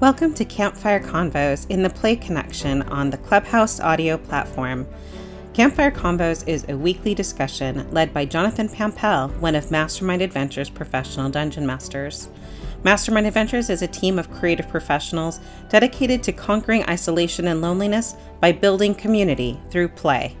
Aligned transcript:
Welcome 0.00 0.32
to 0.34 0.44
Campfire 0.44 1.00
Convos 1.00 1.68
in 1.70 1.82
the 1.82 1.90
Play 1.90 2.14
Connection 2.14 2.82
on 2.82 3.10
the 3.10 3.16
Clubhouse 3.16 3.80
audio 3.80 4.16
platform. 4.16 4.86
Campfire 5.54 5.90
Convos 5.90 6.46
is 6.46 6.64
a 6.68 6.76
weekly 6.76 7.16
discussion 7.16 7.84
led 7.90 8.14
by 8.14 8.24
Jonathan 8.24 8.68
Pampel, 8.68 9.36
one 9.40 9.56
of 9.56 9.72
Mastermind 9.72 10.22
Adventures' 10.22 10.70
professional 10.70 11.28
dungeon 11.28 11.66
masters. 11.66 12.28
Mastermind 12.84 13.26
Adventures 13.26 13.70
is 13.70 13.82
a 13.82 13.88
team 13.88 14.20
of 14.20 14.30
creative 14.30 14.68
professionals 14.68 15.40
dedicated 15.68 16.22
to 16.22 16.32
conquering 16.32 16.84
isolation 16.84 17.48
and 17.48 17.60
loneliness 17.60 18.14
by 18.38 18.52
building 18.52 18.94
community 18.94 19.58
through 19.68 19.88
play. 19.88 20.36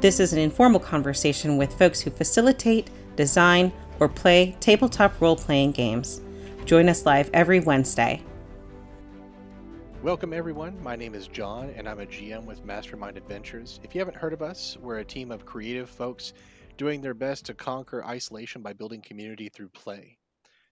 This 0.00 0.20
is 0.20 0.32
an 0.32 0.38
informal 0.38 0.80
conversation 0.80 1.58
with 1.58 1.78
folks 1.78 2.00
who 2.00 2.10
facilitate, 2.10 2.88
design, 3.14 3.72
or 4.00 4.08
play 4.08 4.56
tabletop 4.58 5.20
role 5.20 5.36
playing 5.36 5.72
games. 5.72 6.22
Join 6.64 6.88
us 6.88 7.04
live 7.04 7.28
every 7.34 7.60
Wednesday. 7.60 8.22
Welcome, 10.06 10.32
everyone. 10.32 10.80
My 10.84 10.94
name 10.94 11.16
is 11.16 11.26
John, 11.26 11.74
and 11.76 11.88
I'm 11.88 11.98
a 11.98 12.06
GM 12.06 12.44
with 12.44 12.64
Mastermind 12.64 13.16
Adventures. 13.16 13.80
If 13.82 13.92
you 13.92 13.98
haven't 13.98 14.16
heard 14.16 14.32
of 14.32 14.40
us, 14.40 14.76
we're 14.80 14.98
a 14.98 15.04
team 15.04 15.32
of 15.32 15.44
creative 15.44 15.90
folks 15.90 16.32
doing 16.76 17.00
their 17.00 17.12
best 17.12 17.44
to 17.46 17.54
conquer 17.54 18.04
isolation 18.04 18.62
by 18.62 18.72
building 18.72 19.02
community 19.02 19.48
through 19.48 19.70
play. 19.70 20.16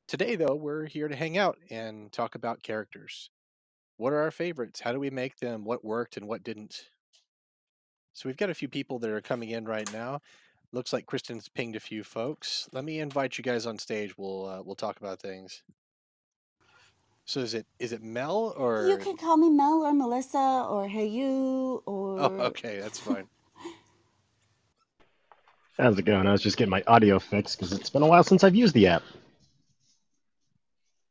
Today, 0.07 0.37
though, 0.37 0.55
we're 0.55 0.85
here 0.85 1.09
to 1.09 1.17
hang 1.17 1.37
out 1.37 1.59
and 1.69 2.13
talk 2.13 2.37
about 2.37 2.63
characters. 2.63 3.29
What 3.97 4.13
are 4.13 4.21
our 4.21 4.31
favorites? 4.31 4.79
How 4.79 4.93
do 4.93 5.01
we 5.01 5.11
make 5.11 5.37
them? 5.39 5.65
What 5.65 5.85
worked 5.85 6.17
and 6.17 6.29
what 6.29 6.45
didn't? 6.45 6.85
So, 8.13 8.29
we've 8.29 8.37
got 8.37 8.51
a 8.51 8.55
few 8.55 8.69
people 8.69 9.01
that 9.01 9.11
are 9.11 9.21
coming 9.21 9.51
in 9.51 9.65
right 9.65 9.93
now. 9.93 10.21
Looks 10.71 10.93
like 10.93 11.07
Kristen's 11.07 11.49
pinged 11.49 11.75
a 11.75 11.81
few 11.81 12.05
folks. 12.05 12.69
Let 12.71 12.85
me 12.85 13.01
invite 13.01 13.37
you 13.37 13.43
guys 13.43 13.67
on 13.67 13.81
stage. 13.81 14.17
We'll 14.17 14.47
uh, 14.47 14.63
we'll 14.63 14.77
talk 14.77 14.99
about 14.99 15.19
things. 15.19 15.65
So 17.27 17.41
is 17.41 17.55
it 17.55 17.67
is 17.79 17.93
it 17.93 18.03
Mel 18.03 18.55
or 18.57 18.87
You 18.87 18.99
can 18.99 19.17
call 19.17 19.37
me 19.37 19.49
Mel 19.49 19.83
or 19.85 19.93
Melissa 19.93 20.67
or 20.69 20.87
Hey 20.87 21.07
You 21.07 21.83
Oh, 21.87 22.37
okay, 22.41 22.81
that's 22.81 22.99
fine. 22.99 23.29
How's 25.79 25.99
it 25.99 26.05
going? 26.05 26.27
I 26.27 26.33
was 26.33 26.43
just 26.43 26.57
getting 26.57 26.71
my 26.71 26.85
audio 26.87 27.19
fixed 27.19 27.59
because 27.59 27.73
it's 27.73 27.91
been 27.91 28.03
a 28.03 28.07
while 28.07 28.23
since 28.23 28.45
I've 28.45 28.55
used 28.55 28.75
the 28.75 28.87
app. 28.89 29.03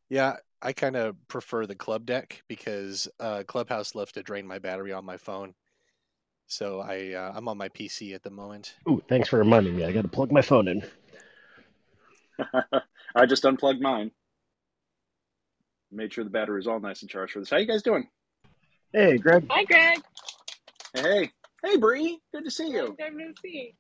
Yeah, 0.10 0.38
I 0.62 0.72
kind 0.72 0.96
of 0.96 1.16
prefer 1.28 1.66
the 1.66 1.76
Clubdeck 1.76 2.42
because 2.48 3.08
uh, 3.20 3.44
Clubhouse 3.46 3.96
loves 3.96 4.14
to 4.14 4.24
drain 4.24 4.48
my 4.48 4.60
battery 4.60 4.94
on 4.94 5.04
my 5.04 5.18
phone. 5.18 5.54
So 6.48 6.80
I 6.80 7.14
uh, 7.14 7.34
I'm 7.36 7.48
on 7.48 7.58
my 7.58 7.70
PC 7.70 8.14
at 8.14 8.22
the 8.22 8.30
moment. 8.30 8.76
Ooh, 8.88 9.02
thanks 9.10 9.28
for 9.28 9.40
reminding 9.40 9.76
me. 9.76 9.84
I 9.84 9.92
got 9.92 10.04
to 10.04 10.08
plug 10.08 10.32
my 10.32 10.42
phone 10.42 10.68
in. 10.68 10.84
I 13.16 13.26
just 13.26 13.44
unplugged 13.46 13.82
mine. 13.82 14.12
Made 15.94 16.12
sure 16.12 16.24
the 16.24 16.30
battery 16.30 16.58
was 16.58 16.68
all 16.68 16.80
nice 16.80 17.02
and 17.02 17.10
charged 17.10 17.34
for 17.34 17.40
this. 17.40 17.52
How 17.52 17.58
you 17.58 17.68
guys 17.68 17.84
doing? 17.84 18.08
Hey, 18.92 19.18
Greg. 19.18 19.46
Hi, 19.50 19.64
Greg. 19.64 20.02
Hey, 20.94 21.02
hey, 21.02 21.32
hey, 21.64 21.78
Bree. 21.78 22.20
Good 22.34 22.46
to 22.46 22.52
see 22.52 22.70
you. 22.70 22.86
Long 22.86 22.98
time 22.98 23.18
no 23.18 23.32
see. 23.42 23.76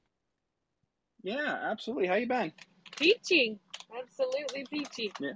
Yeah, 1.23 1.57
absolutely. 1.71 2.07
How 2.07 2.15
you 2.15 2.27
been? 2.27 2.51
Peachy. 2.97 3.59
Absolutely 3.97 4.65
peachy. 4.69 5.11
Yeah, 5.19 5.33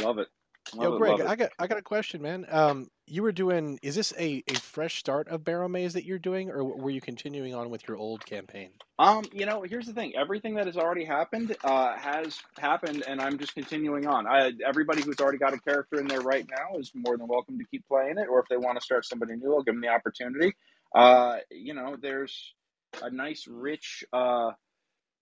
love 0.00 0.18
it. 0.18 0.28
Yo, 0.74 0.94
it, 0.94 0.98
Greg. 0.98 1.20
I 1.20 1.36
got 1.36 1.50
I 1.58 1.66
got 1.66 1.78
a 1.78 1.82
question, 1.82 2.22
man. 2.22 2.46
Um, 2.50 2.88
you 3.06 3.22
were 3.22 3.32
doing 3.32 3.78
is 3.82 3.94
this 3.94 4.12
a, 4.18 4.42
a 4.46 4.54
fresh 4.54 4.98
start 4.98 5.28
of 5.28 5.44
Barrow 5.44 5.68
Maze 5.68 5.94
that 5.94 6.04
you're 6.04 6.18
doing, 6.18 6.50
or 6.50 6.64
were 6.64 6.90
you 6.90 7.00
continuing 7.00 7.54
on 7.54 7.70
with 7.70 7.86
your 7.88 7.96
old 7.96 8.24
campaign? 8.24 8.70
Um, 8.98 9.24
you 9.32 9.46
know, 9.46 9.62
here's 9.62 9.86
the 9.86 9.92
thing. 9.92 10.14
Everything 10.16 10.54
that 10.56 10.66
has 10.66 10.76
already 10.76 11.04
happened 11.04 11.56
uh, 11.64 11.96
has 11.96 12.38
happened, 12.58 13.04
and 13.06 13.20
I'm 13.20 13.38
just 13.38 13.54
continuing 13.54 14.06
on. 14.06 14.26
I, 14.26 14.52
everybody 14.66 15.02
who's 15.02 15.20
already 15.20 15.38
got 15.38 15.54
a 15.54 15.58
character 15.60 16.00
in 16.00 16.06
there 16.06 16.20
right 16.20 16.46
now 16.50 16.78
is 16.78 16.92
more 16.94 17.16
than 17.16 17.26
welcome 17.26 17.58
to 17.58 17.64
keep 17.70 17.86
playing 17.86 18.18
it, 18.18 18.28
or 18.28 18.40
if 18.40 18.46
they 18.48 18.56
want 18.56 18.78
to 18.78 18.84
start 18.84 19.06
somebody 19.06 19.36
new, 19.36 19.54
I'll 19.54 19.62
give 19.62 19.74
them 19.74 19.82
the 19.82 19.88
opportunity. 19.88 20.54
Uh, 20.94 21.36
you 21.50 21.74
know, 21.74 21.96
there's 22.00 22.54
a 23.02 23.10
nice, 23.10 23.46
rich 23.46 24.04
uh, 24.12 24.50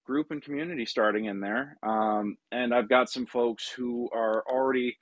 group 0.05 0.31
and 0.31 0.43
community 0.43 0.87
starting 0.87 1.27
in 1.27 1.41
there, 1.41 1.77
um, 1.83 2.37
and 2.51 2.75
I've 2.75 2.89
got 2.89 3.11
some 3.11 3.27
folks 3.27 3.69
who 3.69 4.09
are 4.13 4.43
already 4.49 4.97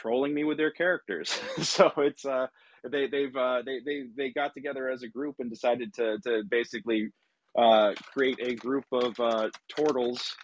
trolling 0.00 0.34
me 0.34 0.44
with 0.44 0.58
their 0.58 0.70
characters. 0.70 1.30
so 1.62 1.90
it's 1.98 2.24
uh, 2.24 2.46
they 2.90 3.06
they've 3.08 3.34
uh, 3.34 3.62
they 3.64 3.80
they 3.84 4.04
they 4.16 4.30
got 4.30 4.54
together 4.54 4.88
as 4.90 5.02
a 5.02 5.08
group 5.08 5.36
and 5.38 5.50
decided 5.50 5.94
to 5.94 6.18
to 6.24 6.42
basically 6.48 7.10
uh, 7.56 7.94
create 8.12 8.38
a 8.42 8.54
group 8.54 8.84
of 8.92 9.18
uh, 9.18 9.48
turtles, 9.74 10.36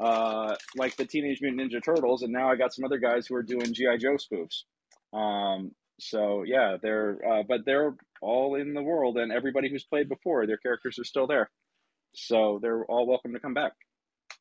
uh, 0.00 0.54
like 0.76 0.96
the 0.96 1.04
Teenage 1.04 1.40
Mutant 1.42 1.70
Ninja 1.72 1.82
Turtles, 1.84 2.22
and 2.22 2.32
now 2.32 2.50
I 2.50 2.56
got 2.56 2.74
some 2.74 2.84
other 2.84 2.98
guys 2.98 3.26
who 3.26 3.34
are 3.34 3.42
doing 3.42 3.72
GI 3.72 3.98
Joe 3.98 4.16
spoofs. 4.16 4.64
Um, 5.12 5.72
so 6.00 6.42
yeah, 6.44 6.76
they're 6.80 7.18
uh, 7.28 7.42
but 7.46 7.64
they're 7.66 7.94
all 8.22 8.54
in 8.54 8.74
the 8.74 8.82
world, 8.82 9.18
and 9.18 9.32
everybody 9.32 9.68
who's 9.68 9.84
played 9.84 10.08
before, 10.08 10.46
their 10.46 10.58
characters 10.58 10.98
are 10.98 11.04
still 11.04 11.26
there. 11.26 11.50
So 12.14 12.58
they're 12.62 12.84
all 12.84 13.06
welcome 13.06 13.34
to 13.34 13.40
come 13.40 13.54
back. 13.54 13.72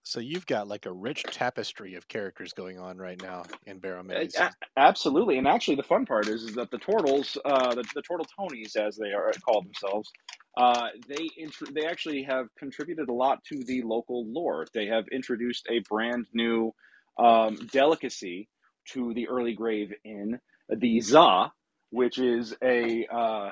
So 0.08 0.22
you've 0.22 0.48
got 0.48 0.70
like 0.70 0.86
a 0.86 0.94
rich 0.94 1.30
tapestry 1.30 1.96
of 1.96 2.08
characters 2.08 2.54
going 2.54 2.80
on 2.80 2.98
right 2.98 3.20
now 3.20 3.50
in 3.66 3.80
Barrow 3.80 4.04
Uh, 4.16 4.26
Maze. 4.26 4.38
a- 4.38 4.56
absolutely, 4.78 5.38
and 5.38 5.48
actually, 5.48 5.76
the 5.76 5.84
fun 5.84 6.06
part 6.06 6.30
is, 6.30 6.44
is 6.44 6.56
that 6.56 6.72
the 6.72 6.80
turtles, 6.80 7.38
uh, 7.46 7.76
the, 7.76 7.86
the 7.96 8.02
turtle 8.04 8.28
Tonys, 8.40 8.78
as 8.78 8.98
they 8.98 9.12
are 9.14 9.34
called 9.46 9.66
themselves, 9.68 10.12
uh, 10.58 10.90
they 11.08 11.30
intr- 11.42 11.74
they 11.74 11.86
actually 11.86 12.24
have 12.24 12.48
contributed 12.58 13.10
a 13.10 13.14
lot 13.14 13.44
to 13.46 13.64
the 13.66 13.84
local 13.84 14.26
lore. 14.32 14.66
They 14.74 14.88
have 14.88 15.06
introduced 15.12 15.68
a 15.70 15.80
brand 15.90 16.28
new 16.34 16.74
um, 17.20 17.58
delicacy 17.72 18.50
to 18.94 19.14
the 19.14 19.28
early 19.30 19.54
grave 19.54 19.94
in 20.06 20.40
the 20.70 21.02
za, 21.02 21.52
which 21.92 22.18
is 22.18 22.56
a 22.64 23.06
uh, 23.14 23.52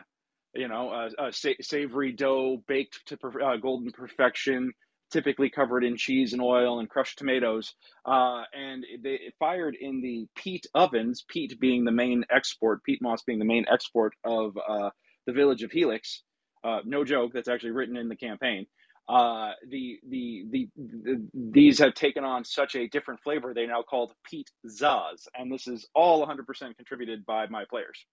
you 0.56 0.70
know 0.70 0.92
a, 0.92 1.28
a 1.28 1.34
sa- 1.34 1.62
savory 1.62 2.14
dough 2.14 2.64
baked 2.68 3.02
to 3.08 3.18
per- 3.18 3.42
uh, 3.42 3.58
golden 3.58 3.92
perfection 3.92 4.74
typically 5.12 5.50
covered 5.50 5.84
in 5.84 5.98
cheese 5.98 6.34
and 6.34 6.42
oil 6.42 6.80
and 6.80 6.90
crushed 6.90 7.18
tomatoes. 7.18 7.74
Uh, 8.06 8.44
and 8.54 8.86
they 9.04 9.20
fired 9.40 9.76
in 9.80 10.02
the 10.02 10.28
peat 10.36 10.66
ovens, 10.74 11.24
peat 11.28 11.60
being 11.60 11.86
the 11.86 11.92
main 11.92 12.24
export, 12.30 12.84
peat 12.84 13.02
moss 13.02 13.24
being 13.24 13.40
the 13.40 13.46
main 13.46 13.66
export 13.72 14.14
of 14.24 14.58
uh, 14.58 14.90
the 15.26 15.34
village 15.34 15.64
of 15.64 15.72
Helix. 15.72 16.24
Uh, 16.64 16.80
no 16.86 17.04
joke, 17.04 17.32
that's 17.34 17.48
actually 17.48 17.72
written 17.72 17.98
in 17.98 18.10
the 18.10 18.16
campaign. 18.16 18.66
Uh, 19.08 19.52
the, 19.70 20.00
the, 20.10 20.46
the, 20.50 20.70
the 20.76 21.28
these 21.34 21.78
have 21.78 21.94
taken 21.94 22.24
on 22.24 22.44
such 22.44 22.76
a 22.76 22.88
different 22.88 23.22
flavor. 23.22 23.54
They 23.54 23.68
now 23.68 23.84
called 23.84 24.14
peat 24.30 24.50
zaz, 24.68 25.28
and 25.36 25.52
this 25.52 25.68
is 25.68 25.88
all 25.94 26.26
100% 26.26 26.76
contributed 26.76 27.24
by 27.26 27.46
my 27.48 27.66
players. 27.70 28.04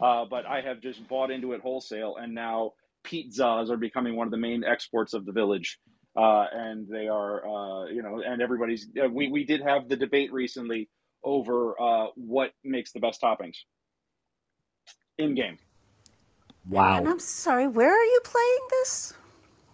Uh, 0.00 0.24
but 0.30 0.46
I 0.46 0.60
have 0.60 0.80
just 0.80 1.06
bought 1.08 1.30
into 1.30 1.52
it 1.52 1.60
wholesale, 1.60 2.16
and 2.20 2.34
now 2.34 2.72
pizzas 3.04 3.70
are 3.70 3.76
becoming 3.76 4.16
one 4.16 4.26
of 4.26 4.30
the 4.30 4.36
main 4.38 4.64
exports 4.64 5.14
of 5.14 5.24
the 5.26 5.32
village. 5.32 5.78
Uh, 6.18 6.46
and 6.52 6.88
they 6.88 7.08
are, 7.08 7.46
uh, 7.46 7.86
you 7.86 8.02
know, 8.02 8.20
and 8.26 8.42
everybody's. 8.42 8.88
Uh, 9.02 9.08
we 9.08 9.28
we 9.28 9.44
did 9.44 9.60
have 9.62 9.88
the 9.88 9.96
debate 9.96 10.32
recently 10.32 10.88
over 11.22 11.80
uh, 11.80 12.06
what 12.16 12.52
makes 12.64 12.92
the 12.92 13.00
best 13.00 13.22
toppings 13.22 13.58
in 15.18 15.34
game. 15.34 15.58
Wow. 16.68 16.98
And 16.98 17.08
I'm 17.08 17.20
sorry, 17.20 17.68
where 17.68 17.92
are 17.92 18.04
you 18.04 18.20
playing 18.24 18.60
this? 18.70 19.14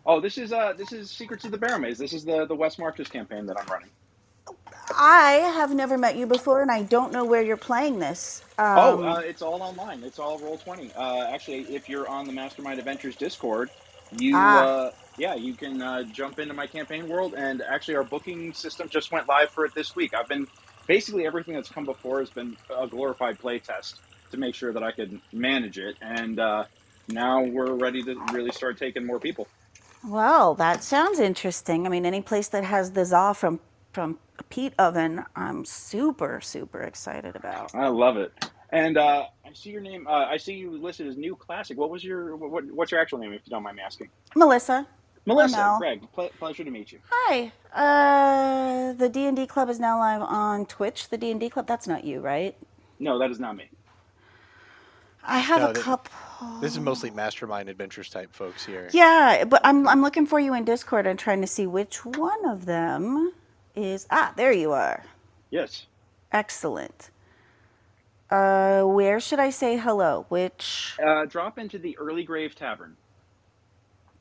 Oh, 0.07 0.21
this 0.21 0.39
is 0.39 0.53
uh 0.53 0.75
this 0.75 0.93
is 0.93 1.11
Secrets 1.11 1.45
of 1.45 1.51
the 1.51 1.59
Barrow 1.59 1.79
Maze. 1.79 1.99
This 1.99 2.13
is 2.13 2.25
the 2.25 2.47
the 2.47 2.55
West 2.55 2.79
Marches 2.79 3.09
campaign 3.09 3.47
that 3.47 3.59
I'm 3.59 3.67
running. 3.67 3.91
I 4.97 5.33
have 5.55 5.75
never 5.75 5.97
met 5.97 6.17
you 6.17 6.27
before, 6.27 6.61
and 6.61 6.71
I 6.71 6.83
don't 6.83 7.13
know 7.13 7.25
where 7.25 7.43
you're 7.43 7.57
playing 7.57 8.01
this. 8.01 8.45
Oh, 8.59 9.03
uh, 9.03 9.15
Um, 9.15 9.25
it's 9.25 9.43
all 9.43 9.63
online. 9.63 10.05
It's 10.05 10.19
all 10.19 10.39
roll 10.39 10.59
twenty. 10.59 10.93
Uh, 10.95 11.27
actually, 11.33 11.63
if 11.75 11.89
you're 11.89 12.09
on 12.09 12.27
the 12.27 12.33
Mastermind 12.33 12.79
Adventures 12.79 13.17
Discord, 13.17 13.71
you 14.13 14.33
ah, 14.37 14.63
uh, 14.63 14.91
yeah, 15.17 15.35
you 15.35 15.55
can 15.55 15.81
uh, 15.81 16.03
jump 16.05 16.39
into 16.39 16.55
my 16.55 16.67
campaign 16.67 17.09
world. 17.09 17.35
And 17.37 17.63
actually, 17.63 17.97
our 17.97 18.05
booking 18.05 18.53
system 18.53 18.89
just 18.89 19.13
went 19.13 19.29
live 19.29 19.51
for 19.51 19.65
it 19.65 19.75
this 19.75 19.95
week. 19.95 20.15
I've 20.15 20.29
been 20.29 20.47
basically 20.87 21.27
everything 21.27 21.55
that's 21.55 21.69
come 21.69 21.85
before 21.85 22.21
has 22.21 22.31
been 22.31 22.57
a 22.77 22.87
glorified 22.87 23.39
play 23.39 23.59
test 23.59 24.01
to 24.31 24.37
make 24.37 24.55
sure 24.55 24.73
that 24.73 24.83
I 24.83 24.91
could 24.91 25.21
manage 25.33 25.79
it. 25.79 25.97
And 26.01 26.39
uh, 26.41 26.65
now 27.09 27.43
we're 27.43 27.75
ready 27.75 28.03
to 28.03 28.15
really 28.33 28.53
start 28.53 28.79
taking 28.79 29.07
more 29.07 29.21
people. 29.21 29.47
well, 30.07 30.55
that 30.55 30.83
sounds 30.83 31.19
interesting. 31.19 31.87
I 31.87 31.89
mean, 31.89 32.05
any 32.07 32.21
place 32.21 32.49
that 32.49 32.65
has 32.65 32.93
the 32.93 33.05
za 33.05 33.35
from 33.35 33.61
from 33.93 34.19
a 34.41 34.43
peat 34.45 34.75
oven, 34.79 35.25
I'm 35.37 35.65
super 35.65 36.41
super 36.41 36.81
excited 36.83 37.37
about. 37.37 37.75
I 37.75 37.89
love 37.89 38.17
it. 38.17 38.33
And 38.71 38.99
uh, 38.99 39.27
I 39.47 39.53
see 39.53 39.71
your 39.71 39.81
name. 39.81 40.09
Uh, 40.09 40.27
I 40.27 40.37
see 40.37 40.55
you 40.55 40.73
listed 40.73 41.07
as 41.07 41.17
new 41.17 41.37
classic. 41.37 41.79
What 41.79 41.91
was 41.91 42.03
your 42.03 42.35
what, 42.35 42.65
what's 42.73 42.91
your 42.91 43.01
actual 43.01 43.19
name, 43.19 43.33
if 43.33 43.43
you 43.45 43.51
don't 43.51 43.63
mind 43.63 43.77
me 43.77 43.83
asking? 43.85 44.11
Melissa 44.35 44.87
Melissa, 45.27 45.57
Mel. 45.57 45.79
Greg, 45.79 46.13
ple- 46.13 46.31
pleasure 46.39 46.65
to 46.65 46.71
meet 46.71 46.93
you. 46.93 46.99
Hi. 47.11 47.53
Uh, 47.73 48.93
the 48.93 49.09
D 49.09 49.27
and 49.27 49.37
D 49.37 49.47
Club 49.47 49.69
is 49.71 49.81
now 49.81 49.99
live 49.99 50.21
on 50.23 50.67
Twitch. 50.67 51.09
The 51.09 51.17
D 51.17 51.31
and 51.31 51.41
D 51.41 51.49
Club. 51.49 51.67
That's 51.67 51.87
not 51.89 52.05
you, 52.05 52.21
right? 52.21 52.57
No, 52.99 53.19
that 53.19 53.31
is 53.31 53.41
not 53.41 53.57
me. 53.57 53.69
I 55.27 55.39
have 55.39 55.63
No, 55.63 55.71
a 55.71 55.73
th- 55.73 55.85
couple. 55.85 56.13
this 56.61 56.73
is 56.73 56.81
mostly 56.81 57.11
Mastermind 57.11 57.71
Adventures 57.71 58.11
type 58.11 58.31
folks 58.35 58.67
here. 58.67 58.91
Yeah, 58.93 59.45
but 59.45 59.63
I'm 59.65 59.89
I'm 59.89 60.03
looking 60.03 60.27
for 60.27 60.39
you 60.39 60.53
in 60.55 60.65
Discord 60.65 61.07
and 61.07 61.19
trying 61.19 61.41
to 61.41 61.47
see 61.47 61.67
which 61.67 62.05
one 62.05 62.45
of 62.47 62.67
them 62.67 63.33
is. 63.75 64.07
Ah, 64.11 64.35
there 64.37 64.53
you 64.53 64.73
are. 64.73 65.03
Yes. 65.51 65.87
Excellent. 66.33 67.11
Uh, 68.31 68.83
where 68.83 69.21
should 69.21 69.39
I 69.39 69.49
say 69.51 69.77
hello? 69.79 70.27
Which 70.29 70.97
Uh, 71.03 71.25
drop 71.25 71.59
into 71.59 71.79
the 71.79 71.97
Early 71.97 72.25
Grave 72.25 72.55
Tavern. 72.55 72.97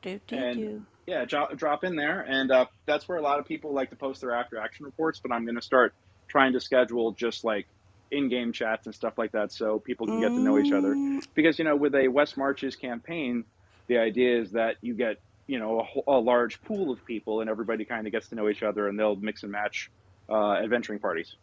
do 0.00 0.20
do 0.26 0.36
And 0.36 0.56
do. 0.58 0.86
Yeah, 1.06 1.24
drop, 1.24 1.56
drop 1.56 1.84
in 1.84 1.96
there, 1.96 2.20
and 2.20 2.50
uh, 2.50 2.66
that's 2.86 3.08
where 3.08 3.18
a 3.18 3.22
lot 3.22 3.38
of 3.38 3.46
people 3.46 3.72
like 3.72 3.90
to 3.90 3.96
post 3.96 4.20
their 4.20 4.32
after 4.34 4.58
action 4.58 4.84
reports. 4.86 5.20
But 5.20 5.32
I'm 5.32 5.44
going 5.44 5.56
to 5.56 5.62
start 5.62 5.94
trying 6.28 6.52
to 6.54 6.60
schedule 6.60 7.12
just 7.12 7.44
like 7.44 7.66
in-game 8.10 8.52
chats 8.52 8.86
and 8.86 8.94
stuff 8.94 9.18
like 9.18 9.32
that, 9.32 9.52
so 9.52 9.78
people 9.78 10.06
can 10.06 10.20
get 10.20 10.28
to 10.28 10.38
know 10.38 10.58
each 10.58 10.72
other. 10.72 10.94
Mm, 10.94 11.26
Because 11.34 11.58
you 11.58 11.64
know, 11.64 11.76
with 11.76 11.94
a 11.94 12.08
West 12.08 12.36
Marches 12.36 12.76
campaign, 12.76 13.44
the 13.86 13.98
idea 13.98 14.40
is 14.40 14.52
that 14.52 14.76
you 14.80 14.94
get 14.94 15.18
you 15.46 15.58
know 15.58 15.86
a, 16.06 16.10
a 16.10 16.18
large 16.20 16.62
pool 16.62 16.90
of 16.90 17.04
people, 17.04 17.40
and 17.40 17.50
everybody 17.50 17.84
kind 17.84 18.06
of 18.06 18.12
gets 18.12 18.28
to 18.28 18.34
know 18.34 18.48
each 18.48 18.62
other, 18.62 18.88
and 18.88 18.98
they'll 18.98 19.16
mix 19.16 19.42
and 19.42 19.52
match 19.52 19.90
uh, 20.28 20.52
adventuring 20.54 20.98
parties. 21.00 21.36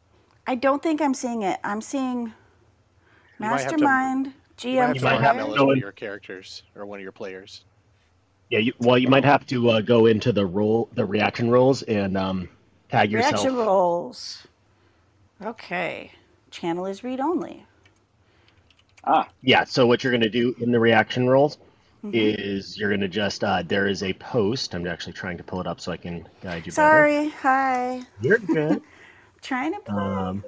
I 0.48 0.56
don't 0.56 0.82
think 0.82 1.02
I'm 1.02 1.14
seeing 1.14 1.44
it. 1.44 1.60
I'm 1.64 1.82
seeing 1.82 2.24
You 2.28 2.34
might 3.40 3.62
have 3.62 3.76
to- 3.76 3.78
Mastermind, 3.78 4.26
You 4.26 4.32
might 4.32 4.38
GM 4.58 4.88
have 4.88 4.96
You 4.96 5.00
to 5.02 5.06
might 5.06 5.22
have 5.22 5.36
to 5.38 5.42
as 5.44 5.60
one 5.60 5.70
of 5.72 5.78
your 5.78 5.92
characters 5.92 6.64
or 6.76 6.86
one 6.86 6.98
of 7.00 7.04
your 7.04 7.12
players. 7.12 7.64
Yeah, 8.52 8.60
you, 8.60 8.74
well, 8.80 8.98
you 8.98 9.08
might 9.08 9.24
have 9.24 9.48
to 9.48 9.70
uh, 9.70 9.82
go 9.82 10.08
into 10.08 10.34
the 10.34 10.46
role, 10.46 10.90
the 10.94 11.06
reaction 11.06 11.50
roles, 11.50 11.84
and 11.84 12.18
um, 12.18 12.50
tag 12.90 13.10
yourself. 13.10 13.34
Reaction 13.46 13.56
rolls. 13.56 14.46
Okay. 15.42 16.12
Channel 16.52 16.86
is 16.86 17.02
read 17.02 17.22
only. 17.22 17.66
Ah, 19.06 19.30
Yeah. 19.42 19.64
So 19.64 19.88
what 19.88 20.04
you're 20.04 20.12
going 20.12 20.22
to 20.22 20.30
do 20.30 20.54
in 20.60 20.72
the 20.72 20.80
reaction 20.80 21.28
roles 21.30 21.58
Mhm. 22.04 22.12
is 22.14 22.78
you're 22.78 22.90
going 22.90 23.02
to 23.02 23.08
just 23.08 23.44
uh, 23.44 23.64
there 23.66 23.88
is 23.88 24.04
a 24.04 24.12
post. 24.14 24.74
I'm 24.76 24.86
actually 24.86 25.14
trying 25.14 25.38
to 25.38 25.44
pull 25.44 25.62
it 25.62 25.68
up 25.68 25.80
so 25.80 25.92
I 25.92 25.98
can 25.98 26.28
guide 26.42 26.66
you 26.66 26.72
better. 26.72 26.74
Sorry. 26.74 27.30
Hi. 27.42 28.02
You're 28.22 28.40
good. 28.40 28.82
Trying 29.42 29.74
to 29.74 29.80
play. 29.80 29.96
Um, 29.96 30.44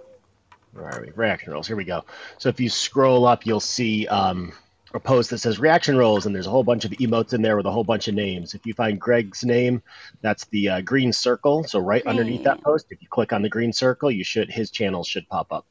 where 0.74 0.86
are 0.86 1.02
we? 1.02 1.12
Reaction 1.16 1.54
rolls. 1.54 1.68
Here 1.68 1.76
we 1.76 1.84
go. 1.86 2.04
So 2.38 2.50
if 2.50 2.60
you 2.60 2.70
scroll 2.70 3.26
up, 3.26 3.46
you'll 3.46 3.60
see 3.60 4.08
um, 4.08 4.52
a 4.94 5.00
post 5.00 5.30
that 5.32 5.40
says 5.40 5.60
reaction 5.60 5.98
rolls, 5.98 6.26
and 6.26 6.36
there's 6.36 6.48
a 6.48 6.52
whole 6.52 6.64
bunch 6.64 6.86
of 6.86 6.92
emotes 6.92 7.34
in 7.34 7.42
there 7.42 7.58
with 7.58 7.66
a 7.66 7.72
whole 7.72 7.84
bunch 7.84 8.08
of 8.08 8.14
names. 8.14 8.54
If 8.54 8.66
you 8.66 8.74
find 8.74 9.00
Greg's 9.00 9.44
name, 9.44 9.82
that's 10.22 10.46
the 10.46 10.70
uh, 10.70 10.82
green 10.82 11.12
circle. 11.12 11.64
So 11.64 11.80
right 11.80 12.06
underneath 12.06 12.44
that 12.44 12.62
post, 12.62 12.88
if 12.92 13.02
you 13.02 13.08
click 13.08 13.34
on 13.34 13.42
the 13.42 13.50
green 13.50 13.74
circle, 13.74 14.12
you 14.12 14.24
should 14.24 14.52
his 14.52 14.70
channel 14.72 15.04
should 15.04 15.28
pop 15.30 15.52
up. 15.52 15.66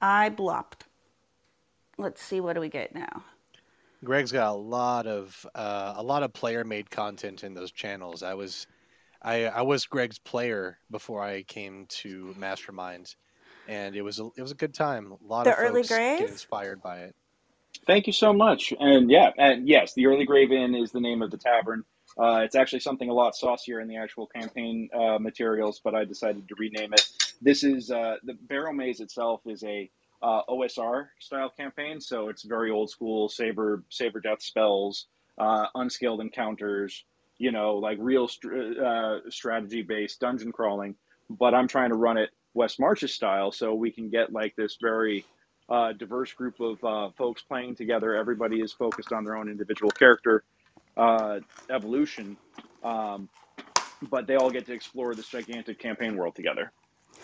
I 0.00 0.30
blopped. 0.30 0.84
Let's 1.98 2.22
see. 2.22 2.40
What 2.40 2.54
do 2.54 2.60
we 2.60 2.68
get 2.68 2.94
now? 2.94 3.24
Greg's 4.04 4.32
got 4.32 4.50
a 4.50 4.56
lot 4.56 5.06
of 5.06 5.46
uh, 5.54 5.94
a 5.96 6.02
lot 6.02 6.22
of 6.22 6.32
player 6.32 6.64
made 6.64 6.90
content 6.90 7.44
in 7.44 7.54
those 7.54 7.72
channels. 7.72 8.22
I 8.22 8.34
was 8.34 8.66
I 9.22 9.46
I 9.46 9.62
was 9.62 9.86
Greg's 9.86 10.18
player 10.18 10.78
before 10.90 11.22
I 11.22 11.42
came 11.42 11.86
to 11.88 12.34
Mastermind, 12.38 13.14
and 13.68 13.96
it 13.96 14.02
was 14.02 14.20
a, 14.20 14.28
it 14.36 14.42
was 14.42 14.52
a 14.52 14.56
good 14.56 14.74
time. 14.74 15.12
A 15.12 15.26
lot 15.26 15.44
The 15.44 15.52
of 15.52 15.58
early 15.58 15.82
folks 15.82 15.88
get 15.88 16.30
inspired 16.30 16.82
by 16.82 17.00
it. 17.00 17.16
Thank 17.86 18.06
you 18.06 18.12
so 18.12 18.32
much. 18.32 18.72
And 18.78 19.10
yeah, 19.10 19.30
and 19.38 19.68
yes, 19.68 19.94
the 19.94 20.06
Early 20.06 20.24
Grave 20.24 20.52
Inn 20.52 20.74
is 20.74 20.92
the 20.92 21.00
name 21.00 21.22
of 21.22 21.30
the 21.30 21.36
tavern. 21.36 21.84
Uh, 22.18 22.40
it's 22.44 22.54
actually 22.54 22.80
something 22.80 23.10
a 23.10 23.12
lot 23.12 23.36
saucier 23.36 23.80
in 23.80 23.88
the 23.88 23.96
actual 23.96 24.26
campaign 24.26 24.88
uh, 24.94 25.18
materials, 25.18 25.80
but 25.84 25.94
I 25.94 26.04
decided 26.04 26.48
to 26.48 26.54
rename 26.58 26.92
it. 26.94 27.06
This 27.42 27.64
is 27.64 27.90
uh, 27.90 28.16
the 28.24 28.34
Barrow 28.34 28.72
Maze 28.72 29.00
itself 29.00 29.42
is 29.46 29.62
a 29.64 29.90
uh, 30.22 30.42
OSR 30.48 31.08
style 31.20 31.50
campaign, 31.50 32.00
so 32.00 32.28
it's 32.28 32.42
very 32.42 32.70
old 32.70 32.90
school 32.90 33.28
saber 33.28 33.82
saber 33.90 34.20
death 34.20 34.42
spells, 34.42 35.06
uh, 35.38 35.66
unskilled 35.74 36.20
encounters, 36.20 37.04
you 37.38 37.52
know, 37.52 37.76
like 37.76 37.98
real 38.00 38.28
uh, 38.84 39.18
strategy 39.28 39.82
based 39.82 40.20
dungeon 40.20 40.52
crawling. 40.52 40.94
But 41.28 41.54
I'm 41.54 41.68
trying 41.68 41.90
to 41.90 41.96
run 41.96 42.16
it 42.16 42.30
West 42.54 42.80
Marches 42.80 43.12
style, 43.12 43.52
so 43.52 43.74
we 43.74 43.90
can 43.90 44.08
get 44.08 44.32
like 44.32 44.56
this 44.56 44.78
very 44.80 45.26
uh, 45.70 45.92
diverse 45.94 46.32
group 46.34 46.56
of 46.60 46.78
uh, 46.84 47.10
folks 47.18 47.42
playing 47.42 47.76
together. 47.76 48.14
Everybody 48.16 48.60
is 48.60 48.72
focused 48.72 49.12
on 49.12 49.24
their 49.24 49.36
own 49.36 49.50
individual 49.50 49.92
character 49.92 50.44
uh, 50.98 51.40
evolution, 51.70 52.38
um, 52.84 53.30
but 54.02 54.26
they 54.26 54.36
all 54.36 54.50
get 54.52 54.66
to 54.66 54.74
explore 54.74 55.14
this 55.16 55.28
gigantic 55.28 55.80
campaign 55.80 56.16
world 56.16 56.36
together. 56.36 56.72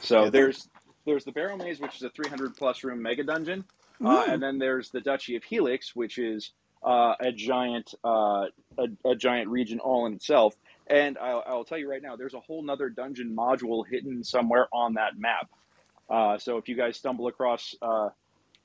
So 0.01 0.29
Yeah. 0.31 0.31
there's 0.31 0.69
there's 1.07 1.25
the 1.25 1.33
Barrow 1.33 1.57
Maze, 1.57 1.81
which 1.81 1.97
is 1.97 2.03
a 2.03 2.11
300 2.11 2.57
plus 2.57 2.85
room 2.85 3.03
mega 3.03 3.25
dungeon, 3.25 3.65
uh, 4.05 4.25
Mm. 4.25 4.29
and 4.29 4.43
then 4.43 4.59
there's 4.59 4.91
the 4.91 5.01
Duchy 5.03 5.37
of 5.37 5.45
Helix, 5.45 5.93
which 5.95 6.19
is 6.19 6.53
uh, 6.87 7.15
a 7.21 7.33
giant 7.33 7.95
uh, 8.05 8.47
a, 8.79 8.87
a 9.07 9.17
giant 9.17 9.51
region 9.51 9.81
all 9.81 10.07
in 10.07 10.15
itself. 10.15 10.55
And 10.89 11.19
I'll, 11.19 11.45
I'll 11.47 11.65
tell 11.65 11.79
you 11.79 11.91
right 11.91 12.03
now, 12.03 12.17
there's 12.17 12.35
a 12.35 12.41
whole 12.41 12.65
nother 12.65 12.91
dungeon 12.91 13.35
module 13.37 13.85
hidden 13.91 14.25
somewhere 14.25 14.69
on 14.73 14.95
that 14.95 15.13
map. 15.19 15.49
Uh, 16.11 16.39
so 16.39 16.59
if 16.59 16.69
you 16.69 16.77
guys 16.77 16.97
stumble 16.99 17.29
across 17.29 17.75
uh, 17.83 18.11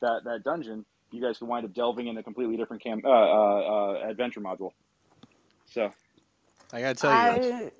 that 0.01 0.21
that 0.25 0.43
dungeon, 0.43 0.85
you 1.11 1.21
guys 1.21 1.37
can 1.37 1.47
wind 1.47 1.65
up 1.65 1.73
delving 1.73 2.07
in 2.07 2.17
a 2.17 2.23
completely 2.23 2.57
different 2.57 2.83
cam- 2.83 3.01
uh, 3.03 3.09
uh, 3.09 3.13
uh, 3.13 4.09
adventure 4.09 4.41
module. 4.41 4.71
So 5.65 5.91
I 6.73 6.81
gotta 6.81 6.95
tell 6.95 7.11
you, 7.11 7.53
I 7.53 7.71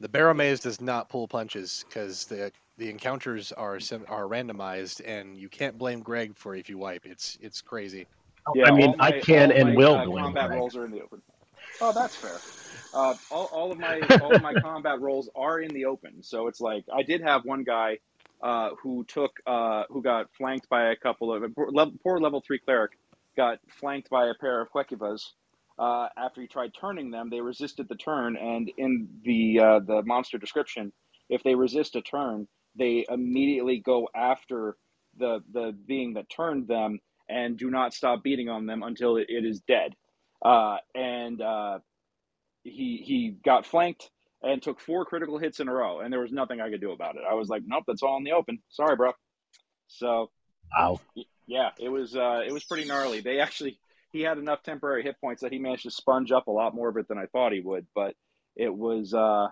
the 0.00 0.08
Barrow 0.08 0.34
Maze 0.34 0.60
does 0.60 0.80
not 0.80 1.08
pull 1.08 1.28
punches 1.28 1.84
because 1.88 2.26
the 2.26 2.52
the 2.78 2.90
encounters 2.90 3.52
are 3.52 3.76
are 4.08 4.26
randomized, 4.26 5.00
and 5.06 5.36
you 5.36 5.48
can't 5.48 5.78
blame 5.78 6.00
Greg 6.00 6.36
for 6.36 6.54
if 6.54 6.68
you 6.68 6.78
wipe. 6.78 7.06
It's 7.06 7.38
it's 7.40 7.60
crazy. 7.60 8.06
yeah, 8.54 8.66
I 8.66 8.72
mean, 8.72 8.94
my, 8.98 9.06
I 9.06 9.20
can 9.20 9.52
and 9.52 9.70
my, 9.70 9.76
will 9.76 9.94
uh, 9.94 10.04
blame 10.04 10.24
combat 10.24 10.48
Greg. 10.48 10.58
rolls 10.58 10.76
are 10.76 10.84
in 10.84 10.90
the 10.90 11.00
open. 11.00 11.22
Oh, 11.80 11.92
that's 11.92 12.16
fair. 12.16 12.38
Uh, 12.94 13.14
all, 13.30 13.46
all 13.52 13.72
of 13.72 13.78
my 13.78 14.00
all 14.22 14.34
of 14.34 14.42
my 14.42 14.54
combat 14.54 15.00
rolls 15.00 15.30
are 15.34 15.60
in 15.60 15.72
the 15.72 15.84
open, 15.84 16.22
so 16.22 16.48
it's 16.48 16.60
like 16.60 16.84
I 16.92 17.02
did 17.02 17.22
have 17.22 17.44
one 17.44 17.62
guy 17.62 17.98
uh, 18.42 18.70
who 18.82 19.04
took 19.04 19.32
uh, 19.46 19.84
who 19.90 20.02
got 20.02 20.26
flanked 20.36 20.68
by 20.68 20.90
a 20.90 20.96
couple 20.96 21.34
of 21.34 21.44
poor 22.02 22.20
level, 22.20 22.42
three 22.46 22.58
cleric 22.60 22.92
got 23.36 23.58
flanked 23.68 24.10
by 24.10 24.26
a 24.28 24.34
pair 24.40 24.60
of 24.60 24.68
Kwekivas. 24.72 25.22
Uh, 25.78 26.08
after 26.18 26.40
he 26.42 26.48
tried 26.48 26.72
turning 26.78 27.10
them, 27.10 27.30
they 27.30 27.40
resisted 27.40 27.88
the 27.88 27.96
turn, 27.96 28.36
and 28.36 28.70
in 28.78 29.08
the 29.24 29.60
uh, 29.60 29.80
the 29.80 30.02
monster 30.04 30.38
description, 30.38 30.92
if 31.30 31.42
they 31.42 31.54
resist 31.54 31.96
a 31.96 32.02
turn, 32.02 32.48
they 32.78 33.06
immediately 33.10 33.78
go 33.80 34.08
after 34.14 34.76
the 35.18 35.40
the 35.52 35.76
being 35.86 36.14
that 36.14 36.28
turned 36.30 36.68
them 36.68 37.00
and 37.28 37.58
do 37.58 37.70
not 37.70 37.94
stop 37.94 38.22
beating 38.22 38.48
on 38.48 38.66
them 38.66 38.82
until 38.82 39.16
it, 39.16 39.26
it 39.28 39.44
is 39.44 39.60
dead. 39.68 39.94
Uh, 40.44 40.76
and 40.94 41.42
he 42.64 43.02
he 43.06 43.36
got 43.44 43.66
flanked 43.66 44.10
and 44.42 44.62
took 44.62 44.80
four 44.80 45.04
critical 45.04 45.38
hits 45.38 45.60
in 45.60 45.68
a 45.68 45.72
row, 45.72 46.00
and 46.00 46.12
there 46.12 46.20
was 46.20 46.32
nothing 46.32 46.60
I 46.60 46.70
could 46.70 46.80
do 46.80 46.92
about 46.92 47.16
it. 47.16 47.22
I 47.28 47.34
was 47.34 47.48
like, 47.48 47.62
nope, 47.64 47.84
that's 47.86 48.02
all 48.02 48.16
in 48.16 48.24
the 48.24 48.32
open. 48.32 48.58
Sorry, 48.70 48.96
bro. 48.96 49.12
So 49.88 50.30
Wow. 50.76 51.00
yeah, 51.46 51.70
it 51.78 51.88
was 51.88 52.16
uh, 52.16 52.40
it 52.46 52.52
was 52.52 52.64
pretty 52.64 52.86
gnarly. 52.86 53.20
They 53.20 53.40
actually 53.40 53.78
he 54.12 54.22
had 54.22 54.38
enough 54.38 54.62
temporary 54.62 55.02
hit 55.02 55.16
points 55.20 55.42
that 55.42 55.52
he 55.52 55.58
managed 55.58 55.84
to 55.84 55.90
sponge 55.90 56.32
up 56.32 56.46
a 56.46 56.50
lot 56.50 56.74
more 56.74 56.88
of 56.88 56.96
it 56.96 57.08
than 57.08 57.18
I 57.18 57.26
thought 57.26 57.52
he 57.52 57.60
would. 57.60 57.86
But 57.94 58.14
it 58.56 58.74
was 58.74 59.12
uh, 59.14 59.48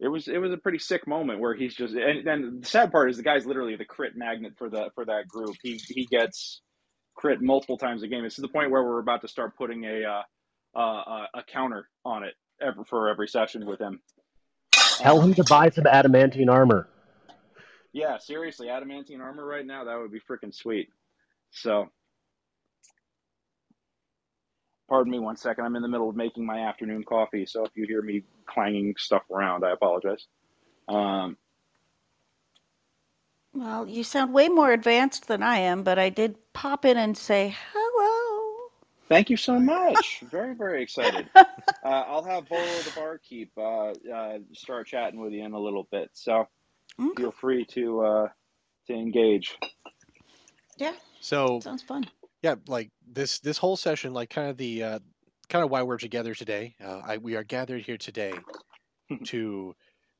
it 0.00 0.08
was 0.08 0.28
it 0.28 0.38
was 0.38 0.52
a 0.52 0.56
pretty 0.58 0.78
sick 0.78 1.06
moment 1.06 1.40
where 1.40 1.54
he's 1.54 1.74
just 1.74 1.94
and 1.94 2.26
then 2.26 2.60
the 2.60 2.66
sad 2.66 2.92
part 2.92 3.10
is 3.10 3.16
the 3.16 3.22
guy's 3.22 3.46
literally 3.46 3.76
the 3.76 3.84
crit 3.84 4.16
magnet 4.16 4.54
for 4.56 4.68
the 4.68 4.90
for 4.94 5.04
that 5.06 5.28
group. 5.28 5.56
He 5.62 5.80
he 5.88 6.06
gets 6.06 6.60
crit 7.14 7.40
multiple 7.42 7.78
times 7.78 8.02
a 8.02 8.08
game. 8.08 8.24
It's 8.24 8.36
to 8.36 8.42
the 8.42 8.48
point 8.48 8.70
where 8.70 8.82
we're 8.82 9.00
about 9.00 9.22
to 9.22 9.28
start 9.28 9.56
putting 9.56 9.84
a 9.84 10.04
uh, 10.04 10.78
uh, 10.78 11.26
a 11.34 11.42
counter 11.46 11.88
on 12.04 12.24
it 12.24 12.34
ever 12.60 12.84
for 12.84 13.08
every 13.08 13.28
session 13.28 13.66
with 13.66 13.80
him. 13.80 14.00
Tell 14.98 15.20
him 15.20 15.34
to 15.34 15.44
buy 15.44 15.70
some 15.70 15.86
adamantine 15.86 16.48
armor. 16.48 16.88
Yeah, 17.92 18.18
seriously, 18.18 18.68
adamantine 18.68 19.20
armor 19.20 19.44
right 19.44 19.64
now 19.64 19.84
that 19.84 19.98
would 19.98 20.12
be 20.12 20.20
freaking 20.20 20.54
sweet. 20.54 20.88
So, 21.50 21.88
pardon 24.88 25.10
me 25.10 25.18
one 25.18 25.36
second. 25.36 25.64
I'm 25.64 25.76
in 25.76 25.82
the 25.82 25.88
middle 25.88 26.10
of 26.10 26.16
making 26.16 26.44
my 26.44 26.60
afternoon 26.60 27.04
coffee, 27.04 27.46
so 27.46 27.64
if 27.64 27.70
you 27.74 27.86
hear 27.86 28.02
me 28.02 28.24
clanging 28.46 28.94
stuff 28.98 29.22
around, 29.30 29.64
I 29.64 29.72
apologize. 29.72 30.26
Um, 30.88 31.36
well, 33.52 33.86
you 33.86 34.04
sound 34.04 34.34
way 34.34 34.48
more 34.48 34.72
advanced 34.72 35.26
than 35.28 35.42
I 35.42 35.58
am, 35.58 35.82
but 35.82 35.98
I 35.98 36.10
did 36.10 36.36
pop 36.52 36.84
in 36.84 36.96
and 36.96 37.16
say 37.16 37.56
hello. 37.72 38.17
Thank 39.08 39.30
you 39.30 39.36
so 39.36 39.58
much. 39.60 40.24
very 40.30 40.54
very 40.54 40.82
excited. 40.82 41.30
Uh, 41.84 41.88
I'll 42.08 42.24
have 42.24 42.48
Bolo 42.48 42.82
the 42.82 42.90
barkeep 42.92 43.52
uh, 43.58 43.92
uh, 44.12 44.38
start 44.54 44.86
chatting 44.88 45.20
with 45.20 45.32
you 45.32 45.44
in 45.44 45.52
a 45.52 45.60
little 45.60 45.88
bit, 45.92 46.10
so 46.14 46.46
Okay. 47.00 47.16
feel 47.16 47.32
free 47.32 47.64
to 47.66 48.00
uh, 48.02 48.28
to 48.88 48.94
engage. 48.94 49.56
Yeah, 50.78 50.94
So 51.20 51.64
sounds 51.64 51.82
fun. 51.82 52.04
yeah, 52.42 52.56
like 52.68 52.90
this 53.06 53.40
this 53.40 53.58
whole 53.58 53.76
session, 53.76 54.14
like 54.14 54.30
kind 54.30 54.50
of 54.50 54.56
the 54.56 54.82
uh, 54.82 54.98
kind 55.48 55.64
of 55.64 55.70
why 55.70 55.82
we're 55.82 55.98
together 55.98 56.34
today. 56.34 56.76
Uh, 56.84 57.00
I, 57.04 57.18
we 57.18 57.36
are 57.36 57.44
gathered 57.44 57.82
here 57.84 57.98
today 57.98 58.44
to 59.26 59.74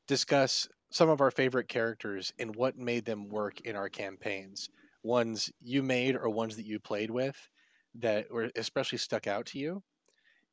discuss 0.08 0.68
some 0.92 1.08
of 1.10 1.20
our 1.20 1.30
favorite 1.30 1.68
characters 1.68 2.32
and 2.38 2.54
what 2.56 2.76
made 2.78 3.04
them 3.04 3.28
work 3.28 3.60
in 3.62 3.76
our 3.76 3.88
campaigns. 3.88 4.68
Ones 5.04 5.50
you 5.62 5.82
made 5.82 6.16
or 6.16 6.28
ones 6.30 6.56
that 6.56 6.66
you 6.66 6.80
played 6.80 7.10
with 7.10 7.36
that 7.98 8.30
were 8.30 8.50
especially 8.56 8.98
stuck 8.98 9.26
out 9.26 9.46
to 9.46 9.58
you. 9.58 9.82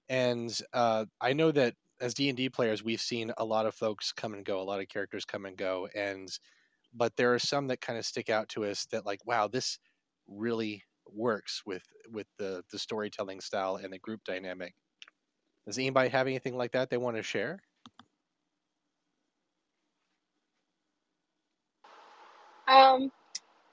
And 0.09 0.57
uh, 0.73 1.05
I 1.21 1.33
know 1.33 1.51
that 1.51 1.75
as 2.01 2.13
D 2.13 2.29
and 2.29 2.37
D 2.37 2.49
players, 2.49 2.83
we've 2.83 3.01
seen 3.01 3.31
a 3.37 3.45
lot 3.45 3.65
of 3.65 3.75
folks 3.75 4.11
come 4.11 4.33
and 4.33 4.45
go, 4.45 4.61
a 4.61 4.63
lot 4.63 4.81
of 4.81 4.89
characters 4.89 5.25
come 5.25 5.45
and 5.45 5.57
go, 5.57 5.87
and 5.95 6.29
but 6.93 7.15
there 7.17 7.33
are 7.33 7.39
some 7.39 7.67
that 7.67 7.81
kind 7.81 7.99
of 7.99 8.05
stick 8.05 8.29
out 8.29 8.49
to 8.49 8.65
us 8.65 8.85
that 8.91 9.05
like, 9.05 9.25
wow, 9.25 9.47
this 9.47 9.79
really 10.27 10.83
works 11.07 11.63
with 11.65 11.83
with 12.11 12.27
the 12.37 12.63
the 12.71 12.79
storytelling 12.79 13.41
style 13.41 13.77
and 13.77 13.91
the 13.93 13.99
group 13.99 14.21
dynamic. 14.25 14.73
Does 15.65 15.77
anybody 15.77 16.09
have 16.09 16.27
anything 16.27 16.57
like 16.57 16.71
that 16.73 16.89
they 16.89 16.97
want 16.97 17.17
to 17.17 17.23
share? 17.23 17.59
Um, 22.67 23.11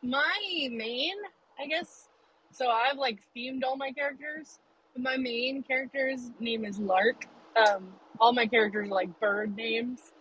my 0.02 0.68
main, 0.70 1.14
I 1.58 1.66
guess. 1.66 2.08
So 2.52 2.68
I've 2.68 2.98
like 2.98 3.20
themed 3.34 3.64
all 3.64 3.76
my 3.76 3.92
characters. 3.92 4.58
My 4.96 5.16
main 5.16 5.62
character's 5.62 6.30
name 6.38 6.66
is 6.66 6.78
Lark. 6.78 7.26
Um, 7.56 7.88
all 8.20 8.32
my 8.32 8.46
characters 8.46 8.88
are 8.88 8.92
like 8.92 9.18
bird 9.20 9.56
names, 9.56 10.12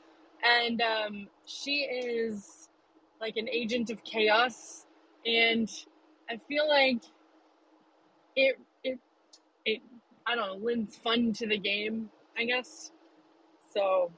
and 0.44 0.82
um, 0.82 1.28
she 1.46 1.82
is 1.82 2.70
like 3.20 3.36
an 3.36 3.50
agent 3.50 3.90
of 3.90 4.04
chaos, 4.06 4.86
and 5.26 5.70
I 6.30 6.40
feel 6.48 6.68
like 6.70 7.04
it 8.38 8.58
it 8.84 8.98
it 9.66 9.82
I 10.26 10.36
don't 10.36 10.62
know 10.62 10.66
lends 10.66 10.96
fun 10.96 11.34
to 11.34 11.48
the 11.48 11.58
game. 11.58 12.10
I 12.38 12.46
guess 12.46 12.92
so. 13.74 14.12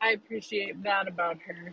I 0.00 0.10
appreciate 0.10 0.82
that 0.84 1.08
about 1.08 1.38
her. 1.46 1.72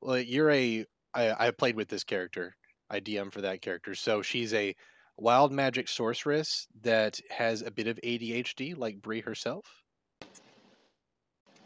Well, 0.00 0.18
you're 0.18 0.50
a 0.50 0.84
I, 1.14 1.46
I 1.46 1.50
played 1.52 1.76
with 1.76 1.88
this 1.88 2.02
character. 2.02 2.56
I 2.90 3.00
DM 3.00 3.32
for 3.32 3.42
that 3.42 3.62
character. 3.62 3.94
So 3.94 4.22
she's 4.22 4.54
a 4.54 4.74
wild 5.16 5.52
magic 5.52 5.88
sorceress 5.88 6.66
that 6.82 7.20
has 7.30 7.62
a 7.62 7.70
bit 7.70 7.86
of 7.86 7.98
ADHD, 8.04 8.76
like 8.76 9.02
Bree 9.02 9.20
herself. 9.22 9.64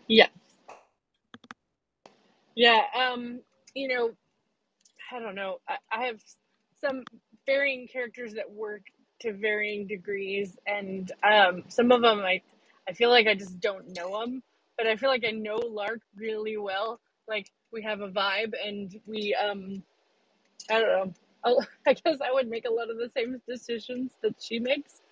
Yeah. 0.08 0.28
Yeah, 2.54 2.82
um, 2.98 3.40
you 3.74 3.88
know, 3.88 4.10
I 5.12 5.20
don't 5.20 5.34
know. 5.34 5.58
I, 5.68 5.76
I 5.92 6.06
have 6.06 6.20
some 6.80 7.04
varying 7.46 7.88
characters 7.88 8.34
that 8.34 8.50
work 8.50 8.82
to 9.20 9.32
varying 9.32 9.86
degrees, 9.86 10.58
and 10.66 11.10
um, 11.22 11.64
some 11.68 11.92
of 11.92 12.02
them 12.02 12.20
I, 12.20 12.42
I 12.88 12.92
feel 12.92 13.10
like 13.10 13.26
I 13.26 13.34
just 13.34 13.60
don't 13.60 13.94
know 13.94 14.20
them, 14.20 14.42
but 14.76 14.86
I 14.86 14.96
feel 14.96 15.08
like 15.10 15.24
I 15.26 15.32
know 15.32 15.56
Lark 15.56 16.00
really 16.16 16.56
well. 16.56 17.00
Like 17.28 17.50
we 17.72 17.82
have 17.82 18.00
a 18.00 18.08
vibe, 18.08 18.54
and 18.64 18.94
we, 19.06 19.34
um, 19.34 19.82
I 20.70 20.80
don't 20.80 21.14
know. 21.44 21.62
I 21.86 21.94
guess 21.94 22.18
I 22.20 22.32
would 22.32 22.48
make 22.48 22.64
a 22.66 22.72
lot 22.72 22.90
of 22.90 22.98
the 22.98 23.08
same 23.08 23.40
decisions 23.48 24.16
that 24.22 24.36
she 24.42 24.58
makes. 24.58 25.02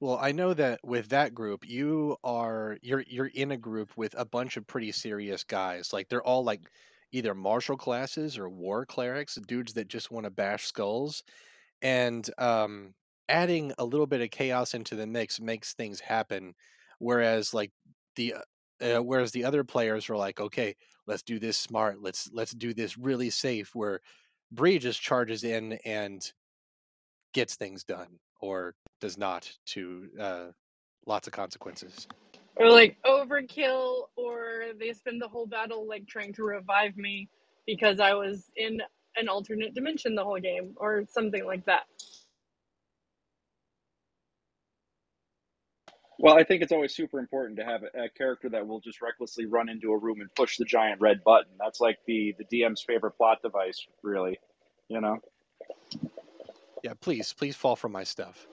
Well, 0.00 0.18
I 0.20 0.32
know 0.32 0.52
that 0.54 0.80
with 0.84 1.08
that 1.08 1.34
group, 1.34 1.66
you 1.68 2.16
are 2.22 2.76
you're 2.82 3.04
you're 3.08 3.26
in 3.34 3.52
a 3.52 3.56
group 3.56 3.96
with 3.96 4.14
a 4.18 4.26
bunch 4.26 4.56
of 4.58 4.66
pretty 4.66 4.92
serious 4.92 5.42
guys. 5.44 5.92
Like 5.92 6.08
they're 6.08 6.22
all 6.22 6.44
like 6.44 6.60
either 7.12 7.34
martial 7.34 7.76
classes 7.78 8.36
or 8.36 8.48
war 8.50 8.84
clerics, 8.84 9.36
dudes 9.46 9.72
that 9.74 9.88
just 9.88 10.10
want 10.10 10.24
to 10.24 10.30
bash 10.30 10.66
skulls. 10.66 11.22
And 11.82 12.28
um 12.38 12.94
adding 13.28 13.72
a 13.78 13.84
little 13.86 14.06
bit 14.06 14.20
of 14.22 14.30
chaos 14.30 14.74
into 14.74 14.96
the 14.96 15.06
mix 15.06 15.40
makes 15.40 15.74
things 15.74 16.00
happen. 16.00 16.54
Whereas 16.98 17.54
like 17.54 17.72
the 18.16 18.34
uh, 18.80 19.02
whereas 19.02 19.32
the 19.32 19.44
other 19.44 19.64
players 19.64 20.08
are 20.10 20.16
like, 20.16 20.40
okay, 20.40 20.76
let's 21.06 21.22
do 21.22 21.38
this 21.38 21.56
smart. 21.56 22.02
Let's 22.02 22.30
let's 22.32 22.52
do 22.52 22.74
this 22.74 22.98
really 22.98 23.30
safe. 23.30 23.74
Where 23.74 24.00
Bree 24.52 24.78
just 24.78 25.00
charges 25.00 25.44
in 25.44 25.78
and 25.84 26.30
gets 27.32 27.56
things 27.56 27.84
done 27.84 28.18
or 28.40 28.74
does 29.00 29.18
not 29.18 29.50
to 29.66 30.08
uh, 30.20 30.46
lots 31.06 31.26
of 31.26 31.32
consequences. 31.32 32.06
or 32.56 32.70
like 32.70 32.96
overkill 33.04 34.04
or 34.16 34.64
they 34.78 34.92
spend 34.92 35.20
the 35.20 35.28
whole 35.28 35.46
battle 35.46 35.86
like 35.86 36.06
trying 36.06 36.32
to 36.32 36.42
revive 36.42 36.96
me 36.96 37.28
because 37.66 38.00
i 38.00 38.14
was 38.14 38.50
in 38.56 38.80
an 39.16 39.28
alternate 39.28 39.74
dimension 39.74 40.14
the 40.14 40.24
whole 40.24 40.40
game 40.40 40.74
or 40.78 41.04
something 41.08 41.44
like 41.44 41.64
that 41.66 41.84
Well, 46.18 46.38
I 46.38 46.44
think 46.44 46.62
it's 46.62 46.72
always 46.72 46.94
super 46.94 47.18
important 47.18 47.58
to 47.58 47.64
have 47.64 47.82
a, 47.82 48.04
a 48.04 48.08
character 48.10 48.48
that 48.50 48.66
will 48.66 48.80
just 48.80 49.02
recklessly 49.02 49.46
run 49.46 49.68
into 49.68 49.92
a 49.92 49.98
room 49.98 50.20
and 50.20 50.34
push 50.34 50.58
the 50.58 50.64
giant 50.64 51.00
red 51.00 51.24
button. 51.24 51.52
That's 51.60 51.80
like 51.80 51.98
the 52.06 52.34
the 52.38 52.44
DM's 52.44 52.82
favorite 52.82 53.12
plot 53.12 53.38
device, 53.42 53.86
really. 54.02 54.38
You 54.88 55.00
know. 55.00 55.18
Yeah, 56.82 56.94
please, 57.00 57.32
please 57.34 57.56
fall 57.56 57.76
for 57.76 57.88
my 57.88 58.04
stuff, 58.04 58.48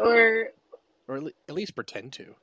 or 0.00 0.48
or 1.08 1.16
at 1.18 1.24
at 1.48 1.54
least 1.54 1.74
pretend 1.74 2.12
to. 2.14 2.36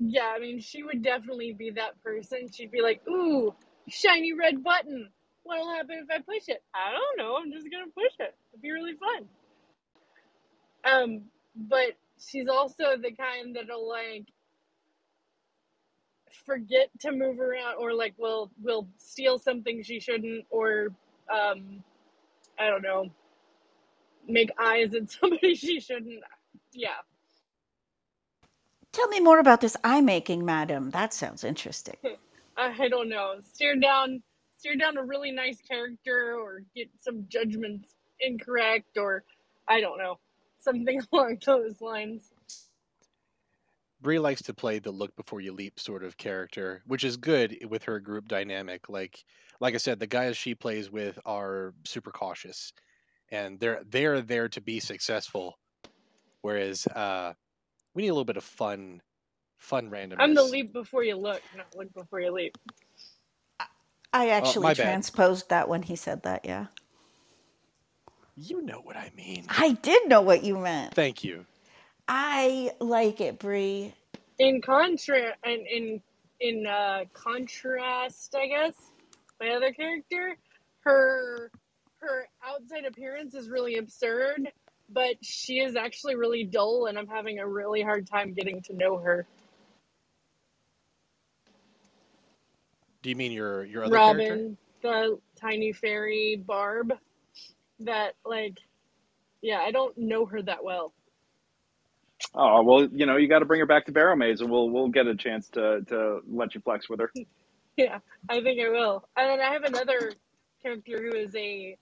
yeah 0.00 0.32
i 0.36 0.40
mean 0.40 0.60
she 0.60 0.82
would 0.82 1.02
definitely 1.02 1.54
be 1.54 1.70
that 1.72 2.02
person 2.02 2.48
she'd 2.52 2.72
be 2.72 2.82
like 2.82 3.02
ooh 3.08 3.54
shiny 3.88 4.32
red 4.34 4.62
button 4.64 5.08
what'll 5.44 5.70
happen 5.74 5.96
if 6.04 6.10
i 6.10 6.18
push 6.18 6.48
it 6.48 6.62
i 6.74 6.92
don't 6.92 7.18
know 7.26 7.36
i'm 7.36 7.52
just 7.52 7.70
gonna 7.70 7.90
push 7.94 8.12
it 8.20 8.34
it'd 8.52 8.62
be 8.62 8.72
really 8.72 8.94
fun 8.94 9.28
um 10.92 11.22
but 11.56 11.92
she's 12.26 12.48
also 12.48 12.96
the 13.00 13.12
kind 13.12 13.56
that'll 13.56 13.88
like 13.88 14.26
forget 16.44 16.88
to 17.00 17.12
move 17.12 17.38
around 17.40 17.76
or 17.78 17.94
like 17.94 18.14
will 18.18 18.50
will 18.62 18.88
steal 18.98 19.38
something 19.38 19.82
she 19.82 20.00
shouldn't 20.00 20.44
or 20.50 20.88
um 21.32 21.82
i 22.58 22.68
don't 22.68 22.82
know 22.82 23.08
make 24.28 24.50
eyes 24.60 24.94
at 24.94 25.10
somebody 25.20 25.54
she 25.54 25.80
shouldn't 25.80 26.22
yeah 26.72 27.00
Tell 28.92 29.08
me 29.08 29.18
more 29.18 29.40
about 29.40 29.60
this 29.60 29.76
eye 29.82 30.00
making, 30.00 30.44
madam. 30.44 30.90
That 30.90 31.12
sounds 31.12 31.42
interesting. 31.42 31.96
i 32.56 32.88
don't 32.88 33.08
know 33.08 33.34
steer 33.42 33.76
down 33.76 34.22
steer 34.56 34.76
down 34.76 34.96
a 34.96 35.02
really 35.02 35.30
nice 35.30 35.60
character 35.60 36.36
or 36.38 36.62
get 36.74 36.88
some 37.00 37.24
judgments 37.28 37.94
incorrect 38.20 38.96
or 38.96 39.24
i 39.68 39.80
don't 39.80 39.98
know 39.98 40.18
something 40.64 41.00
along 41.12 41.38
those 41.46 41.80
lines 41.80 42.32
Brie 44.00 44.18
likes 44.18 44.42
to 44.42 44.54
play 44.54 44.78
the 44.80 44.90
look 44.90 45.16
before 45.16 45.40
you 45.40 45.54
leap 45.54 45.80
sort 45.80 46.04
of 46.04 46.18
character, 46.18 46.82
which 46.86 47.04
is 47.04 47.16
good 47.16 47.56
with 47.70 47.84
her 47.84 47.98
group 47.98 48.28
dynamic. 48.28 48.90
Like 48.90 49.24
like 49.60 49.72
I 49.72 49.78
said, 49.78 49.98
the 49.98 50.06
guys 50.06 50.36
she 50.36 50.54
plays 50.54 50.90
with 50.90 51.18
are 51.24 51.72
super 51.84 52.10
cautious 52.10 52.74
and 53.30 53.58
they're 53.58 53.82
they're 53.88 54.20
there 54.20 54.48
to 54.50 54.60
be 54.60 54.78
successful. 54.78 55.58
Whereas 56.42 56.86
uh 56.88 57.32
we 57.94 58.02
need 58.02 58.08
a 58.08 58.12
little 58.12 58.26
bit 58.26 58.36
of 58.36 58.44
fun 58.44 59.00
fun 59.56 59.90
randomness. 59.90 60.16
i'm 60.18 60.34
the 60.34 60.42
leap 60.42 60.74
before 60.74 61.02
you 61.02 61.16
look 61.16 61.40
not 61.56 61.66
look 61.74 61.90
before 61.94 62.20
you 62.20 62.30
leap 62.30 62.58
I 64.14 64.28
actually 64.28 64.62
my 64.62 64.74
bad. 64.74 64.84
transposed 64.84 65.50
that 65.50 65.68
when 65.68 65.82
he 65.82 65.96
said 65.96 66.22
that, 66.22 66.44
yeah. 66.44 66.66
You 68.36 68.62
know 68.62 68.80
what 68.82 68.96
I 68.96 69.12
mean. 69.16 69.44
I 69.48 69.72
did 69.72 70.08
know 70.08 70.22
what 70.22 70.44
you 70.44 70.58
meant. 70.58 70.94
Thank 70.94 71.24
you. 71.24 71.46
I 72.08 72.72
like 72.80 73.20
it, 73.20 73.38
Bree. 73.38 73.94
in 74.38 74.62
contra 74.62 75.34
and 75.44 75.66
in 75.68 76.02
in 76.40 76.66
uh 76.66 77.00
contrast 77.14 78.36
i 78.36 78.46
guess 78.48 78.74
my 79.40 79.50
other 79.50 79.72
character 79.72 80.36
her 80.82 81.52
her 82.02 82.28
outside 82.46 82.86
appearance 82.86 83.34
is 83.34 83.50
really 83.50 83.78
absurd 83.78 84.50
but 84.90 85.16
she 85.22 85.60
is 85.60 85.76
actually 85.76 86.16
really 86.16 86.44
dull 86.44 86.86
and 86.88 86.98
i'm 86.98 87.08
having 87.08 87.40
a 87.40 87.48
really 87.48 87.82
hard 87.82 88.06
time 88.08 88.34
getting 88.34 88.62
to 88.62 88.74
know 88.74 88.98
her 88.98 89.26
Do 93.02 93.10
you 93.10 93.16
mean 93.16 93.32
your 93.32 93.64
your 93.64 93.84
other 93.84 94.00
character? 94.00 94.42
robin 94.42 94.58
the 94.82 95.18
tiny 95.40 95.72
fairy 95.72 96.42
barb 96.46 96.92
that 97.84 98.14
like 98.24 98.58
yeah 99.42 99.58
i 99.60 99.70
don't 99.70 99.96
know 99.98 100.26
her 100.26 100.42
that 100.42 100.64
well 100.64 100.92
Oh 102.34 102.62
well, 102.62 102.86
you 102.86 103.06
know, 103.06 103.16
you 103.16 103.28
got 103.28 103.40
to 103.40 103.44
bring 103.44 103.60
her 103.60 103.66
back 103.66 103.86
to 103.86 103.92
Barrow 103.92 104.16
Maze, 104.16 104.40
and 104.40 104.50
we'll 104.50 104.70
we'll 104.70 104.88
get 104.88 105.06
a 105.06 105.14
chance 105.14 105.48
to 105.50 105.82
to 105.88 106.20
let 106.28 106.54
you 106.54 106.60
flex 106.60 106.88
with 106.88 107.00
her. 107.00 107.12
Yeah, 107.76 107.98
I 108.28 108.40
think 108.40 108.60
I 108.60 108.68
will. 108.68 109.04
And 109.16 109.30
then 109.30 109.40
I 109.40 109.52
have 109.52 109.64
another 109.64 110.12
character 110.62 111.02
who 111.02 111.16
is 111.16 111.34
a 111.34 111.76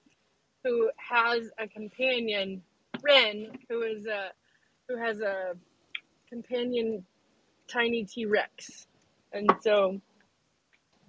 who 0.64 0.90
has 0.96 1.50
a 1.58 1.68
companion, 1.68 2.62
Ren, 3.02 3.48
who 3.68 3.82
is 3.82 4.06
a 4.06 4.30
who 4.88 4.96
has 4.96 5.20
a 5.20 5.52
companion 6.30 7.04
tiny 7.68 8.04
T 8.06 8.24
Rex. 8.24 8.86
And 9.34 9.50
so 9.60 10.00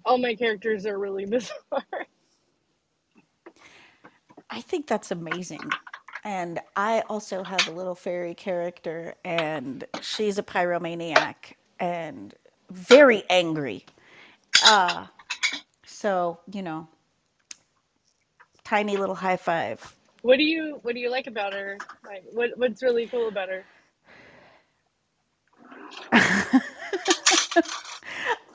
all 0.04 0.18
my 0.18 0.34
characters 0.34 0.86
are 0.86 0.98
really 0.98 1.26
bizarre. 1.30 2.06
I 4.54 4.62
think 4.62 4.88
that's 4.88 5.12
amazing. 5.12 5.78
And 6.24 6.60
I 6.76 7.02
also 7.10 7.44
have 7.44 7.68
a 7.68 7.72
little 7.72 7.96
fairy 7.96 8.34
character, 8.34 9.16
and 9.24 9.84
she's 10.02 10.38
a 10.38 10.44
pyromaniac 10.44 11.54
and 11.80 12.34
very 12.70 13.24
angry. 13.30 13.86
Uh, 14.62 15.08
so, 15.86 16.40
you 16.52 16.62
know, 16.62 16.88
tiny 18.64 18.96
little 18.96 19.16
high 19.16 19.38
five. 19.38 19.94
what 20.22 20.38
do 20.38 20.44
you 20.44 20.78
what 20.82 20.94
do 20.94 21.00
you 21.00 21.10
like 21.10 21.26
about 21.28 21.54
her? 21.54 21.82
Like 22.06 22.24
what 22.32 22.52
what's 22.56 22.82
really 22.82 23.08
cool 23.08 23.28
about 23.28 23.50
her? 23.50 23.66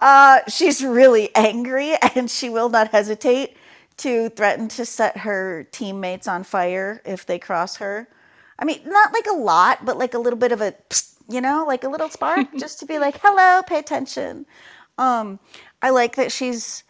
Uh, 0.02 0.42
she's 0.50 0.84
really 0.84 1.30
angry 1.36 1.96
and 2.16 2.32
she 2.32 2.50
will 2.50 2.70
not 2.70 2.90
hesitate 2.92 3.58
to 4.00 4.30
threaten 4.30 4.68
to 4.70 4.86
set 4.86 5.18
her 5.20 5.64
teammates 5.72 6.28
on 6.28 6.44
fire 6.44 7.02
if 7.06 7.26
they 7.26 7.40
cross 7.40 7.78
her. 7.78 8.08
I 8.58 8.66
mean, 8.66 8.82
not 8.86 9.14
like 9.14 9.28
a 9.28 9.36
lot, 9.36 9.86
but 9.86 9.98
like 9.98 10.14
a 10.14 10.20
little 10.20 10.40
bit 10.40 10.52
of 10.52 10.62
a, 10.62 10.74
you 11.30 11.42
know, 11.42 11.66
like 11.68 11.84
a 11.84 11.90
little 11.90 12.10
spark 12.10 12.48
just 12.58 12.80
to 12.80 12.86
be 12.86 13.00
like, 13.00 13.20
hello, 13.22 13.62
pay 13.64 13.80
attention. 13.80 14.46
Um, 14.98 15.40
I 15.82 15.92
like 15.92 16.16
that 16.16 16.32
she's, 16.32 16.84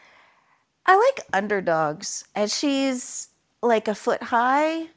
I 0.86 0.96
like 0.98 1.26
underdogs 1.34 2.26
and 2.36 2.50
she's 2.50 3.30
like 3.62 3.88
a 3.88 3.96
foot 3.96 4.24
high 4.24 4.88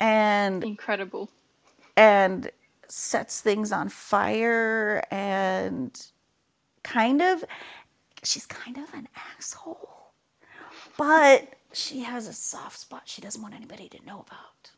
and 0.00 0.64
Incredible. 0.64 1.30
and 1.96 2.50
sets 2.88 3.40
things 3.40 3.72
on 3.72 3.88
fire 3.88 5.02
and 5.10 6.06
kind 6.82 7.22
of 7.22 7.44
she's 8.22 8.46
kind 8.46 8.78
of 8.78 8.92
an 8.94 9.08
asshole 9.36 10.01
but 11.02 11.54
she 11.72 12.00
has 12.00 12.26
a 12.28 12.32
soft 12.32 12.78
spot 12.78 13.02
she 13.06 13.20
doesn't 13.20 13.42
want 13.42 13.54
anybody 13.54 13.88
to 13.88 14.04
know 14.04 14.24
about 14.26 14.72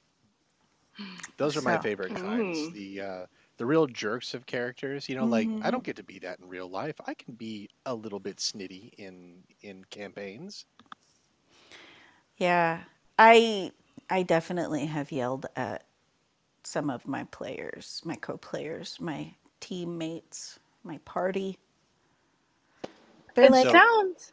Those 1.37 1.57
are 1.57 1.63
my 1.63 1.79
favorite 1.79 2.15
kinds. 2.15 2.69
Ooh. 2.69 2.71
The 2.71 3.01
uh, 3.01 3.27
the 3.59 3.67
real 3.67 3.87
jerks 3.87 4.35
of 4.35 4.47
characters. 4.47 5.09
You 5.09 5.17
know, 5.17 5.27
like 5.27 5.51
I 5.61 5.71
don't 5.71 5.85
get 5.85 5.97
to 5.97 6.03
be 6.05 6.19
that 6.21 6.39
in 6.41 6.49
real 6.49 6.69
life. 6.69 6.97
I 7.07 7.15
can 7.15 7.35
be 7.35 7.69
a 7.87 7.95
little 7.95 8.21
bit 8.21 8.39
snitty 8.39 8.93
in 8.99 9.45
in 9.63 9.85
campaigns. 9.91 10.67
yeah 12.37 12.85
i 13.19 13.71
i 14.11 14.23
definitely 14.23 14.87
have 14.87 15.13
yelled 15.13 15.47
at 15.57 15.85
some 16.65 16.91
of 16.91 17.07
my 17.09 17.25
players 17.27 18.03
my 18.05 18.17
co-players 18.17 18.99
my 19.01 19.35
teammates 19.61 20.59
my 20.85 20.99
party 21.05 21.59
they're 23.35 23.49
It 23.49 23.51
like 23.51 23.71
sounds. 23.71 24.33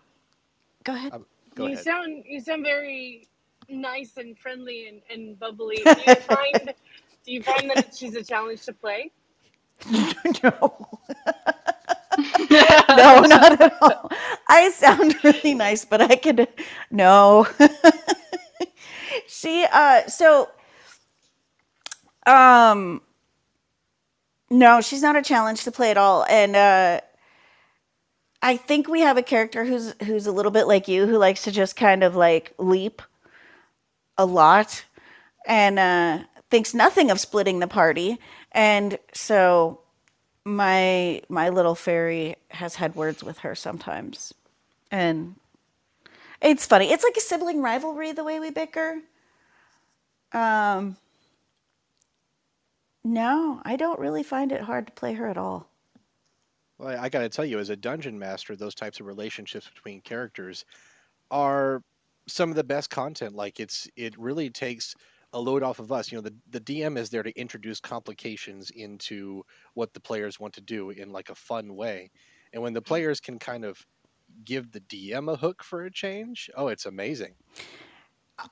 go 0.84 0.94
ahead 0.94 1.14
Um, 1.14 1.26
go 1.62 1.68
you 1.68 1.74
ahead. 1.74 1.86
sound. 1.86 2.24
You 2.28 2.42
sound 2.42 2.64
very 2.64 3.30
nice 3.70 4.18
and 4.18 4.38
friendly 4.38 4.88
and, 4.90 5.02
and 5.12 5.40
bubbly. 5.40 5.90
Do 5.96 6.02
you 6.04 6.16
find? 6.16 6.74
do 7.26 7.32
you 7.34 7.44
find 7.44 7.70
that 7.70 7.96
she's 7.96 8.16
a 8.16 8.24
challenge 8.24 8.64
to 8.66 8.74
play? 8.74 9.12
no 10.44 10.90
no, 12.98 13.22
not 13.22 13.62
at 13.62 13.74
all. 13.82 14.12
I 14.50 14.72
sound 14.72 15.16
really 15.24 15.54
nice, 15.54 15.86
but 15.86 16.02
I 16.02 16.16
could 16.16 16.48
no. 16.92 17.48
she 19.28 19.66
uh 19.72 20.08
so 20.08 20.50
um 22.26 23.02
no, 24.50 24.82
she's 24.82 25.02
not 25.02 25.16
a 25.16 25.22
challenge 25.24 25.64
to 25.66 25.72
play 25.72 25.92
at 25.92 25.98
all. 25.98 26.26
And 26.30 26.56
uh 26.56 27.02
I 28.42 28.58
think 28.58 28.88
we 28.88 29.02
have 29.02 29.18
a 29.18 29.24
character 29.24 29.66
who's 29.66 29.94
who's 30.04 30.28
a 30.28 30.32
little 30.32 30.52
bit 30.52 30.68
like 30.68 30.88
you 30.88 31.06
who 31.08 31.18
likes 31.18 31.44
to 31.44 31.52
just 31.52 31.76
kind 31.76 32.04
of 32.04 32.16
like 32.16 32.54
leap 32.58 33.02
a 34.18 34.26
lot 34.26 34.84
and 35.46 35.80
uh 35.80 36.20
thinks 36.50 36.74
nothing 36.74 37.12
of 37.12 37.20
splitting 37.20 37.60
the 37.60 37.68
party. 37.68 38.18
And 38.52 38.98
so 39.14 39.82
my 40.44 41.22
my 41.30 41.50
little 41.50 41.76
fairy 41.76 42.36
has 42.50 42.76
had 42.76 42.96
words 42.96 43.24
with 43.24 43.40
her 43.40 43.56
sometimes. 43.56 44.34
And 44.90 45.36
it's 46.42 46.66
funny. 46.66 46.92
It's 46.92 47.04
like 47.04 47.18
a 47.18 47.22
sibling 47.22 47.62
rivalry 47.62 48.12
the 48.12 48.24
way 48.24 48.40
we 48.40 48.50
bicker. 48.50 49.00
Um 50.34 50.98
no 53.04 53.62
i 53.66 53.76
don't 53.76 54.00
really 54.00 54.24
find 54.24 54.52
it 54.52 54.62
hard 54.62 54.86
to 54.86 54.94
play 54.94 55.14
her 55.14 55.28
at 55.28 55.38
all 55.38 55.68
Well, 56.82 56.98
I 57.00 57.10
got 57.10 57.20
to 57.20 57.30
tell 57.30 57.46
you, 57.46 57.60
as 57.60 57.70
a 57.70 57.76
dungeon 57.76 58.18
master, 58.18 58.56
those 58.56 58.74
types 58.74 59.00
of 59.00 59.06
relationships 59.06 59.70
between 59.72 60.02
characters 60.02 60.66
are 61.30 61.84
some 62.28 62.50
of 62.50 62.56
the 62.56 62.64
best 62.64 62.90
content. 62.90 63.36
Like 63.36 63.60
it's 63.60 63.88
it 63.96 64.18
really 64.18 64.50
takes 64.50 64.96
a 65.32 65.40
load 65.40 65.62
off 65.62 65.78
of 65.78 65.92
us. 65.92 66.12
You 66.12 66.18
know, 66.18 66.24
the 66.24 66.34
the 66.50 66.60
DM 66.60 66.98
is 66.98 67.12
there 67.12 67.22
to 67.22 67.40
introduce 67.40 67.80
complications 67.80 68.72
into 68.72 69.44
what 69.76 69.94
the 69.94 70.00
players 70.00 70.40
want 70.40 70.56
to 70.56 70.62
do 70.62 70.90
in 70.90 71.12
like 71.12 71.30
a 71.30 71.36
fun 71.36 71.76
way, 71.76 72.10
and 72.52 72.64
when 72.64 72.74
the 72.74 72.82
mm-hmm. 72.82 72.88
players 72.88 73.20
can 73.20 73.38
kind 73.38 73.64
of 73.64 73.86
give 74.44 74.72
the 74.72 74.82
DM 74.82 75.32
a 75.32 75.36
hook 75.36 75.64
for 75.64 75.84
a 75.84 75.92
change, 75.92 76.50
oh, 76.58 76.70
it's 76.70 76.88
amazing. 76.88 77.36
Uh, 78.40 78.48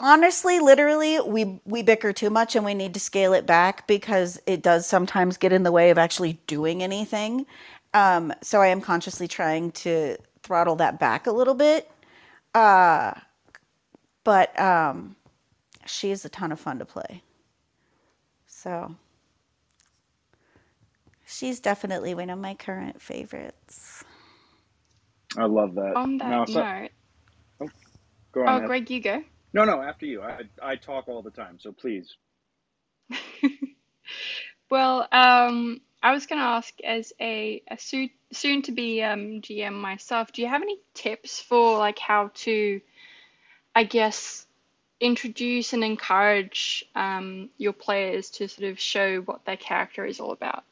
honestly 0.00 0.60
literally 0.60 1.20
we 1.20 1.60
we 1.64 1.82
bicker 1.82 2.12
too 2.12 2.30
much 2.30 2.56
and 2.56 2.64
we 2.64 2.74
need 2.74 2.94
to 2.94 3.00
scale 3.00 3.32
it 3.32 3.46
back 3.46 3.86
because 3.86 4.40
it 4.46 4.62
does 4.62 4.86
sometimes 4.86 5.36
get 5.36 5.52
in 5.52 5.62
the 5.62 5.72
way 5.72 5.90
of 5.90 5.98
actually 5.98 6.34
doing 6.46 6.82
anything 6.82 7.46
um, 7.94 8.32
so 8.42 8.60
i 8.60 8.68
am 8.68 8.80
consciously 8.80 9.28
trying 9.28 9.70
to 9.72 10.16
throttle 10.42 10.76
that 10.76 10.98
back 10.98 11.26
a 11.26 11.32
little 11.32 11.54
bit 11.54 11.90
uh, 12.54 13.12
but 14.24 14.58
um, 14.60 15.16
she 15.86 16.10
is 16.10 16.24
a 16.24 16.28
ton 16.28 16.52
of 16.52 16.60
fun 16.60 16.78
to 16.78 16.84
play 16.84 17.22
so 18.46 18.94
she's 21.26 21.60
definitely 21.60 22.14
one 22.14 22.30
of 22.30 22.38
my 22.38 22.54
current 22.54 23.00
favorites 23.00 24.04
I 25.38 25.44
love 25.44 25.74
that. 25.76 25.94
On 25.96 26.18
that 26.18 26.28
Now, 26.28 26.44
so- 26.44 26.60
note, 26.60 26.90
go 28.32 28.46
on. 28.46 28.48
oh, 28.48 28.60
Ed. 28.64 28.66
Greg, 28.66 28.90
you 28.90 29.00
go. 29.00 29.22
No, 29.52 29.64
no, 29.64 29.82
after 29.82 30.06
you. 30.06 30.22
I 30.22 30.42
I 30.62 30.76
talk 30.76 31.08
all 31.08 31.22
the 31.22 31.30
time, 31.30 31.58
so 31.60 31.72
please. 31.72 32.16
Well, 34.70 35.06
um, 35.12 35.80
I 36.02 36.12
was 36.12 36.26
going 36.26 36.38
to 36.40 36.44
ask 36.46 36.72
as 36.82 37.12
a, 37.20 37.62
a 37.70 37.76
soon, 37.78 38.10
soon 38.32 38.62
to 38.62 38.72
be 38.72 39.02
um, 39.02 39.42
GM 39.42 39.74
myself, 39.74 40.32
do 40.32 40.42
you 40.42 40.48
have 40.48 40.62
any 40.62 40.78
tips 40.94 41.40
for 41.40 41.76
like 41.78 41.98
how 41.98 42.30
to, 42.34 42.80
I 43.74 43.84
guess, 43.84 44.46
introduce 45.00 45.72
and 45.72 45.82
encourage 45.82 46.84
um, 46.94 47.50
your 47.58 47.72
players 47.72 48.30
to 48.32 48.48
sort 48.48 48.70
of 48.70 48.78
show 48.80 49.20
what 49.22 49.44
their 49.44 49.56
character 49.56 50.04
is 50.06 50.20
all 50.20 50.32
about? 50.32 50.64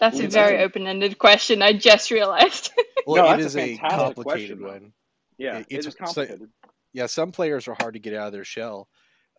That's 0.00 0.20
a 0.20 0.28
very 0.28 0.58
open-ended 0.58 1.18
question. 1.18 1.62
I 1.62 1.74
just 1.74 2.10
realized. 2.10 2.72
Well, 3.04 3.18
No, 3.18 3.28
it 3.28 3.38
that's 3.38 3.56
a 3.56 3.58
a, 3.58 3.78
complicated 3.78 4.16
question, 4.16 4.62
though. 4.62 4.70
one. 4.72 4.92
Yeah, 5.40 5.58
It- 5.58 5.66
it 5.70 5.86
it's 5.86 6.14
so- 6.14 6.48
yeah, 6.92 7.06
some 7.06 7.32
players 7.32 7.66
are 7.66 7.74
hard 7.80 7.94
to 7.94 8.00
get 8.00 8.12
out 8.12 8.26
of 8.26 8.32
their 8.32 8.44
shell. 8.44 8.90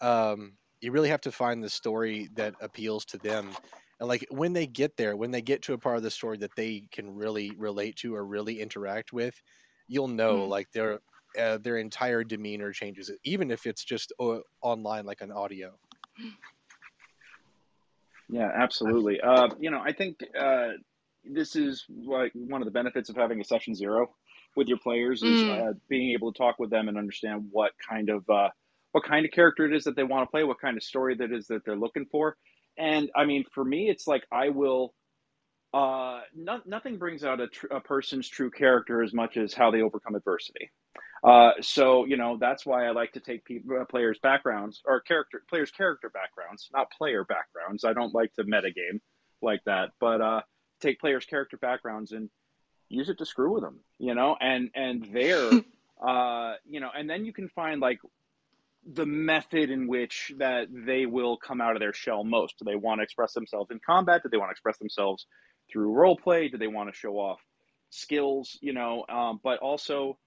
Um, 0.02 0.58
you 0.80 0.92
really 0.92 1.10
have 1.10 1.22
to 1.22 1.32
find 1.32 1.64
the 1.64 1.70
story 1.70 2.28
that 2.34 2.56
appeals 2.60 3.06
to 3.06 3.20
them. 3.20 3.56
And 4.00 4.10
like 4.10 4.26
when 4.32 4.52
they 4.52 4.66
get 4.66 4.98
there, 4.98 5.16
when 5.16 5.30
they 5.30 5.44
get 5.44 5.62
to 5.64 5.74
a 5.74 5.78
part 5.78 5.98
of 5.98 6.04
the 6.04 6.10
story 6.10 6.38
that 6.40 6.56
they 6.56 6.88
can 6.92 7.14
really 7.14 7.52
relate 7.52 7.98
to 7.98 8.16
or 8.16 8.26
really 8.26 8.60
interact 8.60 9.14
with, 9.14 9.40
you'll 9.88 10.08
know 10.08 10.38
Mm. 10.38 10.50
like 10.50 10.72
their 10.72 11.02
uh, 11.38 11.58
their 11.60 11.78
entire 11.78 12.26
demeanor 12.26 12.74
changes, 12.74 13.10
even 13.24 13.52
if 13.52 13.66
it's 13.66 13.86
just 13.86 14.12
uh, 14.20 14.40
online 14.62 15.06
like 15.06 15.22
an 15.22 15.32
audio. 15.32 15.80
Yeah, 18.28 18.52
absolutely. 18.54 19.22
Uh, 19.22 19.50
you 19.60 19.70
know, 19.72 19.80
I 19.80 19.94
think 19.94 20.22
uh, 20.38 20.72
this 21.24 21.56
is 21.56 21.86
like 21.90 22.34
one 22.34 22.62
of 22.62 22.66
the 22.66 22.72
benefits 22.72 23.10
of 23.10 23.16
having 23.16 23.40
a 23.40 23.44
session 23.46 23.76
zero 23.76 24.14
with 24.56 24.68
your 24.68 24.78
players 24.80 25.24
is 25.24 25.42
Mm. 25.42 25.70
uh, 25.70 25.74
being 25.88 26.12
able 26.12 26.32
to 26.32 26.38
talk 26.38 26.60
with 26.60 26.70
them 26.70 26.90
and 26.90 26.98
understand 26.98 27.48
what 27.52 27.72
kind 27.88 28.10
of 28.10 28.30
uh, 28.30 28.50
what 28.92 29.04
kind 29.04 29.26
of 29.26 29.32
character 29.32 29.66
it 29.66 29.74
is 29.74 29.86
that 29.86 29.96
they 29.96 30.04
want 30.04 30.28
to 30.28 30.32
play, 30.32 30.44
what 30.44 30.60
kind 30.60 30.76
of 30.76 30.84
story 30.84 31.16
that 31.16 31.32
is 31.32 31.48
that 31.48 31.64
they're 31.64 31.78
looking 31.78 32.06
for. 32.12 32.36
And 32.78 33.10
I 33.16 33.26
mean, 33.26 33.46
for 33.54 33.64
me, 33.64 33.90
it's 33.90 34.08
like 34.08 34.26
I 34.32 34.50
will. 34.50 34.94
Uh, 35.74 36.20
no, 36.36 36.60
nothing 36.66 36.98
brings 36.98 37.24
out 37.24 37.40
a, 37.40 37.48
tr- 37.48 37.68
a 37.68 37.80
person's 37.80 38.28
true 38.28 38.52
character 38.52 39.02
as 39.02 39.14
much 39.14 39.38
as 39.38 39.54
how 39.54 39.72
they 39.72 39.82
overcome 39.82 40.16
adversity. 40.16 40.70
Uh, 41.24 41.52
so 41.62 42.04
you 42.06 42.18
know 42.18 42.36
that's 42.38 42.66
why 42.66 42.86
I 42.88 42.92
like 42.92 43.14
to 43.14 43.22
take 43.22 43.46
people, 43.46 43.80
uh, 43.80 43.86
players' 43.86 44.20
backgrounds 44.22 44.82
or 44.86 45.00
character 45.00 45.44
players' 45.50 45.72
character 45.72 46.10
backgrounds, 46.10 46.70
not 46.74 46.92
player 46.92 47.24
backgrounds. 47.24 47.86
I 47.86 47.94
don't 47.94 48.14
like 48.14 48.34
to 48.34 48.44
metagame 48.44 49.00
like 49.42 49.62
that, 49.66 49.92
but 50.02 50.20
uh, 50.20 50.42
take 50.82 51.00
players' 51.00 51.26
character 51.26 51.58
backgrounds 51.58 52.12
and 52.12 52.30
use 52.92 53.10
it 53.10 53.18
to 53.20 53.26
screw 53.26 53.54
with 53.54 53.64
them, 53.64 53.80
you 53.98 54.14
know, 54.14 54.36
and 54.40 54.70
and 54.76 55.08
there, 55.14 55.50
uh, 56.06 56.56
you 56.66 56.80
know, 56.80 56.90
and 56.96 57.10
then 57.10 57.26
you 57.26 57.34
can 57.34 57.50
find 57.50 57.82
like 57.82 58.00
the 58.86 59.06
method 59.06 59.70
in 59.70 59.88
which 59.88 60.34
that 60.38 60.68
they 60.72 61.06
will 61.06 61.38
come 61.38 61.62
out 61.62 61.76
of 61.76 61.80
their 61.80 61.94
shell 61.94 62.24
most. 62.24 62.58
Do 62.58 62.66
they 62.66 62.76
want 62.76 63.00
to 63.00 63.04
express 63.04 63.34
themselves 63.34 63.72
in 63.72 63.80
combat? 63.86 64.24
Do 64.24 64.30
they 64.30 64.38
want 64.38 64.50
to 64.50 64.54
express 64.54 64.78
themselves 64.78 65.26
through 65.72 65.92
role 65.92 66.18
play? 66.18 66.50
Do 66.50 66.58
they 66.58 66.68
want 66.68 66.90
to 66.92 66.96
show 66.96 67.14
off 67.14 67.40
skills? 67.90 68.58
You 68.62 68.74
know, 68.74 69.06
um, 69.10 69.40
but 69.44 69.60
also 69.60 70.18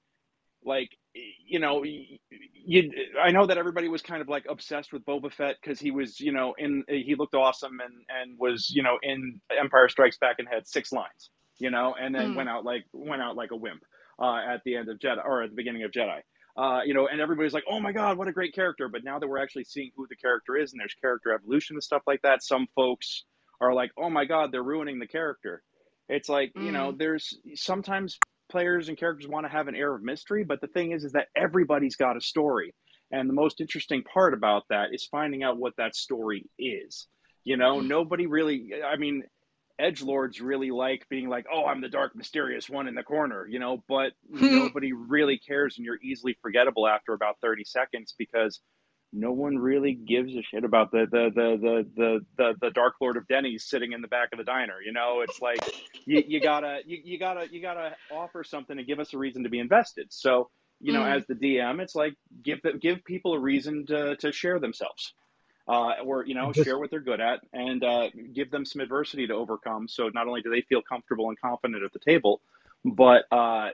like 0.65 0.91
you 1.13 1.59
know 1.59 1.85
you 1.85 2.91
I 3.23 3.31
know 3.31 3.47
that 3.47 3.59
everybody 3.59 3.89
was 3.89 4.03
kind 4.03 4.23
of 4.23 4.29
like 4.29 4.47
obsessed 4.49 4.93
with 4.93 5.05
Boba 5.05 5.33
Fett 5.33 5.57
because 5.61 5.79
he 5.79 5.91
was 5.91 6.19
you 6.21 6.33
know 6.33 6.55
in 6.57 6.85
he 6.89 7.15
looked 7.17 7.35
awesome 7.35 7.81
and 7.81 7.95
and 8.09 8.39
was 8.39 8.71
you 8.71 8.83
know 8.83 8.99
in 9.03 9.41
Empire 9.59 9.89
Strikes 9.89 10.17
Back 10.19 10.37
and 10.39 10.49
had 10.51 10.67
six 10.67 10.93
lines 10.93 11.31
you 11.59 11.71
know 11.71 11.95
and 12.01 12.15
then 12.15 12.33
Mm. 12.33 12.37
went 12.37 12.49
out 12.49 12.65
like 12.65 12.85
went 12.93 13.23
out 13.23 13.37
like 13.37 13.51
a 13.51 13.57
wimp 13.57 13.83
uh, 14.19 14.41
at 14.49 14.63
the 14.65 14.77
end 14.77 14.89
of 14.89 14.99
Jedi 14.99 15.25
or 15.25 15.43
at 15.43 15.51
the 15.51 15.57
beginning 15.57 15.83
of 15.85 15.91
Jedi 15.91 16.21
uh, 16.57 16.81
you 16.85 16.95
know 16.95 17.07
and 17.09 17.21
everybody's 17.21 17.53
like 17.55 17.65
oh 17.71 17.81
my 17.81 17.93
god 17.93 18.19
what 18.19 18.29
a 18.29 18.33
great 18.33 18.55
character 18.55 18.89
but 18.89 19.05
now 19.05 19.19
that 19.19 19.29
we're 19.29 19.43
actually 19.43 19.65
seeing 19.65 19.91
who 19.97 20.07
the 20.09 20.17
character 20.17 20.57
is 20.57 20.73
and 20.73 20.81
there's 20.81 20.95
character 21.01 21.33
evolution 21.33 21.77
and 21.77 21.83
stuff 21.83 22.03
like 22.07 22.23
that 22.23 22.43
some 22.43 22.67
folks 22.75 23.25
are 23.61 23.73
like 23.75 23.91
oh 23.99 24.11
my 24.11 24.25
god 24.25 24.51
they're 24.53 24.63
ruining 24.63 24.99
the 24.99 25.07
character 25.07 25.63
It's 26.09 26.29
like 26.29 26.53
you 26.55 26.73
know, 26.73 26.93
Mm. 26.93 26.99
there's 26.99 27.39
sometimes 27.55 28.19
players 28.51 28.89
and 28.89 28.99
characters 28.99 29.27
want 29.27 29.47
to 29.47 29.51
have 29.51 29.69
an 29.69 29.75
air 29.75 29.95
of 29.95 30.03
mystery, 30.03 30.45
but 30.45 30.61
the 30.61 30.67
thing 30.69 30.93
is, 30.93 31.03
is 31.03 31.13
that 31.13 31.29
everybody's 31.35 31.97
got 31.97 32.17
a 32.17 32.21
story, 32.21 32.75
and 33.11 33.27
the 33.29 33.33
most 33.33 33.61
interesting 33.61 34.03
part 34.03 34.35
about 34.35 34.65
that 34.69 34.93
is 34.93 35.07
finding 35.11 35.43
out 35.43 35.57
what 35.57 35.75
that 35.79 35.97
story 35.97 36.45
is. 36.59 37.09
You 37.45 37.57
know, 37.57 37.81
nobody 37.81 38.27
really. 38.27 38.71
I 38.85 38.97
mean, 38.97 39.25
edge 39.79 40.03
lords 40.03 40.41
really 40.41 40.71
like 40.71 41.09
being 41.09 41.29
like, 41.29 41.47
"Oh, 41.53 41.65
I'm 41.67 41.81
the 41.81 41.89
dark, 41.89 42.15
mysterious 42.15 42.69
one 42.71 42.89
in 42.89 42.95
the 42.95 43.03
corner," 43.03 43.47
you 43.47 43.59
know, 43.59 43.83
but 43.89 44.13
nobody 44.29 44.93
really 44.93 45.39
cares, 45.39 45.77
and 45.77 45.85
you're 45.85 46.01
easily 46.03 46.37
forgettable 46.43 46.87
after 46.87 47.13
about 47.13 47.41
30 47.41 47.65
seconds 47.65 48.15
because 48.19 48.61
no 49.13 49.31
one 49.33 49.57
really 49.59 49.95
gives 49.95 50.35
a 50.35 50.43
shit 50.43 50.65
about 50.65 50.91
the 50.91 51.07
the 51.11 51.31
the 51.35 51.57
the 51.61 51.91
the 51.97 52.21
the, 52.37 52.55
the 52.61 52.71
Dark 52.71 52.95
Lord 53.01 53.17
of 53.17 53.27
Denny's 53.29 53.65
sitting 53.65 53.93
in 53.93 54.01
the 54.03 54.09
back 54.09 54.31
of 54.33 54.39
the 54.39 54.45
diner. 54.45 54.81
You 54.85 54.93
know, 54.93 55.21
it's 55.23 55.41
like 55.41 55.61
you, 56.07 56.23
you 56.27 56.41
gotta 56.41 56.81
you, 56.85 56.99
you 57.05 57.19
gotta 57.19 57.47
you 57.51 57.61
gotta 57.63 57.97
offer 58.11 58.43
something 58.45 58.77
to 58.77 58.85
give 58.85 58.99
us 59.01 59.15
a 59.15 59.19
reason 59.19 59.45
to 59.45 59.49
be 59.49 59.59
invested. 59.61 60.09
So 60.11 60.51
you 60.81 60.93
know, 60.93 61.03
Mm. 61.03 61.17
as 61.17 61.27
the 61.27 61.35
DM, 61.35 61.81
it's 61.81 61.95
like 61.95 62.15
give 62.43 62.61
the, 62.63 62.73
give 62.73 63.05
people 63.05 63.35
a 63.35 63.39
reason 63.39 63.87
to 63.87 64.17
to 64.17 64.33
share 64.33 64.59
themselves. 64.59 65.15
Uh, 65.67 65.93
or 66.05 66.27
you 66.27 66.35
know, 66.35 66.53
Just 66.53 66.65
share 66.65 66.79
what 66.79 66.91
they're 66.91 67.01
good 67.01 67.21
at, 67.21 67.41
and 67.53 67.83
uh, 67.85 68.11
give 68.35 68.51
them 68.51 68.65
some 68.67 68.83
adversity 68.83 69.27
to 69.27 69.35
overcome. 69.35 69.89
So 69.89 70.11
not 70.11 70.27
only 70.29 70.43
do 70.43 70.51
they 70.51 70.61
feel 70.63 70.83
comfortable 70.83 71.29
and 71.31 71.41
confident 71.41 71.83
at 71.83 71.93
the 71.93 71.99
table, 72.01 72.43
but 72.85 73.25
uh, 73.33 73.71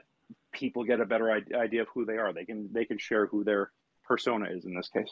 people 0.53 0.83
get 0.85 1.01
a 1.01 1.05
better 1.05 1.31
idea 1.31 1.81
of 1.81 1.89
who 1.93 2.05
they 2.05 2.17
are. 2.17 2.33
They 2.33 2.45
can 2.45 2.69
they 2.73 2.85
can 2.85 2.97
share 2.97 3.27
who 3.27 3.43
their 3.43 3.71
persona 4.05 4.47
is 4.51 4.65
in 4.65 4.73
this 4.75 4.89
case. 4.89 5.11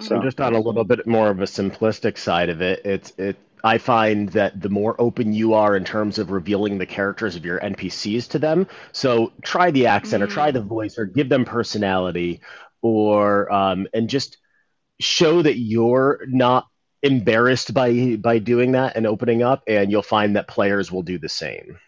So 0.00 0.18
Mm. 0.18 0.22
just 0.22 0.40
on 0.40 0.54
a 0.54 0.60
little 0.60 0.84
bit 0.84 1.06
more 1.06 1.30
of 1.30 1.40
a 1.40 1.44
simplistic 1.44 2.18
side 2.18 2.48
of 2.48 2.60
it, 2.62 2.82
it's 2.84 3.12
it 3.18 3.36
I 3.62 3.78
find 3.78 4.28
that 4.30 4.60
the 4.60 4.68
more 4.68 4.94
open 5.00 5.32
you 5.32 5.54
are 5.54 5.74
in 5.76 5.84
terms 5.84 6.18
of 6.18 6.30
revealing 6.30 6.76
the 6.78 6.86
characters 6.86 7.36
of 7.36 7.44
your 7.46 7.58
NPCs 7.60 8.28
to 8.28 8.38
them, 8.38 8.66
so 8.92 9.32
try 9.42 9.70
the 9.70 9.86
accent 9.86 10.22
or 10.22 10.26
try 10.26 10.50
Mm. 10.50 10.52
the 10.52 10.60
voice 10.60 10.98
or 10.98 11.06
give 11.06 11.28
them 11.28 11.44
personality 11.44 12.40
or 12.82 13.50
um, 13.52 13.86
and 13.94 14.08
just 14.10 14.36
show 15.00 15.42
that 15.42 15.58
you're 15.58 16.20
not 16.28 16.66
embarrassed 17.02 17.74
by 17.74 18.16
by 18.16 18.38
doing 18.38 18.72
that 18.72 18.96
and 18.96 19.06
opening 19.06 19.42
up, 19.42 19.62
and 19.66 19.90
you'll 19.90 20.02
find 20.02 20.36
that 20.36 20.48
players 20.48 20.90
will 20.90 21.02
do 21.02 21.18
the 21.18 21.28
same. 21.28 21.78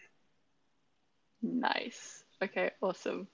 Nice. 1.41 2.23
Okay, 2.43 2.71
awesome. 2.81 3.27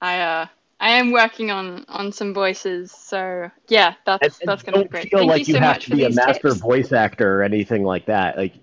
I 0.00 0.20
uh 0.20 0.46
I 0.80 0.92
am 0.92 1.12
working 1.12 1.50
on 1.50 1.84
on 1.88 2.12
some 2.12 2.34
voices, 2.34 2.92
so 2.92 3.50
yeah, 3.68 3.94
And, 4.20 4.30
that's 4.30 4.40
and 4.40 4.50
that's 4.50 4.62
gonna 4.62 4.78
be 4.78 4.88
don't 4.88 4.88
great. 4.88 5.10
feel 5.10 5.18
Thank 5.18 5.26
like 5.26 5.46
you 5.46 5.46
so 5.46 5.58
have 5.58 5.78
to 5.80 5.90
be 5.90 6.04
a 6.04 6.10
master 6.10 6.54
tips. 6.54 6.54
voice 6.54 6.92
actor 6.92 7.40
or 7.40 7.42
anything 7.42 7.84
like 7.84 8.06
that. 8.06 8.36
Like 8.36 8.54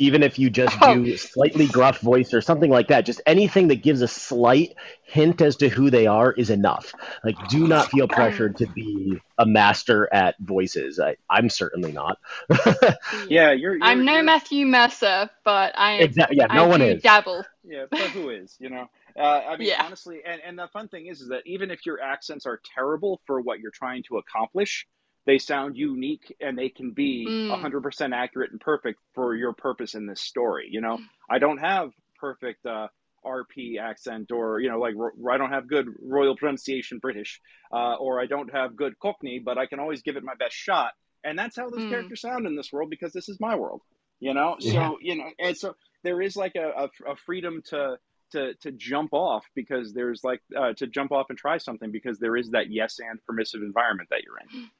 even 0.00 0.24
if 0.24 0.38
you 0.38 0.50
just 0.50 0.80
Oh, 0.82 1.00
do 1.04 1.16
slightly 1.16 1.68
gruff 1.68 2.00
voice 2.00 2.34
or 2.34 2.42
something 2.42 2.70
like 2.70 2.88
that, 2.88 3.06
just 3.06 3.22
anything 3.26 3.68
that 3.68 3.82
gives 3.84 4.02
a 4.02 4.08
slight 4.08 4.74
hint 5.04 5.42
as 5.42 5.56
to 5.58 5.68
who 5.68 5.90
they 5.90 6.06
are 6.08 6.32
is 6.32 6.50
enough. 6.50 6.96
Like 7.24 7.38
do 7.46 7.68
not 7.68 7.90
feel 7.90 8.08
pressured 8.08 8.58
to 8.58 8.66
be 8.68 9.22
a 9.38 9.46
master 9.46 10.08
at 10.12 10.36
voices. 10.40 11.00
I, 11.00 11.16
I'm 11.30 11.50
certainly 11.50 11.92
not. 11.92 12.18
yeah. 12.60 12.74
yeah, 13.28 13.52
you're 13.52 13.76
I'm 13.80 14.04
you're 14.04 14.04
no 14.04 14.22
you're 14.22 14.22
Matthew 14.22 14.66
Mercer, 14.66 15.30
but 15.44 15.72
I 15.76 16.06
exactly. 16.06 16.38
Yeah, 16.38 16.48
I 16.48 16.56
no 16.56 16.66
one 16.66 16.82
is. 16.82 17.02
dabble. 17.02 17.44
yeah, 17.64 17.86
but 17.90 18.10
who 18.12 18.30
is 18.30 18.56
you 18.60 18.70
know? 18.70 18.86
Uh, 19.18 19.42
I 19.48 19.56
mean, 19.56 19.68
Yeah. 19.68 19.78
honestly, 19.78 20.20
and 20.26 20.40
and 20.46 20.58
the 20.58 20.68
fun 20.72 20.88
thing 20.88 21.06
is, 21.06 21.20
is 21.20 21.28
that 21.28 21.42
even 21.46 21.70
if 21.70 21.86
your 21.86 22.00
accents 22.00 22.46
are 22.46 22.60
terrible 22.74 23.20
for 23.26 23.40
what 23.40 23.60
you're 23.60 23.70
trying 23.72 24.02
to 24.04 24.18
accomplish, 24.18 24.86
they 25.26 25.38
sound 25.38 25.76
unique 25.76 26.34
and 26.40 26.58
they 26.58 26.68
can 26.68 26.92
be 26.92 27.26
Mm, 27.28 27.50
100% 27.50 28.14
accurate 28.14 28.50
and 28.52 28.60
perfect 28.60 28.98
for 29.14 29.34
your 29.34 29.52
purpose 29.52 29.94
in 29.94 30.06
this 30.06 30.20
story. 30.20 30.68
You 30.70 30.80
know, 30.80 30.98
I 31.30 31.38
don't 31.38 31.58
have 31.58 31.90
perfect 32.18 32.64
uh, 32.66 32.88
RP 33.24 33.78
accent 33.80 34.32
or, 34.32 34.60
you 34.60 34.70
know, 34.70 34.78
like 34.78 34.94
ro- 34.96 35.32
I 35.32 35.38
don't 35.38 35.52
have 35.52 35.68
good 35.68 35.86
royal 36.02 36.36
pronunciation 36.36 36.98
British 36.98 37.40
uh, 37.72 37.94
or 37.96 38.20
I 38.20 38.26
don't 38.26 38.52
have 38.52 38.76
good 38.76 38.98
Cockney, 38.98 39.40
but 39.44 39.58
I 39.58 39.66
can 39.66 39.78
always 39.80 40.02
give 40.02 40.16
it 40.16 40.24
my 40.24 40.34
best 40.34 40.54
shot. 40.56 40.92
And 41.24 41.38
that's 41.38 41.56
how 41.56 41.68
those 41.70 41.84
mm, 41.84 41.88
characters 41.88 42.22
sound 42.22 42.46
in 42.46 42.56
this 42.56 42.72
world 42.72 42.90
because 42.90 43.12
this 43.12 43.28
is 43.28 43.38
my 43.40 43.56
world, 43.56 43.82
you 44.20 44.32
know? 44.34 44.56
Yeah. 44.58 44.72
So, 44.72 44.98
you 45.02 45.16
know, 45.16 45.30
and 45.38 45.56
so 45.56 45.74
there 46.02 46.20
is 46.22 46.36
like 46.36 46.56
a, 46.56 46.84
a, 46.84 47.12
a 47.12 47.16
freedom 47.16 47.62
to, 47.70 47.98
to, 48.32 48.54
to 48.62 48.72
jump 48.72 49.12
off 49.12 49.44
because 49.54 49.92
there's 49.92 50.24
like 50.24 50.40
uh, 50.56 50.72
to 50.74 50.86
jump 50.86 51.12
off 51.12 51.26
and 51.28 51.38
try 51.38 51.58
something 51.58 51.90
because 51.92 52.18
there 52.18 52.36
is 52.36 52.50
that 52.50 52.70
yes 52.70 52.98
and 53.00 53.22
permissive 53.26 53.62
environment 53.62 54.08
that 54.10 54.22
you're 54.24 54.38
in. 54.38 54.48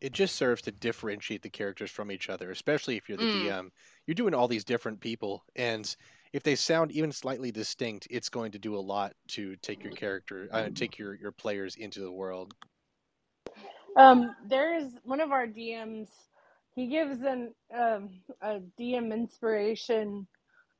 It 0.00 0.12
just 0.12 0.36
serves 0.36 0.62
to 0.62 0.72
differentiate 0.72 1.42
the 1.42 1.48
characters 1.48 1.90
from 1.90 2.10
each 2.10 2.28
other, 2.28 2.50
especially 2.50 2.96
if 2.96 3.08
you're 3.08 3.18
the 3.18 3.24
mm. 3.24 3.46
DM. 3.46 3.68
You're 4.06 4.14
doing 4.14 4.34
all 4.34 4.48
these 4.48 4.64
different 4.64 5.00
people, 5.00 5.44
and 5.56 5.94
if 6.32 6.42
they 6.42 6.54
sound 6.54 6.92
even 6.92 7.12
slightly 7.12 7.50
distinct, 7.50 8.06
it's 8.10 8.28
going 8.28 8.52
to 8.52 8.58
do 8.58 8.76
a 8.76 8.78
lot 8.78 9.14
to 9.28 9.56
take 9.56 9.82
your 9.82 9.92
character, 9.92 10.48
uh, 10.52 10.68
take 10.74 10.98
your 10.98 11.14
your 11.14 11.32
players 11.32 11.76
into 11.76 12.00
the 12.00 12.12
world. 12.12 12.54
Um, 13.96 14.34
there 14.46 14.76
is 14.76 14.98
one 15.04 15.20
of 15.20 15.32
our 15.32 15.46
DMs. 15.46 16.08
He 16.74 16.88
gives 16.88 17.22
an 17.22 17.54
um, 17.74 18.10
a 18.42 18.60
DM 18.78 19.12
inspiration 19.12 20.26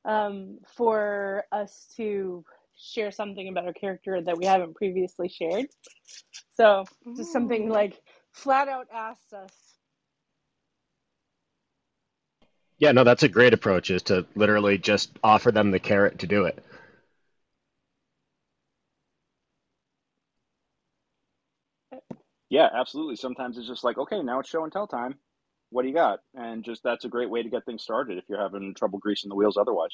um, 0.05 0.59
for 0.75 1.43
us 1.51 1.87
to 1.97 2.45
share 2.77 3.11
something 3.11 3.47
about 3.49 3.65
our 3.65 3.73
character 3.73 4.21
that 4.21 4.37
we 4.37 4.45
haven't 4.45 4.75
previously 4.75 5.27
shared. 5.27 5.65
So 6.53 6.85
just 7.15 7.33
something 7.33 7.69
like 7.69 7.99
flat 8.37 8.67
out 8.67 8.87
asks 8.93 9.33
us. 9.33 9.51
Yeah, 12.79 12.91
no, 12.91 13.03
that's 13.03 13.23
a 13.23 13.29
great 13.29 13.53
approach 13.53 13.89
is 13.89 14.03
to 14.03 14.25
literally 14.35 14.77
just 14.77 15.11
offer 15.23 15.51
them 15.51 15.71
the 15.71 15.79
carrot 15.79 16.19
to 16.19 16.27
do 16.27 16.45
it. 16.45 16.63
Yeah, 22.49 22.69
absolutely. 22.73 23.15
Sometimes 23.15 23.57
it's 23.57 23.67
just 23.67 23.83
like, 23.83 23.97
okay, 23.97 24.21
now 24.21 24.39
it's 24.39 24.49
show 24.49 24.63
and 24.63 24.71
tell 24.71 24.87
time. 24.87 25.15
What 25.69 25.81
do 25.81 25.89
you 25.89 25.93
got? 25.93 26.19
And 26.33 26.63
just 26.63 26.81
that's 26.83 27.03
a 27.03 27.09
great 27.09 27.29
way 27.29 27.43
to 27.43 27.49
get 27.49 27.65
things 27.65 27.83
started 27.83 28.17
if 28.17 28.23
you're 28.29 28.39
having 28.39 28.73
trouble 28.73 28.99
greasing 28.99 29.29
the 29.29 29.35
wheels 29.35 29.57
otherwise. 29.57 29.91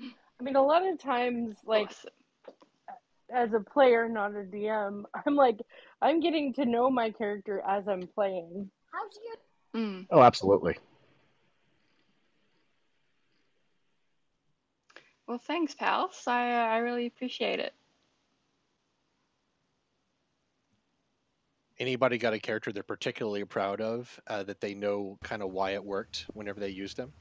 I 0.00 0.42
mean, 0.42 0.56
a 0.56 0.62
lot 0.62 0.86
of 0.86 0.98
times, 0.98 1.56
like 1.64 1.88
Awesome. 1.88 2.10
as 3.32 3.52
a 3.52 3.60
player, 3.60 4.08
not 4.08 4.32
a 4.34 4.42
DM, 4.42 5.04
I'm 5.26 5.36
like, 5.36 5.60
I'm 6.02 6.20
getting 6.20 6.52
to 6.54 6.64
know 6.64 6.90
my 6.90 7.10
character 7.10 7.62
as 7.66 7.86
I'm 7.86 8.06
playing. 8.14 8.70
Mm. 9.74 10.06
Oh, 10.10 10.22
absolutely. 10.22 10.76
Well, 15.26 15.38
thanks, 15.38 15.74
pals. 15.74 16.24
I 16.26 16.50
uh, 16.50 16.64
I 16.66 16.78
really 16.78 17.06
appreciate 17.06 17.60
it. 17.60 17.72
Anybody 21.78 22.18
got 22.18 22.34
a 22.34 22.38
character 22.38 22.72
they're 22.72 22.82
particularly 22.82 23.44
proud 23.44 23.80
of 23.80 24.20
uh, 24.26 24.42
that 24.42 24.60
they 24.60 24.74
know 24.74 25.16
kind 25.22 25.42
of 25.42 25.52
why 25.52 25.70
it 25.70 25.84
worked 25.84 26.26
whenever 26.34 26.58
they 26.60 26.68
used 26.68 26.96
them? 26.96 27.12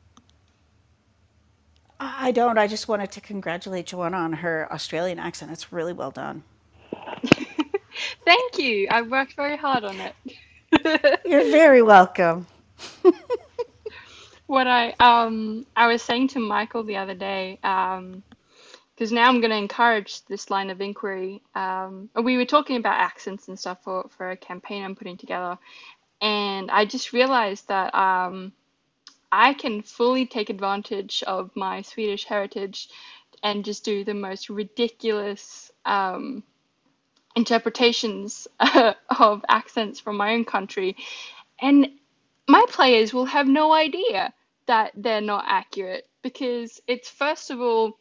I 1.99 2.29
I 2.29 2.31
don't. 2.31 2.57
I 2.57 2.65
just 2.65 2.87
wanted 2.87 3.11
to 3.11 3.21
congratulate 3.21 3.85
Joanna 3.85 4.17
on 4.17 4.33
her 4.33 4.67
Australian 4.73 5.19
accent. 5.19 5.51
It's 5.51 5.71
really 5.71 5.93
well 5.93 6.11
done. 6.11 6.43
Thank 8.25 8.57
you. 8.59 8.87
I 8.91 9.03
worked 9.03 9.35
very 9.35 9.57
hard 9.57 9.83
on 9.85 10.01
it. 10.01 10.15
You're 11.25 11.49
very 11.49 11.81
welcome. 11.81 12.47
What 14.47 14.67
I 14.67 14.93
um 14.99 15.65
I 15.75 15.87
was 15.87 16.01
saying 16.03 16.29
to 16.29 16.39
Michael 16.39 16.83
the 16.83 16.97
other 16.97 17.15
day, 17.15 17.59
um, 17.63 18.23
because 18.95 19.11
now 19.11 19.27
I'm 19.29 19.41
going 19.41 19.51
to 19.51 19.57
encourage 19.57 20.25
this 20.25 20.49
line 20.51 20.69
of 20.71 20.81
inquiry. 20.81 21.41
Um, 21.55 22.09
we 22.23 22.37
were 22.37 22.45
talking 22.45 22.77
about 22.77 22.99
accents 22.99 23.47
and 23.47 23.59
stuff 23.59 23.83
for 23.83 24.09
for 24.17 24.31
a 24.31 24.37
campaign 24.37 24.83
I'm 24.83 24.95
putting 24.95 25.17
together, 25.17 25.57
and 26.21 26.71
I 26.71 26.85
just 26.85 27.13
realized 27.13 27.67
that 27.69 27.95
um 27.95 28.53
I 29.31 29.53
can 29.53 29.83
fully 29.83 30.25
take 30.27 30.49
advantage 30.49 31.23
of 31.27 31.51
my 31.55 31.81
Swedish 31.83 32.25
heritage 32.25 32.89
and 33.43 33.65
just 33.65 33.85
do 33.85 34.03
the 34.03 34.15
most 34.15 34.49
ridiculous 34.49 35.71
um 35.85 36.43
interpretations 37.35 38.47
of 39.19 39.45
accents 39.47 39.99
from 39.99 40.17
my 40.17 40.33
own 40.33 40.45
country, 40.45 40.95
and 41.61 41.89
my 42.47 42.65
players 42.69 43.13
will 43.13 43.25
have 43.25 43.47
no 43.47 43.71
idea 43.73 44.33
that 44.67 44.91
they're 44.95 45.21
not 45.21 45.45
accurate 45.47 46.07
because 46.21 46.81
it's 46.87 47.09
first 47.09 47.51
of 47.51 47.59
all 47.61 47.97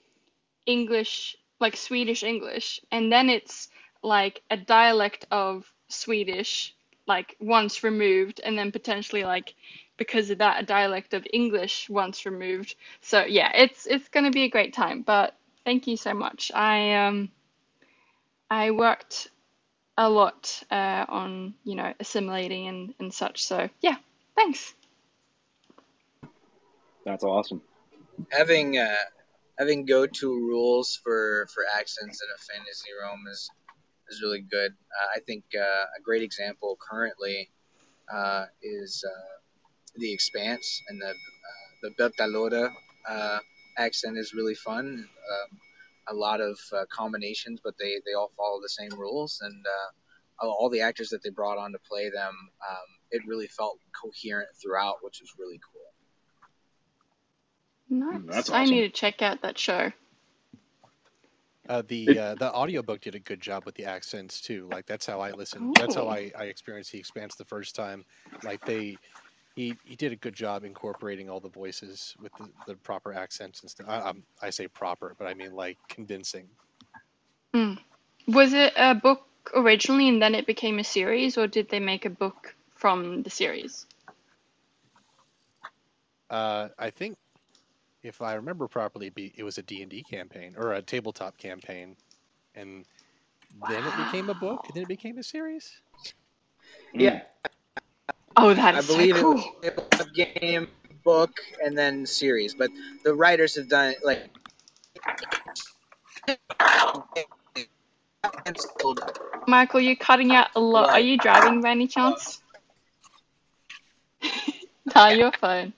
English, 0.66 1.36
like 1.60 1.76
Swedish 1.76 2.22
English, 2.22 2.80
and 2.90 3.12
then 3.12 3.30
it's 3.30 3.68
like 4.02 4.42
a 4.50 4.56
dialect 4.56 5.26
of 5.30 5.70
Swedish, 5.88 6.74
like 7.06 7.36
once 7.40 7.82
removed, 7.82 8.40
and 8.44 8.58
then 8.58 8.72
potentially 8.72 9.24
like 9.24 9.54
because 9.96 10.30
of 10.30 10.38
that 10.38 10.62
a 10.62 10.66
dialect 10.66 11.14
of 11.14 11.26
English 11.32 11.88
once 11.90 12.24
removed. 12.26 12.76
So 13.00 13.24
yeah, 13.24 13.50
it's 13.54 13.86
it's 13.86 14.08
gonna 14.08 14.30
be 14.30 14.44
a 14.44 14.50
great 14.50 14.74
time. 14.74 15.02
But 15.02 15.34
thank 15.64 15.86
you 15.86 15.96
so 15.96 16.14
much. 16.14 16.52
I 16.54 16.94
um 17.06 17.30
I 18.50 18.70
worked 18.70 19.28
a 19.96 20.08
lot 20.08 20.62
uh, 20.70 21.04
on 21.08 21.54
you 21.64 21.74
know 21.74 21.92
assimilating 22.00 22.68
and 22.68 22.94
and 22.98 23.12
such. 23.12 23.44
So 23.44 23.68
yeah, 23.80 23.96
thanks. 24.36 24.74
That's 27.04 27.24
awesome. 27.24 27.62
having 28.30 28.78
uh, 28.78 29.04
having 29.58 29.86
go-to 29.86 30.28
rules 30.28 31.00
for 31.02 31.48
for 31.54 31.64
accents 31.78 32.22
in 32.22 32.28
a 32.34 32.38
fantasy 32.38 32.90
realm 33.00 33.24
is 33.30 33.50
is 34.10 34.22
really 34.22 34.40
good. 34.40 34.72
Uh, 34.72 35.08
I 35.16 35.20
think 35.20 35.44
uh, 35.54 35.84
a 35.98 36.00
great 36.02 36.22
example 36.22 36.78
currently 36.78 37.50
uh, 38.12 38.46
is 38.62 39.04
uh, 39.06 39.38
the 39.96 40.12
Expanse 40.12 40.82
and 40.88 41.00
the 41.00 41.10
uh, 41.10 41.68
the 41.82 41.90
Bertalora 41.90 42.70
uh, 43.08 43.38
accent 43.76 44.18
is 44.18 44.34
really 44.34 44.54
fun. 44.54 45.08
Um, 45.32 45.58
a 46.10 46.14
lot 46.14 46.40
of 46.40 46.58
uh, 46.72 46.84
combinations, 46.90 47.60
but 47.62 47.74
they 47.78 48.00
they 48.06 48.14
all 48.14 48.32
follow 48.36 48.60
the 48.62 48.68
same 48.68 48.90
rules 48.98 49.40
and. 49.42 49.66
Uh, 49.66 49.90
all 50.40 50.70
the 50.70 50.80
actors 50.80 51.08
that 51.08 51.20
they 51.24 51.30
brought 51.30 51.58
on 51.58 51.72
to 51.72 51.78
play 51.80 52.08
them, 52.10 52.32
um, 52.70 52.86
it 53.10 53.20
really 53.26 53.48
felt 53.48 53.80
coherent 54.00 54.48
throughout, 54.62 54.94
which 55.02 55.20
was 55.20 55.32
really 55.36 55.58
cool. 55.72 55.82
Nice. 57.90 58.20
That's 58.26 58.50
awesome. 58.50 58.54
I 58.54 58.64
need 58.66 58.82
to 58.82 58.90
check 58.90 59.20
out 59.20 59.42
that 59.42 59.58
show. 59.58 59.90
Uh, 61.68 61.82
the 61.88 62.10
It- 62.10 62.18
uh, 62.18 62.34
the 62.36 62.54
audiobook 62.54 63.00
did 63.00 63.14
a 63.16 63.18
good 63.18 63.40
job 63.40 63.66
with 63.66 63.74
the 63.74 63.84
accents 63.84 64.40
too. 64.40 64.68
Like 64.70 64.86
that's 64.86 65.06
how 65.06 65.20
I 65.20 65.32
listened. 65.32 65.74
That's 65.76 65.96
how 65.96 66.06
I, 66.06 66.30
I 66.38 66.44
experienced 66.44 66.92
the 66.92 66.98
Expanse 66.98 67.34
the 67.34 67.44
first 67.44 67.74
time. 67.74 68.04
Like 68.44 68.64
they, 68.64 68.98
he 69.58 69.74
he 69.84 69.96
did 69.96 70.12
a 70.12 70.16
good 70.16 70.34
job 70.34 70.62
incorporating 70.62 71.28
all 71.28 71.40
the 71.40 71.48
voices 71.48 72.14
with 72.22 72.32
the, 72.36 72.48
the 72.68 72.74
proper 72.76 73.12
accents 73.12 73.60
and 73.62 73.70
stuff. 73.70 73.88
I, 73.88 73.98
um, 73.98 74.22
I 74.40 74.50
say 74.50 74.68
proper, 74.68 75.16
but 75.18 75.26
I 75.26 75.34
mean 75.34 75.52
like 75.52 75.76
convincing. 75.88 76.46
Was 78.28 78.52
it 78.52 78.72
a 78.76 78.94
book 78.94 79.26
originally 79.56 80.08
and 80.08 80.22
then 80.22 80.36
it 80.36 80.46
became 80.46 80.78
a 80.78 80.84
series, 80.84 81.36
or 81.36 81.48
did 81.48 81.68
they 81.70 81.80
make 81.80 82.04
a 82.04 82.10
book 82.10 82.54
from 82.76 83.24
the 83.24 83.30
series? 83.30 83.86
Uh, 86.30 86.68
I 86.78 86.90
think 86.90 87.16
if 88.04 88.22
I 88.22 88.34
remember 88.34 88.68
properly, 88.68 89.10
it 89.36 89.42
was 89.42 89.58
a 89.58 89.62
D 89.62 89.82
and 89.82 89.90
D 89.90 90.04
campaign 90.04 90.54
or 90.56 90.74
a 90.74 90.82
tabletop 90.82 91.36
campaign, 91.36 91.96
and 92.54 92.84
then 93.68 93.82
it 93.84 94.06
became 94.06 94.30
a 94.30 94.34
book, 94.34 94.60
and 94.66 94.74
then 94.74 94.82
it 94.84 94.88
became 94.88 95.18
a 95.18 95.22
series. 95.24 95.80
Yeah, 96.94 97.22
Oh, 98.40 98.54
that 98.54 98.76
I 98.76 98.80
so 98.80 98.94
believe 98.94 99.16
it 99.16 99.20
cool. 99.20 99.42
it 99.62 99.76
was 99.76 100.06
a 100.06 100.10
game, 100.10 100.68
book, 101.02 101.32
and 101.64 101.76
then 101.76 102.06
series. 102.06 102.54
But 102.54 102.70
the 103.02 103.12
writers 103.12 103.56
have 103.56 103.68
done 103.68 103.90
it 103.90 103.98
like. 104.04 104.30
Michael, 109.48 109.80
you're 109.80 109.96
cutting 109.96 110.32
out 110.32 110.48
a 110.54 110.60
lot. 110.60 110.90
Are 110.90 111.00
you 111.00 111.18
driving 111.18 111.60
by 111.62 111.70
any 111.70 111.88
chance? 111.88 112.40
nah, 114.94 115.08
your 115.08 115.32
phone. 115.32 115.72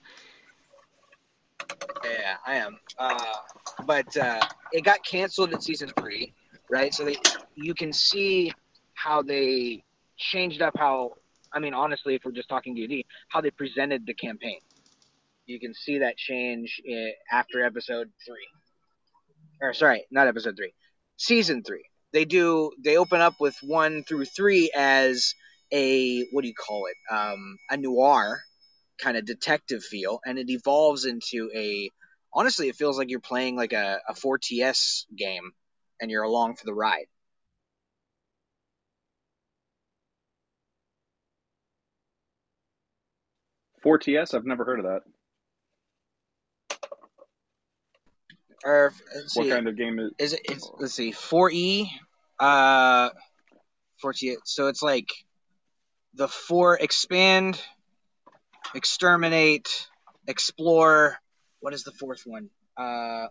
Yeah, 2.03 2.35
I 2.45 2.55
am. 2.57 2.77
Uh, 2.99 3.33
but 3.87 4.15
uh, 4.17 4.39
it 4.71 4.83
got 4.83 5.03
canceled 5.03 5.51
in 5.51 5.61
season 5.61 5.91
three, 5.97 6.33
right? 6.69 6.93
So 6.93 7.05
they, 7.05 7.17
you 7.55 7.73
can 7.73 7.91
see 7.91 8.53
how 8.93 9.23
they 9.23 9.83
changed 10.17 10.61
up 10.61 10.77
how. 10.77 11.13
I 11.53 11.59
mean, 11.59 11.73
honestly, 11.73 12.15
if 12.15 12.21
we're 12.23 12.31
just 12.31 12.49
talking 12.49 12.75
D&D, 12.75 13.05
how 13.29 13.41
they 13.41 13.51
presented 13.51 14.05
the 14.05 14.13
campaign. 14.13 14.59
You 15.45 15.59
can 15.59 15.73
see 15.73 15.99
that 15.99 16.17
change 16.17 16.81
after 17.31 17.63
episode 17.63 18.09
three, 18.25 18.47
or 19.61 19.73
sorry, 19.73 20.05
not 20.11 20.27
episode 20.27 20.55
three, 20.55 20.73
season 21.17 21.63
three. 21.63 21.83
They 22.13 22.25
do. 22.25 22.71
They 22.83 22.97
open 22.97 23.21
up 23.21 23.35
with 23.39 23.57
one 23.61 24.03
through 24.03 24.25
three 24.25 24.71
as 24.75 25.33
a 25.71 26.25
what 26.31 26.41
do 26.41 26.47
you 26.47 26.53
call 26.53 26.87
it? 26.87 27.13
Um, 27.13 27.57
a 27.69 27.77
noir 27.77 28.41
kind 29.01 29.17
of 29.17 29.25
detective 29.25 29.83
feel, 29.83 30.19
and 30.25 30.37
it 30.37 30.49
evolves 30.49 31.05
into 31.05 31.49
a. 31.55 31.89
Honestly, 32.33 32.69
it 32.69 32.75
feels 32.75 32.97
like 32.97 33.09
you're 33.09 33.19
playing 33.19 33.57
like 33.57 33.73
a, 33.73 33.99
a 34.07 34.13
4TS 34.13 35.05
game, 35.17 35.51
and 35.99 36.09
you're 36.09 36.23
along 36.23 36.55
for 36.55 36.65
the 36.65 36.73
ride. 36.73 37.07
Four 43.81 43.97
TS. 43.97 44.33
I've 44.33 44.45
never 44.45 44.63
heard 44.63 44.79
of 44.79 44.85
that. 44.85 45.01
Or 48.63 48.93
What 49.33 49.45
see, 49.45 49.49
kind 49.49 49.67
of 49.67 49.75
game 49.75 49.97
is? 49.97 50.11
is 50.19 50.33
it? 50.33 50.41
It's, 50.43 50.69
let's 50.77 50.93
see, 50.93 51.11
4E, 51.11 51.87
uh, 52.39 53.09
4TS. 54.03 54.37
So 54.43 54.67
it's 54.67 54.83
like 54.83 55.09
the 56.13 56.27
four 56.27 56.77
expand, 56.77 57.59
exterminate, 58.75 59.87
explore. 60.27 61.17
What 61.59 61.73
is 61.73 61.83
the 61.83 61.91
fourth 61.91 62.21
one? 62.25 62.49
Uh, 62.77 63.27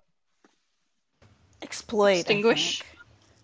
Exploit. 1.63 2.21
Extinguish? 2.21 2.83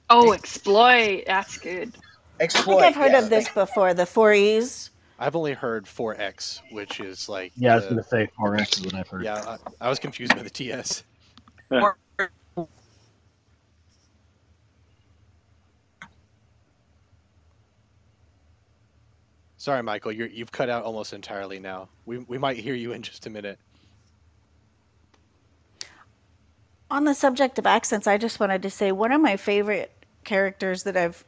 Oh, 0.09 0.33
exploit. 0.33 1.25
That's 1.27 1.59
good. 1.59 1.93
Exploit. 2.41 2.77
I 2.77 2.81
think 2.81 2.83
I've 2.87 2.95
heard 2.97 3.13
yes, 3.13 3.25
of 3.25 3.31
this 3.31 3.49
before. 3.49 3.95
The 3.95 4.07
four 4.07 4.33
E's. 4.33 4.91
I've 5.19 5.35
only 5.37 5.55
heard 5.55 5.87
4X, 5.87 6.61
which 6.73 7.01
is 7.01 7.29
like 7.29 7.53
Yeah, 7.57 7.73
I 7.73 7.77
was 7.77 7.85
going 7.87 7.97
to 7.97 8.03
say 8.03 8.29
4X 8.39 8.79
is 8.79 8.85
what 8.85 8.95
I've 8.95 9.09
heard. 9.09 9.25
yeah. 9.25 9.57
I, 9.81 9.87
I 9.87 9.89
was 9.89 9.99
confused 9.99 10.35
by 10.37 10.43
the 10.43 10.51
TS. 10.51 11.05
Sorry, 19.57 19.83
Michael, 19.83 20.13
you're, 20.13 20.29
you've 20.29 20.53
cut 20.53 20.69
out 20.69 20.85
almost 20.85 21.13
entirely 21.13 21.59
now. 21.59 21.89
We, 22.05 22.19
we 22.19 22.39
might 22.39 22.57
hear 22.57 22.75
you 22.75 22.93
in 22.93 23.03
just 23.03 23.27
a 23.27 23.31
minute. 23.31 23.59
On 26.91 27.05
the 27.05 27.15
subject 27.15 27.59
of 27.59 27.67
accents, 27.67 28.07
I 28.07 28.17
just 28.17 28.39
wanted 28.39 28.63
to 28.63 28.71
say 28.71 28.93
one 28.93 29.11
of 29.11 29.21
my 29.21 29.37
favorite 29.37 29.91
characters 30.23 30.85
that 30.85 30.97
I've 30.97 31.25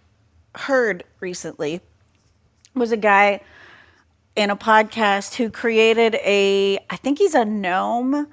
heard 0.55 1.03
recently 1.21 1.81
was 2.75 2.93
a 2.93 2.97
guy 2.97 3.41
in 4.39 4.51
a 4.51 4.57
podcast 4.57 5.35
who 5.35 5.51
created 5.51 6.15
a, 6.15 6.79
I 6.89 6.97
think 6.97 7.19
he's 7.19 7.35
a 7.35 7.45
gnome 7.45 8.29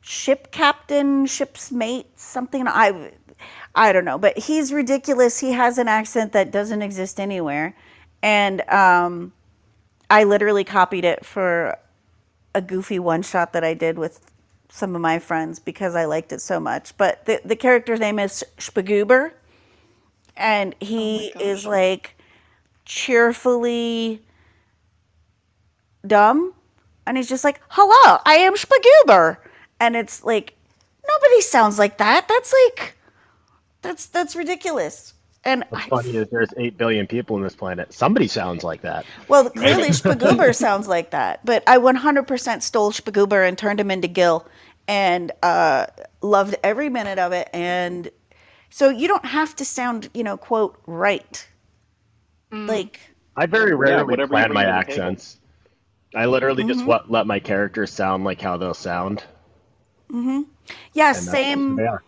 ship 0.00 0.50
captain, 0.50 1.26
ship's 1.26 1.70
mate, 1.70 2.06
something. 2.16 2.66
I, 2.66 3.12
I 3.72 3.92
don't 3.92 4.04
know, 4.04 4.18
but 4.18 4.36
he's 4.36 4.72
ridiculous. 4.72 5.38
He 5.38 5.52
has 5.52 5.78
an 5.78 5.86
accent 5.86 6.32
that 6.32 6.50
doesn't 6.50 6.82
exist 6.82 7.20
anywhere, 7.20 7.76
and 8.20 8.68
um, 8.68 9.32
I 10.10 10.24
literally 10.24 10.64
copied 10.64 11.04
it 11.04 11.24
for 11.24 11.78
a 12.52 12.60
goofy 12.60 12.98
one 12.98 13.22
shot 13.22 13.52
that 13.52 13.62
I 13.62 13.74
did 13.74 13.96
with 13.96 14.28
some 14.70 14.96
of 14.96 15.00
my 15.00 15.20
friends 15.20 15.60
because 15.60 15.94
I 15.94 16.06
liked 16.06 16.32
it 16.32 16.40
so 16.40 16.58
much. 16.58 16.96
But 16.96 17.26
the, 17.26 17.40
the 17.44 17.54
character's 17.54 18.00
name 18.00 18.18
is 18.18 18.44
Spagoober, 18.58 19.30
and 20.36 20.74
he 20.80 21.28
is 21.40 21.64
like 21.64 22.16
cheerfully 22.84 24.20
dumb. 26.06 26.54
And 27.06 27.16
he's 27.16 27.28
just 27.28 27.44
like, 27.44 27.60
hello, 27.68 28.18
I 28.24 28.36
am 28.36 28.54
Spagoober. 28.54 29.38
And 29.80 29.96
it's 29.96 30.24
like, 30.24 30.54
nobody 31.06 31.40
sounds 31.42 31.78
like 31.78 31.98
that. 31.98 32.28
That's 32.28 32.54
like, 32.66 32.96
that's 33.82 34.06
that's 34.06 34.34
ridiculous. 34.34 35.12
And 35.44 35.64
What's 35.68 35.84
I, 35.86 35.88
funny 35.88 36.16
is 36.16 36.28
there's 36.30 36.54
8 36.56 36.78
billion 36.78 37.06
people 37.06 37.36
on 37.36 37.42
this 37.42 37.54
planet. 37.54 37.92
Somebody 37.92 38.28
sounds 38.28 38.64
like 38.64 38.80
that. 38.82 39.04
well, 39.28 39.50
clearly 39.56 39.90
Spagoober 39.90 40.54
sounds 40.56 40.88
like 40.88 41.10
that. 41.10 41.44
But 41.44 41.62
I 41.66 41.76
100% 41.78 42.62
stole 42.62 42.92
Spagoober 42.92 43.46
and 43.46 43.58
turned 43.58 43.78
him 43.80 43.90
into 43.90 44.08
Gil 44.08 44.46
and 44.88 45.32
uh, 45.42 45.86
loved 46.22 46.56
every 46.62 46.88
minute 46.88 47.18
of 47.18 47.32
it. 47.32 47.50
And 47.52 48.10
so 48.70 48.88
you 48.88 49.06
don't 49.06 49.26
have 49.26 49.54
to 49.56 49.64
sound, 49.66 50.08
you 50.14 50.24
know, 50.24 50.36
quote, 50.38 50.80
right. 50.86 51.46
Like, 52.66 53.00
I 53.36 53.46
very 53.46 53.74
rarely 53.74 54.04
whatever 54.04 54.34
you 54.36 54.46
plan 54.46 54.52
my 54.52 54.64
to 54.64 54.70
table. 54.70 54.78
accents. 54.78 55.38
I 56.14 56.26
literally 56.26 56.64
Mm-hmm. 56.64 56.72
just 56.72 56.84
what, 56.86 57.10
let 57.10 57.26
my 57.26 57.40
characters 57.40 57.92
sound 57.92 58.24
like 58.24 58.40
how 58.40 58.56
they'll 58.56 58.74
sound. 58.74 59.24
yeah, 60.92 61.08
and 61.08 61.16
same. 61.16 61.70
who 61.70 61.76
they 61.76 61.86
are. 61.86 62.02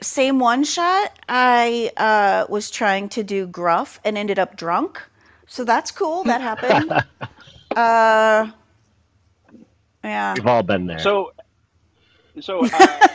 same 0.00 0.38
one 0.38 0.64
shot, 0.64 1.18
I 1.28 1.90
uh, 1.96 2.46
was 2.48 2.70
trying 2.70 3.08
to 3.10 3.22
do 3.24 3.46
gruff 3.46 4.00
and 4.04 4.16
ended 4.18 4.38
up 4.38 4.56
drunk. 4.56 5.02
So 5.46 5.64
that's 5.64 5.90
cool. 5.90 6.24
That 6.24 6.40
happened. 6.50 6.92
uh, 7.76 8.50
yeah. 10.04 10.34
We've 10.34 10.46
all 10.46 10.62
been 10.62 10.86
there. 10.86 10.98
So, 10.98 11.32
so 12.40 12.64
uh, 12.64 12.68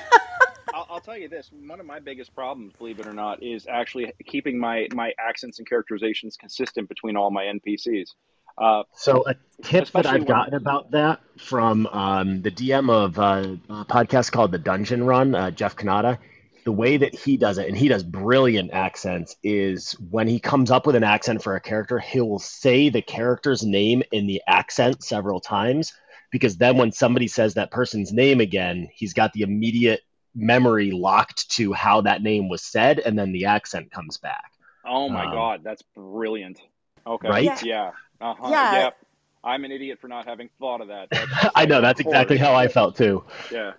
I'll, 0.73 0.87
I'll 0.89 0.99
tell 0.99 1.17
you 1.17 1.27
this: 1.29 1.49
one 1.65 1.79
of 1.79 1.85
my 1.85 1.99
biggest 1.99 2.33
problems, 2.35 2.73
believe 2.77 2.99
it 2.99 3.07
or 3.07 3.13
not, 3.13 3.41
is 3.41 3.65
actually 3.67 4.11
keeping 4.25 4.59
my 4.59 4.87
my 4.93 5.13
accents 5.19 5.59
and 5.59 5.67
characterizations 5.67 6.35
consistent 6.37 6.89
between 6.89 7.15
all 7.15 7.31
my 7.31 7.45
NPCs. 7.45 8.09
Uh, 8.57 8.83
So 8.93 9.23
a 9.27 9.35
tip 9.63 9.89
that 9.91 10.05
I've 10.05 10.21
when- 10.21 10.27
gotten 10.27 10.53
about 10.55 10.91
that 10.91 11.19
from 11.37 11.85
um, 11.87 12.41
the 12.41 12.51
DM 12.51 12.89
of 12.89 13.19
uh, 13.19 13.55
a 13.69 13.85
podcast 13.85 14.31
called 14.31 14.51
The 14.51 14.57
Dungeon 14.57 15.03
Run, 15.03 15.35
uh, 15.35 15.51
Jeff 15.51 15.75
Kanata, 15.75 16.17
the 16.65 16.71
way 16.71 16.97
that 16.97 17.15
he 17.15 17.37
does 17.37 17.57
it, 17.59 17.67
and 17.67 17.77
he 17.77 17.87
does 17.87 18.03
brilliant 18.03 18.71
accents, 18.73 19.35
is 19.43 19.91
when 20.09 20.27
he 20.27 20.39
comes 20.39 20.69
up 20.71 20.85
with 20.85 20.95
an 20.95 21.03
accent 21.03 21.41
for 21.43 21.55
a 21.55 21.61
character, 21.61 21.99
he 21.99 22.19
will 22.19 22.39
say 22.39 22.89
the 22.89 23.01
character's 23.01 23.63
name 23.63 24.03
in 24.11 24.27
the 24.27 24.41
accent 24.47 25.03
several 25.03 25.39
times. 25.39 25.93
because 26.29 26.57
then 26.57 26.75
when 26.75 26.91
somebody 26.91 27.25
says 27.25 27.53
that 27.53 27.71
person's 27.71 28.11
name 28.11 28.41
again, 28.41 28.89
he's 28.93 29.13
got 29.13 29.31
the 29.31 29.43
immediate 29.43 30.01
memory 30.35 30.91
locked 30.91 31.49
to 31.49 31.71
how 31.71 32.01
that 32.01 32.21
name 32.21 32.49
was 32.49 32.61
said, 32.61 32.99
and 32.99 33.17
then 33.17 33.31
the 33.31 33.45
accent 33.45 33.89
comes 33.91 34.17
back. 34.17 34.51
Oh 34.85 35.07
my 35.07 35.23
Um, 35.25 35.31
god, 35.31 35.61
that's 35.63 35.81
brilliant. 35.95 36.59
Okay. 37.05 37.29
Right? 37.29 37.43
Yeah. 37.45 37.59
Yeah. 37.63 37.91
Uh 38.21 38.33
huh. 38.33 38.49
Yeah. 38.49 38.83
Yep. 38.83 38.97
I'm 39.43 39.63
an 39.63 39.71
idiot 39.71 39.99
for 39.99 40.07
not 40.07 40.25
having 40.27 40.49
thought 40.59 40.81
of 40.81 40.87
that. 40.89 41.07
I 41.55 41.65
know 41.65 41.79
that's 41.81 41.99
exactly 41.99 42.37
how 42.37 42.53
I 42.53 42.67
felt 42.67 42.95
too. 42.97 43.23
Yeah. 43.51 43.73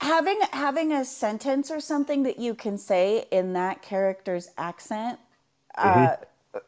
having 0.00 0.38
having 0.52 0.92
a 0.92 1.04
sentence 1.04 1.70
or 1.70 1.80
something 1.80 2.22
that 2.24 2.38
you 2.38 2.54
can 2.54 2.78
say 2.78 3.26
in 3.30 3.54
that 3.54 3.82
character's 3.82 4.50
accent 4.58 5.18
uh, 5.78 6.14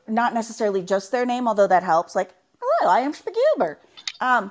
not 0.09 0.35
necessarily 0.35 0.83
just 0.83 1.13
their 1.13 1.25
name 1.27 1.47
although 1.47 1.67
that 1.67 1.83
helps 1.83 2.17
like 2.17 2.35
hello 2.61 2.91
i 2.91 3.01
am 3.01 3.13
spaguber 3.13 3.77
um, 4.21 4.51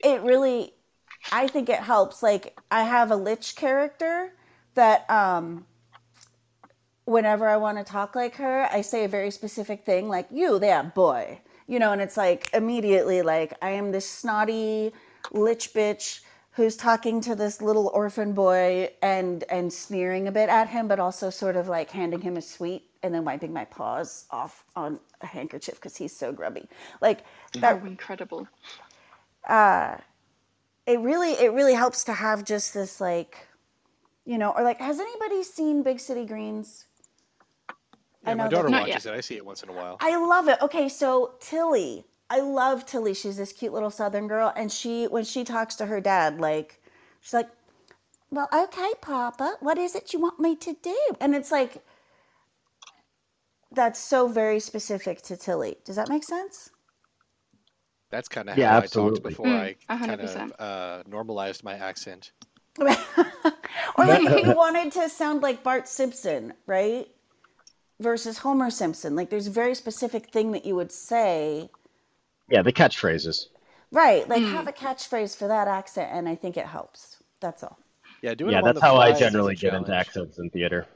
it 0.00 0.20
really 0.22 0.74
i 1.30 1.46
think 1.46 1.68
it 1.68 1.78
helps 1.78 2.22
like 2.22 2.58
i 2.70 2.82
have 2.82 3.10
a 3.10 3.16
lich 3.16 3.56
character 3.56 4.34
that 4.74 5.08
um, 5.08 5.64
whenever 7.04 7.48
i 7.48 7.56
want 7.56 7.78
to 7.78 7.84
talk 7.84 8.14
like 8.14 8.34
her 8.36 8.68
i 8.70 8.80
say 8.80 9.04
a 9.04 9.08
very 9.08 9.30
specific 9.30 9.84
thing 9.86 10.08
like 10.08 10.26
you 10.30 10.58
there 10.58 10.82
boy 10.94 11.40
you 11.66 11.78
know 11.78 11.92
and 11.92 12.02
it's 12.02 12.16
like 12.16 12.50
immediately 12.54 13.22
like 13.22 13.54
i 13.62 13.70
am 13.70 13.92
this 13.92 14.08
snotty 14.08 14.92
lich 15.32 15.72
bitch 15.74 16.20
who's 16.52 16.76
talking 16.76 17.20
to 17.20 17.34
this 17.34 17.62
little 17.62 17.90
orphan 17.94 18.32
boy 18.32 18.90
and 19.02 19.44
and 19.50 19.72
sneering 19.72 20.28
a 20.28 20.32
bit 20.32 20.48
at 20.48 20.68
him 20.68 20.88
but 20.88 21.00
also 21.00 21.30
sort 21.30 21.56
of 21.56 21.68
like 21.68 21.90
handing 21.90 22.20
him 22.20 22.36
a 22.36 22.42
sweet 22.42 22.84
and 23.02 23.14
then 23.14 23.24
wiping 23.24 23.52
my 23.52 23.64
paws 23.64 24.26
off 24.30 24.64
on 24.76 25.00
a 25.22 25.26
handkerchief 25.26 25.76
because 25.76 25.96
he's 25.96 26.16
so 26.16 26.32
grubby 26.32 26.68
like 27.00 27.24
that 27.60 27.82
Oh, 27.82 27.86
incredible. 27.86 28.48
Uh, 29.48 29.96
it 30.86 31.00
really 31.00 31.32
it 31.32 31.52
really 31.52 31.74
helps 31.74 32.04
to 32.04 32.12
have 32.12 32.44
just 32.44 32.74
this 32.74 33.00
like 33.00 33.48
you 34.24 34.38
know 34.38 34.50
or 34.52 34.62
like 34.62 34.80
has 34.80 35.00
anybody 35.00 35.42
seen 35.42 35.82
big 35.82 36.00
city 36.00 36.24
greens 36.26 36.86
Yeah, 38.24 38.34
my 38.34 38.44
know 38.44 38.50
daughter 38.50 38.68
that- 38.68 38.70
Not 38.70 38.88
watches 38.88 39.06
it. 39.06 39.14
I 39.14 39.20
see 39.20 39.36
it 39.36 39.44
once 39.44 39.62
in 39.62 39.68
a 39.68 39.72
while. 39.72 39.96
I 40.00 40.16
love 40.16 40.48
it. 40.48 40.60
Okay, 40.62 40.88
so 40.88 41.34
Tilly, 41.40 42.04
I 42.30 42.40
love 42.40 42.86
Tilly. 42.86 43.14
She's 43.14 43.36
this 43.36 43.52
cute 43.52 43.72
little 43.72 43.90
Southern 43.90 44.28
girl, 44.28 44.52
and 44.56 44.70
she 44.70 45.06
when 45.06 45.24
she 45.24 45.44
talks 45.44 45.74
to 45.76 45.86
her 45.86 46.00
dad, 46.00 46.40
like 46.40 46.80
she's 47.20 47.34
like, 47.34 47.48
"Well, 48.30 48.48
okay, 48.52 48.92
Papa, 49.00 49.56
what 49.60 49.76
is 49.78 49.94
it 49.94 50.12
you 50.12 50.20
want 50.20 50.38
me 50.40 50.54
to 50.56 50.74
do?" 50.82 50.98
And 51.20 51.34
it's 51.34 51.50
like 51.50 51.82
that's 53.72 53.98
so 53.98 54.28
very 54.28 54.60
specific 54.60 55.22
to 55.22 55.36
Tilly. 55.36 55.76
Does 55.84 55.96
that 55.96 56.08
make 56.08 56.24
sense? 56.24 56.70
That's 58.10 58.28
kind 58.28 58.50
of 58.50 58.58
Yeah, 58.58 58.72
how 58.72 58.78
I 58.80 58.86
talked 58.86 59.22
before 59.22 59.46
Mm, 59.46 59.58
I 59.58 59.76
a 59.88 59.96
hundred 59.96 60.20
kind 60.20 60.50
of 60.50 60.60
uh, 60.60 61.02
normalized 61.08 61.64
my 61.64 61.74
accent. 61.74 62.32
or 62.78 62.86
like 62.86 62.98
if 63.98 64.46
you 64.46 64.54
wanted 64.54 64.92
to 64.92 65.08
sound 65.08 65.42
like 65.42 65.62
Bart 65.62 65.88
Simpson, 65.88 66.52
right? 66.66 67.08
Versus 68.02 68.38
Homer 68.38 68.70
Simpson. 68.70 69.14
Like 69.16 69.30
there's 69.30 69.46
a 69.46 69.50
very 69.50 69.74
specific 69.74 70.30
thing 70.30 70.52
that 70.52 70.64
you 70.66 70.74
would 70.74 70.92
say. 70.92 71.70
Yeah, 72.48 72.62
the 72.62 72.72
catchphrases. 72.72 73.46
Right. 73.90 74.28
Like 74.28 74.42
have 74.42 74.66
a 74.68 74.72
catchphrase 74.72 75.36
for 75.36 75.48
that 75.48 75.68
accent 75.68 76.10
and 76.12 76.28
I 76.28 76.34
think 76.34 76.56
it 76.56 76.66
helps. 76.66 77.22
That's 77.40 77.62
all. 77.62 77.78
Yeah, 78.22 78.34
doing 78.34 78.52
Yeah, 78.52 78.58
them 78.60 78.68
on 78.68 78.74
that's 78.74 78.84
how 78.84 78.96
I 78.96 79.12
generally 79.12 79.54
get 79.54 79.74
into 79.74 79.94
accents 79.94 80.38
in 80.38 80.50
theater. 80.50 80.86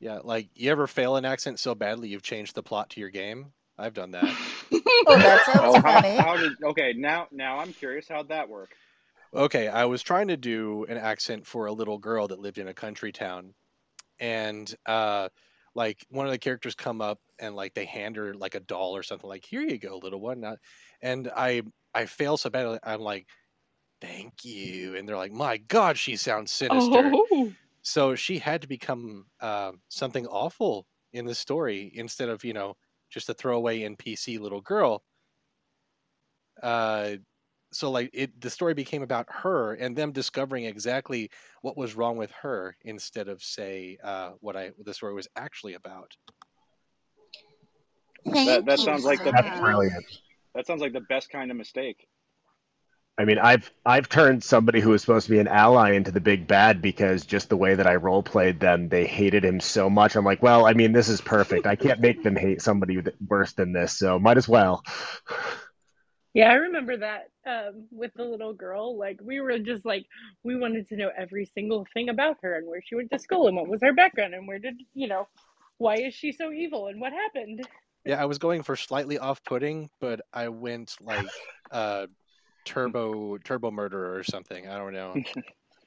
Yeah, 0.00 0.18
like 0.22 0.48
you 0.54 0.70
ever 0.70 0.86
fail 0.86 1.16
an 1.16 1.24
accent 1.24 1.58
so 1.58 1.74
badly 1.74 2.08
you've 2.08 2.22
changed 2.22 2.54
the 2.54 2.62
plot 2.62 2.90
to 2.90 3.00
your 3.00 3.10
game? 3.10 3.52
I've 3.78 3.94
done 3.94 4.10
that. 4.12 4.24
Oh, 5.06 5.18
that 5.18 5.44
sounds 5.44 5.60
Oh, 5.76 5.80
how, 5.82 6.00
funny. 6.00 6.16
how 6.16 6.36
did? 6.38 6.52
Okay, 6.62 6.94
now 6.96 7.26
now 7.30 7.58
I'm 7.58 7.72
curious. 7.74 8.06
How'd 8.08 8.28
that 8.28 8.48
work? 8.48 8.70
Okay, 9.34 9.68
I 9.68 9.84
was 9.84 10.02
trying 10.02 10.28
to 10.28 10.36
do 10.36 10.84
an 10.88 10.96
accent 10.96 11.46
for 11.46 11.66
a 11.66 11.72
little 11.72 11.98
girl 11.98 12.26
that 12.28 12.38
lived 12.38 12.56
in 12.56 12.68
a 12.68 12.72
country 12.74 13.12
town, 13.12 13.52
and 14.18 14.72
uh, 14.86 15.28
like 15.74 16.06
one 16.10 16.26
of 16.26 16.32
the 16.32 16.38
characters 16.38 16.74
come 16.74 17.00
up 17.00 17.20
and 17.38 17.56
like 17.56 17.74
they 17.74 17.84
hand 17.84 18.16
her 18.16 18.34
like 18.34 18.54
a 18.54 18.60
doll 18.60 18.96
or 18.96 19.02
something 19.02 19.28
like, 19.28 19.44
"Here 19.44 19.62
you 19.62 19.78
go, 19.78 19.98
little 19.98 20.20
one," 20.20 20.44
and 21.02 21.30
I 21.34 21.62
I 21.94 22.06
fail 22.06 22.36
so 22.36 22.50
badly. 22.50 22.78
I'm 22.82 23.00
like, 23.00 23.28
"Thank 24.00 24.44
you," 24.44 24.96
and 24.96 25.08
they're 25.08 25.16
like, 25.16 25.32
"My 25.32 25.58
God, 25.58 25.98
she 25.98 26.16
sounds 26.16 26.52
sinister." 26.52 27.16
Oh, 27.30 27.56
So 27.82 28.14
she 28.16 28.38
had 28.38 28.62
to 28.62 28.68
become 28.68 29.30
uh, 29.40 29.72
something 29.88 30.26
awful 30.28 30.86
in 31.12 31.26
the 31.26 31.34
story 31.34 31.90
instead 31.94 32.28
of 32.30 32.44
you 32.44 32.52
know 32.54 32.76
just 33.10 33.28
a 33.30 33.34
throwaway 33.34 33.82
NPC 33.82 34.38
little 34.38 34.60
girl. 34.62 35.04
Uh, 36.62 37.16
so 37.74 37.90
like 37.90 38.10
it, 38.12 38.40
the 38.40 38.50
story 38.50 38.74
became 38.74 39.02
about 39.02 39.26
her 39.28 39.74
and 39.74 39.96
them 39.96 40.12
discovering 40.12 40.64
exactly 40.64 41.30
what 41.62 41.76
was 41.76 41.94
wrong 41.94 42.16
with 42.16 42.30
her 42.32 42.76
instead 42.82 43.28
of 43.28 43.42
say 43.42 43.98
uh, 44.02 44.30
what 44.40 44.56
I 44.56 44.68
what 44.76 44.86
the 44.86 44.94
story 44.94 45.14
was 45.14 45.28
actually 45.36 45.74
about. 45.74 46.12
That 48.24 48.64
that 48.66 48.78
sounds 48.78 49.04
like 49.04 49.22
the 49.22 49.32
That's 49.32 49.60
brilliant. 49.60 50.04
that 50.54 50.66
sounds 50.66 50.80
like 50.80 50.92
the 50.92 51.00
best 51.00 51.30
kind 51.30 51.50
of 51.50 51.56
mistake. 51.56 52.06
I 53.16 53.24
mean, 53.24 53.38
I've 53.38 53.70
I've 53.86 54.08
turned 54.08 54.42
somebody 54.42 54.80
who 54.80 54.90
was 54.90 55.02
supposed 55.02 55.26
to 55.26 55.30
be 55.30 55.38
an 55.38 55.46
ally 55.46 55.92
into 55.92 56.10
the 56.10 56.20
big 56.20 56.48
bad 56.48 56.82
because 56.82 57.24
just 57.24 57.48
the 57.48 57.56
way 57.56 57.76
that 57.76 57.86
I 57.86 57.94
role 57.94 58.24
played 58.24 58.58
them, 58.58 58.88
they 58.88 59.06
hated 59.06 59.44
him 59.44 59.60
so 59.60 59.88
much. 59.88 60.16
I'm 60.16 60.24
like, 60.24 60.42
well, 60.42 60.66
I 60.66 60.72
mean, 60.72 60.92
this 60.92 61.08
is 61.08 61.20
perfect. 61.20 61.66
I 61.66 61.76
can't 61.76 62.00
make 62.00 62.24
them 62.24 62.34
hate 62.34 62.60
somebody 62.60 63.00
worse 63.28 63.52
than 63.52 63.72
this, 63.72 63.96
so 63.96 64.18
might 64.18 64.36
as 64.36 64.48
well. 64.48 64.82
Yeah, 66.34 66.50
I 66.50 66.54
remember 66.54 66.96
that 66.96 67.30
um, 67.46 67.84
with 67.92 68.12
the 68.14 68.24
little 68.24 68.52
girl. 68.52 68.98
Like, 68.98 69.20
we 69.22 69.40
were 69.40 69.56
just 69.60 69.86
like, 69.86 70.04
we 70.42 70.56
wanted 70.56 70.88
to 70.88 70.96
know 70.96 71.10
every 71.16 71.46
single 71.46 71.86
thing 71.94 72.08
about 72.08 72.38
her 72.42 72.56
and 72.56 72.66
where 72.66 72.82
she 72.84 72.96
went 72.96 73.12
to 73.12 73.20
school 73.20 73.46
and 73.46 73.56
what 73.56 73.68
was 73.68 73.80
her 73.82 73.92
background 73.92 74.34
and 74.34 74.48
where 74.48 74.58
did, 74.58 74.74
you 74.94 75.06
know, 75.06 75.28
why 75.78 75.94
is 75.94 76.12
she 76.12 76.32
so 76.32 76.50
evil 76.50 76.88
and 76.88 77.00
what 77.00 77.12
happened? 77.12 77.66
Yeah, 78.04 78.20
I 78.20 78.24
was 78.24 78.38
going 78.38 78.64
for 78.64 78.74
slightly 78.74 79.16
off-putting, 79.16 79.90
but 80.00 80.20
I 80.32 80.48
went 80.48 80.96
like 81.00 81.28
uh, 81.70 82.08
turbo 82.64 83.38
turbo 83.38 83.70
murderer 83.70 84.16
or 84.16 84.24
something. 84.24 84.68
I 84.68 84.76
don't 84.76 84.92
know. 84.92 85.14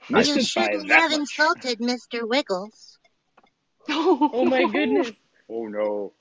You 0.09 0.15
Missed 0.15 0.37
it 0.37 0.51
by 0.55 0.71
shouldn't 0.71 0.89
have 0.91 1.11
much. 1.11 1.19
insulted 1.19 1.79
Mr. 1.79 2.25
Wiggles. 2.25 2.97
Oh 3.89 4.45
my 4.45 4.63
goodness. 4.63 5.11
Oh 5.49 5.67
no. 5.67 6.13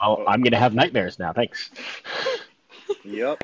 Well, 0.00 0.24
I'm 0.26 0.40
gonna 0.42 0.58
have 0.58 0.74
nightmares 0.74 1.18
now. 1.18 1.32
Thanks. 1.32 1.70
Yep. 3.04 3.42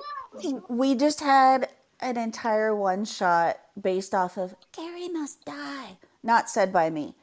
We 0.68 0.94
just 0.94 1.20
had 1.20 1.68
an 2.00 2.16
entire 2.16 2.74
one 2.74 3.04
shot 3.04 3.58
based 3.80 4.14
off 4.14 4.36
of 4.38 4.54
Gary 4.72 5.08
must 5.08 5.44
die. 5.44 5.98
Not 6.22 6.48
said 6.48 6.72
by 6.72 6.90
me. 6.90 7.14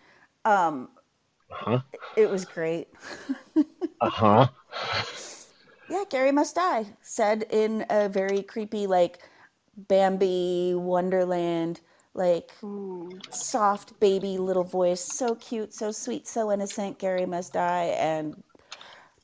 Um, 0.46 0.90
Huh? 1.50 1.80
it 2.18 2.30
was 2.30 2.46
great. 2.46 2.88
Uh 4.00 4.10
huh. 4.12 4.48
Yeah, 5.90 6.04
Gary 6.08 6.32
must 6.32 6.54
die. 6.54 6.86
Said 7.02 7.46
in 7.50 7.84
a 7.90 8.08
very 8.10 8.44
creepy, 8.44 8.86
like 8.86 9.20
Bambi 9.76 10.74
Wonderland, 10.76 11.80
like 12.14 12.52
Ooh. 12.64 13.10
soft 13.32 14.00
baby 14.00 14.38
little 14.38 14.64
voice. 14.64 15.02
So 15.02 15.34
cute, 15.34 15.74
so 15.74 15.90
sweet, 15.92 16.28
so 16.28 16.52
innocent. 16.52 17.00
Gary 17.00 17.26
must 17.26 17.54
die. 17.54 17.86
And 17.98 18.44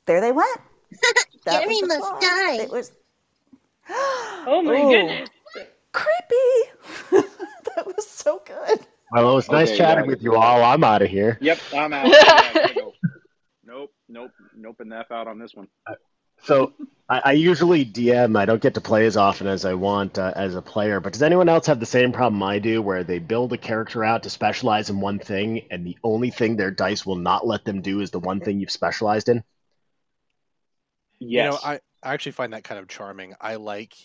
there 0.08 0.22
they 0.22 0.32
went. 0.32 0.60
Gary 1.46 1.82
the 1.82 1.88
must 1.88 2.00
plot. 2.00 2.22
die. 2.22 2.56
It 2.64 2.72
was 2.72 2.92
Oh 3.90 4.62
my 4.64 4.74
Ooh. 4.82 4.90
goodness. 4.90 5.30
creepy. 5.92 6.72
that 7.76 7.86
was 7.86 8.08
so 8.08 8.42
good. 8.46 8.80
Well, 9.12 9.32
it 9.32 9.36
was 9.36 9.50
nice 9.50 9.70
Okay, 9.70 9.78
chatting 9.78 10.06
yeah. 10.06 10.10
with 10.10 10.24
you 10.24 10.36
all. 10.36 10.64
I'm 10.64 10.84
out 10.84 11.02
of 11.02 11.10
here. 11.10 11.38
Yep. 11.42 11.60
I'm 11.76 11.94
out. 11.94 12.06
I 12.08 12.12
gotta. 12.74 12.92
Nope. 13.66 13.92
Nope. 14.10 14.32
Nope. 14.56 14.76
And 14.80 14.94
F 14.94 15.12
out 15.12 15.28
on 15.28 15.40
this 15.40 15.54
one. 15.54 15.68
So 16.44 16.74
I, 17.08 17.22
I 17.26 17.32
usually 17.34 17.86
DM. 17.86 18.38
I 18.38 18.46
don't 18.46 18.62
get 18.62 18.74
to 18.74 18.82
play 18.82 19.06
as 19.06 19.18
often 19.18 19.48
as 19.48 19.66
I 19.66 19.76
want 19.76 20.18
uh, 20.18 20.34
as 20.36 20.56
a 20.56 20.62
player. 20.62 21.00
But 21.00 21.14
does 21.14 21.22
anyone 21.22 21.48
else 21.50 21.68
have 21.68 21.80
the 21.80 21.86
same 21.86 22.12
problem 22.12 22.42
I 22.44 22.60
do, 22.60 22.82
where 22.82 23.04
they 23.04 23.20
build 23.20 23.54
a 23.54 23.58
character 23.58 24.04
out 24.04 24.24
to 24.24 24.30
specialize 24.30 24.90
in 24.90 25.00
one 25.00 25.20
thing, 25.20 25.68
and 25.72 25.86
the 25.86 25.98
only 26.04 26.32
thing 26.32 26.56
their 26.56 26.72
dice 26.72 27.06
will 27.06 27.16
not 27.16 27.46
let 27.48 27.66
them 27.66 27.82
do 27.82 28.02
is 28.02 28.12
the 28.12 28.20
one 28.20 28.42
thing 28.42 28.60
you've 28.60 28.72
specialized 28.72 29.30
in? 29.30 29.44
Yes. 31.20 31.46
You 31.46 31.52
know, 31.52 31.60
I, 31.64 31.80
I 32.04 32.14
actually 32.14 32.34
find 32.34 32.54
that 32.54 32.64
kind 32.64 32.80
of 32.80 32.88
charming. 32.88 33.34
I 33.40 33.56
like 33.56 33.96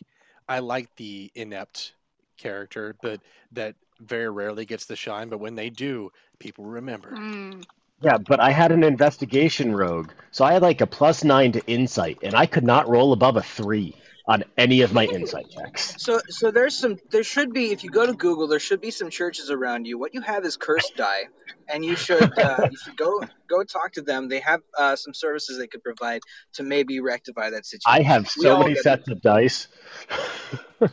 I 0.48 0.60
like 0.60 0.94
the 0.96 1.30
inept 1.34 1.92
character, 2.36 2.96
but 3.02 3.20
that 3.52 3.74
very 4.00 4.30
rarely 4.30 4.64
gets 4.64 4.86
the 4.86 4.96
shine. 4.96 5.28
But 5.28 5.40
when 5.40 5.54
they 5.54 5.70
do, 5.70 6.10
people 6.38 6.64
remember. 6.64 7.10
Mm. 7.10 7.64
Yeah, 8.00 8.16
but 8.18 8.38
I 8.38 8.52
had 8.52 8.70
an 8.70 8.84
investigation 8.84 9.74
rogue, 9.74 10.12
so 10.30 10.44
I 10.44 10.52
had 10.52 10.62
like 10.62 10.80
a 10.80 10.86
plus 10.86 11.24
nine 11.24 11.50
to 11.52 11.66
insight, 11.66 12.18
and 12.22 12.34
I 12.34 12.46
could 12.46 12.62
not 12.62 12.88
roll 12.88 13.12
above 13.12 13.36
a 13.36 13.42
three. 13.42 13.96
On 14.28 14.44
any 14.58 14.82
of 14.82 14.92
my 14.92 15.06
insight 15.06 15.48
checks. 15.50 15.94
So, 15.98 16.20
so 16.28 16.50
there's 16.50 16.76
some. 16.76 16.98
There 17.10 17.24
should 17.24 17.54
be, 17.54 17.72
if 17.72 17.82
you 17.82 17.88
go 17.90 18.04
to 18.06 18.12
Google, 18.12 18.46
there 18.46 18.60
should 18.60 18.80
be 18.82 18.90
some 18.90 19.08
churches 19.08 19.50
around 19.50 19.86
you. 19.86 19.98
What 19.98 20.12
you 20.12 20.20
have 20.20 20.44
is 20.44 20.58
cursed 20.58 20.96
die, 20.96 21.22
and 21.66 21.82
you 21.82 21.96
should 21.96 22.38
uh, 22.38 22.68
you 22.70 22.76
should 22.76 22.96
go 22.96 23.22
go 23.48 23.64
talk 23.64 23.92
to 23.94 24.02
them. 24.02 24.28
They 24.28 24.40
have 24.40 24.60
uh, 24.76 24.96
some 24.96 25.14
services 25.14 25.58
they 25.58 25.66
could 25.66 25.82
provide 25.82 26.20
to 26.52 26.62
maybe 26.62 27.00
rectify 27.00 27.48
that 27.50 27.64
situation. 27.64 28.00
I 28.00 28.06
have 28.06 28.24
We 28.36 28.42
so 28.42 28.54
all 28.56 28.62
many 28.64 28.74
get 28.74 28.82
sets 28.82 29.08
of 29.08 29.22
dice. 29.22 29.66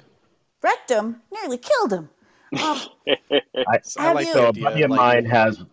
Wrecked 0.63 0.89
him, 0.89 1.21
nearly 1.31 1.57
killed 1.59 1.93
him. 1.93 2.09
Um, 2.59 2.79
I, 3.67 3.79
I 3.99 4.13
like 4.13 4.27
you- 4.27 4.33
the 4.33 4.39
so 4.39 4.45
a 4.45 4.49
idea. 4.49 4.63
buddy 4.63 4.81
of 4.83 4.89
like- 4.91 4.97
mine 4.97 5.25
has 5.25 5.63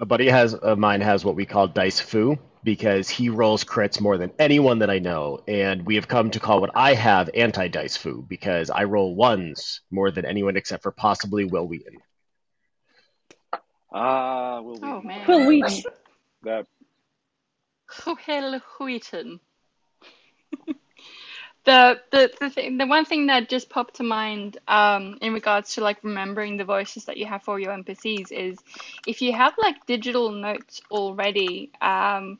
a 0.00 0.06
buddy 0.06 0.28
has 0.28 0.54
of 0.54 0.78
mine 0.78 1.00
has 1.02 1.24
what 1.24 1.34
we 1.34 1.44
call 1.44 1.68
dice 1.68 2.00
foo 2.00 2.38
because 2.62 3.08
he 3.08 3.28
rolls 3.28 3.64
crits 3.64 4.00
more 4.00 4.18
than 4.18 4.32
anyone 4.38 4.80
that 4.80 4.90
I 4.90 4.98
know, 4.98 5.42
and 5.48 5.84
we 5.86 5.94
have 5.96 6.08
come 6.08 6.30
to 6.30 6.40
call 6.40 6.60
what 6.60 6.70
I 6.74 6.94
have 6.94 7.30
anti 7.34 7.68
dice 7.68 7.96
foo 7.96 8.24
because 8.28 8.70
I 8.70 8.84
roll 8.84 9.14
ones 9.14 9.80
more 9.90 10.10
than 10.10 10.24
anyone 10.24 10.56
except 10.56 10.82
for 10.82 10.90
possibly 10.90 11.44
Wil 11.44 11.66
Wheaton. 11.66 11.98
Ah, 13.92 14.60
will 14.60 14.78
we? 14.80 14.88
Oh 14.88 15.00
man. 15.02 15.26
Wil 15.26 15.46
Wheaton. 15.46 15.82
That 16.42 16.66
Wil 18.26 18.60
Wheaton. 18.78 19.40
the 21.64 22.00
the 22.10 22.32
the 22.40 22.50
thing, 22.50 22.76
the 22.78 22.86
one 22.86 23.04
thing 23.04 23.26
that 23.26 23.48
just 23.48 23.70
popped 23.70 23.96
to 23.96 24.02
mind 24.02 24.58
um, 24.68 25.18
in 25.20 25.32
regards 25.32 25.74
to 25.74 25.80
like 25.80 26.02
remembering 26.02 26.56
the 26.56 26.64
voices 26.64 27.04
that 27.06 27.16
you 27.16 27.26
have 27.26 27.42
for 27.42 27.58
your 27.58 27.72
NPCs 27.72 28.32
is 28.32 28.58
if 29.06 29.22
you 29.22 29.32
have 29.32 29.54
like 29.58 29.86
digital 29.86 30.30
notes 30.30 30.80
already 30.90 31.70
um, 31.80 32.38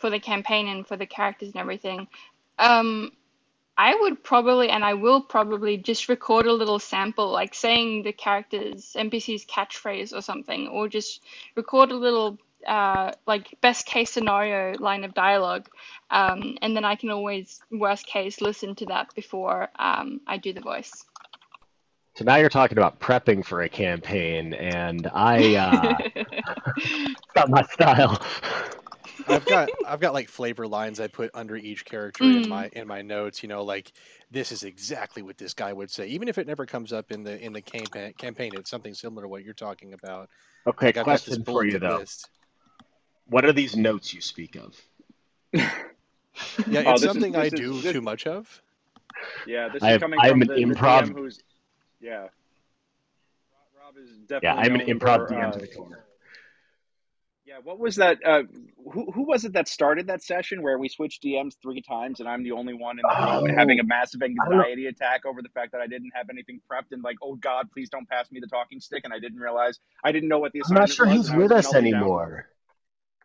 for 0.00 0.10
the 0.10 0.18
campaign 0.18 0.66
and 0.66 0.86
for 0.86 0.96
the 0.96 1.06
characters 1.06 1.50
and 1.50 1.60
everything. 1.60 2.08
Um, 2.58 3.12
I 3.76 3.94
would 3.94 4.22
probably, 4.22 4.68
and 4.68 4.84
I 4.84 4.94
will 4.94 5.22
probably, 5.22 5.76
just 5.76 6.08
record 6.08 6.46
a 6.46 6.52
little 6.52 6.78
sample, 6.78 7.30
like 7.30 7.54
saying 7.54 8.02
the 8.02 8.12
character's 8.12 8.94
NPC's 8.94 9.46
catchphrase 9.46 10.12
or 10.12 10.20
something, 10.20 10.68
or 10.68 10.88
just 10.88 11.22
record 11.54 11.90
a 11.90 11.96
little, 11.96 12.38
uh, 12.66 13.12
like 13.26 13.58
best 13.62 13.86
case 13.86 14.10
scenario 14.10 14.76
line 14.78 15.04
of 15.04 15.14
dialogue, 15.14 15.68
um, 16.10 16.58
and 16.60 16.76
then 16.76 16.84
I 16.84 16.94
can 16.94 17.10
always, 17.10 17.62
worst 17.70 18.06
case, 18.06 18.42
listen 18.42 18.74
to 18.76 18.86
that 18.86 19.14
before 19.14 19.68
um, 19.78 20.20
I 20.26 20.36
do 20.36 20.52
the 20.52 20.60
voice. 20.60 20.92
So 22.16 22.24
now 22.24 22.36
you're 22.36 22.50
talking 22.50 22.76
about 22.76 23.00
prepping 23.00 23.42
for 23.44 23.62
a 23.62 23.68
campaign, 23.68 24.52
and 24.52 25.08
I 25.14 25.54
uh, 25.54 26.24
not 27.36 27.48
my 27.48 27.62
style. 27.62 28.20
I've 29.30 29.44
got 29.46 29.68
I've 29.86 30.00
got 30.00 30.12
like 30.14 30.28
flavor 30.28 30.66
lines 30.66 31.00
I 31.00 31.06
put 31.08 31.30
under 31.34 31.56
each 31.56 31.84
character 31.84 32.24
Mm. 32.24 32.42
in 32.44 32.48
my 32.48 32.70
in 32.72 32.86
my 32.86 33.02
notes. 33.02 33.42
You 33.42 33.48
know, 33.48 33.62
like 33.62 33.92
this 34.30 34.52
is 34.52 34.62
exactly 34.64 35.22
what 35.22 35.38
this 35.38 35.54
guy 35.54 35.72
would 35.72 35.90
say, 35.90 36.06
even 36.08 36.28
if 36.28 36.38
it 36.38 36.46
never 36.46 36.66
comes 36.66 36.92
up 36.92 37.10
in 37.12 37.22
the 37.22 37.38
in 37.42 37.52
the 37.52 37.62
campaign. 37.62 38.12
Campaign, 38.18 38.52
it's 38.54 38.70
something 38.70 38.94
similar 38.94 39.22
to 39.22 39.28
what 39.28 39.44
you're 39.44 39.54
talking 39.54 39.92
about. 39.94 40.28
Okay, 40.66 40.86
Like 40.86 40.96
I've 40.98 41.06
got 41.06 41.12
this 41.20 41.24
question 41.36 41.44
for 41.44 41.64
you 41.64 41.78
though: 41.78 41.98
list. 41.98 42.28
What 43.26 43.44
are 43.44 43.52
these 43.52 43.76
notes 43.76 44.12
you 44.12 44.20
speak 44.20 44.56
of? 44.56 44.76
Yeah, 45.52 46.82
Oh, 46.86 46.92
it's 46.92 47.00
this 47.00 47.02
is- 47.02 47.12
something 47.12 47.36
I 47.36 47.44
this 47.44 47.52
is- 47.54 47.60
do 47.60 47.80
this- 47.80 47.92
too 47.92 48.00
much 48.00 48.26
of. 48.26 48.62
yeah, 49.46 49.68
this 49.68 49.82
I 49.82 49.88
is 49.88 49.92
have- 49.92 50.00
coming 50.00 50.18
I 50.20 50.26
am 50.28 50.32
from 50.34 50.42
an 50.42 50.48
the, 50.48 50.54
the 50.54 50.62
improv- 50.62 51.02
DM 51.08 51.14
who's 51.14 51.40
yeah. 52.00 52.20
Rob 52.20 52.30
Rob 53.78 53.96
is 53.98 54.10
definitely 54.26 54.40
Yeah, 54.48 54.54
I'm 54.54 54.74
an 54.74 54.80
improv 54.86 55.28
for, 55.28 55.34
DM 55.34 55.48
uh, 55.48 55.52
to 55.52 55.58
the 55.58 55.66
core. 55.68 56.04
Yeah, 57.50 57.56
what 57.64 57.80
was 57.80 57.96
that? 57.96 58.18
Uh, 58.24 58.44
who 58.92 59.10
who 59.10 59.24
was 59.26 59.44
it 59.44 59.54
that 59.54 59.66
started 59.66 60.06
that 60.06 60.22
session 60.22 60.62
where 60.62 60.78
we 60.78 60.88
switched 60.88 61.20
DMs 61.24 61.54
three 61.60 61.82
times 61.82 62.20
and 62.20 62.28
I'm 62.28 62.44
the 62.44 62.52
only 62.52 62.74
one 62.74 62.96
in 63.00 63.02
the 63.02 63.08
room 63.26 63.50
Oh. 63.50 63.54
having 63.56 63.80
a 63.80 63.82
massive 63.82 64.22
anxiety 64.22 64.86
attack 64.86 65.26
over 65.26 65.42
the 65.42 65.48
fact 65.48 65.72
that 65.72 65.80
I 65.80 65.88
didn't 65.88 66.12
have 66.14 66.30
anything 66.30 66.60
prepped 66.70 66.92
and 66.92 67.02
like, 67.02 67.16
oh 67.20 67.34
God, 67.34 67.68
please 67.72 67.88
don't 67.90 68.08
pass 68.08 68.30
me 68.30 68.38
the 68.38 68.46
talking 68.46 68.78
stick, 68.80 69.00
and 69.02 69.12
I 69.12 69.18
didn't 69.18 69.40
realize 69.40 69.80
I 70.04 70.12
didn't 70.12 70.28
know 70.28 70.38
what 70.38 70.52
the 70.52 70.62
I'm 70.64 70.74
not 70.74 70.90
sure 70.90 71.06
he's 71.06 71.28
and 71.28 71.34
I 71.34 71.38
was 71.38 71.42
with 71.50 71.52
us 71.58 71.72
down. 71.72 71.84
anymore. 71.86 72.46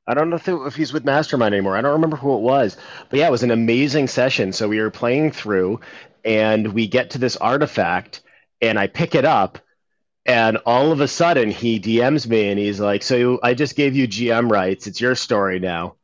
I 0.08 0.16
don't 0.16 0.32
know 0.32 0.38
if, 0.38 0.48
it- 0.48 0.56
if 0.66 0.76
he's 0.76 0.92
with 0.92 1.06
Mastermind 1.06 1.54
anymore. 1.54 1.78
I 1.78 1.82
don't 1.82 1.94
remember 1.94 2.18
who 2.18 2.36
it 2.36 2.42
was. 2.42 2.78
But 3.12 3.20
yeah, 3.20 3.28
it 3.28 3.32
was 3.32 3.44
an 3.44 3.52
amazing 3.52 4.08
session. 4.08 4.54
So 4.54 4.68
we 4.68 4.80
were 4.82 4.90
playing 4.90 5.34
through, 5.34 5.82
and 6.24 6.74
we 6.74 6.88
get 6.88 7.12
to 7.12 7.20
this 7.20 7.38
artifact, 7.38 8.24
and 8.60 8.80
I 8.80 8.88
pick 8.88 9.14
it 9.14 9.26
up, 9.26 9.60
and 10.26 10.58
all 10.66 10.92
of 10.92 11.02
a 11.02 11.08
sudden 11.08 11.52
he 11.52 11.80
DMs 11.80 12.28
me, 12.28 12.50
and 12.50 12.60
he's 12.60 12.80
like, 12.80 13.04
"So 13.04 13.40
I 13.44 13.54
just 13.54 13.76
gave 13.76 13.96
you 13.96 14.08
GM 14.08 14.50
rights. 14.52 14.88
It's 14.88 15.00
your 15.02 15.16
story 15.16 15.60
now." 15.60 15.96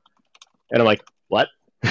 And 0.71 0.81
I'm 0.81 0.85
like, 0.85 1.03
"What?" 1.27 1.49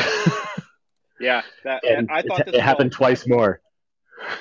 Yeah, 1.19 1.43
that 1.65 1.85
and 1.85 2.09
I 2.11 2.21
it, 2.21 2.27
thought 2.27 2.47
this 2.47 2.55
it 2.55 2.61
happened 2.61 2.93
twice 2.93 3.27
more. 3.27 3.61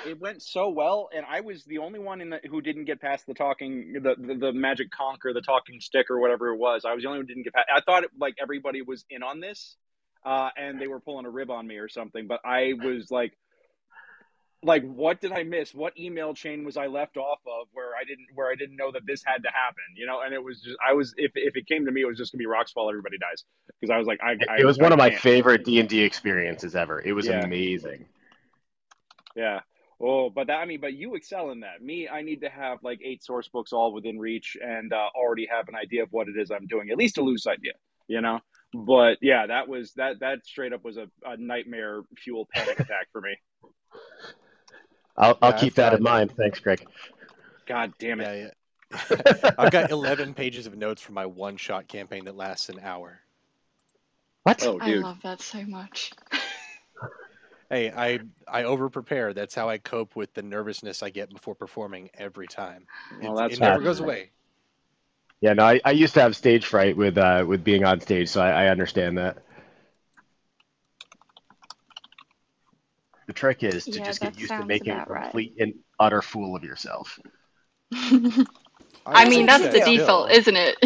it 0.02 0.18
went 0.18 0.42
so 0.42 0.68
well, 0.70 1.10
and 1.14 1.26
I 1.28 1.40
was 1.40 1.64
the 1.64 1.78
only 1.78 1.98
one 1.98 2.20
in 2.20 2.30
the, 2.30 2.40
who 2.48 2.60
didn't 2.62 2.86
get 2.86 3.00
past 3.00 3.26
the 3.26 3.34
talking, 3.34 3.94
the, 4.02 4.14
the 4.18 4.34
the 4.34 4.52
magic 4.52 4.90
conquer, 4.90 5.32
the 5.32 5.42
talking 5.42 5.80
stick, 5.80 6.10
or 6.10 6.20
whatever 6.20 6.48
it 6.48 6.56
was. 6.56 6.84
I 6.86 6.94
was 6.94 7.02
the 7.02 7.08
only 7.08 7.20
one 7.20 7.26
who 7.26 7.34
didn't 7.34 7.44
get 7.44 7.54
past. 7.54 7.68
I 7.74 7.80
thought 7.82 8.04
it, 8.04 8.10
like 8.18 8.36
everybody 8.40 8.82
was 8.82 9.04
in 9.10 9.22
on 9.22 9.40
this, 9.40 9.76
uh, 10.24 10.50
and 10.56 10.80
they 10.80 10.86
were 10.86 11.00
pulling 11.00 11.26
a 11.26 11.30
rib 11.30 11.50
on 11.50 11.66
me 11.66 11.76
or 11.76 11.88
something. 11.88 12.26
But 12.26 12.40
I 12.44 12.74
was 12.82 13.10
like, 13.10 13.36
like, 14.62 14.82
what 14.84 15.20
did 15.20 15.32
I 15.32 15.42
miss? 15.42 15.74
What 15.74 15.98
email 15.98 16.34
chain 16.34 16.64
was 16.64 16.76
I 16.76 16.86
left 16.86 17.16
off 17.16 17.38
of 17.46 17.68
where 17.72 17.96
I 17.98 18.04
didn't 18.04 18.26
where 18.34 18.50
I 18.50 18.54
didn't 18.54 18.76
know 18.76 18.92
that 18.92 19.02
this 19.06 19.22
had 19.24 19.42
to 19.42 19.48
happen? 19.48 19.84
You 19.96 20.06
know, 20.06 20.20
and 20.22 20.34
it 20.34 20.42
was 20.42 20.60
just 20.60 20.76
I 20.86 20.92
was 20.92 21.14
if 21.16 21.32
if 21.34 21.56
it 21.56 21.66
came 21.66 21.86
to 21.86 21.92
me, 21.92 22.02
it 22.02 22.06
was 22.06 22.18
just 22.18 22.32
gonna 22.32 22.40
be 22.40 22.46
rocks 22.46 22.72
fall, 22.72 22.88
everybody 22.88 23.16
dies 23.18 23.44
because 23.80 23.92
I 23.92 23.96
was 23.98 24.06
like, 24.06 24.20
I, 24.22 24.32
I 24.52 24.58
It 24.60 24.64
was 24.64 24.78
I 24.78 24.82
one 24.82 24.92
of 24.92 24.98
my 24.98 25.10
can't. 25.10 25.22
favorite 25.22 25.64
D 25.64 25.80
and 25.80 25.88
D 25.88 26.02
experiences 26.02 26.76
ever. 26.76 27.00
It 27.00 27.12
was 27.12 27.26
Yeah. 27.26 27.44
amazing. 27.44 28.06
Yeah. 29.34 29.60
Oh, 30.02 30.30
but 30.30 30.46
that, 30.46 30.54
I 30.56 30.64
mean, 30.64 30.80
but 30.80 30.94
you 30.94 31.14
excel 31.14 31.50
in 31.50 31.60
that. 31.60 31.82
Me, 31.82 32.08
I 32.08 32.22
need 32.22 32.40
to 32.40 32.48
have 32.48 32.78
like 32.82 33.00
eight 33.04 33.22
source 33.22 33.48
books 33.48 33.72
all 33.72 33.92
within 33.92 34.18
reach 34.18 34.56
and 34.62 34.92
uh, 34.92 35.08
already 35.14 35.46
have 35.50 35.68
an 35.68 35.74
idea 35.76 36.02
of 36.02 36.08
what 36.10 36.26
it 36.28 36.40
is 36.40 36.50
I'm 36.50 36.66
doing, 36.66 36.90
at 36.90 36.96
least 36.96 37.18
a 37.18 37.22
loose 37.22 37.46
idea, 37.46 37.72
you 38.08 38.22
know. 38.22 38.40
But 38.72 39.18
yeah, 39.20 39.46
that 39.48 39.68
was 39.68 39.92
that 39.94 40.20
that 40.20 40.46
straight 40.46 40.72
up 40.72 40.84
was 40.84 40.96
a, 40.96 41.08
a 41.24 41.36
nightmare 41.36 42.02
fuel 42.16 42.48
panic 42.50 42.80
attack 42.80 43.08
for 43.12 43.20
me. 43.20 43.36
I'll, 45.16 45.38
I'll 45.42 45.50
Yeah, 45.52 45.58
keep 45.58 45.72
I've 45.72 45.76
that 45.76 45.92
in 45.94 46.02
got- 46.02 46.10
mind. 46.10 46.32
Thanks, 46.36 46.60
Greg. 46.60 46.86
God 47.66 47.92
damn 47.98 48.20
it! 48.20 48.54
Yeah, 48.92 48.98
yeah. 49.12 49.50
I've 49.58 49.70
got 49.70 49.90
11 49.90 50.34
pages 50.34 50.66
of 50.66 50.76
notes 50.76 51.00
for 51.00 51.12
my 51.12 51.24
one 51.26 51.56
shot 51.56 51.86
campaign 51.86 52.24
that 52.24 52.36
lasts 52.36 52.68
an 52.68 52.80
hour. 52.82 53.20
What? 54.42 54.64
Oh, 54.66 54.78
dude. 54.80 55.04
I 55.04 55.08
love 55.08 55.18
that 55.22 55.40
so 55.40 55.62
much. 55.64 56.12
Hey, 57.72 57.92
I 57.92 58.18
I 58.48 58.64
over 58.64 58.90
prepare. 58.90 59.32
That's 59.32 59.54
how 59.54 59.68
I 59.68 59.78
cope 59.78 60.16
with 60.16 60.34
the 60.34 60.42
nervousness 60.42 61.04
I 61.04 61.10
get 61.10 61.30
before 61.30 61.54
performing 61.54 62.10
every 62.14 62.48
time. 62.48 62.84
Well, 63.22 63.38
It- 63.38 63.42
that's 63.42 63.54
it 63.54 63.60
never 63.60 63.76
fair. 63.76 63.84
goes 63.84 64.00
away. 64.00 64.30
Yeah, 65.40 65.52
no, 65.52 65.62
I, 65.64 65.80
I 65.84 65.92
used 65.92 66.14
to 66.14 66.20
have 66.20 66.34
stage 66.34 66.66
fright 66.66 66.96
with 66.96 67.16
uh, 67.16 67.44
with 67.46 67.62
being 67.62 67.84
on 67.84 68.00
stage, 68.00 68.28
so 68.28 68.42
I, 68.42 68.64
I 68.64 68.68
understand 68.70 69.16
that. 69.18 69.38
The 73.30 73.34
trick 73.34 73.62
is 73.62 73.84
to 73.84 73.92
Yeah, 73.92 74.06
just 74.06 74.20
get 74.20 74.36
used 74.40 74.50
to 74.56 74.64
making 74.64 74.90
a 74.90 74.96
about 74.96 75.08
right. 75.08 75.22
complete 75.22 75.54
and 75.60 75.72
utter 76.00 76.20
fool 76.20 76.56
of 76.56 76.64
yourself. 76.64 77.16
I 79.06 79.28
mean, 79.28 79.46
that's 79.46 79.62
what 79.62 79.70
the 79.70 79.78
you 79.78 79.84
do. 79.84 79.98
default, 79.98 80.32
isn't 80.32 80.56
it? 80.56 80.76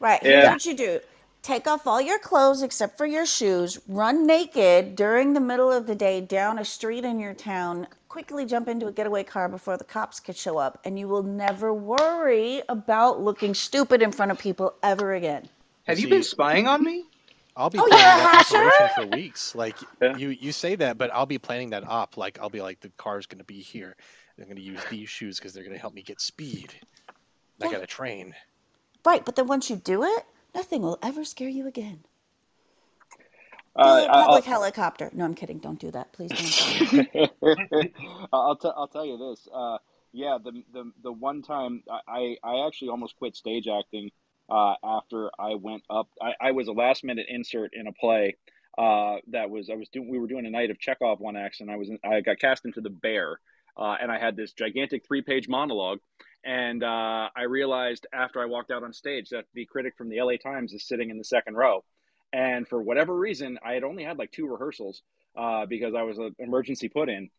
Right. 0.00 0.20
Here's 0.20 0.42
Yeah. 0.42 0.50
what 0.50 0.66
you 0.66 0.74
do. 0.76 0.98
Take 1.42 1.68
off 1.68 1.86
all 1.86 2.00
your 2.00 2.18
clothes 2.18 2.60
except 2.64 2.98
for 2.98 3.06
your 3.06 3.24
shoes, 3.24 3.78
run 3.86 4.26
naked 4.26 4.96
during 4.96 5.32
the 5.34 5.40
middle 5.40 5.70
of 5.70 5.86
the 5.86 5.94
day 5.94 6.20
down 6.20 6.58
a 6.58 6.64
street 6.64 7.04
in 7.04 7.20
your 7.20 7.34
town, 7.34 7.86
quickly 8.08 8.44
jump 8.44 8.66
into 8.66 8.88
a 8.88 8.92
getaway 8.92 9.22
car 9.22 9.48
before 9.48 9.76
the 9.76 9.84
cops 9.84 10.18
could 10.18 10.36
show 10.36 10.58
up, 10.58 10.80
and 10.84 10.98
you 10.98 11.06
will 11.06 11.22
never 11.22 11.72
worry 11.72 12.62
about 12.68 13.20
looking 13.20 13.54
stupid 13.54 14.02
in 14.02 14.10
front 14.10 14.32
of 14.32 14.40
people 14.40 14.74
ever 14.82 15.14
again. 15.14 15.48
Have 15.86 16.00
you 16.00 16.08
been 16.08 16.24
spying 16.24 16.66
on 16.66 16.82
me? 16.82 17.04
I'll 17.56 17.70
be 17.70 17.78
Oh, 17.78 17.86
planning 17.88 18.04
you're 18.04 18.32
that 18.32 18.44
hasher? 18.46 18.66
operation 18.68 19.10
for 19.10 19.16
weeks. 19.16 19.54
Like 19.54 19.76
Yeah. 20.02 20.16
you 20.16 20.28
you 20.30 20.52
say 20.52 20.74
that, 20.76 20.98
but 20.98 21.10
I'll 21.12 21.26
be 21.26 21.38
planning 21.38 21.70
that 21.70 21.86
op. 21.88 22.16
Like 22.16 22.38
I'll 22.40 22.50
be 22.50 22.60
like, 22.60 22.80
the 22.80 22.90
car's 22.96 23.26
going 23.26 23.38
to 23.38 23.44
be 23.44 23.60
here. 23.60 23.96
I'm 24.38 24.44
going 24.44 24.56
to 24.56 24.62
use 24.62 24.80
these 24.90 25.08
shoes 25.08 25.38
because 25.38 25.54
they're 25.54 25.64
going 25.64 25.74
to 25.74 25.80
help 25.80 25.94
me 25.94 26.02
get 26.02 26.20
speed. 26.20 26.74
I 27.62 27.70
got 27.72 27.80
to 27.80 27.86
train. 27.86 28.34
Right, 29.04 29.24
but 29.24 29.34
then 29.36 29.46
once 29.46 29.70
you 29.70 29.76
do 29.76 30.02
it, 30.04 30.24
nothing 30.54 30.82
will 30.82 30.98
ever 31.02 31.24
scare 31.24 31.48
you 31.48 31.66
again. 31.66 32.00
Uh, 33.74 33.96
Build 34.00 34.08
a 34.08 34.12
I- 34.12 34.24
public 34.26 34.44
helicopter. 34.44 35.10
No, 35.14 35.24
I'm 35.24 35.34
kidding. 35.34 35.58
Don't 35.58 35.78
do 35.78 35.90
that. 35.92 36.12
Please 36.12 36.30
don't. 36.30 36.90
do 36.90 37.30
that. 37.40 37.90
I'll 38.32 38.56
t- 38.56 38.70
I'll 38.76 38.88
tell 38.88 39.06
you 39.06 39.16
this. 39.16 39.48
Uh, 39.52 39.78
yeah, 40.12 40.36
the 40.42 40.62
the 40.72 40.92
the 41.02 41.12
one 41.12 41.40
time 41.42 41.82
I 42.08 42.36
I 42.42 42.66
actually 42.66 42.88
almost 42.88 43.16
quit 43.16 43.36
stage 43.36 43.68
acting 43.68 44.10
uh, 44.48 44.74
after 44.84 45.30
I 45.38 45.54
went 45.54 45.82
up. 45.90 46.08
I, 46.20 46.34
I 46.40 46.50
was 46.52 46.68
a 46.68 46.72
last 46.72 47.04
minute 47.04 47.26
insert 47.28 47.72
in 47.74 47.86
a 47.86 47.92
play 47.92 48.36
uh, 48.78 49.16
that 49.28 49.50
was 49.50 49.70
I 49.70 49.74
was 49.74 49.88
doing. 49.88 50.08
We 50.08 50.18
were 50.18 50.26
doing 50.28 50.46
a 50.46 50.50
night 50.50 50.70
of 50.70 50.78
Chekhov 50.78 51.20
one 51.20 51.36
acts, 51.36 51.60
and 51.60 51.70
I 51.70 51.76
was 51.76 51.88
in, 51.88 51.98
I 52.04 52.20
got 52.20 52.38
cast 52.38 52.64
into 52.64 52.80
the 52.80 52.90
Bear, 52.90 53.40
uh, 53.76 53.96
and 54.00 54.10
I 54.10 54.18
had 54.18 54.36
this 54.36 54.52
gigantic 54.52 55.06
three 55.06 55.22
page 55.22 55.48
monologue. 55.48 55.98
And 56.44 56.84
uh, 56.84 57.28
I 57.36 57.42
realized 57.48 58.06
after 58.12 58.40
I 58.40 58.46
walked 58.46 58.70
out 58.70 58.84
on 58.84 58.92
stage 58.92 59.30
that 59.30 59.46
the 59.54 59.64
critic 59.66 59.94
from 59.98 60.08
the 60.08 60.20
LA 60.20 60.36
Times 60.36 60.72
is 60.72 60.86
sitting 60.86 61.10
in 61.10 61.18
the 61.18 61.24
second 61.24 61.56
row. 61.56 61.82
And 62.32 62.68
for 62.68 62.80
whatever 62.82 63.16
reason, 63.16 63.58
I 63.64 63.72
had 63.72 63.82
only 63.82 64.04
had 64.04 64.18
like 64.18 64.30
two 64.30 64.46
rehearsals. 64.46 65.02
uh, 65.36 65.66
because 65.66 65.94
I 65.94 66.02
was 66.02 66.18
an 66.18 66.34
emergency 66.38 66.88
put 66.88 67.08
in. 67.08 67.30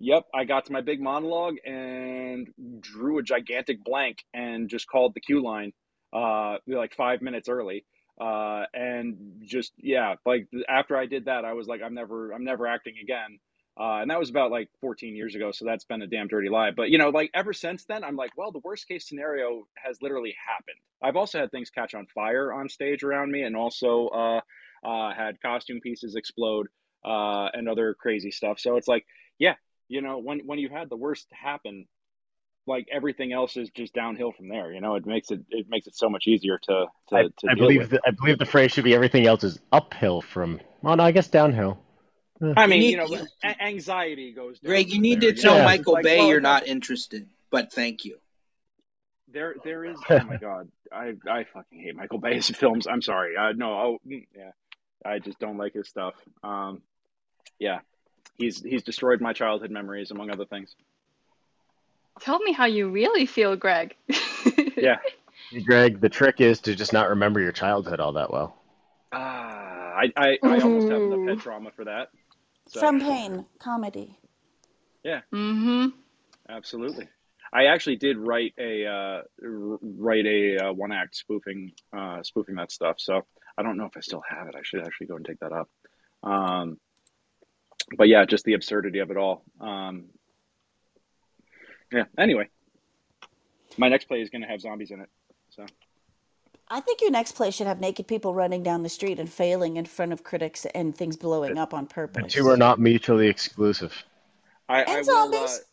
Yep, 0.00 0.26
I 0.32 0.44
got 0.44 0.66
to 0.66 0.72
my 0.72 0.80
big 0.80 1.00
monologue 1.00 1.56
and 1.66 2.48
drew 2.80 3.18
a 3.18 3.22
gigantic 3.22 3.82
blank 3.82 4.24
and 4.32 4.68
just 4.68 4.86
called 4.86 5.14
the 5.14 5.20
cue 5.20 5.42
line 5.42 5.72
uh, 6.12 6.56
like 6.66 6.94
five 6.94 7.22
minutes 7.22 7.48
early. 7.48 7.84
Uh, 8.20 8.64
and 8.74 9.42
just 9.44 9.72
yeah, 9.78 10.14
like 10.26 10.48
after 10.68 10.96
I 10.96 11.06
did 11.06 11.26
that, 11.26 11.44
I 11.44 11.52
was 11.52 11.68
like, 11.68 11.80
I'm 11.84 11.94
never, 11.94 12.32
I'm 12.32 12.44
never 12.44 12.66
acting 12.66 12.94
again. 13.02 13.38
Uh, 13.78 14.00
and 14.00 14.10
that 14.10 14.18
was 14.18 14.28
about 14.28 14.50
like 14.50 14.68
14 14.80 15.14
years 15.14 15.36
ago, 15.36 15.52
so 15.52 15.64
that's 15.64 15.84
been 15.84 16.02
a 16.02 16.06
damn 16.06 16.26
dirty 16.26 16.48
lie. 16.48 16.72
But 16.72 16.90
you 16.90 16.98
know, 16.98 17.10
like 17.10 17.30
ever 17.32 17.52
since 17.52 17.84
then, 17.84 18.02
I'm 18.02 18.16
like, 18.16 18.36
well, 18.36 18.50
the 18.50 18.60
worst 18.64 18.88
case 18.88 19.08
scenario 19.08 19.68
has 19.76 20.02
literally 20.02 20.34
happened. 20.44 20.78
I've 21.00 21.14
also 21.14 21.38
had 21.38 21.52
things 21.52 21.70
catch 21.70 21.94
on 21.94 22.06
fire 22.12 22.52
on 22.52 22.68
stage 22.68 23.04
around 23.04 23.30
me, 23.30 23.42
and 23.42 23.56
also 23.56 24.08
uh, 24.08 24.40
uh, 24.84 25.14
had 25.14 25.40
costume 25.40 25.80
pieces 25.80 26.16
explode 26.16 26.66
uh, 27.04 27.50
and 27.52 27.68
other 27.68 27.94
crazy 27.94 28.32
stuff. 28.32 28.58
So 28.58 28.76
it's 28.76 28.88
like, 28.88 29.06
yeah, 29.38 29.54
you 29.86 30.02
know, 30.02 30.18
when 30.18 30.40
when 30.40 30.58
you've 30.58 30.72
had 30.72 30.90
the 30.90 30.96
worst 30.96 31.28
happen, 31.30 31.86
like 32.68 32.86
everything 32.92 33.32
else 33.32 33.56
is 33.56 33.68
just 33.70 33.92
downhill 33.94 34.30
from 34.32 34.48
there. 34.48 34.72
You 34.72 34.80
know, 34.80 34.94
it 34.94 35.06
makes 35.06 35.30
it 35.30 35.40
it 35.50 35.66
makes 35.68 35.86
it 35.88 35.96
so 35.96 36.08
much 36.08 36.26
easier 36.26 36.58
to 36.58 36.86
to, 37.08 37.14
I, 37.16 37.22
to 37.22 37.30
I 37.50 37.54
deal 37.54 37.64
believe 37.64 37.80
with. 37.80 37.90
the, 37.90 38.00
I 38.06 38.10
believe 38.12 38.38
the 38.38 38.46
phrase 38.46 38.70
should 38.72 38.84
be 38.84 38.94
everything 38.94 39.26
else 39.26 39.42
is 39.42 39.58
uphill 39.72 40.20
from. 40.20 40.60
Well, 40.82 40.96
no, 40.96 41.02
I 41.02 41.10
guess 41.10 41.28
downhill. 41.28 41.78
I 42.40 42.62
You 42.64 42.68
mean, 42.70 42.78
need, 42.80 42.90
you 42.92 42.96
know, 42.98 43.06
you, 43.06 43.26
a- 43.42 43.62
anxiety 43.64 44.32
goes 44.32 44.60
Greg, 44.60 44.92
you 44.92 45.00
need 45.00 45.20
there. 45.20 45.32
to 45.32 45.36
You 45.36 45.42
tell 45.42 45.54
know, 45.54 45.58
Yeah. 45.60 45.64
Michael 45.64 45.94
like, 45.94 46.04
Bay 46.04 46.18
well, 46.18 46.28
you're 46.28 46.40
not 46.40 46.68
interested, 46.68 47.28
but 47.50 47.72
thank 47.72 48.04
you. 48.04 48.18
There, 49.32 49.56
there 49.64 49.84
is. 49.84 49.98
Oh 50.10 50.20
my 50.24 50.36
god, 50.36 50.68
I, 50.92 51.14
I 51.28 51.44
fucking 51.44 51.80
hate 51.80 51.96
Michael 51.96 52.18
Bay's 52.18 52.48
films. 52.56 52.86
I'm 52.86 53.02
sorry. 53.02 53.36
Uh, 53.36 53.52
no, 53.56 53.72
oh, 53.72 53.98
mm, 54.06 54.26
yeah, 54.36 54.52
I 55.04 55.18
just 55.18 55.38
don't 55.38 55.58
like 55.58 55.74
his 55.74 55.88
stuff. 55.88 56.14
Um, 56.42 56.82
yeah, 57.58 57.80
he's 58.36 58.62
he's 58.62 58.84
destroyed 58.84 59.20
my 59.20 59.32
childhood 59.32 59.70
memories, 59.70 60.10
among 60.12 60.30
other 60.30 60.46
things. 60.46 60.74
Tell 62.20 62.38
me 62.40 62.52
how 62.52 62.66
you 62.66 62.88
really 62.88 63.26
feel, 63.26 63.56
Greg. 63.56 63.94
Yeah. 64.76 64.96
Hey, 65.50 65.60
Greg, 65.62 66.00
the 66.00 66.08
trick 66.08 66.40
is 66.40 66.60
to 66.60 66.74
just 66.74 66.92
not 66.92 67.08
remember 67.08 67.40
your 67.40 67.52
childhood 67.52 68.00
all 68.00 68.12
that 68.12 68.30
well. 68.30 68.54
Ah, 69.12 69.94
I, 69.96 70.12
I, 70.16 70.38
I 70.44 70.60
almost 70.60 70.88
have 70.88 71.02
enough 71.02 71.20
head 71.26 71.38
Ooh. 71.38 71.40
trauma 71.40 71.70
for 71.74 71.84
that. 71.86 72.08
So 72.68 72.80
From 72.80 73.00
Pain 73.00 73.46
comedy. 73.58 74.18
yeah, 75.02 75.20
Mm-hmm. 75.32 75.86
absolutely. 76.48 77.08
I 77.52 77.66
actually 77.66 77.96
did 77.96 78.18
write 78.18 78.52
a 78.58 78.84
uh, 78.86 79.22
write 79.40 80.26
a 80.26 80.66
uh, 80.68 80.72
one 80.74 80.92
act 80.92 81.16
spoofing 81.16 81.72
uh, 81.96 82.22
spoofing 82.22 82.56
that 82.56 82.70
stuff. 82.70 82.96
So 82.98 83.22
I 83.56 83.62
don't 83.62 83.78
know 83.78 83.86
if 83.86 83.96
I 83.96 84.00
still 84.00 84.22
have 84.28 84.48
it. 84.48 84.54
I 84.54 84.60
should 84.62 84.84
actually 84.84 85.06
go 85.06 85.16
and 85.16 85.24
take 85.24 85.38
that 85.40 85.52
up. 85.52 85.68
Um, 86.22 86.76
but 87.96 88.08
yeah, 88.08 88.26
just 88.26 88.44
the 88.44 88.52
absurdity 88.52 88.98
of 88.98 89.10
it 89.10 89.16
all. 89.16 89.44
Um, 89.60 90.10
yeah. 91.92 92.04
Anyway, 92.16 92.48
my 93.76 93.88
next 93.88 94.06
play 94.06 94.20
is 94.20 94.30
going 94.30 94.42
to 94.42 94.48
have 94.48 94.60
zombies 94.60 94.90
in 94.90 95.00
it. 95.00 95.08
So 95.50 95.64
I 96.68 96.80
think 96.80 97.00
your 97.00 97.10
next 97.10 97.32
play 97.32 97.50
should 97.50 97.66
have 97.66 97.80
naked 97.80 98.06
people 98.06 98.34
running 98.34 98.62
down 98.62 98.82
the 98.82 98.88
street 98.88 99.18
and 99.18 99.30
failing 99.30 99.76
in 99.76 99.84
front 99.86 100.12
of 100.12 100.22
critics 100.22 100.66
and 100.74 100.94
things 100.94 101.16
blowing 101.16 101.56
up 101.58 101.72
on 101.72 101.84
The 101.84 101.94
purpose. 101.94 102.32
two 102.32 102.48
are 102.48 102.56
not 102.56 102.78
mutually 102.78 103.28
exclusive. 103.28 103.92
I, 104.68 104.82
I 104.82 104.98
And 104.98 105.06
will. 105.06 105.16
Uh, 105.18 105.22
zombies. 105.30 105.56
And 105.56 105.64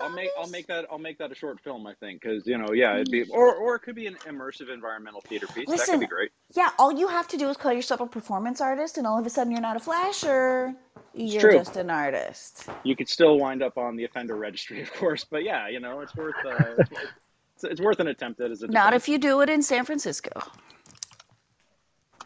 I'll 0.00 0.10
make 0.10 0.30
I'll 0.38 0.48
make 0.48 0.66
that 0.66 0.86
I'll 0.90 0.98
make 0.98 1.18
that 1.18 1.30
a 1.32 1.34
short 1.34 1.60
film. 1.60 1.86
I 1.86 1.94
think 1.94 2.22
because 2.22 2.46
you 2.46 2.58
know 2.58 2.72
yeah 2.72 2.94
it'd 2.94 3.10
be 3.10 3.24
or 3.30 3.54
or 3.54 3.76
it 3.76 3.80
could 3.80 3.94
be 3.94 4.06
an 4.06 4.14
immersive 4.26 4.72
environmental 4.72 5.20
theater 5.22 5.46
piece. 5.46 5.68
That 5.68 5.80
could 5.80 6.00
be 6.00 6.06
great. 6.06 6.30
yeah, 6.54 6.70
all 6.78 6.92
you 6.92 7.08
have 7.08 7.28
to 7.28 7.36
do 7.36 7.48
is 7.48 7.56
call 7.56 7.72
yourself 7.72 8.00
a 8.00 8.06
performance 8.06 8.60
artist, 8.60 8.98
and 8.98 9.06
all 9.06 9.18
of 9.18 9.26
a 9.26 9.30
sudden 9.30 9.50
you're 9.50 9.60
not 9.60 9.76
a 9.76 9.80
flasher. 9.80 10.74
It's 11.14 11.32
You're 11.34 11.42
true. 11.42 11.58
just 11.58 11.76
an 11.76 11.90
artist. 11.90 12.68
You 12.84 12.96
could 12.96 13.08
still 13.08 13.38
wind 13.38 13.62
up 13.62 13.76
on 13.76 13.96
the 13.96 14.04
offender 14.04 14.36
registry, 14.36 14.80
of 14.82 14.92
course, 14.94 15.24
but 15.24 15.44
yeah, 15.44 15.68
you 15.68 15.80
know 15.80 16.00
it's 16.00 16.14
worth 16.16 16.34
uh, 16.44 16.74
it's, 16.78 17.64
it's, 17.64 17.80
worth 17.80 18.00
an 18.00 18.08
attempt 18.08 18.40
at 18.40 18.50
as 18.50 18.62
a 18.62 18.68
Not 18.68 18.94
if 18.94 19.08
you 19.08 19.18
do 19.18 19.40
it 19.42 19.50
in 19.50 19.62
San 19.62 19.84
Francisco. 19.84 20.30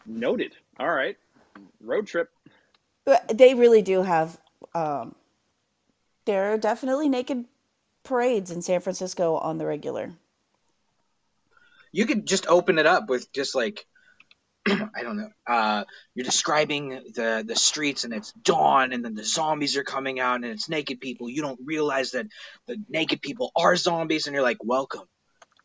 Noted. 0.05 0.55
All 0.79 0.89
right, 0.89 1.17
road 1.81 2.07
trip. 2.07 2.29
They 3.33 3.53
really 3.53 3.81
do 3.81 4.03
have. 4.03 4.39
Um, 4.73 5.15
there 6.27 6.53
are 6.53 6.57
definitely 6.57 7.09
naked 7.09 7.45
parades 8.03 8.51
in 8.51 8.61
San 8.61 8.81
Francisco 8.81 9.35
on 9.37 9.57
the 9.57 9.65
regular. 9.65 10.11
You 11.91 12.05
could 12.05 12.27
just 12.27 12.47
open 12.47 12.77
it 12.77 12.85
up 12.85 13.09
with 13.09 13.31
just 13.33 13.55
like 13.55 13.85
I 14.67 15.03
don't 15.03 15.17
know. 15.17 15.29
Uh, 15.47 15.83
you're 16.13 16.25
describing 16.25 16.89
the 17.15 17.43
the 17.45 17.55
streets 17.55 18.03
and 18.03 18.13
it's 18.13 18.33
dawn 18.33 18.91
and 18.93 19.03
then 19.03 19.15
the 19.15 19.23
zombies 19.23 19.77
are 19.77 19.83
coming 19.83 20.19
out 20.19 20.35
and 20.35 20.45
it's 20.45 20.69
naked 20.69 20.99
people. 20.99 21.29
You 21.29 21.41
don't 21.41 21.59
realize 21.65 22.11
that 22.11 22.27
the 22.67 22.77
naked 22.89 23.21
people 23.21 23.51
are 23.55 23.75
zombies 23.75 24.27
and 24.27 24.33
you're 24.33 24.43
like, 24.43 24.63
welcome 24.63 25.07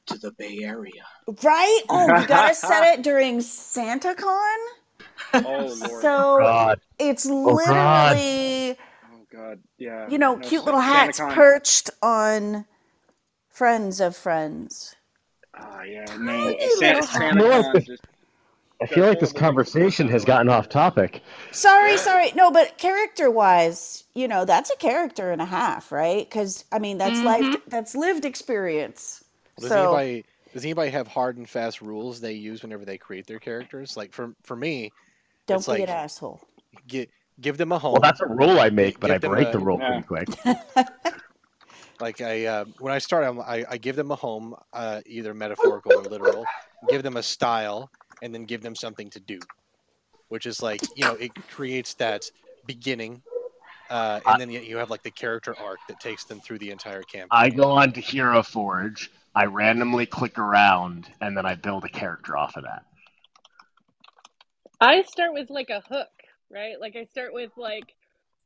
to 0.06 0.18
the 0.18 0.32
Bay 0.32 0.60
Area. 0.62 1.04
Right? 1.42 1.82
Oh, 1.88 2.06
you 2.20 2.26
gotta 2.26 2.54
set 2.54 2.98
it 2.98 3.02
during 3.02 3.38
SantaCon. 3.38 4.56
Oh 5.44 5.74
lord. 5.78 6.02
So 6.02 6.38
God. 6.38 6.80
it's 6.98 7.26
Oh, 7.26 7.56
God. 7.66 8.16
literally, 8.16 8.18
Oh 8.18 8.51
god. 9.54 9.62
Yeah. 9.78 10.08
you 10.08 10.18
know, 10.18 10.36
No, 10.36 10.48
cute 10.48 10.64
little 10.64 10.80
hats 10.80 11.20
SantaCon. 11.20 11.34
perched 11.34 11.90
on 12.02 12.66
friends 13.48 14.00
of 14.00 14.16
friends. 14.16 14.96
Ah 15.54 15.82
yeah. 15.82 16.16
No. 16.18 16.54
Tiny 16.54 16.68
Santa, 16.68 17.06
I 17.12 17.32
feel 17.32 17.48
like 17.50 17.66
this, 17.72 17.84
just 17.86 18.02
I 18.80 18.86
feel 18.86 19.06
like 19.06 19.20
this 19.20 19.32
horrible 19.32 19.40
things 19.40 19.68
to 19.72 19.72
conversation 19.72 20.08
has 20.08 20.24
gotten 20.24 20.48
off 20.48 20.68
topic. 20.68 21.22
Sorry, 21.50 21.96
sorry. 21.96 22.32
No, 22.34 22.50
but 22.50 22.78
character 22.78 23.30
wise, 23.30 24.04
you 24.14 24.28
know, 24.28 24.44
that's 24.44 24.70
a 24.70 24.76
character 24.76 25.30
and 25.30 25.42
a 25.42 25.46
half, 25.46 25.92
right? 25.92 26.28
Because 26.28 26.64
I 26.72 26.78
mean, 26.78 26.98
that's 26.98 27.22
Mm-hmm. 27.22 27.26
life, 27.26 27.56
that's 27.68 27.94
lived 27.94 28.24
experience. 28.24 29.24
Does 29.58 29.70
So 29.70 29.84
anybody 29.84 30.24
does 30.52 30.64
anybody 30.64 30.90
have 30.90 31.08
hard 31.08 31.36
and 31.38 31.48
fast 31.48 31.80
rules 31.80 32.20
they 32.20 32.32
use 32.32 32.62
whenever 32.62 32.84
they 32.84 32.98
create 32.98 33.26
their 33.26 33.38
characters? 33.38 33.96
Like 33.96 34.12
for 34.12 34.34
for 34.42 34.56
me, 34.56 34.92
don't 35.46 35.58
it's 35.58 35.66
be 35.66 35.72
like 35.72 35.82
an 35.82 35.88
asshole. 35.90 36.40
get 36.86 37.10
give 37.42 37.58
them 37.58 37.72
a 37.72 37.78
home. 37.78 37.92
Well, 37.92 38.00
that's 38.00 38.20
a 38.20 38.26
rule 38.26 38.58
I 38.60 38.70
make, 38.70 39.00
but 39.00 39.10
I 39.10 39.14
Give 39.14 39.22
them 39.22 39.30
break 39.32 39.48
a- 39.48 39.52
the 39.52 39.58
rule 39.58 39.78
Yeah. 39.80 40.00
pretty 40.02 40.06
quick. 40.06 40.28
like 42.00 42.20
I 42.20 42.46
uh, 42.46 42.64
when 42.78 42.92
I 42.92 42.98
start, 42.98 43.24
I'm, 43.24 43.40
I 43.40 43.64
I 43.68 43.76
give 43.76 43.96
them 43.96 44.10
a 44.10 44.16
home, 44.16 44.54
uh, 44.72 45.00
either 45.06 45.34
metaphorical 45.34 45.92
or 45.92 46.02
literal. 46.02 46.44
Give 46.88 47.02
them 47.02 47.16
a 47.16 47.22
style, 47.22 47.90
and 48.22 48.34
then 48.34 48.44
give 48.44 48.62
them 48.62 48.74
something 48.74 49.10
to 49.10 49.20
do, 49.20 49.38
which 50.28 50.46
is 50.46 50.62
like 50.62 50.80
you 50.96 51.04
know 51.04 51.14
it 51.14 51.32
creates 51.48 51.94
that 51.94 52.24
beginning, 52.66 53.22
uh, 53.90 54.20
and 54.26 54.40
then 54.40 54.50
you 54.50 54.60
you 54.60 54.76
have 54.78 54.90
like 54.90 55.02
the 55.02 55.10
character 55.10 55.54
arc 55.60 55.78
that 55.88 56.00
takes 56.00 56.24
them 56.24 56.40
through 56.40 56.58
the 56.58 56.70
entire 56.70 57.02
campaign. 57.02 57.28
I 57.30 57.50
go 57.50 57.70
on 57.72 57.92
to 57.92 58.00
Hero 58.00 58.42
Forge. 58.42 59.10
I 59.34 59.46
randomly 59.46 60.04
click 60.06 60.38
around, 60.38 61.06
and 61.20 61.36
then 61.36 61.46
I 61.46 61.54
build 61.54 61.84
a 61.84 61.88
character 61.88 62.36
off 62.36 62.56
of 62.56 62.64
that. 62.64 62.84
I 64.80 65.02
start 65.02 65.32
with 65.32 65.48
like 65.48 65.70
a 65.70 65.80
hook, 65.88 66.08
right? 66.52 66.80
Like 66.80 66.96
I 66.96 67.04
start 67.04 67.32
with 67.32 67.50
like 67.56 67.94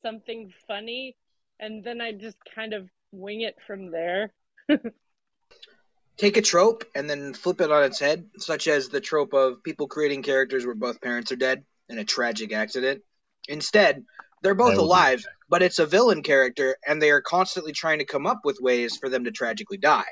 something 0.02 0.52
funny 0.66 1.16
and 1.58 1.82
then 1.82 2.00
I 2.00 2.12
just 2.12 2.36
kind 2.54 2.72
of 2.72 2.88
wing 3.12 3.40
it 3.42 3.56
from 3.66 3.90
there. 3.90 4.32
Take 6.16 6.36
a 6.38 6.42
trope 6.42 6.84
and 6.94 7.10
then 7.10 7.34
flip 7.34 7.60
it 7.60 7.70
on 7.70 7.84
its 7.84 8.00
head, 8.00 8.26
such 8.38 8.68
as 8.68 8.88
the 8.88 9.00
trope 9.00 9.34
of 9.34 9.62
people 9.62 9.86
creating 9.86 10.22
characters 10.22 10.64
where 10.64 10.74
both 10.74 11.00
parents 11.00 11.30
are 11.30 11.36
dead 11.36 11.64
in 11.90 11.98
a 11.98 12.04
tragic 12.04 12.52
accident. 12.54 13.02
Instead, 13.48 14.02
they're 14.42 14.54
both 14.54 14.74
I 14.74 14.76
will 14.76 14.84
alive, 14.84 15.26
but 15.48 15.62
it's 15.62 15.78
a 15.78 15.86
villain 15.86 16.22
character, 16.22 16.76
and 16.86 17.02
they 17.02 17.10
are 17.10 17.20
constantly 17.20 17.72
trying 17.72 17.98
to 17.98 18.06
come 18.06 18.26
up 18.26 18.40
with 18.44 18.58
ways 18.60 18.96
for 18.96 19.08
them 19.08 19.24
to 19.24 19.30
tragically 19.30 19.76
die. 19.76 20.04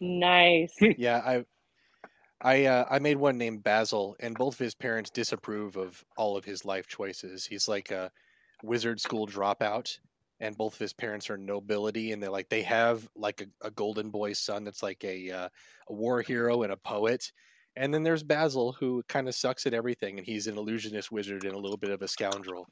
Nice. 0.00 0.74
yeah, 0.98 1.18
I 1.18 1.44
I 2.40 2.66
uh, 2.66 2.84
I 2.88 2.98
made 2.98 3.16
one 3.16 3.36
named 3.36 3.64
Basil, 3.64 4.16
and 4.20 4.36
both 4.36 4.54
of 4.54 4.60
his 4.60 4.74
parents 4.74 5.10
disapprove 5.10 5.76
of 5.76 6.04
all 6.16 6.36
of 6.36 6.44
his 6.44 6.64
life 6.64 6.86
choices. 6.86 7.44
He's 7.44 7.66
like 7.66 7.90
a 7.90 8.10
wizard 8.62 9.00
school 9.00 9.26
dropout, 9.26 9.98
and 10.40 10.56
both 10.56 10.74
of 10.74 10.78
his 10.78 10.92
parents 10.92 11.30
are 11.30 11.36
nobility, 11.36 12.12
and 12.12 12.22
they're 12.22 12.30
like 12.30 12.48
they 12.48 12.62
have 12.62 13.08
like 13.16 13.40
a, 13.40 13.66
a 13.66 13.70
golden 13.72 14.10
boy 14.10 14.34
son 14.34 14.64
that's 14.64 14.82
like 14.82 15.02
a 15.04 15.30
uh, 15.30 15.48
a 15.88 15.92
war 15.92 16.22
hero 16.22 16.62
and 16.62 16.72
a 16.72 16.76
poet. 16.76 17.32
And 17.76 17.94
then 17.94 18.02
there's 18.02 18.24
Basil, 18.24 18.72
who 18.72 19.04
kind 19.08 19.28
of 19.28 19.34
sucks 19.34 19.66
at 19.66 19.74
everything, 19.74 20.18
and 20.18 20.26
he's 20.26 20.48
an 20.48 20.58
illusionist 20.58 21.12
wizard 21.12 21.44
and 21.44 21.54
a 21.54 21.58
little 21.58 21.76
bit 21.76 21.90
of 21.90 22.02
a 22.02 22.08
scoundrel, 22.08 22.68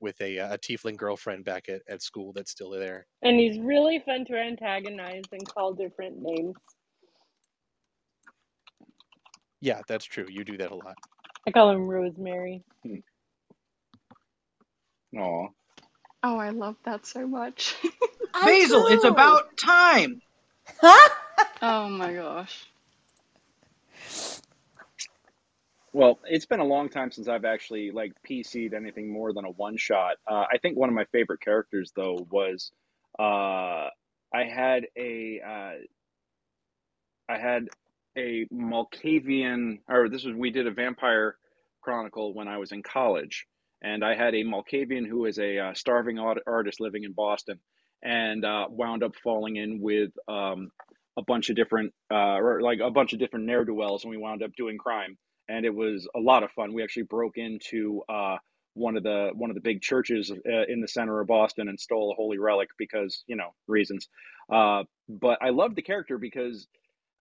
with 0.00 0.20
a 0.20 0.38
uh, 0.38 0.54
a 0.54 0.58
tiefling 0.58 0.96
girlfriend 0.96 1.44
back 1.44 1.68
at, 1.68 1.82
at 1.88 2.02
school 2.02 2.32
that's 2.32 2.52
still 2.52 2.70
there. 2.70 3.06
And 3.22 3.40
he's 3.40 3.58
really 3.58 3.98
fun 4.06 4.24
to 4.26 4.36
antagonize 4.36 5.24
and 5.32 5.46
call 5.52 5.72
different 5.74 6.20
names. 6.20 6.54
Yeah, 9.60 9.80
that's 9.86 10.04
true. 10.04 10.26
You 10.28 10.44
do 10.44 10.56
that 10.58 10.70
a 10.70 10.74
lot. 10.74 10.96
I 11.46 11.50
call 11.50 11.70
him 11.70 11.86
Rosemary. 11.86 12.62
Aw. 15.16 15.48
Oh, 16.22 16.36
I 16.36 16.50
love 16.50 16.76
that 16.84 17.06
so 17.06 17.26
much. 17.26 17.76
I 18.34 18.46
Basil, 18.46 18.86
it's 18.88 19.04
about 19.04 19.56
time. 19.56 20.20
oh 21.62 21.88
my 21.88 22.12
gosh. 22.12 22.66
Well, 25.92 26.20
it's 26.24 26.46
been 26.46 26.60
a 26.60 26.64
long 26.64 26.88
time 26.88 27.10
since 27.10 27.26
I've 27.26 27.44
actually 27.44 27.90
like 27.90 28.12
PC'd 28.28 28.74
anything 28.74 29.12
more 29.12 29.32
than 29.32 29.44
a 29.44 29.50
one 29.50 29.76
shot. 29.76 30.16
Uh, 30.26 30.44
I 30.52 30.58
think 30.58 30.78
one 30.78 30.88
of 30.88 30.94
my 30.94 31.06
favorite 31.06 31.40
characters 31.40 31.92
though 31.96 32.26
was 32.30 32.70
uh, 33.18 33.88
I 34.32 34.44
had 34.48 34.86
a 34.96 35.40
uh, 35.44 35.72
I 37.28 37.38
had 37.38 37.68
a 38.16 38.46
Malkavian, 38.52 39.78
or 39.88 40.08
this 40.08 40.24
was 40.24 40.34
we 40.34 40.50
did 40.50 40.66
a 40.66 40.72
vampire 40.72 41.36
chronicle 41.80 42.34
when 42.34 42.48
I 42.48 42.58
was 42.58 42.72
in 42.72 42.82
college, 42.82 43.46
and 43.82 44.04
I 44.04 44.14
had 44.14 44.34
a 44.34 44.44
Malkavian 44.44 45.06
who 45.06 45.20
was 45.20 45.38
a 45.38 45.58
uh, 45.58 45.74
starving 45.74 46.18
artist 46.18 46.80
living 46.80 47.04
in 47.04 47.12
Boston, 47.12 47.58
and 48.02 48.44
uh, 48.44 48.66
wound 48.68 49.02
up 49.02 49.14
falling 49.22 49.56
in 49.56 49.80
with 49.80 50.10
um, 50.28 50.70
a 51.18 51.22
bunch 51.22 51.50
of 51.50 51.56
different, 51.56 51.92
uh, 52.10 52.36
or 52.36 52.60
like 52.60 52.80
a 52.80 52.90
bunch 52.90 53.12
of 53.12 53.18
different 53.18 53.46
ne'er 53.46 53.64
do 53.64 53.74
wells, 53.74 54.04
and 54.04 54.10
we 54.10 54.16
wound 54.16 54.42
up 54.42 54.50
doing 54.56 54.78
crime, 54.78 55.16
and 55.48 55.64
it 55.64 55.74
was 55.74 56.08
a 56.14 56.20
lot 56.20 56.42
of 56.42 56.50
fun. 56.52 56.72
We 56.72 56.82
actually 56.82 57.04
broke 57.04 57.36
into 57.36 58.02
uh, 58.08 58.36
one 58.74 58.96
of 58.96 59.02
the 59.02 59.30
one 59.34 59.50
of 59.50 59.54
the 59.54 59.60
big 59.60 59.82
churches 59.82 60.30
uh, 60.30 60.64
in 60.68 60.80
the 60.80 60.88
center 60.88 61.20
of 61.20 61.26
Boston 61.26 61.68
and 61.68 61.78
stole 61.78 62.12
a 62.12 62.14
holy 62.14 62.38
relic 62.38 62.68
because 62.78 63.24
you 63.26 63.36
know 63.36 63.54
reasons. 63.66 64.08
Uh, 64.52 64.84
but 65.08 65.38
I 65.42 65.50
loved 65.50 65.76
the 65.76 65.82
character 65.82 66.18
because 66.18 66.66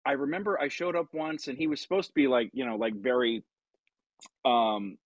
I 0.06 0.14
remember 0.14 0.60
I 0.60 0.68
showed 0.68 0.96
up 0.96 1.08
once 1.14 1.48
and 1.48 1.58
he 1.58 1.68
was 1.68 1.82
supposed 1.82 2.10
to 2.10 2.14
be 2.14 2.28
like, 2.28 2.50
you 2.54 2.66
know, 2.66 2.76
like 2.76 2.96
very 2.96 3.44
um 4.46 4.98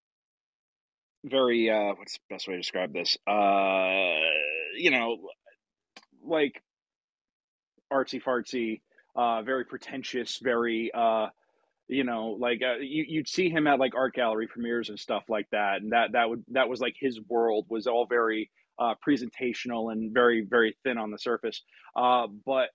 very 1.26 1.70
uh 1.70 1.93
what's 1.98 2.14
the 2.14 2.20
best 2.30 2.48
way 2.48 2.56
to 2.56 2.60
describe 2.62 2.93
this? 2.93 3.18
Uh 3.28 4.18
you 4.76 4.91
know, 4.91 5.18
like 6.24 6.62
artsy 7.91 8.22
fartsy, 8.22 8.82
uh 9.16 9.41
very 9.43 9.66
pretentious, 9.66 10.39
very 10.41 10.91
uh 10.93 11.28
you 11.89 12.04
know, 12.04 12.38
like 12.39 12.62
uh, 12.64 12.78
you 12.80 13.06
you'd 13.08 13.30
see 13.30 13.50
him 13.50 13.68
at 13.68 13.80
like 13.80 13.95
art 13.95 14.14
gallery 14.14 14.48
premieres 14.48 14.89
and 14.89 15.00
stuff 15.00 15.24
like 15.30 15.48
that 15.52 15.82
and 15.82 15.91
that 15.91 16.14
that 16.14 16.30
would 16.30 16.43
that 16.50 16.70
was 16.70 16.82
like 16.82 16.95
his 17.00 17.20
world 17.30 17.66
was 17.70 17.88
all 17.88 18.06
very 18.08 18.50
uh 18.80 18.95
presentational 19.08 19.91
and 19.91 20.14
very 20.14 20.41
very 20.50 20.76
thin 20.84 20.98
on 20.98 21.12
the 21.12 21.20
surface. 21.20 21.62
Uh 21.95 22.28
but 22.45 22.70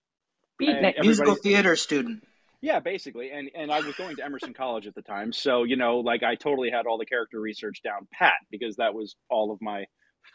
musical 1.01 1.35
theater 1.35 1.77
student. 1.77 2.25
Yeah, 2.61 2.79
basically. 2.81 3.31
And 3.31 3.51
and 3.55 3.73
I 3.73 3.81
was 3.81 3.95
going 3.97 4.17
to 4.17 4.25
Emerson 4.25 4.55
College 4.55 4.87
at 4.87 4.95
the 4.95 5.03
time, 5.03 5.33
so 5.33 5.65
you 5.65 5.77
know, 5.77 5.99
like 5.99 6.23
I 6.23 6.37
totally 6.37 6.71
had 6.71 6.87
all 6.87 6.99
the 6.99 7.07
character 7.07 7.41
research 7.41 7.83
down 7.83 8.07
pat 8.13 8.35
because 8.51 8.77
that 8.77 8.95
was 8.95 9.17
all 9.29 9.53
of 9.53 9.61
my 9.61 9.87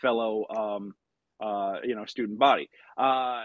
fellow 0.01 0.45
um 0.49 0.93
uh 1.39 1.75
you 1.83 1.95
know 1.95 2.05
student 2.05 2.37
body. 2.37 2.69
Uh 2.97 3.43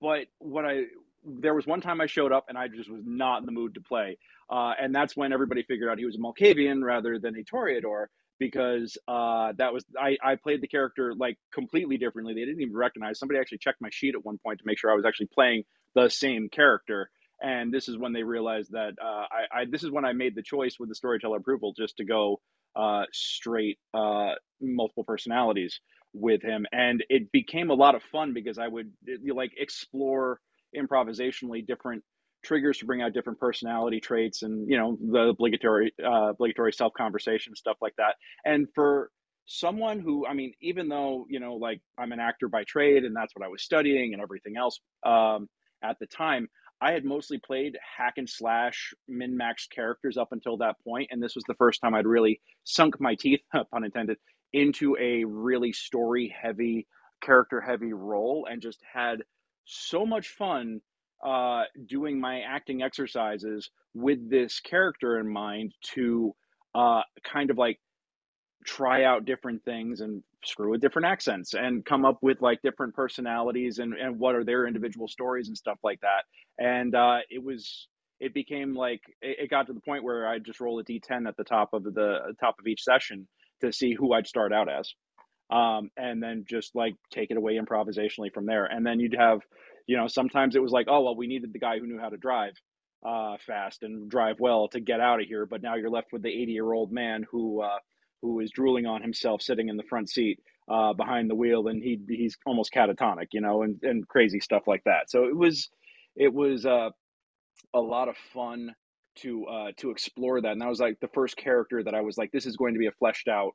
but 0.00 0.26
what 0.38 0.64
I 0.64 0.86
there 1.24 1.54
was 1.54 1.66
one 1.66 1.80
time 1.80 2.00
I 2.00 2.06
showed 2.06 2.32
up 2.32 2.46
and 2.48 2.56
I 2.56 2.68
just 2.68 2.90
was 2.90 3.02
not 3.04 3.40
in 3.40 3.46
the 3.46 3.52
mood 3.52 3.74
to 3.74 3.80
play. 3.80 4.18
Uh, 4.48 4.72
and 4.80 4.94
that's 4.94 5.16
when 5.16 5.32
everybody 5.32 5.62
figured 5.62 5.90
out 5.90 5.98
he 5.98 6.04
was 6.04 6.16
a 6.16 6.18
Malkavian 6.18 6.82
rather 6.82 7.18
than 7.18 7.34
a 7.36 7.42
Toreador 7.42 8.06
because 8.38 8.96
uh, 9.08 9.52
that 9.58 9.72
was 9.72 9.84
I, 9.98 10.16
I 10.22 10.36
played 10.36 10.60
the 10.60 10.68
character 10.68 11.14
like 11.14 11.38
completely 11.52 11.96
differently. 11.96 12.34
They 12.34 12.44
didn't 12.44 12.60
even 12.60 12.76
recognize. 12.76 13.18
Somebody 13.18 13.40
actually 13.40 13.58
checked 13.58 13.80
my 13.80 13.90
sheet 13.90 14.14
at 14.14 14.24
one 14.24 14.38
point 14.38 14.60
to 14.60 14.66
make 14.66 14.78
sure 14.78 14.90
I 14.90 14.94
was 14.94 15.04
actually 15.04 15.28
playing 15.34 15.64
the 15.96 16.08
same 16.10 16.48
character. 16.48 17.10
And 17.42 17.72
this 17.72 17.88
is 17.88 17.98
when 17.98 18.12
they 18.12 18.22
realized 18.22 18.72
that 18.72 18.92
uh, 19.02 19.24
I, 19.54 19.60
I 19.60 19.64
this 19.70 19.82
is 19.82 19.90
when 19.90 20.04
I 20.04 20.12
made 20.12 20.36
the 20.36 20.42
choice 20.42 20.76
with 20.78 20.88
the 20.88 20.94
storyteller 20.94 21.38
approval 21.38 21.74
just 21.76 21.96
to 21.96 22.04
go 22.04 22.40
uh, 22.76 23.04
straight 23.12 23.78
uh, 23.94 24.32
multiple 24.60 25.04
personalities 25.04 25.80
with 26.12 26.42
him, 26.42 26.66
and 26.72 27.04
it 27.10 27.32
became 27.32 27.70
a 27.70 27.74
lot 27.74 27.94
of 27.94 28.02
fun 28.04 28.32
because 28.32 28.58
I 28.58 28.68
would 28.68 28.92
like 29.34 29.52
explore 29.58 30.40
improvisationally 30.76 31.66
different 31.66 32.02
triggers 32.44 32.78
to 32.78 32.86
bring 32.86 33.02
out 33.02 33.12
different 33.12 33.40
personality 33.40 34.00
traits 34.00 34.42
and 34.42 34.70
you 34.70 34.78
know 34.78 34.96
the 35.00 35.30
obligatory 35.30 35.92
uh, 36.04 36.30
obligatory 36.30 36.72
self 36.72 36.92
conversation 36.94 37.56
stuff 37.56 37.76
like 37.80 37.94
that 37.96 38.14
and 38.44 38.68
for 38.74 39.10
someone 39.46 39.98
who 40.00 40.26
i 40.26 40.32
mean 40.34 40.52
even 40.60 40.88
though 40.88 41.26
you 41.28 41.40
know 41.40 41.54
like 41.54 41.80
i'm 41.98 42.12
an 42.12 42.20
actor 42.20 42.48
by 42.48 42.62
trade 42.64 43.04
and 43.04 43.16
that's 43.16 43.34
what 43.34 43.44
i 43.44 43.48
was 43.48 43.62
studying 43.62 44.12
and 44.12 44.22
everything 44.22 44.56
else 44.56 44.78
um, 45.04 45.48
at 45.82 45.98
the 45.98 46.06
time 46.06 46.48
i 46.80 46.92
had 46.92 47.04
mostly 47.04 47.38
played 47.38 47.76
hack 47.96 48.14
and 48.16 48.28
slash 48.28 48.92
min 49.08 49.36
max 49.36 49.66
characters 49.66 50.16
up 50.16 50.28
until 50.32 50.56
that 50.56 50.76
point 50.84 51.08
and 51.10 51.22
this 51.22 51.34
was 51.34 51.44
the 51.48 51.54
first 51.54 51.80
time 51.80 51.94
i'd 51.94 52.06
really 52.06 52.40
sunk 52.64 53.00
my 53.00 53.14
teeth 53.14 53.40
pun 53.70 53.84
intended 53.84 54.16
into 54.52 54.96
a 55.00 55.24
really 55.24 55.72
story 55.72 56.34
heavy 56.40 56.86
character 57.22 57.60
heavy 57.60 57.92
role 57.92 58.46
and 58.50 58.62
just 58.62 58.80
had 58.92 59.22
so 59.64 60.06
much 60.06 60.28
fun 60.28 60.80
uh, 61.24 61.62
doing 61.86 62.20
my 62.20 62.40
acting 62.40 62.82
exercises 62.82 63.70
with 63.94 64.30
this 64.30 64.60
character 64.60 65.18
in 65.18 65.28
mind 65.28 65.74
to 65.82 66.34
uh, 66.74 67.00
kind 67.24 67.50
of 67.50 67.56
like 67.56 67.80
try 68.66 69.04
out 69.04 69.24
different 69.24 69.64
things 69.64 70.00
and 70.00 70.22
screw 70.44 70.70
with 70.70 70.80
different 70.80 71.06
accents 71.06 71.54
and 71.54 71.84
come 71.84 72.04
up 72.04 72.18
with 72.22 72.40
like 72.42 72.60
different 72.62 72.94
personalities 72.94 73.78
and, 73.78 73.94
and 73.94 74.18
what 74.18 74.34
are 74.34 74.44
their 74.44 74.66
individual 74.66 75.08
stories 75.08 75.48
and 75.48 75.56
stuff 75.56 75.78
like 75.82 76.00
that. 76.00 76.24
And 76.58 76.94
uh, 76.94 77.18
it 77.30 77.42
was 77.42 77.88
it 78.20 78.34
became 78.34 78.74
like 78.74 79.00
it, 79.22 79.50
got 79.50 79.66
to 79.66 79.72
the 79.72 79.80
point 79.80 80.04
where 80.04 80.26
I 80.26 80.38
just 80.38 80.60
roll 80.60 80.78
a 80.78 80.84
d10 80.84 81.28
at 81.28 81.36
the 81.36 81.44
top 81.44 81.72
of 81.72 81.84
the 81.84 82.34
top 82.40 82.56
of 82.58 82.66
each 82.66 82.82
session 82.82 83.28
to 83.60 83.72
see 83.72 83.94
who 83.94 84.12
I'd 84.12 84.26
start 84.26 84.52
out 84.52 84.68
as 84.70 84.92
um, 85.50 85.90
and 85.96 86.22
then 86.22 86.44
just 86.48 86.74
like 86.74 86.94
take 87.12 87.30
it 87.30 87.36
away 87.36 87.58
improvisationally 87.58 88.32
from 88.32 88.46
there. 88.46 88.64
And 88.64 88.84
then 88.84 89.00
you'd 89.00 89.16
have, 89.18 89.40
you 89.86 89.96
know, 89.96 90.08
sometimes 90.08 90.56
it 90.56 90.62
was 90.62 90.72
like, 90.72 90.86
oh 90.88 91.02
well, 91.02 91.16
we 91.16 91.26
needed 91.26 91.52
the 91.52 91.58
guy 91.58 91.78
who 91.78 91.86
knew 91.86 92.00
how 92.00 92.08
to 92.08 92.16
drive 92.16 92.54
uh, 93.06 93.36
fast 93.46 93.82
and 93.82 94.10
drive 94.10 94.36
well 94.40 94.68
to 94.68 94.80
get 94.80 95.00
out 95.00 95.20
of 95.20 95.26
here, 95.26 95.46
but 95.46 95.62
now 95.62 95.76
you're 95.76 95.90
left 95.90 96.12
with 96.12 96.22
the 96.22 96.28
80 96.30 96.52
year 96.52 96.72
old 96.72 96.90
man 96.90 97.24
who 97.30 97.62
uh, 97.62 97.78
who 98.26 98.40
is 98.40 98.50
drooling 98.50 98.86
on 98.86 99.02
himself 99.02 99.40
sitting 99.40 99.68
in 99.68 99.76
the 99.76 99.82
front 99.84 100.10
seat 100.10 100.40
uh, 100.68 100.92
behind 100.92 101.30
the 101.30 101.34
wheel, 101.34 101.68
and 101.68 101.82
he 101.82 102.00
he's 102.08 102.36
almost 102.44 102.72
catatonic, 102.72 103.28
you 103.32 103.40
know, 103.40 103.62
and 103.62 103.82
and 103.82 104.08
crazy 104.08 104.40
stuff 104.40 104.64
like 104.66 104.82
that. 104.84 105.08
So 105.10 105.24
it 105.24 105.36
was 105.36 105.70
it 106.16 106.32
was 106.32 106.66
uh, 106.66 106.90
a 107.72 107.80
lot 107.80 108.08
of 108.08 108.16
fun 108.32 108.74
to 109.16 109.46
uh, 109.46 109.72
to 109.78 109.90
explore 109.90 110.40
that, 110.40 110.52
and 110.52 110.60
that 110.60 110.68
was 110.68 110.80
like 110.80 110.98
the 111.00 111.08
first 111.08 111.36
character 111.36 111.82
that 111.82 111.94
I 111.94 112.00
was 112.00 112.18
like, 112.18 112.32
this 112.32 112.46
is 112.46 112.56
going 112.56 112.74
to 112.74 112.80
be 112.80 112.86
a 112.86 112.92
fleshed 112.92 113.28
out 113.28 113.54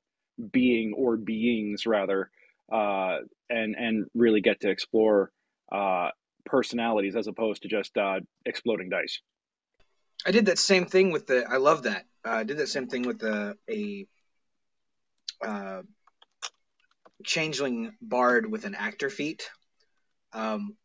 being 0.51 0.93
or 0.95 1.17
beings 1.17 1.85
rather, 1.85 2.29
uh, 2.71 3.17
and 3.49 3.75
and 3.75 4.05
really 4.13 4.41
get 4.41 4.61
to 4.61 4.69
explore 4.69 5.31
uh, 5.71 6.09
personalities 6.45 7.15
as 7.15 7.27
opposed 7.27 7.63
to 7.63 7.67
just 7.67 7.97
uh, 7.97 8.19
exploding 8.45 8.89
dice. 8.89 9.19
I 10.25 10.31
did 10.31 10.45
that 10.45 10.59
same 10.59 10.85
thing 10.85 11.11
with 11.11 11.27
the. 11.27 11.45
I 11.49 11.57
love 11.57 11.83
that. 11.83 12.05
Uh, 12.25 12.29
I 12.29 12.43
did 12.43 12.57
that 12.57 12.69
same 12.69 12.87
thing 12.87 13.01
with 13.01 13.19
the 13.19 13.57
a 13.69 14.07
uh, 15.45 15.81
changeling 17.23 17.93
bard 18.01 18.49
with 18.49 18.65
an 18.65 18.75
actor 18.75 19.09
feat, 19.09 19.49
um, 20.33 20.75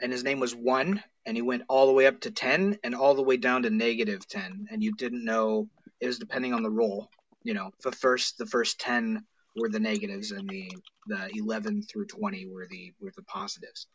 and 0.00 0.12
his 0.12 0.24
name 0.24 0.40
was 0.40 0.54
one, 0.54 1.02
and 1.24 1.36
he 1.36 1.42
went 1.42 1.62
all 1.68 1.86
the 1.86 1.92
way 1.92 2.06
up 2.06 2.20
to 2.20 2.30
ten, 2.30 2.78
and 2.84 2.94
all 2.94 3.14
the 3.14 3.22
way 3.22 3.36
down 3.36 3.62
to 3.62 3.70
negative 3.70 4.26
ten, 4.28 4.66
and 4.70 4.82
you 4.82 4.92
didn't 4.92 5.24
know 5.24 5.68
it 6.00 6.06
was 6.06 6.18
depending 6.18 6.52
on 6.52 6.62
the 6.62 6.70
roll 6.70 7.08
you 7.46 7.54
know 7.54 7.70
the 7.84 7.92
first 7.92 8.38
the 8.38 8.46
first 8.46 8.80
10 8.80 9.24
were 9.54 9.68
the 9.68 9.78
negatives 9.78 10.32
and 10.32 10.50
the 10.50 10.68
the 11.06 11.30
11 11.32 11.82
through 11.82 12.06
20 12.06 12.46
were 12.46 12.66
the 12.68 12.92
were 13.00 13.12
the 13.16 13.22
positives. 13.22 13.86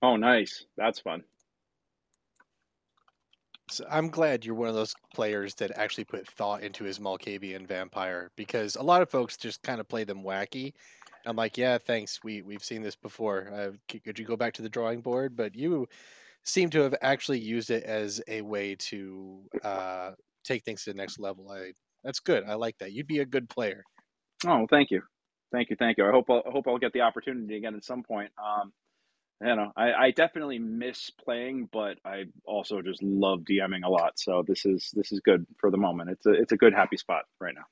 Oh 0.00 0.16
nice. 0.16 0.64
That's 0.76 1.00
fun 1.00 1.24
so 3.70 3.84
I'm 3.90 4.08
glad 4.08 4.44
you're 4.44 4.54
one 4.54 4.68
of 4.68 4.74
those 4.74 4.94
players 5.14 5.54
that 5.54 5.72
actually 5.76 6.04
put 6.04 6.28
thought 6.28 6.62
into 6.62 6.84
his 6.84 6.98
Malkavian 6.98 7.66
vampire 7.66 8.30
because 8.36 8.76
a 8.76 8.82
lot 8.82 9.02
of 9.02 9.10
folks 9.10 9.36
just 9.36 9.62
kind 9.62 9.80
of 9.80 9.88
play 9.88 10.04
them 10.04 10.22
wacky. 10.22 10.72
I'm 11.26 11.36
like, 11.36 11.56
yeah, 11.56 11.78
thanks. 11.78 12.20
We 12.22 12.42
we've 12.42 12.62
seen 12.62 12.82
this 12.82 12.96
before. 12.96 13.50
Uh, 13.52 13.70
could 14.04 14.18
you 14.18 14.26
go 14.26 14.36
back 14.36 14.52
to 14.54 14.62
the 14.62 14.68
drawing 14.68 15.00
board? 15.00 15.36
But 15.36 15.54
you 15.54 15.88
seem 16.44 16.68
to 16.70 16.80
have 16.80 16.94
actually 17.00 17.38
used 17.38 17.70
it 17.70 17.84
as 17.84 18.20
a 18.28 18.42
way 18.42 18.74
to 18.76 19.40
uh, 19.62 20.10
take 20.44 20.64
things 20.64 20.84
to 20.84 20.92
the 20.92 20.96
next 20.96 21.18
level. 21.18 21.50
I 21.50 21.72
that's 22.02 22.20
good. 22.20 22.44
I 22.44 22.54
like 22.54 22.76
that. 22.78 22.92
You'd 22.92 23.06
be 23.06 23.20
a 23.20 23.26
good 23.26 23.48
player. 23.48 23.82
Oh, 24.46 24.66
thank 24.68 24.90
you, 24.90 25.00
thank 25.52 25.70
you, 25.70 25.76
thank 25.78 25.96
you. 25.96 26.06
I 26.06 26.10
hope 26.10 26.26
I'll, 26.28 26.42
I 26.46 26.50
hope 26.50 26.68
I'll 26.68 26.78
get 26.78 26.92
the 26.92 27.00
opportunity 27.00 27.56
again 27.56 27.74
at 27.74 27.84
some 27.84 28.02
point. 28.02 28.30
Um, 28.38 28.72
you 29.40 29.56
know, 29.56 29.72
I, 29.76 29.92
I 29.92 30.10
definitely 30.12 30.58
miss 30.58 31.10
playing, 31.10 31.68
but 31.72 31.98
I 32.04 32.24
also 32.46 32.82
just 32.82 33.02
love 33.02 33.40
DMing 33.40 33.84
a 33.84 33.90
lot. 33.90 34.18
So 34.18 34.44
this 34.46 34.64
is 34.64 34.90
this 34.94 35.12
is 35.12 35.20
good 35.20 35.46
for 35.58 35.70
the 35.70 35.76
moment. 35.76 36.10
It's 36.10 36.26
a 36.26 36.32
it's 36.32 36.52
a 36.52 36.56
good 36.56 36.74
happy 36.74 36.96
spot 36.96 37.24
right 37.40 37.54
now. 37.54 37.64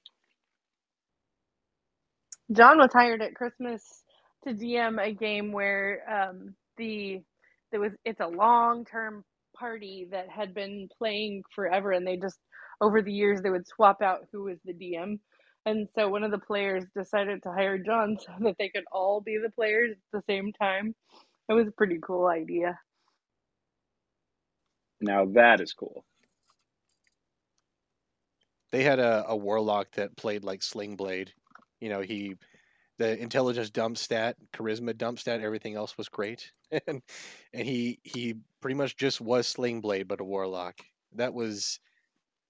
John 2.53 2.79
was 2.79 2.93
hired 2.93 3.23
at 3.23 3.35
Christmas 3.35 3.83
to 4.47 4.55
DM 4.55 5.03
a 5.03 5.13
game 5.13 5.53
where 5.53 6.03
um, 6.11 6.55
the 6.77 7.23
there 7.71 7.81
was 7.81 7.93
it's 8.05 8.21
a 8.21 8.27
long 8.27 8.85
term 8.85 9.25
party 9.57 10.09
that 10.11 10.29
had 10.29 10.55
been 10.55 10.89
playing 10.99 11.43
forever, 11.55 11.93
and 11.93 12.07
they 12.07 12.17
just 12.17 12.39
over 12.81 13.01
the 13.03 13.13
years 13.13 13.41
they 13.41 13.51
would 13.51 13.67
swap 13.67 14.03
out 14.03 14.27
who 14.33 14.45
was 14.45 14.59
the 14.65 14.75
DM. 14.75 15.19
And 15.65 15.89
so 15.95 16.09
one 16.09 16.25
of 16.25 16.33
the 16.33 16.39
players 16.39 16.85
decided 16.97 17.45
to 17.45 17.53
hire 17.53 17.79
John 17.79 18.17
so 18.27 18.33
that 18.41 18.57
they 18.59 18.69
could 18.69 18.85
all 18.93 19.21
be 19.21 19.39
the 19.43 19.51
players 19.51 19.93
at 19.93 20.21
the 20.21 20.25
same 20.33 20.53
time. 20.53 20.95
It 21.53 21.57
was 21.57 21.69
a 21.69 21.73
pretty 21.73 21.99
cool 22.03 22.27
idea. 22.27 22.79
Now 25.01 25.27
that 25.27 25.61
is 25.61 25.73
cool. 25.75 26.05
they 28.73 28.83
had 28.83 28.99
a, 28.99 29.25
a 29.29 29.37
warlock 29.37 29.93
that 29.93 30.17
played 30.17 30.45
like 30.45 30.63
Sling 30.63 30.97
Blade. 30.97 31.33
You 31.81 31.91
know, 31.91 32.01
he 32.01 32.35
the 32.99 33.19
intelligence 33.21 33.71
dump 33.71 33.99
stat, 33.99 34.37
charisma 34.55 34.97
dump 34.97 35.19
stat, 35.19 35.41
everything 35.41 35.75
else 35.77 35.97
was 35.99 36.09
great, 36.09 36.53
and 36.87 37.03
and 37.53 37.67
he 37.67 38.01
he 38.03 38.35
pretty 38.61 38.75
much 38.75 38.97
just 38.97 39.21
was 39.21 39.47
Sling 39.47 39.81
Blade, 39.81 40.09
but 40.09 40.21
a 40.21 40.25
warlock. 40.25 40.81
That 41.15 41.35
was 41.35 41.81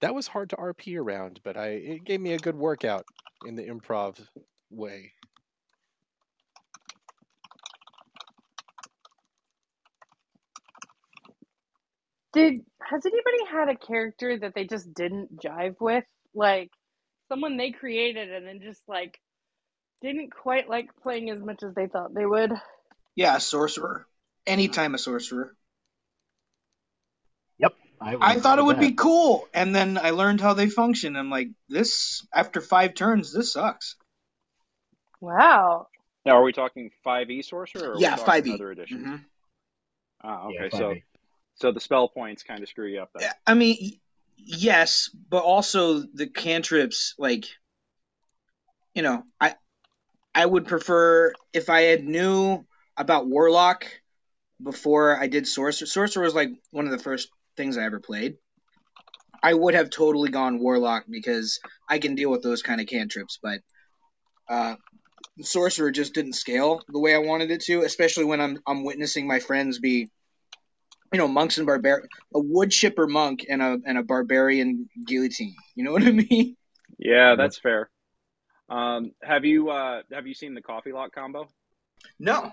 that 0.00 0.14
was 0.14 0.28
hard 0.28 0.50
to 0.50 0.56
RP 0.56 0.98
around, 0.98 1.40
but 1.44 1.56
I 1.56 1.68
it 1.68 2.04
gave 2.04 2.20
me 2.20 2.34
a 2.34 2.38
good 2.38 2.56
workout 2.56 3.04
in 3.46 3.56
the 3.56 3.64
improv 3.64 4.18
way. 4.70 5.12
Did 12.32 12.64
has 12.80 13.04
anybody 13.06 13.44
had 13.50 13.68
a 13.68 13.76
character 13.76 14.38
that 14.38 14.54
they 14.54 14.64
just 14.64 14.92
didn't 14.94 15.40
jive 15.40 15.76
with? 15.80 16.04
Like 16.34 16.70
someone 17.28 17.56
they 17.56 17.70
created 17.72 18.30
and 18.32 18.46
then 18.46 18.60
just 18.62 18.82
like 18.88 19.18
didn't 20.02 20.30
quite 20.34 20.68
like 20.68 20.88
playing 21.02 21.30
as 21.30 21.40
much 21.40 21.62
as 21.62 21.74
they 21.74 21.86
thought 21.86 22.14
they 22.14 22.26
would. 22.26 22.52
Yeah, 23.14 23.36
a 23.36 23.40
sorcerer. 23.40 24.06
Anytime 24.46 24.94
a 24.94 24.98
sorcerer. 24.98 25.54
Yep. 27.58 27.74
I, 28.00 28.16
I 28.20 28.34
thought 28.40 28.58
it 28.58 28.64
would 28.64 28.76
that. 28.76 28.88
be 28.88 28.94
cool, 28.94 29.46
and 29.54 29.74
then 29.74 29.96
I 29.96 30.10
learned 30.10 30.40
how 30.40 30.54
they 30.54 30.68
function. 30.68 31.14
I'm 31.16 31.30
like, 31.30 31.48
this 31.68 32.26
after 32.34 32.60
five 32.60 32.94
turns, 32.94 33.32
this 33.32 33.52
sucks. 33.52 33.96
Wow. 35.20 35.86
Now, 36.26 36.38
are 36.38 36.42
we 36.42 36.52
talking 36.52 36.90
five 37.04 37.30
E 37.30 37.42
sorcerer? 37.42 37.92
Or 37.92 37.98
Yeah, 37.98 38.16
5e. 38.16 38.54
other 38.54 38.72
editions? 38.72 39.06
Mhm. 39.06 39.24
Ah, 40.24 40.48
Yeah, 40.48 40.62
okay. 40.62 40.70
so 40.70 40.88
5e. 40.88 41.02
So 41.54 41.72
the 41.72 41.80
spell 41.80 42.08
points 42.08 42.42
kind 42.42 42.62
of 42.62 42.68
screw 42.68 42.86
you 42.86 43.00
up. 43.00 43.10
Yeah, 43.20 43.32
I 43.46 43.54
mean, 43.54 43.98
yes, 44.36 45.10
but 45.28 45.42
also 45.42 46.00
the 46.00 46.26
cantrips, 46.26 47.14
like, 47.18 47.46
you 48.94 49.02
know, 49.02 49.24
I 49.40 49.54
I 50.34 50.46
would 50.46 50.66
prefer 50.66 51.32
if 51.52 51.68
I 51.68 51.82
had 51.82 52.04
knew 52.04 52.64
about 52.96 53.26
warlock 53.26 53.86
before 54.62 55.18
I 55.18 55.26
did 55.26 55.46
sorcerer. 55.46 55.86
Sorcerer 55.86 56.22
was 56.22 56.34
like 56.34 56.50
one 56.70 56.86
of 56.86 56.92
the 56.92 56.98
first 56.98 57.28
things 57.56 57.76
I 57.76 57.84
ever 57.84 58.00
played. 58.00 58.36
I 59.42 59.52
would 59.52 59.74
have 59.74 59.90
totally 59.90 60.30
gone 60.30 60.60
warlock 60.60 61.04
because 61.10 61.58
I 61.88 61.98
can 61.98 62.14
deal 62.14 62.30
with 62.30 62.42
those 62.42 62.62
kind 62.62 62.80
of 62.80 62.86
cantrips, 62.86 63.38
but 63.42 63.60
uh, 64.48 64.76
sorcerer 65.40 65.90
just 65.90 66.14
didn't 66.14 66.34
scale 66.34 66.82
the 66.88 67.00
way 67.00 67.14
I 67.14 67.18
wanted 67.18 67.50
it 67.50 67.62
to, 67.62 67.82
especially 67.82 68.24
when 68.24 68.40
I'm 68.40 68.58
I'm 68.66 68.84
witnessing 68.84 69.26
my 69.26 69.40
friends 69.40 69.78
be, 69.78 70.10
you 71.12 71.18
know, 71.18 71.28
monks 71.28 71.58
and 71.58 71.66
barbar 71.66 72.08
a 72.34 72.40
wood 72.40 72.70
chipper 72.70 73.06
monk 73.06 73.44
and 73.48 73.62
a 73.62 73.78
and 73.84 73.98
a 73.98 74.02
barbarian 74.02 74.88
guillotine. 75.06 75.54
You 75.74 75.84
know 75.84 75.92
what 75.92 76.02
I 76.02 76.10
mean? 76.10 76.56
Yeah, 76.98 77.34
that's 77.36 77.58
fair. 77.58 77.90
Um, 78.68 79.12
have 79.22 79.44
you 79.44 79.70
uh, 79.70 80.02
have 80.12 80.26
you 80.26 80.34
seen 80.34 80.54
the 80.54 80.62
coffee 80.62 80.92
lock 80.92 81.14
combo? 81.14 81.48
No, 82.18 82.52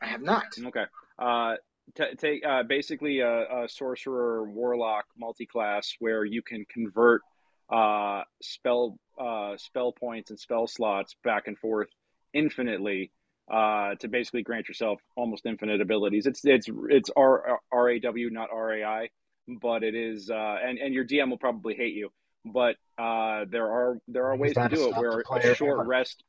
I 0.00 0.06
have 0.06 0.22
not. 0.22 0.44
Okay. 0.58 0.84
Uh, 1.18 1.56
t- 1.94 2.14
take 2.16 2.44
uh, 2.46 2.62
basically 2.62 3.20
a, 3.20 3.64
a 3.64 3.68
sorcerer 3.68 4.44
warlock 4.44 5.04
multi-class 5.18 5.94
where 5.98 6.24
you 6.24 6.42
can 6.42 6.64
convert 6.72 7.22
uh, 7.70 8.22
spell 8.42 8.98
uh, 9.18 9.56
spell 9.56 9.92
points 9.92 10.30
and 10.30 10.38
spell 10.38 10.66
slots 10.66 11.16
back 11.22 11.48
and 11.48 11.58
forth 11.58 11.88
infinitely 12.32 13.10
uh, 13.50 13.94
to 13.96 14.08
basically 14.08 14.42
grant 14.42 14.68
yourself 14.68 15.00
almost 15.16 15.46
infinite 15.46 15.80
abilities. 15.80 16.26
It's 16.26 16.44
it's 16.44 16.68
it's 16.88 17.10
R 17.16 17.60
R 17.72 17.88
A 17.90 18.00
W 18.00 18.30
not 18.30 18.50
R 18.52 18.74
A 18.74 18.84
I, 18.84 19.08
but 19.48 19.82
it 19.82 19.94
is 19.94 20.30
uh, 20.30 20.56
and 20.64 20.78
and 20.78 20.94
your 20.94 21.04
DM 21.04 21.30
will 21.30 21.38
probably 21.38 21.74
hate 21.74 21.94
you, 21.94 22.10
but 22.44 22.76
uh, 22.98 23.44
there 23.48 23.70
are 23.70 23.98
there 24.08 24.26
are 24.26 24.36
ways 24.36 24.54
to 24.54 24.68
do 24.68 24.88
it 24.88 24.96
where 24.96 25.20
a 25.20 25.54
short 25.54 25.80
ever. 25.80 25.84
rest, 25.84 26.22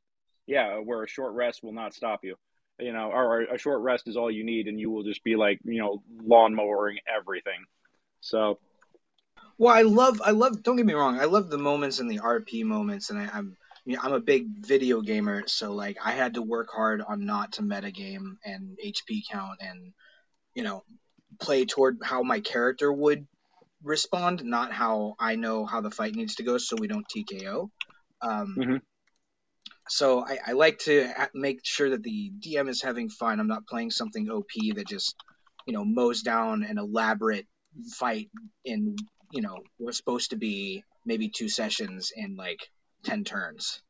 yeah, 0.48 0.78
where 0.78 1.04
a 1.04 1.08
short 1.08 1.34
rest 1.34 1.64
will 1.64 1.74
not 1.74 1.94
stop 1.94 2.22
you 2.24 2.36
you 2.80 2.92
know, 2.92 3.12
or 3.12 3.42
a 3.44 3.58
short 3.58 3.82
rest 3.82 4.08
is 4.08 4.18
all 4.18 4.30
you 4.30 4.44
need, 4.44 4.68
and 4.68 4.80
you 4.80 4.90
will 4.92 5.04
just 5.04 5.24
be 5.24 5.36
like, 5.36 5.60
you 5.64 5.80
know, 5.80 6.04
lawnmowering 6.28 6.98
everything. 7.08 7.66
So, 8.22 8.60
Well, 9.58 9.74
I 9.74 9.84
love, 9.84 10.22
I 10.24 10.32
love. 10.32 10.62
Don't 10.64 10.76
get 10.76 10.86
me 10.86 10.94
wrong, 10.94 11.20
I 11.20 11.26
love 11.26 11.50
the 11.50 11.58
moments 11.58 12.00
and 12.00 12.10
the 12.10 12.20
RP 12.20 12.64
moments, 12.64 13.10
and 13.10 13.20
I, 13.20 13.30
I'm, 13.34 13.58
you 13.86 13.96
know, 13.96 14.02
I'm 14.04 14.14
a 14.14 14.20
big 14.20 14.48
video 14.66 15.02
gamer, 15.02 15.48
so 15.48 15.74
like 15.74 15.98
I 16.04 16.12
had 16.12 16.34
to 16.34 16.42
work 16.42 16.70
hard 16.74 17.02
on 17.02 17.26
not 17.26 17.54
to 17.54 17.62
metagame 17.62 18.38
and 18.44 18.78
HP 18.84 19.24
count, 19.32 19.60
and 19.62 19.94
you 20.56 20.64
know, 20.64 20.84
play 21.40 21.66
toward 21.66 22.00
how 22.04 22.24
my 22.24 22.40
character 22.40 22.92
would 22.92 23.28
respond, 23.84 24.44
not 24.44 24.72
how 24.72 25.16
I 25.20 25.36
know 25.36 25.66
how 25.66 25.82
the 25.82 25.92
fight 25.92 26.16
needs 26.16 26.36
to 26.36 26.44
go, 26.44 26.58
so 26.58 26.76
we 26.80 26.88
don't 26.88 27.08
TKO. 27.08 27.70
Um, 28.22 28.56
Mhm. 28.58 28.82
So 29.88 30.26
I, 30.26 30.40
I 30.48 30.52
like 30.54 30.80
to 30.80 31.08
make 31.36 31.60
sure 31.64 31.92
that 31.92 32.02
the 32.02 32.32
DM 32.40 32.70
is 32.70 32.82
having 32.82 33.10
fun. 33.10 33.40
I'm 33.40 33.48
not 33.48 33.68
playing 33.68 33.92
something 33.92 34.30
OP 34.32 34.50
that 34.76 34.88
just, 34.88 35.16
you 35.68 35.74
know, 35.74 35.86
mows 35.86 36.24
down 36.24 36.64
an 36.64 36.80
elaborate 36.80 37.46
fight 37.94 38.32
in, 38.64 38.96
you 39.32 39.42
know, 39.42 39.62
was 39.78 39.98
supposed 39.98 40.32
to 40.32 40.38
be 40.38 40.84
maybe 41.06 41.30
two 41.30 41.50
sessions 41.50 42.12
in 42.16 42.36
like 42.36 42.68
ten 43.06 43.24
turns. 43.24 43.82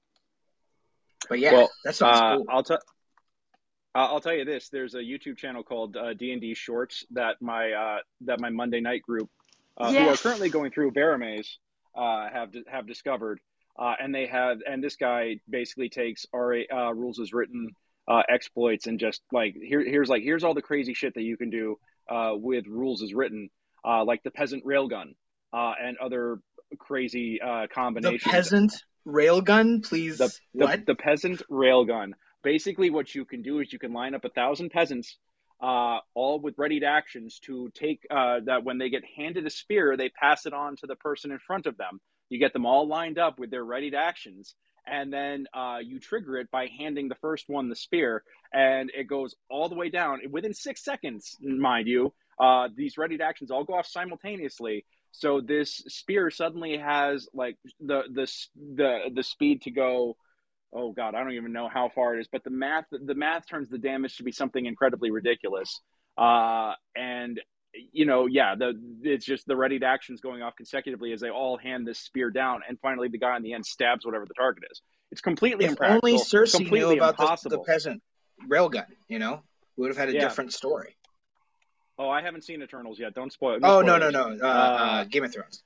But 1.28 1.40
yeah, 1.40 1.54
well, 1.54 1.72
that 1.84 1.96
sounds 1.96 2.20
uh, 2.20 2.36
cool. 2.36 2.46
I'll 2.50 2.64
tell. 2.64 2.80
I'll 3.96 4.20
tell 4.20 4.34
you 4.34 4.46
this: 4.46 4.70
there's 4.70 4.94
a 4.94 5.00
YouTube 5.00 5.38
channel 5.38 5.64
called 5.64 5.96
uh, 5.96 6.14
D 6.14 6.32
and 6.32 6.42
D 6.42 6.54
Shorts 6.54 7.06
that 7.12 7.42
my 7.42 7.72
uh, 7.72 7.98
that 8.22 8.40
my 8.40 8.50
Monday 8.50 8.82
night 8.82 9.02
group, 9.02 9.30
uh, 9.78 9.92
who 9.92 10.10
are 10.10 10.18
currently 10.18 10.50
going 10.50 10.72
through 10.72 10.92
Barrow 10.92 11.18
Maze, 11.18 11.58
uh, 11.96 12.28
have 12.32 12.54
have 12.68 12.88
discovered, 12.88 13.40
uh, 13.80 13.94
and 14.00 14.14
they 14.14 14.28
have, 14.28 14.60
and 14.70 14.84
this 14.84 14.98
guy 14.98 15.40
basically 15.50 15.90
takes 15.90 16.26
RA 16.34 16.62
uh, 16.72 16.94
rules 16.94 17.20
as 17.20 17.34
written 17.34 17.70
uh, 18.08 18.22
exploits 18.30 18.88
and 18.88 19.00
just 19.00 19.22
like 19.32 19.56
here 19.56 19.84
here's 19.84 20.10
like 20.10 20.22
here's 20.22 20.44
all 20.44 20.54
the 20.54 20.62
crazy 20.62 20.94
shit 20.94 21.14
that 21.16 21.24
you 21.24 21.38
can 21.38 21.50
do 21.50 21.78
uh, 22.10 22.32
with 22.36 22.68
rules 22.68 23.02
as 23.02 23.14
written, 23.14 23.50
uh, 23.84 24.04
like 24.04 24.22
the 24.24 24.32
peasant 24.32 24.64
railgun 24.66 25.16
uh, 25.54 25.74
and 25.82 25.98
other 25.98 26.40
crazy 26.78 27.40
uh, 27.42 27.68
The 27.74 28.20
peasant 28.20 28.74
railgun, 29.08 29.84
please. 29.88 30.18
the, 30.18 30.28
the, 30.54 30.66
what? 30.66 30.86
the 30.86 30.96
peasant 30.96 31.42
railgun. 31.50 32.12
Basically, 32.44 32.90
what 32.90 33.14
you 33.14 33.26
can 33.26 33.42
do 33.42 33.60
is 33.60 33.74
you 33.74 33.80
can 33.80 33.94
line 33.94 34.14
up 34.14 34.26
a 34.26 34.30
thousand 34.30 34.70
peasants, 34.70 35.18
uh, 35.62 35.98
all 36.14 36.40
with 36.40 36.56
readied 36.58 36.84
actions 36.84 37.40
to 37.46 37.72
take 37.74 38.06
uh, 38.12 38.42
that 38.46 38.64
when 38.64 38.78
they 38.78 38.90
get 38.90 39.04
handed 39.18 39.46
a 39.46 39.50
spear, 39.50 39.98
they 39.98 40.10
pass 40.10 40.46
it 40.46 40.54
on 40.54 40.76
to 40.78 40.88
the 40.88 40.96
person 40.96 41.32
in 41.32 41.40
front 41.40 41.66
of 41.66 41.78
them. 41.78 42.00
You 42.30 42.40
get 42.40 42.54
them 42.54 42.66
all 42.66 42.88
lined 42.88 43.18
up 43.18 43.40
with 43.40 43.52
their 43.52 43.64
readied 43.64 43.96
actions, 43.96 44.56
and 44.86 45.12
then 45.12 45.48
uh, 45.54 45.78
you 45.84 46.00
trigger 46.00 46.38
it 46.38 46.52
by 46.52 46.68
handing 46.78 47.08
the 47.08 47.16
first 47.16 47.46
one 47.48 47.70
the 47.70 47.76
spear, 47.76 48.24
and 48.54 48.92
it 48.96 49.08
goes 49.08 49.36
all 49.50 49.70
the 49.70 49.76
way 49.76 49.90
down 49.90 50.20
within 50.30 50.54
six 50.54 50.84
seconds, 50.84 51.36
mind 51.42 51.88
you. 51.88 52.14
Uh, 52.40 52.68
these 52.76 52.98
readied 52.98 53.22
actions 53.22 53.50
all 53.50 53.64
go 53.64 53.74
off 53.76 53.88
simultaneously. 53.88 54.86
So 55.18 55.42
this 55.42 55.84
spear 55.88 56.30
suddenly 56.30 56.78
has 56.78 57.28
like 57.34 57.58
the 57.80 58.04
the 58.12 58.32
the 58.76 59.00
the 59.14 59.24
speed 59.24 59.64
to 59.64 59.72
go 59.72 60.18
oh 60.74 60.92
god 60.92 61.16
i 61.16 61.24
don't 61.24 61.34
even 61.34 61.54
know 61.54 61.70
how 61.70 61.88
far 61.88 62.16
it 62.16 62.20
is 62.20 62.28
but 62.30 62.44
the 62.44 62.50
math 62.50 62.86
the 62.92 63.16
math 63.16 63.48
turns 63.48 63.70
the 63.70 63.78
damage 63.78 64.18
to 64.18 64.24
be 64.24 64.32
something 64.32 64.66
incredibly 64.66 65.12
ridiculous 65.12 65.80
uh 66.18 66.74
and 66.96 67.40
you 67.94 68.06
know 68.06 68.26
yeah 68.26 68.56
the 68.56 68.74
it's 69.04 69.26
just 69.26 69.46
the 69.48 69.56
readied 69.56 69.84
actions 69.84 70.20
going 70.22 70.42
off 70.42 70.56
consecutively 70.56 71.14
as 71.14 71.22
they 71.22 71.30
all 71.30 71.56
hand 71.58 71.88
this 71.88 72.00
spear 72.00 72.32
down 72.32 72.62
and 72.68 72.80
finally 72.82 73.08
the 73.08 73.20
guy 73.20 73.38
in 73.38 73.44
the 73.44 73.54
end 73.54 73.66
stabs 73.66 74.06
whatever 74.06 74.26
the 74.26 74.34
target 74.34 74.64
is 74.72 74.82
it's 75.12 75.22
completely 75.22 75.66
If 75.66 75.72
impractical 75.72 76.10
only 76.10 76.26
Cersei 76.26 76.60
knew 76.60 76.68
completely 76.68 76.98
about 76.98 77.18
the, 77.18 77.50
the 77.50 77.60
peasant 77.60 78.02
railgun, 78.50 78.86
you 79.08 79.20
know, 79.20 79.42
we 79.78 79.82
would 79.84 79.90
have 79.90 79.98
had 79.98 80.10
a 80.10 80.14
Yeah. 80.14 80.28
different 80.28 80.54
story. 80.54 80.96
Oh 81.98 82.10
i 82.10 82.22
haven't 82.22 82.44
seen 82.44 82.62
eternals 82.62 83.00
yet 83.00 83.14
don't 83.14 83.32
spoil 83.34 83.60
no 83.60 83.78
Oh 83.78 83.82
no 83.82 83.98
no 83.98 84.10
spoilers. 84.10 84.40
no, 84.42 84.48
uh, 84.48 84.50
uh, 84.52 85.04
Game 85.06 85.24
of 85.24 85.34
Thrones. 85.34 85.64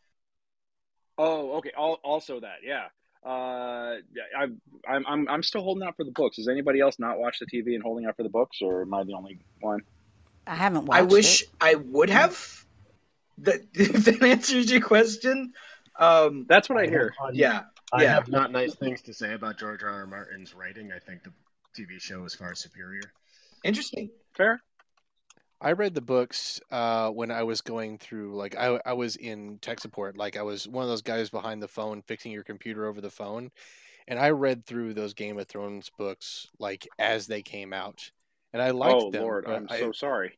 Oh, 1.18 1.58
okay. 1.58 1.72
Al- 1.78 2.00
Also 2.04 2.40
that, 2.40 2.58
yeah. 2.64 2.86
Uh, 3.26 3.98
I, 4.38 4.48
I'm 4.88 5.06
I'm 5.06 5.28
I'm 5.28 5.44
still 5.44 5.62
holding 5.62 5.84
out 5.86 5.98
for 5.98 6.06
the 6.06 6.12
books. 6.12 6.40
Is 6.40 6.48
anybody 6.48 6.80
else 6.80 6.98
not 6.98 7.20
watch 7.20 7.40
the 7.40 7.46
TV 7.46 7.74
and 7.76 7.84
holding 7.84 8.06
out 8.06 8.16
for 8.16 8.24
the 8.24 8.30
books, 8.30 8.60
or 8.62 8.84
am 8.84 8.94
I 8.94 9.04
the 9.04 9.14
only 9.14 9.40
one? 9.60 9.82
I 10.48 10.56
haven't 10.56 10.86
watched 10.86 10.98
I 11.00 11.02
wish 11.04 11.42
it. 11.42 11.50
I 11.60 11.76
would 11.76 12.10
have. 12.10 12.66
That 13.40 13.60
if 13.74 14.06
that 14.06 14.24
answers 14.24 14.72
your 14.72 14.80
question. 14.82 15.52
Um, 16.00 16.46
That's 16.48 16.70
what 16.70 16.78
I 16.80 16.86
hear. 16.88 17.14
yeah, 17.34 17.64
I 17.92 18.04
yeah. 18.04 18.14
have 18.14 18.30
not 18.30 18.54
nice 18.54 18.74
things 18.76 19.02
to 19.04 19.14
say 19.14 19.34
about 19.34 19.60
George 19.60 19.84
R. 19.84 19.90
R. 19.90 20.06
Martin's 20.06 20.54
writing. 20.54 20.94
I 20.96 21.00
think 21.00 21.24
the 21.24 21.34
TV 21.78 22.00
show 22.00 22.24
is 22.24 22.34
far 22.36 22.56
superior. 22.56 23.02
Interesting. 23.66 24.10
Fair. 24.38 24.62
I 25.62 25.74
read 25.74 25.94
the 25.94 26.02
books 26.02 26.62
uh, 26.72 27.10
when 27.10 27.32
I 27.32 27.44
was 27.44 27.60
going 27.62 27.98
through, 27.98 28.36
like, 28.36 28.56
I, 28.56 28.80
I 28.86 28.94
was 28.94 29.18
in 29.18 29.58
tech 29.60 29.80
support. 29.82 30.18
Like, 30.18 30.38
I 30.38 30.42
was 30.42 30.68
one 30.68 30.84
of 30.84 30.90
those 30.90 31.02
guys 31.02 31.30
behind 31.30 31.62
the 31.62 31.68
phone 31.68 32.02
fixing 32.02 32.32
your 32.32 32.44
computer 32.44 32.86
over 32.88 33.02
the 33.02 33.10
phone. 33.10 33.52
And 34.08 34.18
I 34.18 34.30
read 34.30 34.66
through 34.66 34.94
those 34.94 35.14
Game 35.14 35.38
of 35.38 35.48
Thrones 35.48 35.92
books, 35.98 36.48
like, 36.60 36.88
as 36.98 37.28
they 37.28 37.42
came 37.42 37.74
out. 37.74 38.10
And 38.54 38.62
I 38.62 38.72
liked 38.72 39.02
Oh 39.04 39.12
them. 39.12 39.24
Lord, 39.24 39.46
I'm 39.48 39.68
I- 39.70 39.80
so 39.80 39.92
sorry. 39.92 40.38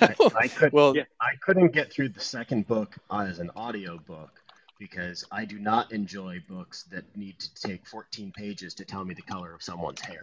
I, 0.00 0.14
I 0.34 0.48
could 0.56 0.72
well, 0.72 0.96
Yeah. 0.96 1.04
I 1.20 1.36
couldn't 1.42 1.72
get 1.72 1.92
through 1.92 2.08
the 2.10 2.20
second 2.20 2.66
book 2.66 2.96
as 3.12 3.38
an 3.38 3.50
audio 3.54 3.98
book, 3.98 4.40
because 4.78 5.24
I 5.30 5.44
do 5.44 5.58
not 5.58 5.92
enjoy 5.92 6.42
books 6.48 6.84
that 6.90 7.04
need 7.16 7.38
to 7.38 7.54
take 7.54 7.86
14 7.86 8.32
pages 8.32 8.74
to 8.74 8.84
tell 8.84 9.04
me 9.04 9.14
the 9.14 9.22
color 9.22 9.54
of 9.54 9.62
someone's 9.62 10.00
hair. 10.00 10.20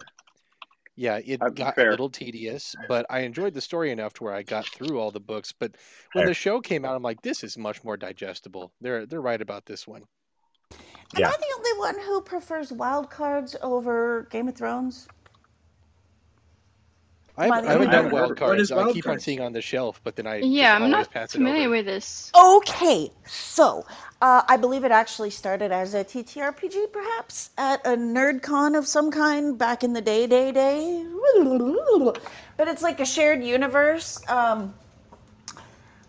Yeah, 0.96 1.20
it 1.24 1.42
Uh, 1.42 1.50
got 1.50 1.74
fair. 1.74 1.88
a 1.88 1.90
little 1.90 2.08
tedious, 2.08 2.74
but 2.88 3.04
I 3.10 3.20
enjoyed 3.20 3.52
the 3.52 3.60
story 3.60 3.90
enough 3.90 4.14
to 4.14 4.24
where 4.24 4.32
I 4.32 4.42
got 4.42 4.66
through 4.66 4.98
all 4.98 5.10
the 5.10 5.20
books. 5.20 5.52
But 5.52 5.76
when 6.14 6.22
Fair. 6.22 6.28
the 6.28 6.34
show 6.34 6.60
came 6.60 6.84
out, 6.86 6.96
I'm 6.96 7.02
like, 7.02 7.20
this 7.20 7.44
is 7.44 7.58
much 7.58 7.84
more 7.84 7.96
digestible. 7.98 8.72
They're 8.80 9.04
they're 9.06 9.20
right 9.20 9.40
about 9.40 9.66
this 9.66 9.86
one. 9.86 10.04
Am 10.72 10.78
Yeah. 11.20 11.28
I 11.28 11.32
the 11.36 11.54
only 11.56 11.78
one 11.78 12.00
who 12.00 12.20
prefers 12.22 12.72
wild 12.72 13.10
cards 13.10 13.54
over 13.62 14.26
Game 14.30 14.48
of 14.48 14.56
Thrones? 14.56 15.06
I 17.38 17.46
Am 17.46 17.52
I 17.52 17.56
haven't, 17.56 17.64
the 17.64 17.68
I 17.68 17.72
haven't 17.72 17.90
done 17.90 18.10
wild 18.10 18.36
cards. 18.36 18.62
is 18.62 18.72
I 18.72 18.76
wild 18.76 18.94
keep 18.94 19.06
on 19.06 19.20
seeing 19.20 19.40
on 19.40 19.52
the 19.52 19.60
shelf, 19.60 20.00
but 20.02 20.16
then 20.16 20.26
I 20.26 20.36
Yeah, 20.36 20.74
I'm 20.74 20.90
not 20.90 21.10
pass 21.10 21.32
familiar 21.32 21.68
with 21.68 21.84
this. 21.84 22.32
Okay, 22.34 23.10
so 23.26 23.84
uh, 24.22 24.42
I 24.48 24.56
believe 24.56 24.84
it 24.84 24.90
actually 24.90 25.30
started 25.30 25.70
as 25.70 25.94
a 25.94 26.02
TTRPG, 26.02 26.92
perhaps 26.92 27.50
at 27.58 27.86
a 27.86 27.90
nerd 27.90 28.42
con 28.42 28.74
of 28.74 28.86
some 28.86 29.10
kind 29.10 29.58
back 29.58 29.84
in 29.84 29.92
the 29.92 30.00
day, 30.00 30.26
day, 30.26 30.50
day. 30.50 31.04
But 32.56 32.68
it's 32.68 32.82
like 32.82 33.00
a 33.00 33.06
shared 33.06 33.44
universe. 33.44 34.18
Um, 34.30 34.72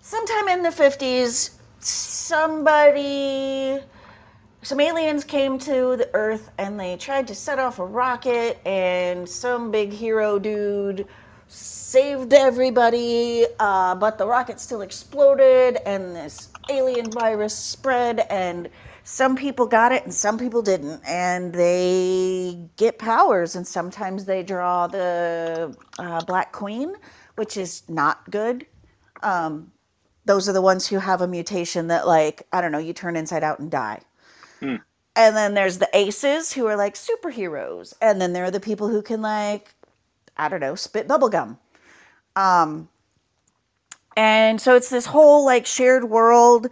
sometime 0.02 0.48
in 0.48 0.64
the 0.64 0.72
fifties, 0.72 1.60
somebody, 1.80 3.80
some 4.62 4.80
aliens 4.80 5.24
came 5.24 5.60
to 5.60 5.95
the 5.95 6.10
Earth 6.14 6.51
and 6.58 6.80
they 6.80 6.97
tried 6.97 7.28
to 7.28 7.36
set 7.36 7.60
off 7.60 7.80
a 7.80 7.86
rocket, 7.86 8.60
and 8.66 9.28
some 9.28 9.72
big 9.72 9.93
hero 9.93 10.39
dude 10.39 11.08
saved 11.47 12.34
everybody, 12.34 13.45
uh, 13.60 13.95
but 13.95 14.18
the 14.18 14.28
rocket 14.28 14.60
still 14.60 14.82
exploded, 14.82 15.78
and 15.86 16.16
this 16.16 16.49
alien 16.70 17.10
virus 17.10 17.55
spread, 17.55 18.20
and 18.30 18.70
some 19.03 19.38
people 19.38 19.66
got 19.66 19.93
it 19.93 20.03
and 20.03 20.14
some 20.14 20.38
people 20.38 20.62
didn't, 20.62 21.01
and 21.08 21.53
they 21.53 22.60
get 22.76 22.99
powers, 22.99 23.55
and 23.55 23.66
sometimes 23.66 24.26
they 24.26 24.43
draw 24.43 24.88
the 24.88 25.74
uh, 25.97 26.22
Black 26.26 26.51
Queen, 26.51 26.93
which 27.36 27.55
is 27.55 27.84
not 27.88 28.30
good. 28.30 28.66
Um, 29.24 29.72
those 30.26 30.49
are 30.49 30.53
the 30.53 30.62
ones 30.62 30.86
who 30.86 30.99
have 30.99 31.22
a 31.22 31.28
mutation 31.28 31.88
that, 31.88 32.05
like, 32.05 32.45
I 32.51 32.60
don't 32.60 32.74
know, 32.74 32.80
you 32.80 32.91
turn 32.91 33.16
inside 33.16 33.43
out 33.43 33.60
and 33.60 33.72
die. 33.72 34.01
And 34.62 35.36
then 35.36 35.53
there's 35.55 35.80
the 35.80 35.89
aces 35.93 36.53
who 36.53 36.68
are 36.68 36.76
like 36.76 36.95
superheroes. 36.95 37.93
And 38.01 38.22
then 38.22 38.34
there 38.34 38.45
are 38.45 38.51
the 38.51 38.60
people 38.60 38.88
who 38.89 39.01
can 39.01 39.22
like, 39.22 39.74
I 40.38 40.49
don't 40.49 40.60
know, 40.60 40.76
spit 40.76 41.08
bubblegum. 41.08 41.58
Um 42.36 42.89
and 44.18 44.60
so 44.60 44.76
it's 44.76 44.89
this 44.89 45.05
whole 45.05 45.45
like 45.45 45.66
shared 45.66 46.05
world 46.05 46.68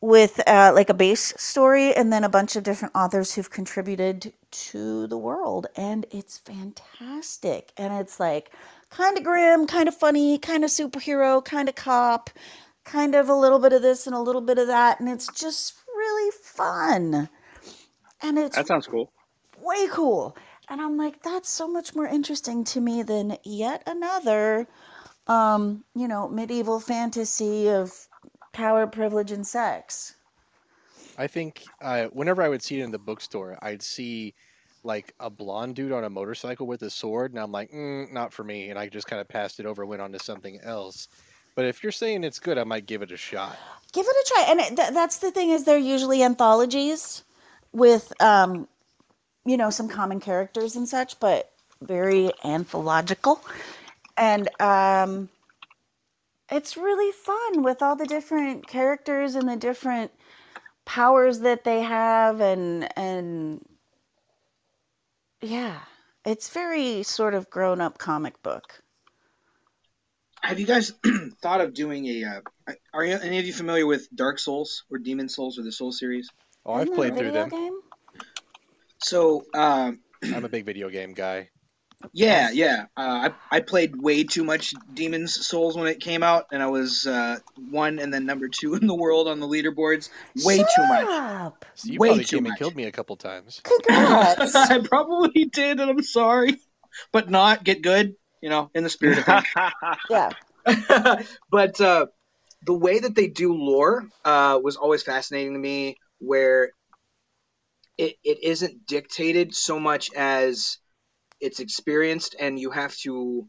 with 0.00 0.40
uh, 0.48 0.72
like 0.74 0.88
a 0.88 0.94
base 0.94 1.34
story 1.36 1.94
and 1.94 2.10
then 2.12 2.24
a 2.24 2.28
bunch 2.28 2.56
of 2.56 2.62
different 2.64 2.94
authors 2.96 3.34
who've 3.34 3.50
contributed 3.50 4.32
to 4.50 5.06
the 5.08 5.18
world 5.18 5.66
and 5.76 6.06
it's 6.10 6.38
fantastic 6.38 7.70
and 7.76 7.92
it's 8.00 8.18
like 8.18 8.50
kind 8.88 9.18
of 9.18 9.24
grim 9.24 9.66
kind 9.66 9.88
of 9.88 9.94
funny 9.94 10.38
kind 10.38 10.64
of 10.64 10.70
superhero 10.70 11.44
kind 11.44 11.68
of 11.68 11.74
cop 11.74 12.30
kind 12.84 13.14
of 13.14 13.28
a 13.28 13.34
little 13.34 13.58
bit 13.58 13.74
of 13.74 13.82
this 13.82 14.06
and 14.06 14.16
a 14.16 14.20
little 14.20 14.40
bit 14.40 14.56
of 14.58 14.66
that 14.66 14.98
and 15.00 15.08
it's 15.08 15.28
just 15.28 15.74
really 16.00 16.30
fun 16.42 17.28
and 18.22 18.38
it's 18.38 18.56
That 18.56 18.66
sounds 18.66 18.86
cool. 18.86 19.12
way 19.62 19.88
cool. 19.90 20.36
And 20.68 20.80
I'm 20.80 20.96
like, 20.96 21.22
that's 21.22 21.50
so 21.50 21.66
much 21.66 21.94
more 21.94 22.06
interesting 22.06 22.64
to 22.64 22.80
me 22.80 23.02
than 23.02 23.36
yet 23.44 23.82
another, 23.86 24.68
um, 25.26 25.84
you 25.94 26.06
know, 26.06 26.28
medieval 26.28 26.78
fantasy 26.78 27.68
of 27.68 27.92
power, 28.52 28.86
privilege, 28.86 29.32
and 29.32 29.46
sex. 29.46 30.14
I 31.18 31.26
think 31.26 31.64
uh, 31.82 32.06
whenever 32.06 32.42
I 32.42 32.48
would 32.48 32.62
see 32.62 32.80
it 32.80 32.84
in 32.84 32.92
the 32.92 32.98
bookstore, 32.98 33.58
I'd 33.62 33.82
see 33.82 34.34
like 34.84 35.12
a 35.20 35.28
blonde 35.28 35.74
dude 35.74 35.92
on 35.92 36.04
a 36.04 36.10
motorcycle 36.10 36.66
with 36.66 36.82
a 36.82 36.90
sword, 36.90 37.32
and 37.32 37.40
I'm 37.40 37.52
like, 37.52 37.70
mm, 37.70 38.10
not 38.12 38.32
for 38.32 38.44
me. 38.44 38.70
And 38.70 38.78
I 38.78 38.88
just 38.88 39.06
kind 39.06 39.20
of 39.20 39.28
passed 39.28 39.60
it 39.60 39.66
over, 39.66 39.84
went 39.84 40.02
on 40.02 40.12
to 40.12 40.18
something 40.18 40.60
else. 40.62 41.08
But 41.60 41.66
if 41.66 41.82
you're 41.82 41.92
saying 41.92 42.24
it's 42.24 42.38
good, 42.38 42.56
I 42.56 42.64
might 42.64 42.86
give 42.86 43.02
it 43.02 43.12
a 43.12 43.18
shot. 43.18 43.54
Give 43.92 44.06
it 44.06 44.16
a 44.16 44.24
try. 44.28 44.46
And 44.48 44.60
it, 44.60 44.76
th- 44.76 44.94
that's 44.94 45.18
the 45.18 45.30
thing 45.30 45.50
is 45.50 45.64
they're 45.64 45.76
usually 45.76 46.22
anthologies 46.22 47.22
with, 47.74 48.14
um, 48.18 48.66
you 49.44 49.58
know, 49.58 49.68
some 49.68 49.86
common 49.86 50.20
characters 50.20 50.74
and 50.74 50.88
such, 50.88 51.20
but 51.20 51.52
very 51.82 52.30
anthological. 52.44 53.42
And 54.16 54.48
um, 54.58 55.28
it's 56.50 56.78
really 56.78 57.12
fun 57.12 57.62
with 57.62 57.82
all 57.82 57.94
the 57.94 58.06
different 58.06 58.66
characters 58.66 59.34
and 59.34 59.46
the 59.46 59.56
different 59.56 60.12
powers 60.86 61.40
that 61.40 61.64
they 61.64 61.82
have 61.82 62.40
and 62.40 62.88
and 62.98 63.62
yeah 65.42 65.80
it's 66.24 66.48
very 66.48 67.02
sort 67.02 67.34
of 67.34 67.50
grown 67.50 67.82
up 67.82 67.98
comic 67.98 68.42
book 68.42 68.80
Have 70.42 70.58
you 70.58 70.66
guys 70.66 70.92
thought 71.42 71.60
of 71.60 71.74
doing 71.74 72.06
a? 72.06 72.24
Uh, 72.24 72.72
are 72.92 73.04
you, 73.04 73.14
any 73.22 73.38
of 73.38 73.46
you 73.46 73.52
familiar 73.52 73.86
with 73.86 74.08
Dark 74.14 74.38
Souls 74.38 74.84
or 74.90 74.98
Demon 74.98 75.28
Souls 75.28 75.58
or 75.58 75.62
the 75.62 75.72
Soul 75.72 75.92
series? 75.92 76.28
Oh, 76.64 76.72
I've 76.74 76.90
Isn't 76.90 76.94
that 76.94 77.06
a 77.06 77.10
played 77.10 77.16
through 77.16 77.32
video 77.32 77.32
them. 77.32 77.50
game 77.50 77.80
So, 78.98 79.44
um, 79.54 80.00
I'm 80.32 80.44
a 80.44 80.48
big 80.48 80.64
video 80.64 80.88
game 80.88 81.14
guy. 81.14 81.50
yeah, 82.12 82.50
yeah. 82.50 82.86
Uh, 82.96 83.30
I 83.50 83.56
I 83.56 83.60
played 83.60 83.94
way 83.96 84.24
too 84.24 84.44
much 84.44 84.72
Demon's 84.92 85.46
Souls 85.46 85.76
when 85.76 85.86
it 85.86 86.00
came 86.00 86.22
out, 86.22 86.46
and 86.52 86.62
I 86.62 86.66
was 86.68 87.06
uh, 87.06 87.38
one 87.70 87.98
and 87.98 88.12
then 88.12 88.26
number 88.26 88.48
two 88.48 88.74
in 88.80 88.86
the 88.86 88.94
world 88.94 89.28
on 89.28 89.40
the 89.40 89.46
leaderboards. 89.46 90.08
Way 90.44 90.58
Shut 90.58 90.68
too 90.74 90.86
much. 90.86 91.06
up. 91.08 91.64
So 91.74 91.92
you 91.92 91.98
Way 91.98 92.08
probably 92.08 92.24
too 92.24 92.36
came 92.38 92.46
and 92.46 92.56
killed 92.56 92.76
me 92.76 92.84
a 92.84 92.92
couple 92.92 93.16
times. 93.16 93.60
congrats 93.62 94.54
I 94.56 94.78
probably 94.80 95.44
did, 95.46 95.80
and 95.80 95.90
I'm 95.90 96.02
sorry, 96.02 96.58
but 97.12 97.30
not 97.30 97.64
get 97.64 97.82
good. 97.82 98.14
You 98.40 98.48
know, 98.48 98.70
in 98.74 98.84
the 98.84 98.90
spirit 98.90 99.18
of 99.18 99.24
things. 99.24 99.46
yeah 100.10 100.30
but 101.50 101.80
uh, 101.80 102.06
the 102.64 102.74
way 102.74 102.98
that 102.98 103.14
they 103.14 103.28
do 103.28 103.54
lore 103.54 104.06
uh, 104.24 104.58
was 104.62 104.76
always 104.76 105.02
fascinating 105.02 105.54
to 105.54 105.58
me, 105.58 105.96
where 106.18 106.72
it, 107.98 108.16
it 108.24 108.42
isn't 108.42 108.86
dictated 108.86 109.54
so 109.54 109.78
much 109.78 110.12
as 110.14 110.78
it's 111.40 111.60
experienced, 111.60 112.36
and 112.38 112.58
you 112.58 112.70
have 112.70 112.94
to. 112.98 113.46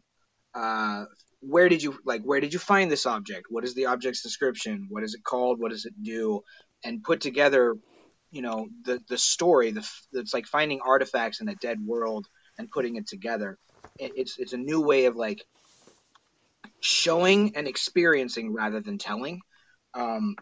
Uh, 0.54 1.06
where 1.42 1.70
did 1.70 1.82
you 1.82 1.98
like? 2.06 2.22
Where 2.24 2.40
did 2.40 2.54
you 2.54 2.60
find 2.60 2.92
this 2.92 3.06
object? 3.06 3.48
What 3.50 3.64
is 3.64 3.74
the 3.74 3.88
object's 3.88 4.22
description? 4.22 4.88
What 4.90 5.04
is 5.04 5.14
it 5.14 5.24
called? 5.24 5.60
What 5.60 5.72
does 5.72 5.86
it 5.86 5.94
do? 6.02 6.42
And 6.84 7.04
put 7.04 7.22
together, 7.22 7.76
you 8.32 8.42
know, 8.42 8.68
the 8.86 9.00
the 9.10 9.18
story. 9.18 9.72
The 9.72 9.82
f- 9.82 10.08
it's 10.14 10.34
like 10.34 10.46
finding 10.48 10.82
artifacts 10.82 11.42
in 11.42 11.50
a 11.50 11.56
dead 11.56 11.80
world 11.86 12.28
and 12.58 12.70
putting 12.70 12.96
it 12.96 13.08
together. 13.08 13.58
It, 14.00 14.14
it's 14.16 14.38
it's 14.40 14.54
a 14.54 14.58
new 14.58 14.82
way 14.82 15.06
of 15.06 15.16
like 15.16 15.44
showing 16.80 17.56
and 17.56 17.68
experiencing 17.68 18.54
rather 18.54 18.82
than 18.82 18.98
telling. 18.98 19.42
Um, 19.94 20.36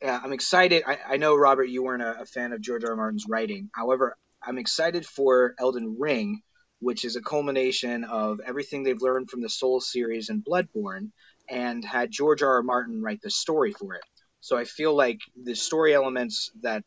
yeah, 0.00 0.20
I'm 0.22 0.32
excited. 0.32 0.82
I, 0.86 0.98
I 1.10 1.16
know, 1.16 1.36
Robert, 1.36 1.68
you 1.68 1.84
weren't 1.84 2.02
a, 2.02 2.22
a 2.22 2.26
fan 2.26 2.52
of 2.52 2.60
George 2.60 2.84
R. 2.84 2.90
R. 2.90 2.96
Martin's 2.96 3.26
writing. 3.28 3.70
However, 3.72 4.16
I'm 4.42 4.58
excited 4.58 5.06
for 5.06 5.54
Elden 5.58 5.96
Ring, 5.98 6.42
which 6.80 7.04
is 7.04 7.14
a 7.14 7.22
culmination 7.22 8.02
of 8.04 8.40
everything 8.44 8.82
they've 8.82 9.00
learned 9.00 9.30
from 9.30 9.42
the 9.42 9.48
Soul 9.48 9.80
series 9.80 10.28
and 10.28 10.44
Bloodborne, 10.44 11.10
and 11.48 11.84
had 11.84 12.10
George 12.10 12.42
R. 12.42 12.56
R. 12.56 12.62
Martin 12.62 13.00
write 13.02 13.20
the 13.22 13.30
story 13.30 13.72
for 13.72 13.94
it. 13.94 14.02
So 14.40 14.56
I 14.56 14.64
feel 14.64 14.94
like 14.94 15.20
the 15.40 15.54
story 15.54 15.94
elements 15.94 16.50
that 16.62 16.82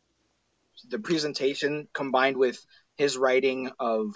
the 0.90 0.98
presentation 0.98 1.88
combined 1.94 2.36
with 2.36 2.62
his 2.98 3.16
writing 3.16 3.70
of 3.78 4.14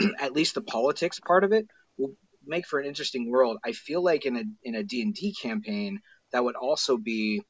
at 0.20 0.32
least 0.32 0.54
the 0.54 0.62
politics 0.62 1.20
part 1.20 1.44
of 1.44 1.52
it 1.52 1.66
will 1.98 2.14
make 2.46 2.66
for 2.66 2.78
an 2.78 2.86
interesting 2.86 3.30
world. 3.30 3.58
I 3.64 3.72
feel 3.72 4.02
like 4.02 4.26
in 4.26 4.36
a 4.36 4.44
in 4.62 4.74
a 4.74 4.82
D&D 4.82 5.34
campaign 5.40 6.00
that 6.32 6.44
would 6.44 6.56
also 6.56 6.96
be 6.96 7.42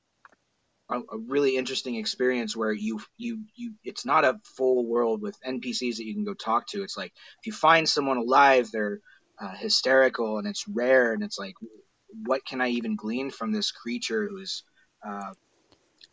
a, 0.91 0.99
a 0.99 1.19
really 1.29 1.57
interesting 1.57 1.97
experience 1.97 2.57
where 2.57 2.73
you 2.73 3.01
you 3.17 3.45
you 3.55 3.75
it's 3.85 4.05
not 4.05 4.25
a 4.25 4.39
full 4.57 4.87
world 4.87 5.23
with 5.23 5.37
NPCs 5.47 5.97
that 5.97 6.05
you 6.05 6.15
can 6.15 6.25
go 6.25 6.35
talk 6.35 6.67
to. 6.69 6.83
It's 6.83 6.97
like 6.97 7.13
if 7.41 7.47
you 7.47 7.53
find 7.53 7.89
someone 7.89 8.19
alive, 8.19 8.69
they're 8.73 9.01
uh, 9.41 9.55
hysterical 9.57 10.39
and 10.39 10.47
it's 10.47 10.69
rare 10.69 11.13
and 11.13 11.23
it's 11.23 11.39
like 11.39 11.55
what 12.25 12.45
can 12.45 12.61
I 12.61 12.71
even 12.71 12.97
glean 12.97 13.31
from 13.31 13.53
this 13.53 13.71
creature 13.71 14.29
who's 14.29 14.65
uh, 15.07 15.33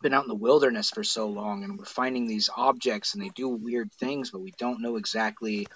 been 0.00 0.14
out 0.14 0.24
in 0.24 0.28
the 0.28 0.34
wilderness 0.34 0.90
for 0.90 1.02
so 1.02 1.28
long 1.28 1.64
and 1.64 1.78
we're 1.78 1.84
finding 1.84 2.26
these 2.26 2.48
objects 2.56 3.14
and 3.14 3.22
they 3.22 3.30
do 3.30 3.48
weird 3.48 3.92
things 3.94 4.30
but 4.30 4.40
we 4.40 4.52
don't 4.58 4.80
know 4.80 4.96
exactly 4.96 5.66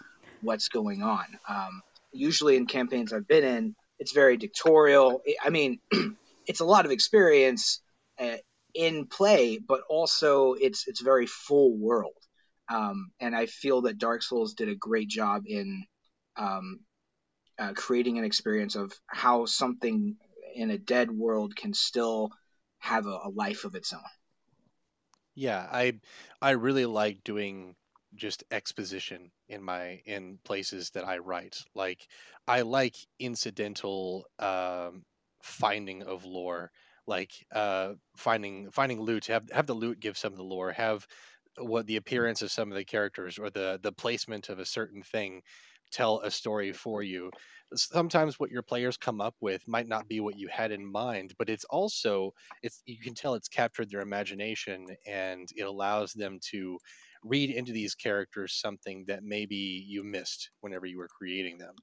what's 0.42 0.68
going 0.68 1.02
on. 1.02 1.24
Um, 1.48 1.82
usually 2.12 2.56
in 2.56 2.66
campaigns 2.66 3.12
i've 3.12 3.26
been 3.26 3.44
in 3.44 3.74
it's 3.98 4.12
very 4.12 4.36
dictatorial. 4.36 5.22
I 5.42 5.50
mean 5.50 5.78
it's 6.46 6.60
a 6.60 6.64
lot 6.64 6.84
of 6.84 6.90
experience 6.90 7.80
uh, 8.18 8.36
in 8.74 9.06
play 9.06 9.58
but 9.58 9.80
also 9.88 10.54
it's 10.54 10.86
it's 10.86 11.00
very 11.00 11.26
full 11.26 11.76
world. 11.76 12.12
Um, 12.68 13.10
and 13.20 13.34
i 13.34 13.46
feel 13.46 13.82
that 13.82 13.98
dark 13.98 14.22
souls 14.22 14.54
did 14.54 14.68
a 14.68 14.74
great 14.74 15.08
job 15.08 15.42
in 15.46 15.84
um, 16.36 16.80
uh, 17.58 17.72
creating 17.74 18.18
an 18.18 18.24
experience 18.24 18.76
of 18.76 18.92
how 19.06 19.46
something 19.46 20.16
in 20.54 20.70
a 20.70 20.78
dead 20.78 21.10
world 21.10 21.56
can 21.56 21.74
still 21.74 22.30
have 22.78 23.06
a, 23.06 23.20
a 23.24 23.30
life 23.34 23.64
of 23.64 23.74
its 23.74 23.92
own. 23.92 24.00
Yeah, 25.34 25.66
I 25.70 26.00
I 26.40 26.50
really 26.50 26.86
like 26.86 27.24
doing 27.24 27.74
just 28.14 28.44
exposition 28.50 29.32
in 29.48 29.62
my 29.62 30.00
in 30.06 30.38
places 30.44 30.90
that 30.90 31.04
I 31.04 31.18
write. 31.18 31.58
Like 31.74 32.06
I 32.46 32.62
like 32.62 32.96
incidental 33.18 34.26
um 34.38 35.04
finding 35.42 36.02
of 36.02 36.24
lore, 36.24 36.70
like 37.06 37.32
uh 37.52 37.94
finding 38.16 38.70
finding 38.70 39.00
loot, 39.00 39.26
have 39.26 39.48
have 39.52 39.66
the 39.66 39.74
loot 39.74 40.00
give 40.00 40.18
some 40.18 40.32
of 40.32 40.38
the 40.38 40.44
lore, 40.44 40.72
have 40.72 41.06
what 41.58 41.86
the 41.86 41.96
appearance 41.96 42.42
of 42.42 42.50
some 42.50 42.70
of 42.70 42.76
the 42.76 42.84
characters 42.84 43.38
or 43.38 43.50
the 43.50 43.78
the 43.82 43.92
placement 43.92 44.48
of 44.48 44.58
a 44.58 44.64
certain 44.66 45.02
thing 45.02 45.42
tell 45.90 46.20
a 46.20 46.30
story 46.30 46.72
for 46.72 47.02
you 47.02 47.30
sometimes 47.74 48.38
what 48.38 48.50
your 48.50 48.62
players 48.62 48.96
come 48.96 49.20
up 49.20 49.34
with 49.40 49.66
might 49.68 49.86
not 49.86 50.08
be 50.08 50.20
what 50.20 50.36
you 50.36 50.48
had 50.48 50.72
in 50.72 50.84
mind 50.90 51.34
but 51.38 51.50
it's 51.50 51.64
also 51.64 52.32
it's 52.62 52.82
you 52.86 52.98
can 52.98 53.14
tell 53.14 53.34
it's 53.34 53.48
captured 53.48 53.90
their 53.90 54.00
imagination 54.00 54.86
and 55.06 55.50
it 55.56 55.62
allows 55.62 56.12
them 56.14 56.38
to 56.40 56.78
read 57.24 57.50
into 57.50 57.72
these 57.72 57.94
characters 57.94 58.54
something 58.54 59.04
that 59.08 59.22
maybe 59.22 59.84
you 59.86 60.02
missed 60.02 60.50
whenever 60.60 60.86
you 60.86 60.98
were 60.98 61.08
creating 61.08 61.58
them. 61.58 61.74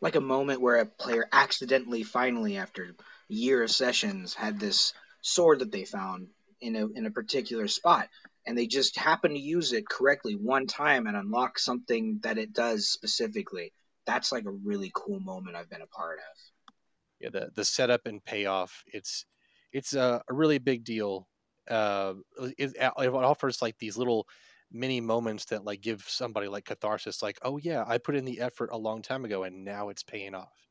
Like 0.00 0.14
a 0.14 0.20
moment 0.20 0.60
where 0.60 0.76
a 0.76 0.86
player 0.86 1.28
accidentally 1.30 2.02
finally 2.02 2.56
after 2.56 2.84
a 2.84 2.94
year 3.28 3.62
of 3.62 3.70
sessions 3.70 4.34
had 4.34 4.58
this 4.58 4.92
sword 5.20 5.58
that 5.58 5.72
they 5.72 5.84
found 5.84 6.28
in 6.60 6.76
a 6.76 6.86
in 6.88 7.06
a 7.06 7.10
particular 7.10 7.68
spot 7.68 8.08
and 8.46 8.56
they 8.56 8.66
just 8.66 8.98
happen 8.98 9.32
to 9.32 9.38
use 9.38 9.72
it 9.72 9.88
correctly 9.88 10.34
one 10.34 10.66
time 10.66 11.06
and 11.06 11.16
unlock 11.16 11.58
something 11.58 12.20
that 12.22 12.38
it 12.38 12.52
does 12.52 12.88
specifically. 12.88 13.72
That's 14.06 14.32
like 14.32 14.46
a 14.46 14.50
really 14.50 14.90
cool 14.94 15.20
moment 15.20 15.56
i've 15.56 15.70
been 15.70 15.82
a 15.82 15.86
part 15.86 16.18
of. 16.18 16.74
Yeah 17.20 17.30
the 17.30 17.50
the 17.54 17.64
setup 17.64 18.06
and 18.06 18.24
payoff 18.24 18.82
it's 18.86 19.26
it's 19.72 19.94
a, 19.94 20.22
a 20.28 20.34
really 20.34 20.58
big 20.58 20.84
deal 20.84 21.28
uh 21.68 22.14
it, 22.58 22.74
it 22.78 23.14
offers 23.14 23.60
like 23.60 23.78
these 23.78 23.96
little 23.96 24.26
mini 24.72 25.00
moments 25.00 25.46
that 25.46 25.64
like 25.64 25.80
give 25.80 26.02
somebody 26.06 26.46
like 26.48 26.64
catharsis 26.64 27.22
like 27.22 27.38
oh 27.42 27.58
yeah 27.58 27.84
i 27.88 27.98
put 27.98 28.14
in 28.14 28.24
the 28.24 28.40
effort 28.40 28.70
a 28.72 28.78
long 28.78 29.02
time 29.02 29.24
ago 29.24 29.42
and 29.42 29.64
now 29.64 29.88
it's 29.88 30.02
paying 30.02 30.34
off. 30.34 30.70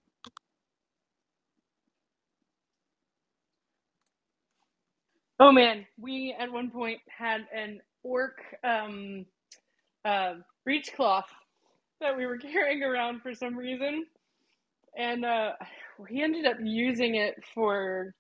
Oh 5.41 5.53
man, 5.53 5.85
we 5.97 6.35
at 6.37 6.51
one 6.51 6.69
point 6.69 6.99
had 7.07 7.47
an 7.55 7.79
orc 8.03 8.39
um, 8.65 9.25
uh, 10.03 10.33
breechcloth 10.67 11.29
that 12.01 12.15
we 12.15 12.25
were 12.25 12.37
carrying 12.37 12.83
around 12.83 13.21
for 13.21 13.33
some 13.33 13.55
reason, 13.55 14.05
and 14.97 15.23
uh, 15.23 15.53
we 15.97 16.21
ended 16.21 16.45
up 16.45 16.57
using 16.61 17.15
it 17.15 17.35
for 17.53 18.13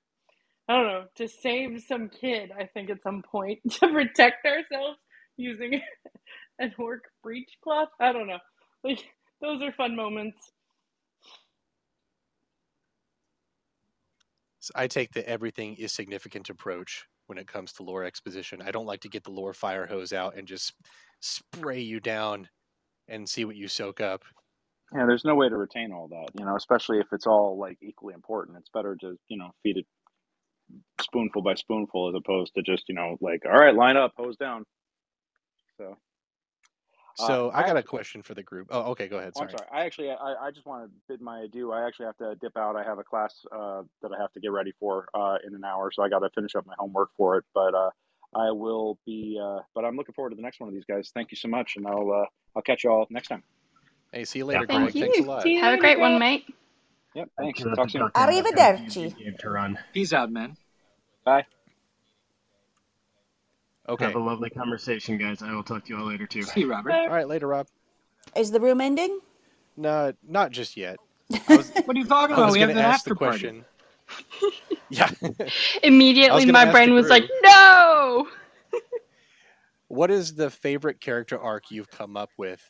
I 0.69 0.73
don't 0.73 0.85
know 0.85 1.05
to 1.15 1.27
save 1.27 1.81
some 1.81 2.09
kid. 2.09 2.51
I 2.57 2.65
think 2.65 2.91
at 2.91 3.01
some 3.01 3.23
point 3.23 3.59
to 3.71 3.87
protect 3.87 4.45
ourselves 4.45 4.99
using 5.35 5.81
an 6.59 6.73
orc 6.77 7.01
breechcloth. 7.25 7.87
I 7.99 8.13
don't 8.13 8.27
know. 8.27 8.37
Like 8.83 9.03
those 9.41 9.61
are 9.63 9.71
fun 9.73 9.95
moments. 9.95 10.37
I 14.75 14.87
take 14.87 15.11
the 15.13 15.27
everything 15.27 15.75
is 15.75 15.91
significant 15.91 16.51
approach 16.51 17.05
when 17.25 17.39
it 17.39 17.47
comes 17.47 17.73
to 17.73 17.83
lore 17.83 18.03
exposition. 18.03 18.61
I 18.61 18.69
don't 18.69 18.85
like 18.85 19.01
to 19.01 19.09
get 19.09 19.23
the 19.23 19.31
lore 19.31 19.53
fire 19.53 19.87
hose 19.87 20.13
out 20.13 20.37
and 20.37 20.47
just 20.47 20.73
spray 21.19 21.79
you 21.79 21.99
down 21.99 22.47
and 23.07 23.27
see 23.27 23.45
what 23.45 23.55
you 23.55 23.67
soak 23.67 24.01
up. 24.01 24.23
Yeah, 24.93 25.05
there's 25.07 25.25
no 25.25 25.35
way 25.35 25.49
to 25.49 25.57
retain 25.57 25.91
all 25.91 26.07
that, 26.09 26.29
you 26.37 26.45
know, 26.45 26.55
especially 26.55 26.99
if 26.99 27.07
it's 27.11 27.25
all 27.25 27.57
like 27.59 27.77
equally 27.81 28.13
important. 28.13 28.57
It's 28.59 28.69
better 28.69 28.95
to, 29.01 29.15
you 29.29 29.37
know, 29.37 29.51
feed 29.63 29.77
it 29.77 29.85
spoonful 31.01 31.41
by 31.41 31.55
spoonful 31.55 32.09
as 32.09 32.15
opposed 32.15 32.53
to 32.55 32.61
just, 32.61 32.85
you 32.87 32.95
know, 32.95 33.17
like, 33.21 33.43
all 33.45 33.59
right, 33.59 33.75
line 33.75 33.97
up, 33.97 34.13
hose 34.17 34.37
down. 34.37 34.65
So 35.77 35.97
so 37.27 37.49
uh, 37.49 37.57
I 37.57 37.63
got 37.63 37.75
a 37.75 37.83
question 37.83 38.21
for 38.21 38.33
the 38.33 38.43
group. 38.43 38.67
Oh, 38.71 38.91
okay, 38.91 39.07
go 39.07 39.17
ahead. 39.17 39.35
Sorry. 39.35 39.49
I'm 39.51 39.57
sorry. 39.57 39.69
I 39.71 39.85
actually, 39.85 40.09
I, 40.09 40.35
I 40.41 40.51
just 40.51 40.65
want 40.65 40.85
to 40.85 40.91
bid 41.07 41.21
my 41.21 41.41
adieu. 41.41 41.71
I 41.71 41.85
actually 41.85 42.05
have 42.05 42.17
to 42.17 42.35
dip 42.35 42.55
out. 42.57 42.75
I 42.75 42.83
have 42.83 42.97
a 42.97 43.03
class 43.03 43.33
uh, 43.51 43.81
that 44.01 44.11
I 44.17 44.21
have 44.21 44.31
to 44.33 44.39
get 44.39 44.51
ready 44.51 44.71
for 44.79 45.07
uh, 45.13 45.37
in 45.45 45.53
an 45.53 45.63
hour, 45.65 45.91
so 45.91 46.01
I 46.01 46.09
got 46.09 46.19
to 46.19 46.29
finish 46.33 46.55
up 46.55 46.65
my 46.65 46.75
homework 46.79 47.09
for 47.17 47.37
it. 47.37 47.45
But 47.53 47.73
uh, 47.73 47.89
I 48.35 48.51
will 48.51 48.97
be. 49.05 49.39
Uh, 49.41 49.59
but 49.75 49.83
I'm 49.83 49.95
looking 49.97 50.13
forward 50.13 50.29
to 50.29 50.35
the 50.35 50.41
next 50.41 50.59
one 50.59 50.69
of 50.69 50.73
these 50.73 50.85
guys. 50.85 51.11
Thank 51.13 51.31
you 51.31 51.37
so 51.37 51.49
much, 51.49 51.73
and 51.75 51.85
I'll 51.87 52.11
uh, 52.11 52.25
I'll 52.55 52.61
catch 52.61 52.83
you 52.83 52.91
all 52.91 53.05
next 53.09 53.27
time. 53.27 53.43
Hey, 54.13 54.23
see 54.23 54.39
you 54.39 54.45
later, 54.45 54.61
yeah. 54.61 54.65
Thank 54.65 54.93
Greg. 54.93 54.95
You. 54.95 55.01
Thanks 55.01 55.19
a 55.19 55.23
lot. 55.23 55.47
Have 55.47 55.73
a 55.73 55.77
great 55.77 55.99
one, 55.99 56.19
mate. 56.19 56.45
Yep. 57.15 57.29
Thanks. 57.37 57.63
Talk 57.63 57.89
soon. 57.89 58.01
Arrivederci. 58.15 59.75
Peace 59.93 60.13
out, 60.13 60.31
man. 60.31 60.55
Bye. 61.23 61.45
Okay. 63.87 64.05
Have 64.05 64.15
a 64.15 64.19
lovely 64.19 64.51
conversation, 64.51 65.17
guys. 65.17 65.41
I 65.41 65.51
will 65.53 65.63
talk 65.63 65.85
to 65.85 65.89
you 65.89 65.99
all 65.99 66.07
later 66.07 66.27
too. 66.27 66.43
See 66.43 66.61
you, 66.61 66.69
Robert. 66.69 66.91
All 66.91 67.09
right, 67.09 67.27
later, 67.27 67.47
Rob. 67.47 67.67
Is 68.35 68.51
the 68.51 68.59
room 68.59 68.81
ending? 68.81 69.19
No, 69.75 70.13
not 70.27 70.51
just 70.51 70.77
yet. 70.77 70.97
Was, 71.47 71.71
what 71.85 71.95
are 71.95 71.99
you 71.99 72.05
talking 72.05 72.35
about? 72.35 72.51
We 72.51 72.59
have 72.59 72.69
an 72.69 72.77
after 72.77 73.15
party. 73.15 73.63
yeah. 74.89 75.09
Immediately, 75.81 76.45
my 76.51 76.71
brain 76.71 76.93
was 76.93 77.09
like, 77.09 77.27
"No." 77.41 78.27
what 79.87 80.11
is 80.11 80.35
the 80.35 80.49
favorite 80.49 81.01
character 81.01 81.39
arc 81.39 81.71
you've 81.71 81.89
come 81.89 82.15
up 82.17 82.29
with 82.37 82.61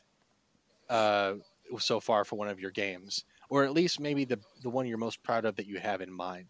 uh, 0.89 1.33
so 1.79 1.99
far 1.99 2.23
for 2.23 2.37
one 2.37 2.47
of 2.47 2.59
your 2.59 2.71
games, 2.71 3.25
or 3.49 3.63
at 3.63 3.73
least 3.73 3.99
maybe 3.99 4.25
the 4.25 4.39
the 4.61 4.69
one 4.69 4.87
you're 4.87 4.97
most 4.97 5.23
proud 5.23 5.45
of 5.45 5.55
that 5.57 5.67
you 5.67 5.79
have 5.79 6.01
in 6.01 6.11
mind? 6.11 6.47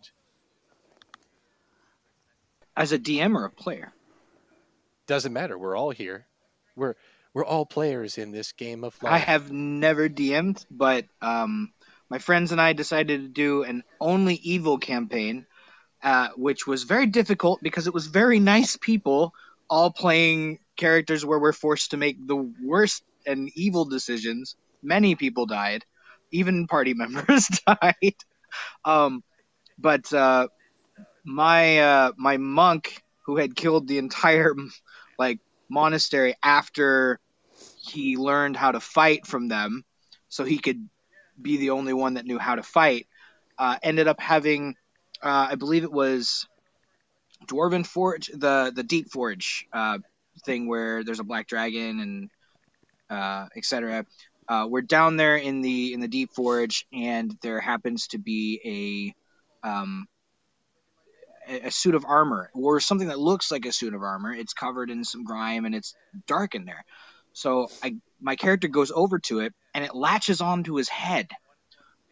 As 2.75 2.91
a 2.91 2.99
DM 2.99 3.35
or 3.35 3.45
a 3.45 3.51
player? 3.51 3.93
Doesn't 5.07 5.33
matter. 5.33 5.57
We're 5.57 5.75
all 5.75 5.91
here. 5.91 6.27
We're 6.75 6.95
we're 7.33 7.45
all 7.45 7.65
players 7.65 8.17
in 8.17 8.31
this 8.31 8.51
game 8.53 8.83
of 8.83 9.01
life. 9.01 9.13
I 9.13 9.17
have 9.17 9.51
never 9.51 10.09
DM'd, 10.09 10.65
but 10.71 11.05
um, 11.21 11.71
my 12.09 12.19
friends 12.19 12.51
and 12.51 12.59
I 12.59 12.73
decided 12.73 13.21
to 13.21 13.27
do 13.27 13.63
an 13.63 13.83
only 13.99 14.35
evil 14.35 14.77
campaign, 14.77 15.45
uh, 16.01 16.29
which 16.35 16.65
was 16.65 16.83
very 16.83 17.05
difficult 17.05 17.59
because 17.61 17.87
it 17.87 17.93
was 17.93 18.07
very 18.07 18.39
nice 18.39 18.77
people 18.77 19.33
all 19.69 19.91
playing 19.91 20.59
characters 20.75 21.25
where 21.25 21.39
we're 21.39 21.53
forced 21.53 21.91
to 21.91 21.97
make 21.97 22.25
the 22.25 22.35
worst 22.63 23.03
and 23.25 23.51
evil 23.55 23.85
decisions. 23.85 24.55
Many 24.81 25.15
people 25.15 25.45
died, 25.45 25.85
even 26.31 26.67
party 26.67 26.93
members 26.95 27.47
died. 27.67 28.15
Um, 28.85 29.23
but 29.77 30.11
uh, 30.13 30.47
my 31.23 31.79
uh, 31.79 32.11
my 32.17 32.37
monk 32.37 33.03
who 33.25 33.37
had 33.37 33.55
killed 33.55 33.87
the 33.87 33.97
entire 33.97 34.55
like 35.19 35.39
monastery 35.69 36.35
after 36.43 37.19
he 37.81 38.17
learned 38.17 38.55
how 38.55 38.71
to 38.71 38.79
fight 38.79 39.25
from 39.25 39.47
them, 39.47 39.83
so 40.27 40.43
he 40.43 40.57
could 40.57 40.89
be 41.41 41.57
the 41.57 41.71
only 41.71 41.93
one 41.93 42.15
that 42.15 42.25
knew 42.25 42.39
how 42.39 42.55
to 42.55 42.63
fight. 42.63 43.07
Uh, 43.57 43.77
ended 43.83 44.07
up 44.07 44.21
having, 44.21 44.75
uh, 45.21 45.47
I 45.51 45.55
believe 45.55 45.83
it 45.83 45.91
was 45.91 46.47
Dwarven 47.45 47.85
Forge, 47.85 48.27
the 48.27 48.71
the 48.73 48.83
Deep 48.83 49.11
Forge 49.11 49.67
uh, 49.73 49.99
thing 50.45 50.67
where 50.67 51.03
there's 51.03 51.19
a 51.19 51.23
black 51.25 51.47
dragon 51.47 51.99
and 51.99 52.29
uh, 53.09 53.47
etc. 53.55 54.05
Uh, 54.49 54.65
we're 54.67 54.81
down 54.81 55.15
there 55.15 55.37
in 55.37 55.61
the 55.61 55.93
in 55.93 55.99
the 55.99 56.07
Deep 56.07 56.31
Forge, 56.33 56.87
and 56.91 57.37
there 57.43 57.59
happens 57.59 58.07
to 58.07 58.17
be 58.17 59.13
a 59.63 59.67
um, 59.67 60.07
a 61.47 61.71
suit 61.71 61.95
of 61.95 62.05
armor 62.05 62.49
or 62.53 62.79
something 62.79 63.07
that 63.07 63.19
looks 63.19 63.51
like 63.51 63.65
a 63.65 63.71
suit 63.71 63.93
of 63.93 64.01
armor. 64.01 64.33
It's 64.33 64.53
covered 64.53 64.89
in 64.89 65.03
some 65.03 65.23
grime 65.23 65.65
and 65.65 65.75
it's 65.75 65.95
dark 66.27 66.55
in 66.55 66.65
there. 66.65 66.83
So 67.33 67.69
I 67.83 67.95
my 68.21 68.35
character 68.35 68.67
goes 68.67 68.91
over 68.91 69.19
to 69.19 69.39
it 69.39 69.53
and 69.73 69.83
it 69.83 69.95
latches 69.95 70.41
onto 70.41 70.75
his 70.75 70.89
head 70.89 71.27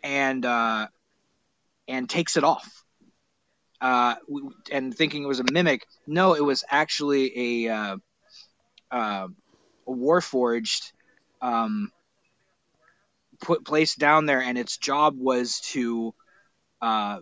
and 0.04 0.46
uh, 0.46 0.88
and 1.88 2.10
takes 2.10 2.38
it 2.38 2.44
off. 2.44 2.84
Uh, 3.80 4.16
and 4.72 4.96
thinking 4.96 5.24
it 5.24 5.28
was 5.28 5.40
a 5.40 5.52
mimic, 5.52 5.86
no, 6.08 6.34
it 6.34 6.44
was 6.44 6.64
actually 6.70 7.66
a 7.66 7.74
uh, 7.74 7.98
uh, 8.92 9.28
a 9.88 9.92
warforged 9.92 10.92
um, 11.42 11.92
put 13.42 13.66
placed 13.66 14.00
down 14.00 14.26
there, 14.26 14.42
and 14.42 14.58
its 14.58 14.78
job 14.78 15.16
was 15.18 15.60
to 15.72 16.14
uh, 16.82 17.20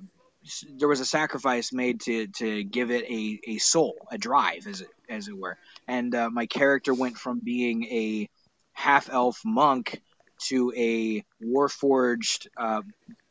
there 0.78 0.88
was 0.88 1.00
a 1.00 1.06
sacrifice 1.06 1.74
made 1.74 2.02
to 2.02 2.28
to 2.28 2.64
give 2.64 2.92
it 2.92 3.06
a, 3.06 3.40
a 3.48 3.58
soul, 3.58 3.96
a 4.12 4.18
drive, 4.18 4.68
as 4.68 4.82
it 4.82 4.90
as 5.10 5.28
it 5.28 5.38
were. 5.38 5.58
And 5.88 6.14
uh, 6.14 6.30
my 6.30 6.46
character 6.46 6.94
went 6.94 7.18
from 7.18 7.40
being 7.40 7.86
a 7.86 8.30
half 8.74 9.10
elf 9.10 9.42
monk 9.46 10.02
to 10.48 10.74
a 10.76 11.24
warforged 11.44 12.48
uh, 12.58 12.82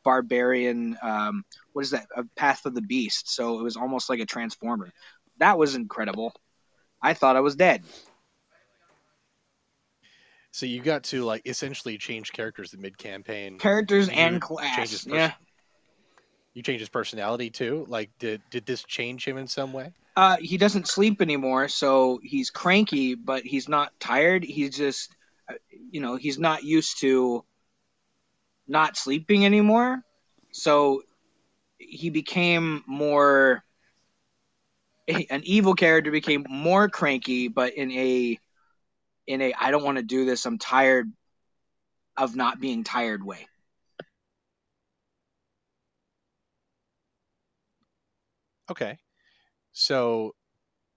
barbarian. 0.03 0.97
Um, 1.01 1.43
what 1.73 1.83
is 1.83 1.91
that? 1.91 2.07
A 2.15 2.23
path 2.35 2.65
of 2.65 2.73
the 2.73 2.81
beast. 2.81 3.33
So 3.33 3.59
it 3.59 3.63
was 3.63 3.77
almost 3.77 4.09
like 4.09 4.19
a 4.19 4.25
transformer. 4.25 4.91
That 5.39 5.57
was 5.57 5.75
incredible. 5.75 6.33
I 7.01 7.13
thought 7.13 7.35
I 7.35 7.41
was 7.41 7.55
dead. 7.55 7.83
So 10.55 10.65
you 10.65 10.81
got 10.81 11.03
to 11.05 11.25
like 11.25 11.41
essentially 11.43 11.97
change 11.97 12.31
characters 12.31 12.73
in 12.73 12.79
mid 12.79 12.97
campaign. 12.97 13.59
Characters 13.59 14.07
and 14.07 14.41
class. 14.41 15.05
Yeah. 15.05 15.33
You 16.53 16.63
change 16.63 16.79
his 16.79 16.87
personality 16.87 17.49
too. 17.49 17.85
Like, 17.89 18.09
did 18.19 18.41
did 18.51 18.65
this 18.65 18.81
change 18.85 19.27
him 19.27 19.37
in 19.37 19.47
some 19.47 19.73
way? 19.73 19.91
Uh, 20.15 20.37
he 20.39 20.57
doesn't 20.57 20.87
sleep 20.87 21.21
anymore, 21.21 21.67
so 21.67 22.21
he's 22.23 22.51
cranky, 22.51 23.15
but 23.15 23.43
he's 23.43 23.67
not 23.67 23.91
tired. 23.99 24.45
He's 24.45 24.77
just, 24.77 25.13
uh, 25.49 25.55
you 25.91 25.99
know, 25.99 26.15
he's 26.15 26.39
not 26.39 26.63
used 26.63 27.01
to 27.01 27.43
not 28.65 28.95
sleeping 28.95 29.45
anymore. 29.45 30.05
So 30.51 31.03
he 31.77 32.11
became 32.11 32.81
more 32.87 33.61
an 35.09 35.41
evil 35.43 35.73
character 35.73 36.11
became 36.11 36.45
more 36.47 36.87
cranky, 36.87 37.49
but 37.49 37.73
in 37.73 37.91
a 37.91 38.39
in 39.27 39.41
a 39.41 39.53
I 39.59 39.71
don't 39.71 39.83
want 39.83 39.97
to 39.97 40.03
do 40.03 40.25
this. 40.25 40.45
I'm 40.45 40.57
tired 40.57 41.11
of 42.17 42.35
not 42.35 42.59
being 42.59 42.83
tired 42.83 43.23
way. 43.23 43.47
Okay. 48.69 48.97
So 49.73 50.33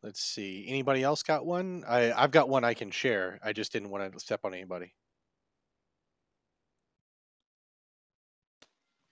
let's 0.02 0.20
see. 0.20 0.66
Anybody 0.68 1.02
else 1.02 1.22
got 1.22 1.44
one? 1.44 1.84
I 1.86 2.12
I've 2.12 2.30
got 2.30 2.48
one 2.48 2.64
I 2.64 2.74
can 2.74 2.90
share. 2.90 3.38
I 3.42 3.52
just 3.52 3.72
didn't 3.72 3.90
want 3.90 4.12
to 4.12 4.20
step 4.20 4.40
on 4.44 4.54
anybody. 4.54 4.94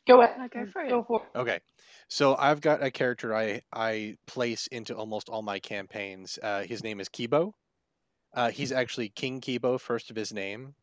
Go 0.06 0.22
ahead. 0.22 0.38
No, 0.38 0.48
go 0.48 0.70
for 0.70 0.82
it. 0.82 0.90
Go 0.90 1.02
for 1.02 1.22
it. 1.22 1.38
Okay. 1.38 1.60
So 2.08 2.36
I've 2.36 2.60
got 2.60 2.82
a 2.82 2.90
character 2.90 3.34
I 3.34 3.62
I 3.72 4.16
place 4.26 4.68
into 4.68 4.94
almost 4.94 5.28
all 5.28 5.42
my 5.42 5.58
campaigns. 5.58 6.38
Uh, 6.40 6.62
his 6.62 6.84
name 6.84 7.00
is 7.00 7.08
Kibo. 7.08 7.52
Uh, 8.36 8.50
he's 8.50 8.72
actually 8.72 9.10
King 9.10 9.42
Kibo, 9.42 9.80
first 9.80 10.10
of 10.10 10.16
his 10.16 10.32
name. 10.34 10.76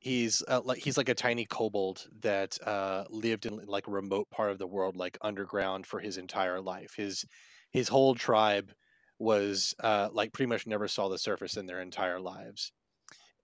He's 0.00 0.44
uh, 0.48 0.62
like 0.64 0.78
he's 0.80 0.96
like 0.98 1.10
a 1.10 1.14
tiny 1.14 1.46
kobold 1.46 2.06
that 2.22 2.58
uh, 2.66 3.04
lived 3.10 3.46
in 3.46 3.60
like 3.66 3.88
a 3.88 3.92
remote 3.92 4.30
part 4.30 4.52
of 4.52 4.58
the 4.58 4.66
world, 4.68 4.96
like 4.96 5.18
underground, 5.22 5.86
for 5.86 6.00
his 6.00 6.18
entire 6.18 6.60
life. 6.60 6.94
His 6.96 7.24
his 7.72 7.88
whole 7.88 8.14
tribe 8.16 8.72
was 9.18 9.74
uh, 9.80 10.10
like 10.12 10.32
pretty 10.34 10.48
much 10.50 10.66
never 10.66 10.88
saw 10.88 11.08
the 11.08 11.18
surface 11.18 11.56
in 11.58 11.66
their 11.66 11.80
entire 11.80 12.20
lives. 12.20 12.72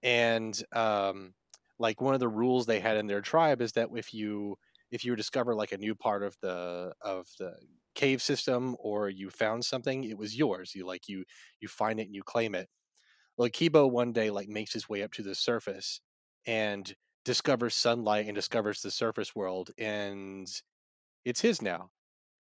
And 0.02 0.60
um, 0.72 1.34
like 1.78 2.00
one 2.00 2.14
of 2.14 2.20
the 2.20 2.28
rules 2.28 2.66
they 2.66 2.80
had 2.80 2.98
in 2.98 3.08
their 3.08 3.22
tribe 3.22 3.62
is 3.62 3.72
that 3.74 3.90
if 3.96 4.14
you 4.14 4.56
if 4.92 5.04
you 5.04 5.16
discover 5.16 5.54
like 5.56 5.72
a 5.72 5.78
new 5.78 5.96
part 5.96 6.24
of 6.24 6.36
the 6.42 6.94
of 7.02 7.28
the 7.40 7.54
cave 7.96 8.22
system 8.22 8.76
or 8.80 9.10
you 9.10 9.30
found 9.30 9.64
something, 9.64 10.04
it 10.04 10.18
was 10.18 10.36
yours. 10.36 10.72
You 10.74 10.86
like 10.86 11.08
you 11.08 11.24
you 11.60 11.68
find 11.68 12.00
it 12.00 12.04
and 12.06 12.16
you 12.16 12.24
claim 12.24 12.54
it. 12.56 12.68
Well, 13.36 13.48
Kibo 13.48 13.90
one 13.90 14.12
day 14.12 14.30
like 14.30 14.48
makes 14.48 14.72
his 14.72 14.88
way 14.88 15.02
up 15.02 15.12
to 15.12 15.22
the 15.22 15.34
surface 15.34 16.00
and 16.46 16.92
discovers 17.24 17.74
sunlight 17.74 18.26
and 18.26 18.34
discovers 18.34 18.80
the 18.82 18.90
surface 18.90 19.34
world 19.34 19.70
and 19.78 20.46
it's 21.24 21.40
his 21.40 21.62
now. 21.62 21.90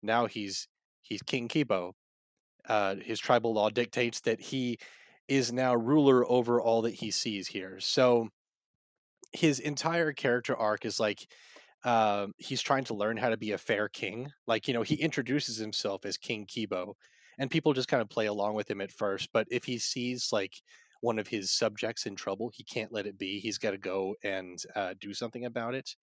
Now 0.03 0.27
he's 0.27 0.67
he's 1.01 1.21
King 1.23 1.47
Kibo. 1.47 1.93
Uh, 2.67 2.95
his 2.95 3.19
tribal 3.19 3.53
law 3.53 3.69
dictates 3.69 4.21
that 4.21 4.41
he 4.41 4.77
is 5.27 5.51
now 5.53 5.75
ruler 5.75 6.29
over 6.29 6.61
all 6.61 6.83
that 6.83 6.93
he 6.95 7.11
sees 7.11 7.47
here. 7.47 7.79
So 7.79 8.29
his 9.33 9.59
entire 9.59 10.13
character 10.13 10.55
arc 10.55 10.85
is 10.85 10.99
like 10.99 11.27
um, 11.83 12.33
he's 12.37 12.61
trying 12.61 12.83
to 12.85 12.95
learn 12.95 13.17
how 13.17 13.29
to 13.29 13.37
be 13.37 13.51
a 13.51 13.57
fair 13.57 13.87
king. 13.87 14.31
Like 14.47 14.67
you 14.67 14.73
know, 14.73 14.81
he 14.81 14.95
introduces 14.95 15.57
himself 15.57 16.05
as 16.05 16.17
King 16.17 16.47
Kibo, 16.47 16.93
and 17.39 17.51
people 17.51 17.73
just 17.73 17.87
kind 17.87 18.01
of 18.01 18.09
play 18.09 18.27
along 18.27 18.55
with 18.55 18.69
him 18.69 18.81
at 18.81 18.91
first. 18.91 19.29
But 19.33 19.47
if 19.51 19.65
he 19.65 19.77
sees 19.77 20.29
like 20.31 20.53
one 21.01 21.19
of 21.19 21.27
his 21.27 21.51
subjects 21.51 22.05
in 22.05 22.15
trouble, 22.15 22.49
he 22.53 22.63
can't 22.63 22.91
let 22.91 23.05
it 23.05 23.17
be. 23.17 23.39
He's 23.39 23.57
got 23.57 23.71
to 23.71 23.77
go 23.77 24.15
and 24.23 24.61
uh, 24.75 24.93
do 24.99 25.13
something 25.13 25.45
about 25.45 25.75
it. 25.75 25.95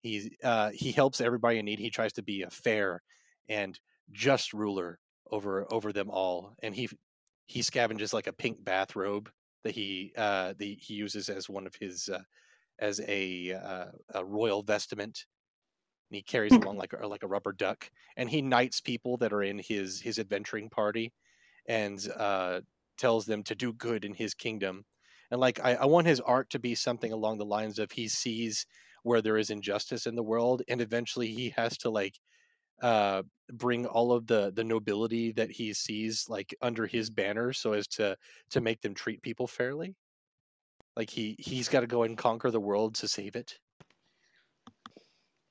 He 0.00 0.36
uh, 0.42 0.70
he 0.74 0.92
helps 0.92 1.20
everybody 1.20 1.58
in 1.58 1.64
need. 1.64 1.78
He 1.78 1.90
tries 1.90 2.12
to 2.14 2.22
be 2.22 2.42
a 2.42 2.50
fair 2.50 3.02
and 3.48 3.78
just 4.10 4.52
ruler 4.52 4.98
over 5.30 5.66
over 5.72 5.92
them 5.92 6.10
all, 6.10 6.54
and 6.62 6.74
he 6.74 6.88
he 7.46 7.60
scavenges 7.60 8.12
like 8.12 8.26
a 8.26 8.32
pink 8.32 8.62
bathrobe 8.64 9.30
that 9.64 9.74
he 9.74 10.12
uh, 10.16 10.54
he 10.58 10.94
uses 10.94 11.28
as 11.28 11.48
one 11.48 11.66
of 11.66 11.74
his 11.78 12.08
uh, 12.08 12.22
as 12.80 13.00
a 13.06 13.52
uh, 13.52 13.86
a 14.14 14.24
royal 14.24 14.62
vestment. 14.62 15.24
And 16.12 16.16
he 16.16 16.22
carries 16.22 16.52
along 16.52 16.76
like 16.78 16.92
a, 16.92 17.06
like 17.06 17.22
a 17.22 17.26
rubber 17.26 17.52
duck, 17.52 17.90
and 18.18 18.28
he 18.28 18.42
knights 18.42 18.82
people 18.82 19.16
that 19.16 19.32
are 19.32 19.42
in 19.42 19.58
his 19.58 19.98
his 20.02 20.18
adventuring 20.18 20.68
party, 20.68 21.10
and 21.66 21.98
uh, 22.16 22.60
tells 22.98 23.24
them 23.24 23.42
to 23.44 23.54
do 23.54 23.72
good 23.72 24.04
in 24.04 24.12
his 24.12 24.34
kingdom. 24.34 24.84
And 25.30 25.40
like 25.40 25.58
I, 25.64 25.76
I 25.76 25.86
want 25.86 26.06
his 26.06 26.20
art 26.20 26.50
to 26.50 26.58
be 26.58 26.74
something 26.74 27.12
along 27.12 27.38
the 27.38 27.46
lines 27.46 27.78
of 27.78 27.90
he 27.90 28.08
sees 28.08 28.66
where 29.04 29.22
there 29.22 29.38
is 29.38 29.48
injustice 29.48 30.06
in 30.06 30.14
the 30.14 30.22
world, 30.22 30.62
and 30.68 30.82
eventually 30.82 31.28
he 31.32 31.48
has 31.56 31.78
to 31.78 31.88
like 31.88 32.18
uh, 32.82 33.22
bring 33.50 33.86
all 33.86 34.12
of 34.12 34.26
the 34.26 34.52
the 34.54 34.64
nobility 34.64 35.32
that 35.32 35.50
he 35.50 35.72
sees 35.72 36.26
like 36.28 36.54
under 36.60 36.86
his 36.86 37.08
banner 37.08 37.54
so 37.54 37.72
as 37.72 37.86
to 37.86 38.16
to 38.50 38.60
make 38.60 38.82
them 38.82 38.92
treat 38.92 39.22
people 39.22 39.46
fairly 39.46 39.94
like 40.96 41.08
he 41.10 41.36
he's 41.38 41.68
got 41.68 41.80
to 41.80 41.86
go 41.86 42.02
and 42.02 42.18
conquer 42.18 42.50
the 42.50 42.60
world 42.60 42.94
to 42.94 43.08
save 43.08 43.36
it 43.36 43.58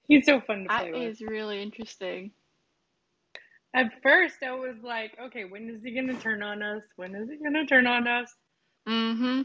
He's 0.08 0.26
so 0.26 0.42
fun 0.42 0.64
to 0.64 0.68
That 0.70 0.82
play 0.82 0.92
with. 0.92 1.02
is 1.04 1.22
really 1.22 1.62
interesting. 1.62 2.32
At 3.74 3.92
first, 4.04 4.36
I 4.44 4.52
was 4.52 4.76
like, 4.84 5.18
okay, 5.28 5.46
when 5.46 5.70
is 5.70 5.82
he 5.84 5.94
gonna 5.94 6.20
turn 6.20 6.44
on 6.44 6.62
us? 6.62 6.84
When 6.98 7.16
is 7.16 7.30
he 7.30 7.38
gonna 7.38 7.66
turn 7.66 7.88
on 7.88 8.08
us? 8.08 8.34
Mm-hmm. 8.88 9.44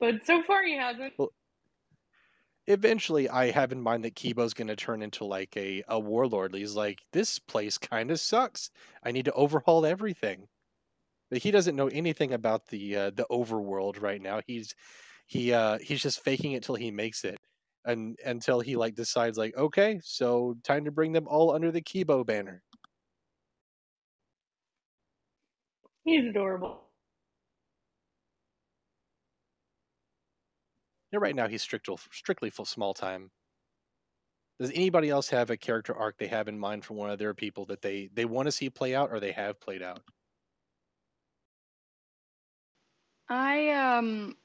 But 0.00 0.24
so 0.26 0.42
far, 0.42 0.62
he 0.64 0.76
hasn't. 0.76 1.12
well 1.18 1.30
eventually 2.68 3.28
i 3.28 3.50
have 3.50 3.72
in 3.72 3.80
mind 3.80 4.04
that 4.04 4.14
kibo's 4.14 4.54
going 4.54 4.68
to 4.68 4.76
turn 4.76 5.02
into 5.02 5.24
like 5.24 5.56
a, 5.56 5.82
a 5.88 5.98
warlord 5.98 6.54
he's 6.54 6.76
like 6.76 7.00
this 7.12 7.40
place 7.40 7.76
kind 7.76 8.08
of 8.12 8.20
sucks 8.20 8.70
i 9.02 9.10
need 9.10 9.24
to 9.24 9.32
overhaul 9.32 9.84
everything 9.84 10.46
but 11.28 11.42
he 11.42 11.50
doesn't 11.50 11.74
know 11.74 11.88
anything 11.88 12.32
about 12.32 12.64
the 12.68 12.94
uh, 12.96 13.10
the 13.16 13.26
overworld 13.32 14.00
right 14.00 14.22
now 14.22 14.40
he's 14.46 14.76
he 15.26 15.52
uh 15.52 15.76
he's 15.80 16.00
just 16.00 16.22
faking 16.22 16.52
it 16.52 16.62
till 16.62 16.76
he 16.76 16.92
makes 16.92 17.24
it 17.24 17.36
and 17.84 18.18
until 18.24 18.60
he 18.60 18.76
like 18.76 18.94
decides 18.94 19.36
like 19.36 19.56
okay 19.56 20.00
so 20.04 20.56
time 20.62 20.84
to 20.84 20.90
bring 20.90 21.12
them 21.12 21.26
all 21.28 21.52
under 21.52 21.70
the 21.70 21.82
kibo 21.82 22.24
banner. 22.24 22.62
He's 26.04 26.24
adorable. 26.24 26.82
yeah 31.12 31.18
right 31.20 31.36
now 31.36 31.46
he's 31.46 31.62
strictly 31.62 31.96
strictly 32.10 32.50
for 32.50 32.66
small 32.66 32.94
time. 32.94 33.30
Does 34.58 34.70
anybody 34.74 35.10
else 35.10 35.28
have 35.30 35.50
a 35.50 35.56
character 35.56 35.94
arc 35.94 36.18
they 36.18 36.28
have 36.28 36.48
in 36.48 36.58
mind 36.58 36.84
for 36.84 36.94
one 36.94 37.10
of 37.10 37.18
their 37.18 37.34
people 37.34 37.64
that 37.66 37.82
they 37.82 38.08
they 38.14 38.24
want 38.24 38.46
to 38.46 38.52
see 38.52 38.70
play 38.70 38.94
out 38.94 39.10
or 39.12 39.20
they 39.20 39.32
have 39.32 39.60
played 39.60 39.82
out? 39.82 40.02
I 43.28 43.70
um 43.70 44.36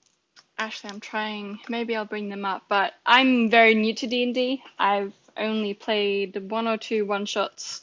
actually 0.58 0.92
I'm 0.92 1.00
trying 1.00 1.60
maybe 1.70 1.96
I'll 1.96 2.06
bring 2.06 2.30
them 2.30 2.46
up, 2.46 2.64
but 2.70 2.94
I'm 3.06 3.50
very 3.50 3.76
new 3.76 3.94
to 3.96 4.08
D&D. 4.08 4.62
I've 4.80 5.14
only 5.38 5.74
played 5.74 6.50
one 6.50 6.68
or 6.68 6.78
two 6.78 7.06
one 7.06 7.26
shots 7.26 7.82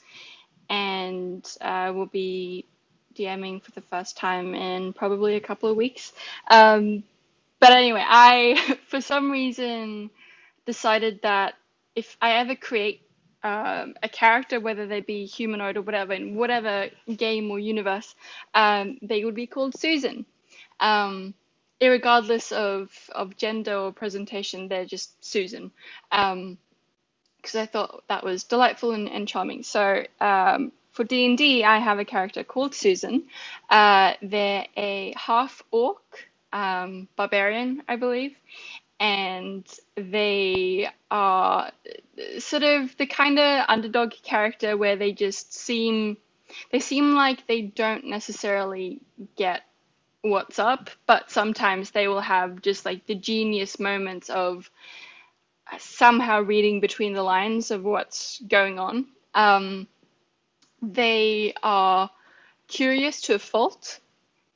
and 0.68 1.46
uh, 1.60 1.92
will 1.94 2.06
be 2.06 2.66
DMing 3.14 3.62
for 3.62 3.70
the 3.72 3.80
first 3.80 4.16
time 4.16 4.54
in 4.54 4.92
probably 4.92 5.36
a 5.36 5.40
couple 5.40 5.70
of 5.70 5.76
weeks. 5.76 6.12
Um, 6.50 7.04
but 7.60 7.72
anyway, 7.72 8.04
I 8.06 8.78
for 8.88 9.00
some 9.00 9.30
reason 9.30 10.10
decided 10.66 11.20
that 11.22 11.54
if 11.94 12.16
I 12.20 12.32
ever 12.32 12.56
create 12.56 13.02
um, 13.42 13.94
a 14.02 14.08
character, 14.08 14.58
whether 14.58 14.86
they 14.86 15.00
be 15.00 15.26
humanoid 15.26 15.76
or 15.76 15.82
whatever, 15.82 16.14
in 16.14 16.34
whatever 16.34 16.88
game 17.16 17.50
or 17.50 17.58
universe, 17.58 18.14
um, 18.54 18.98
they 19.02 19.24
would 19.24 19.34
be 19.34 19.46
called 19.46 19.78
Susan. 19.78 20.24
Um, 20.80 21.34
irregardless 21.80 22.52
of, 22.52 22.90
of 23.12 23.36
gender 23.36 23.76
or 23.76 23.92
presentation, 23.92 24.68
they're 24.68 24.86
just 24.86 25.24
Susan. 25.24 25.70
Um, 26.10 26.58
because 27.36 27.56
I 27.56 27.66
thought 27.66 28.04
that 28.08 28.24
was 28.24 28.44
delightful 28.44 28.92
and, 28.92 29.06
and 29.06 29.28
charming. 29.28 29.64
So 29.64 30.06
um, 30.18 30.72
for 30.92 31.04
D 31.04 31.26
and 31.26 31.36
D, 31.36 31.62
I 31.62 31.78
have 31.78 31.98
a 31.98 32.04
character 32.04 32.42
called 32.42 32.74
Susan. 32.74 33.24
Uh, 33.68 34.14
they're 34.22 34.66
a 34.78 35.12
half 35.14 35.62
orc 35.70 36.26
um, 36.54 37.06
barbarian, 37.16 37.82
I 37.86 37.96
believe, 37.96 38.34
and 38.98 39.66
they 39.96 40.88
are 41.10 41.70
sort 42.38 42.62
of 42.62 42.96
the 42.96 43.06
kind 43.06 43.38
of 43.38 43.66
underdog 43.68 44.12
character 44.22 44.76
where 44.76 44.96
they 44.96 45.12
just 45.12 45.52
seem 45.52 46.16
they 46.70 46.80
seem 46.80 47.14
like 47.14 47.46
they 47.46 47.62
don't 47.62 48.04
necessarily 48.06 49.00
get 49.36 49.62
what's 50.24 50.58
up, 50.58 50.90
but 51.06 51.30
sometimes 51.30 51.90
they 51.90 52.08
will 52.08 52.20
have 52.20 52.62
just 52.62 52.84
like 52.84 53.06
the 53.06 53.14
genius 53.14 53.78
moments 53.78 54.30
of 54.30 54.70
somehow 55.78 56.40
reading 56.40 56.80
between 56.80 57.12
the 57.12 57.22
lines 57.22 57.70
of 57.70 57.84
what's 57.84 58.40
going 58.48 58.78
on. 58.78 59.06
Um, 59.34 59.86
they 60.82 61.54
are 61.62 62.10
curious 62.68 63.20
to 63.22 63.34
a 63.34 63.38
fault 63.38 64.00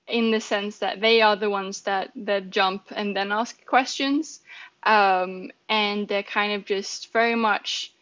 in 0.07 0.31
the 0.31 0.40
sense 0.40 0.78
that 0.78 1.01
they 1.01 1.20
are 1.20 1.36
the 1.36 1.51
ones 1.51 1.82
that, 1.82 2.11
that 2.16 2.51
jump 2.51 2.85
and 2.90 3.15
then 3.15 3.31
ask 3.31 3.65
questions. 3.66 4.40
Um, 4.82 5.51
and 5.69 6.09
they're 6.09 6.23
kind 6.23 6.53
of 6.53 6.65
just 6.65 7.12
very 7.12 7.35
much 7.35 7.93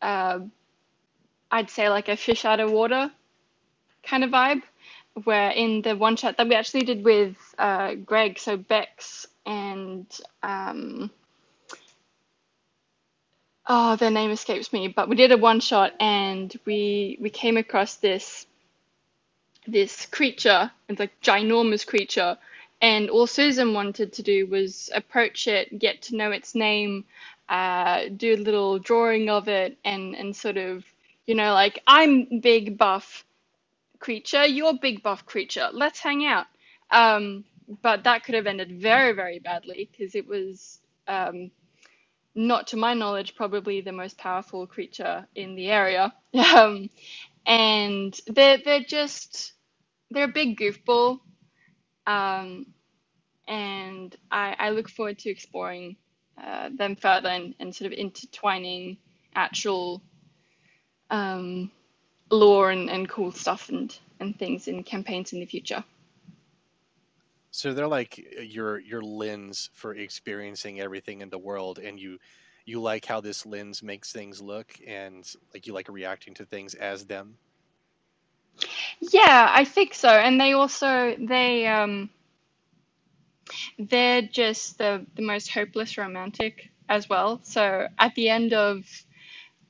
uh, 0.00 0.40
I'd 1.50 1.70
say 1.70 1.88
like 1.88 2.08
a 2.08 2.16
fish 2.16 2.44
out 2.44 2.60
of 2.60 2.70
water 2.70 3.10
kind 4.02 4.24
of 4.24 4.30
vibe. 4.30 4.62
Where 5.24 5.50
in 5.50 5.82
the 5.82 5.96
one 5.96 6.16
shot 6.16 6.36
that 6.38 6.48
we 6.48 6.54
actually 6.54 6.82
did 6.84 7.04
with 7.04 7.36
uh, 7.58 7.94
Greg, 7.94 8.38
so 8.38 8.56
Bex 8.56 9.26
and 9.46 10.06
um, 10.42 11.10
oh, 13.66 13.96
their 13.96 14.10
name 14.10 14.30
escapes 14.30 14.72
me, 14.72 14.88
but 14.88 15.08
we 15.08 15.16
did 15.16 15.32
a 15.32 15.38
one 15.38 15.60
shot 15.60 15.92
and 16.00 16.54
we 16.66 17.18
we 17.20 17.30
came 17.30 17.56
across 17.56 17.96
this 17.96 18.46
this 19.66 20.06
creature, 20.06 20.70
it's 20.88 20.98
like 21.00 21.20
ginormous 21.22 21.86
creature, 21.86 22.36
and 22.82 23.10
all 23.10 23.26
Susan 23.26 23.74
wanted 23.74 24.12
to 24.14 24.22
do 24.22 24.46
was 24.46 24.90
approach 24.94 25.46
it, 25.48 25.78
get 25.78 26.02
to 26.02 26.16
know 26.16 26.32
its 26.32 26.54
name, 26.54 27.04
uh, 27.48 28.04
do 28.16 28.34
a 28.34 28.36
little 28.36 28.78
drawing 28.78 29.30
of 29.30 29.48
it, 29.48 29.78
and 29.84 30.14
and 30.16 30.34
sort 30.36 30.56
of 30.56 30.84
you 31.26 31.34
know 31.34 31.52
like 31.54 31.82
I'm 31.86 32.40
big 32.40 32.78
buff 32.78 33.24
creature, 34.00 34.46
you're 34.46 34.74
big 34.78 35.02
buff 35.04 35.26
creature, 35.26 35.68
let's 35.72 36.00
hang 36.00 36.26
out. 36.26 36.46
Um, 36.90 37.44
but 37.82 38.04
that 38.04 38.24
could 38.24 38.36
have 38.36 38.48
ended 38.48 38.80
very 38.82 39.12
very 39.14 39.40
badly 39.40 39.88
because 39.92 40.16
it 40.16 40.26
was 40.28 40.80
um, 41.08 41.52
not 42.34 42.68
to 42.68 42.76
my 42.78 42.94
knowledge 42.94 43.36
probably 43.36 43.80
the 43.82 43.92
most 43.92 44.18
powerful 44.18 44.66
creature 44.66 45.26
in 45.36 45.56
the 45.56 45.68
area. 45.70 46.14
Um, 46.56 46.90
and 47.46 48.18
they're 48.28 48.58
they're 48.64 48.84
just 48.84 49.54
they're 50.10 50.24
a 50.24 50.28
big 50.28 50.58
goofball. 50.58 51.20
Um, 52.06 52.66
and 53.48 54.16
I, 54.30 54.56
I 54.58 54.70
look 54.70 54.88
forward 54.88 55.18
to 55.20 55.30
exploring 55.30 55.96
uh, 56.42 56.70
them 56.76 56.96
further 56.96 57.28
and, 57.28 57.54
and 57.60 57.74
sort 57.74 57.92
of 57.92 57.98
intertwining 57.98 58.98
actual 59.34 60.02
um, 61.10 61.70
lore 62.30 62.70
and, 62.70 62.88
and 62.90 63.08
cool 63.08 63.32
stuff 63.32 63.68
and, 63.68 63.98
and 64.20 64.38
things 64.38 64.68
in 64.68 64.82
campaigns 64.82 65.32
in 65.32 65.40
the 65.40 65.46
future. 65.46 65.84
So 67.50 67.74
they're 67.74 67.88
like 67.88 68.24
uh, 68.38 68.42
your 68.42 68.78
your 68.78 69.02
lens 69.02 69.70
for 69.74 69.94
experiencing 69.94 70.80
everything 70.80 71.20
in 71.20 71.30
the 71.30 71.38
world, 71.38 71.78
and 71.78 71.98
you 71.98 72.18
you 72.64 72.80
like 72.80 73.04
how 73.04 73.20
this 73.20 73.44
lens 73.44 73.82
makes 73.82 74.12
things 74.12 74.40
look, 74.40 74.72
and 74.86 75.28
like 75.52 75.66
you 75.66 75.72
like 75.72 75.88
reacting 75.88 76.34
to 76.34 76.44
things 76.44 76.74
as 76.74 77.04
them. 77.06 77.36
Yeah, 79.00 79.50
I 79.52 79.64
think 79.64 79.94
so. 79.94 80.08
And 80.08 80.40
they 80.40 80.52
also 80.52 81.16
they 81.18 81.66
um 81.66 82.10
they're 83.78 84.22
just 84.22 84.78
the 84.78 85.04
the 85.16 85.22
most 85.22 85.50
hopeless 85.50 85.98
romantic 85.98 86.70
as 86.88 87.08
well. 87.08 87.40
So 87.42 87.88
at 87.98 88.14
the 88.14 88.28
end 88.28 88.52
of 88.52 88.84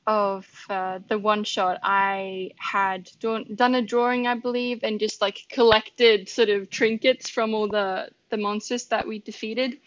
of 0.07 0.47
uh, 0.71 1.01
the 1.09 1.19
one 1.19 1.45
shot, 1.45 1.79
I 1.83 2.53
had 2.59 3.11
done, 3.21 3.47
done 3.55 3.75
a 3.75 3.83
drawing, 3.83 4.27
I 4.27 4.35
believe, 4.35 4.81
and 4.83 5.01
just 5.01 5.21
like 5.21 5.39
collected 5.51 6.29
sort 6.29 6.49
of 6.51 6.71
trinkets 6.71 7.31
from 7.31 7.55
all 7.55 7.69
the 7.69 8.11
the 8.31 8.37
monsters 8.39 8.87
that 8.87 9.07
we 9.09 9.21
defeated. 9.21 9.79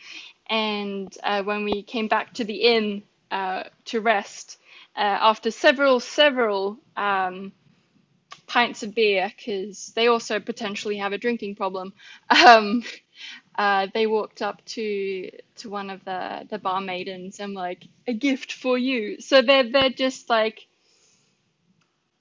And 0.49 1.15
uh, 1.23 1.43
when 1.43 1.65
we 1.65 1.83
came 1.83 2.07
back 2.07 2.33
to 2.35 2.43
the 2.45 2.55
inn 2.63 3.03
uh, 3.31 3.63
to 3.85 4.01
rest, 4.01 4.59
uh, 4.97 5.01
after 5.01 5.51
several 5.51 5.99
several 5.99 6.77
um, 6.97 7.53
pints 8.47 8.83
of 8.83 8.95
beer 8.95 9.31
because 9.35 9.93
they 9.95 10.07
also 10.07 10.39
potentially 10.39 10.97
have 10.97 11.13
a 11.13 11.17
drinking 11.17 11.55
problem. 11.55 11.93
Um, 12.45 12.83
uh, 13.55 13.87
they 13.93 14.07
walked 14.07 14.41
up 14.41 14.63
to 14.65 15.29
to 15.57 15.69
one 15.69 15.89
of 15.89 16.03
the 16.05 16.47
the 16.49 16.57
bar 16.57 16.81
maidens 16.81 17.39
and 17.39 17.53
like 17.53 17.87
a 18.07 18.13
gift 18.13 18.53
for 18.53 18.77
you. 18.77 19.19
So 19.19 19.41
they're 19.41 19.69
they're 19.71 19.89
just 19.89 20.29
like 20.29 20.67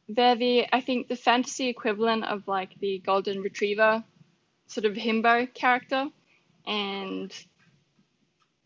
they're 0.08 0.36
the 0.36 0.66
I 0.72 0.80
think 0.80 1.08
the 1.08 1.16
fantasy 1.16 1.68
equivalent 1.68 2.24
of 2.24 2.46
like 2.48 2.78
the 2.80 2.98
golden 2.98 3.40
retriever 3.40 4.04
sort 4.66 4.84
of 4.84 4.94
himbo 4.94 5.52
character, 5.54 6.08
and 6.66 7.32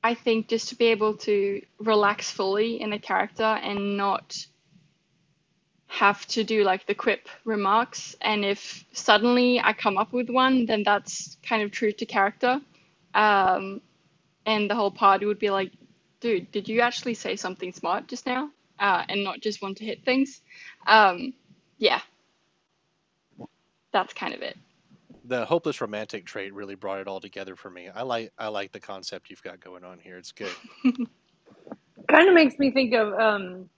I 0.02 0.14
think 0.14 0.48
just 0.48 0.68
to 0.70 0.76
be 0.76 0.86
able 0.86 1.16
to 1.18 1.62
relax 1.78 2.30
fully 2.30 2.80
in 2.80 2.92
a 2.92 2.98
character 2.98 3.44
and 3.44 3.96
not 3.96 4.36
have 5.96 6.26
to 6.26 6.44
do 6.44 6.62
like 6.62 6.86
the 6.86 6.94
quip 6.94 7.28
remarks 7.46 8.14
and 8.20 8.44
if 8.44 8.84
suddenly 8.92 9.60
i 9.60 9.72
come 9.72 9.96
up 9.96 10.12
with 10.12 10.28
one 10.28 10.66
then 10.66 10.82
that's 10.84 11.38
kind 11.42 11.62
of 11.62 11.70
true 11.70 11.92
to 11.92 12.04
character 12.04 12.60
um, 13.14 13.80
and 14.44 14.68
the 14.70 14.74
whole 14.74 14.90
party 14.90 15.24
would 15.24 15.38
be 15.38 15.50
like 15.50 15.72
dude 16.20 16.50
did 16.52 16.68
you 16.68 16.82
actually 16.82 17.14
say 17.14 17.34
something 17.34 17.72
smart 17.72 18.08
just 18.08 18.26
now 18.26 18.50
uh, 18.78 19.04
and 19.08 19.24
not 19.24 19.40
just 19.40 19.62
want 19.62 19.76
to 19.78 19.84
hit 19.86 20.04
things 20.04 20.42
um, 20.86 21.32
yeah 21.78 22.00
that's 23.92 24.12
kind 24.12 24.34
of 24.34 24.42
it 24.42 24.58
The 25.24 25.46
hopeless 25.46 25.80
romantic 25.80 26.26
trait 26.26 26.52
really 26.54 26.74
brought 26.74 27.00
it 27.00 27.08
all 27.08 27.20
together 27.20 27.56
for 27.56 27.70
me. 27.70 27.88
I 27.88 28.02
like 28.02 28.32
I 28.38 28.48
like 28.48 28.72
the 28.72 28.80
concept 28.80 29.30
you've 29.30 29.42
got 29.42 29.60
going 29.60 29.84
on 29.84 29.98
here. 29.98 30.18
It's 30.18 30.32
good. 30.32 30.52
Kind 32.08 32.28
of 32.28 32.34
makes 32.34 32.58
me 32.58 32.70
think 32.70 32.94
of 32.94 33.14
um, 33.14 33.68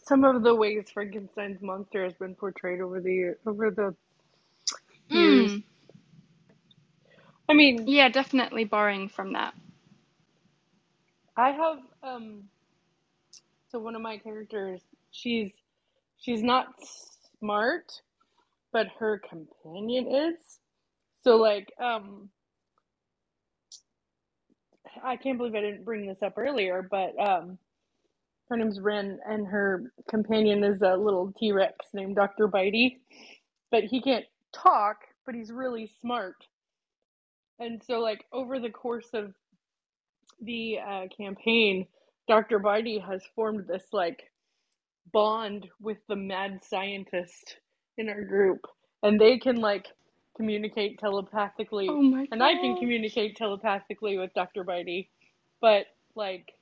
some 0.00 0.24
of 0.24 0.42
the 0.42 0.54
ways 0.54 0.86
Frankenstein's 0.92 1.62
monster 1.62 2.04
has 2.04 2.14
been 2.14 2.34
portrayed 2.34 2.80
over 2.80 3.00
the 3.00 3.36
over 3.46 3.70
the 3.70 3.94
years. 5.08 5.52
mm, 5.52 5.64
I 7.48 7.54
mean, 7.54 7.86
yeah 7.86 8.08
definitely 8.08 8.64
borrowing 8.64 9.08
from 9.08 9.34
that 9.34 9.54
I 11.36 11.50
have 11.50 11.78
um, 12.02 12.44
so 13.70 13.78
one 13.80 13.96
of 13.96 14.02
my 14.02 14.18
characters. 14.18 14.82
She's 15.12 15.52
she's 16.18 16.42
not 16.42 16.68
smart, 17.40 17.92
but 18.72 18.88
her 19.00 19.20
companion 19.28 20.08
is. 20.08 20.36
So 21.24 21.36
like 21.36 21.72
um, 21.82 22.30
I 25.04 25.16
can't 25.16 25.38
believe 25.38 25.54
I 25.56 25.62
didn't 25.62 25.84
bring 25.84 26.06
this 26.06 26.22
up 26.22 26.34
earlier, 26.38 26.86
but 26.90 27.18
um, 27.20 27.58
her 28.48 28.56
name's 28.56 28.80
Ren, 28.80 29.18
and 29.28 29.46
her 29.46 29.92
companion 30.08 30.64
is 30.64 30.82
a 30.82 30.96
little 30.96 31.32
T 31.38 31.52
Rex 31.52 31.74
named 31.92 32.16
Dr. 32.16 32.48
Bitey. 32.48 32.98
But 33.70 33.84
he 33.84 34.00
can't 34.00 34.26
talk, 34.52 34.98
but 35.26 35.34
he's 35.34 35.50
really 35.50 35.90
smart. 36.00 36.36
And 37.58 37.82
so, 37.86 38.00
like, 38.00 38.24
over 38.32 38.58
the 38.58 38.70
course 38.70 39.08
of 39.14 39.32
the 40.40 40.78
uh, 40.86 41.02
campaign, 41.16 41.86
Dr. 42.28 42.60
Bitey 42.60 43.04
has 43.04 43.22
formed 43.34 43.66
this, 43.66 43.84
like, 43.92 44.22
bond 45.12 45.68
with 45.80 45.98
the 46.08 46.16
mad 46.16 46.60
scientist 46.62 47.56
in 47.96 48.08
our 48.08 48.22
group. 48.22 48.60
And 49.02 49.20
they 49.20 49.38
can, 49.38 49.56
like, 49.56 49.86
communicate 50.36 50.98
telepathically. 50.98 51.88
oh 51.88 52.02
my 52.02 52.26
And 52.32 52.42
I 52.42 52.54
can 52.54 52.76
communicate 52.76 53.36
telepathically 53.36 54.18
with 54.18 54.34
Dr. 54.34 54.64
Bitey. 54.64 55.08
But, 55.60 55.86
like, 56.16 56.52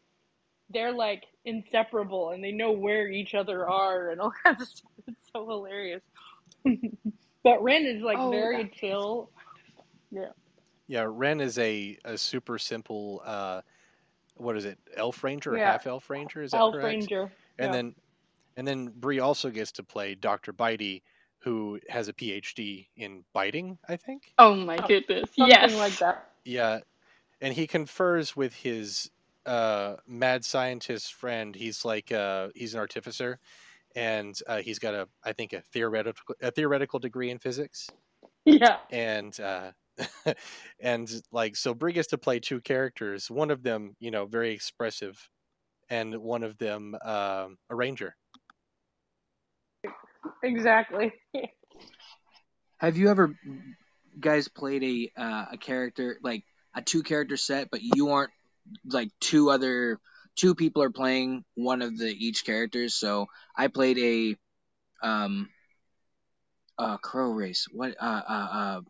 they're 0.73 0.93
like 0.93 1.25
inseparable 1.45 2.31
and 2.31 2.45
they 2.45 2.53
know 2.53 2.73
where 2.73 3.09
each 3.09 3.35
other 3.35 3.69
are 3.69 4.11
and 4.11 4.21
all 4.21 4.33
kinds 4.45 4.63
of 4.63 4.69
stuff. 4.69 4.93
It's 5.09 5.29
so 5.35 5.49
hilarious. 5.49 6.03
but 7.45 7.63
Ren 7.63 7.87
is 7.87 8.03
like 8.03 8.21
oh 8.21 8.31
very 8.31 8.71
chill. 8.75 9.31
Yeah. 10.11 10.31
Yeah, 10.89 11.07
Ren 11.09 11.41
is 11.41 11.59
a, 11.59 11.99
a 12.05 12.19
super 12.19 12.59
simple 12.59 13.23
uh 13.25 13.63
what 14.37 14.57
is 14.57 14.65
it, 14.67 14.79
elf 14.97 15.25
ranger 15.25 15.55
or 15.55 15.59
Yeah. 15.59 15.61
half 15.61 15.87
elf 15.87 16.11
ranger, 16.11 16.43
is 16.43 16.53
that 16.53 16.65
Elf 16.65 16.67
correct? 16.67 17.09
Ranger. 17.09 17.33
And 17.59 17.73
Yeah. 17.73 17.75
then 17.75 17.95
and 18.57 18.67
then 18.69 18.93
Bree 18.97 19.21
also 19.21 19.51
gets 19.51 19.73
to 19.75 19.85
play 19.85 20.15
Dr. 20.17 20.53
Bitey, 20.53 21.03
who 21.43 21.81
has 21.89 22.09
a 22.09 22.13
PhD 22.15 22.89
in 22.97 23.25
biting, 23.35 23.79
I 23.89 23.97
think. 23.97 24.35
oh 24.39 24.55
my 24.57 24.79
Oh, 24.79 24.89
goodness 24.89 25.31
something 25.39 25.77
like 25.77 25.99
that. 26.01 26.27
Yeah, 26.45 26.81
and 27.41 27.55
he 27.55 27.67
confers 27.69 28.37
with 28.37 28.55
his 28.55 29.11
uh 29.47 29.97
mad 30.07 30.45
scientist 30.45 31.15
friend. 31.15 31.55
He's 31.55 31.85
like 31.85 32.13
uh 32.13 32.49
he's 32.55 32.75
an 32.75 32.81
artificer 32.81 33.39
and 33.95 34.39
uh, 34.47 34.59
he's 34.59 34.79
got 34.79 34.95
a 34.95 35.09
I 35.25 35.33
think 35.33 35.53
a 35.53 35.61
theoretical 35.61 36.35
a 36.41 36.51
theoretical 36.51 36.99
degree 36.99 37.31
in 37.31 37.39
physics. 37.39 37.89
Yeah. 38.45 38.79
and 38.91 39.39
uh 39.39 39.71
and 40.81 41.09
like 41.31 41.55
so 41.55 41.75
Brie 41.75 41.93
gets 41.93 42.09
to 42.09 42.19
play 42.19 42.41
two 42.41 42.61
characters 42.61 43.31
one 43.31 43.53
of 43.53 43.63
them 43.63 43.95
you 44.01 44.11
know 44.11 44.27
very 44.27 44.51
expressive 44.53 45.17
and 45.89 46.17
one 46.17 46.43
of 46.43 46.59
them 46.59 46.97
um 47.05 47.57
a 47.71 47.77
ranger 47.77 48.17
Exactly. 50.43 51.13
Have 52.79 52.97
you 52.97 53.11
ever 53.11 53.35
guys 54.19 54.49
played 54.49 54.83
a 54.83 55.21
uh, 55.21 55.45
a 55.53 55.57
character 55.57 56.19
like 56.23 56.45
a 56.75 56.83
two 56.83 57.03
character 57.03 57.37
set, 57.37 57.71
but 57.71 57.81
you 57.83 58.11
aren't 58.11 58.33
like 58.85 59.11
two 59.21 59.51
other 59.51 59.99
two 60.37 60.55
people 60.55 60.83
are 60.83 60.91
playing 60.91 61.45
one 61.55 61.83
of 61.83 61.99
the 61.99 62.09
each 62.09 62.45
characters? 62.45 62.95
So 62.95 63.27
I 63.57 63.69
played 63.69 63.99
a 63.99 65.07
um 65.07 65.49
uh 66.79 66.97
crow 66.99 67.31
race. 67.31 67.67
What 67.71 67.95
uh 68.01 68.23
uh 68.29 68.49
uh 68.53 68.81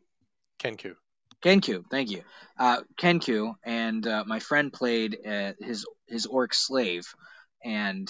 kenku 0.62 0.94
Kenku, 1.42 1.82
thank 1.90 2.10
you. 2.10 2.22
Uh, 2.58 2.82
Kenku 2.96 3.54
and 3.64 4.06
uh, 4.06 4.22
my 4.26 4.38
friend 4.38 4.72
played 4.72 5.18
uh, 5.26 5.52
his 5.60 5.84
his 6.06 6.26
orc 6.26 6.54
slave, 6.54 7.04
and 7.64 8.08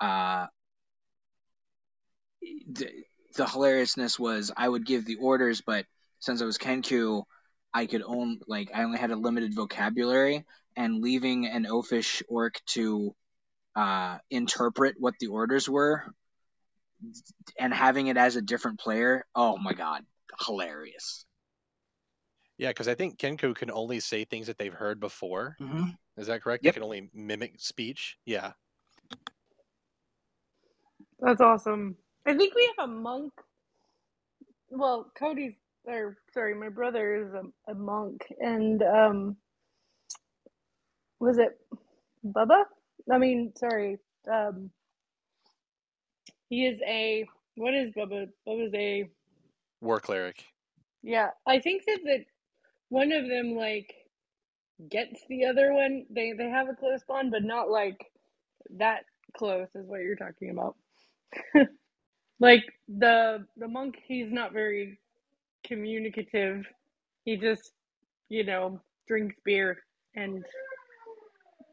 uh, 0.00 0.46
the, 2.40 2.88
the 3.36 3.46
hilariousness 3.46 4.18
was 4.18 4.50
I 4.56 4.68
would 4.68 4.84
give 4.84 5.06
the 5.06 5.16
orders, 5.16 5.62
but 5.64 5.86
since 6.18 6.42
I 6.42 6.44
was 6.44 6.58
Kenku, 6.58 7.22
I 7.72 7.86
could 7.86 8.02
own 8.04 8.40
like 8.48 8.70
I 8.74 8.82
only 8.82 8.98
had 8.98 9.12
a 9.12 9.16
limited 9.16 9.54
vocabulary, 9.54 10.44
and 10.76 11.00
leaving 11.00 11.46
an 11.46 11.66
oafish 11.66 12.22
orc 12.28 12.60
to 12.66 13.14
uh, 13.76 14.18
interpret 14.30 14.96
what 14.98 15.14
the 15.18 15.28
orders 15.28 15.68
were, 15.68 16.04
and 17.58 17.72
having 17.72 18.06
it 18.06 18.16
as 18.16 18.36
a 18.36 18.42
different 18.42 18.78
player. 18.78 19.24
Oh 19.34 19.56
my 19.56 19.72
god, 19.72 20.04
hilarious! 20.46 21.24
Yeah, 22.58 22.68
because 22.68 22.88
I 22.88 22.94
think 22.94 23.18
Kenku 23.18 23.54
can 23.54 23.70
only 23.70 24.00
say 24.00 24.24
things 24.24 24.46
that 24.46 24.58
they've 24.58 24.72
heard 24.72 25.00
before. 25.00 25.56
Mm-hmm. 25.60 25.90
Is 26.16 26.28
that 26.28 26.42
correct? 26.42 26.64
Yep. 26.64 26.74
They 26.74 26.78
can 26.78 26.84
only 26.84 27.10
mimic 27.12 27.54
speech. 27.58 28.18
Yeah. 28.24 28.52
That's 31.18 31.40
awesome. 31.40 31.96
I 32.26 32.34
think 32.34 32.54
we 32.54 32.70
have 32.78 32.88
a 32.88 32.92
monk. 32.92 33.32
Well, 34.70 35.10
Cody's, 35.18 35.54
or 35.84 36.16
sorry, 36.34 36.54
my 36.54 36.68
brother 36.68 37.16
is 37.16 37.32
a, 37.34 37.72
a 37.72 37.74
monk, 37.74 38.22
and 38.38 38.82
um, 38.82 39.36
was 41.22 41.38
it 41.38 41.58
Bubba? 42.26 42.64
I 43.12 43.18
mean, 43.18 43.54
sorry, 43.56 43.98
um, 44.32 44.70
he 46.50 46.66
is 46.66 46.80
a 46.86 47.26
what 47.56 47.74
is 47.74 47.92
Bubba? 47.92 48.28
Bubba's 48.48 48.74
a 48.74 49.10
War 49.82 50.00
cleric. 50.00 50.44
yeah. 51.02 51.30
I 51.46 51.60
think 51.60 51.84
that 51.86 52.00
that 52.04 52.24
one 52.90 53.12
of 53.12 53.28
them 53.28 53.56
like 53.56 53.94
gets 54.90 55.22
the 55.28 55.46
other 55.46 55.72
one. 55.74 56.06
They 56.10 56.32
they 56.38 56.50
have 56.50 56.68
a 56.70 56.74
close 56.76 57.02
bond, 57.08 57.32
but 57.32 57.44
not 57.44 57.70
like 57.70 58.06
that 58.78 59.04
close 59.36 59.68
is 59.74 59.86
what 59.86 60.02
you're 60.02 60.16
talking 60.16 60.50
about. 60.50 60.76
like 62.40 62.64
the 62.88 63.46
the 63.56 63.68
monk, 63.68 63.96
he's 64.06 64.32
not 64.32 64.52
very 64.52 65.00
communicative. 65.66 66.66
He 67.24 67.36
just, 67.36 67.72
you 68.30 68.44
know, 68.44 68.80
drinks 69.08 69.36
beer 69.44 69.78
and 70.16 70.44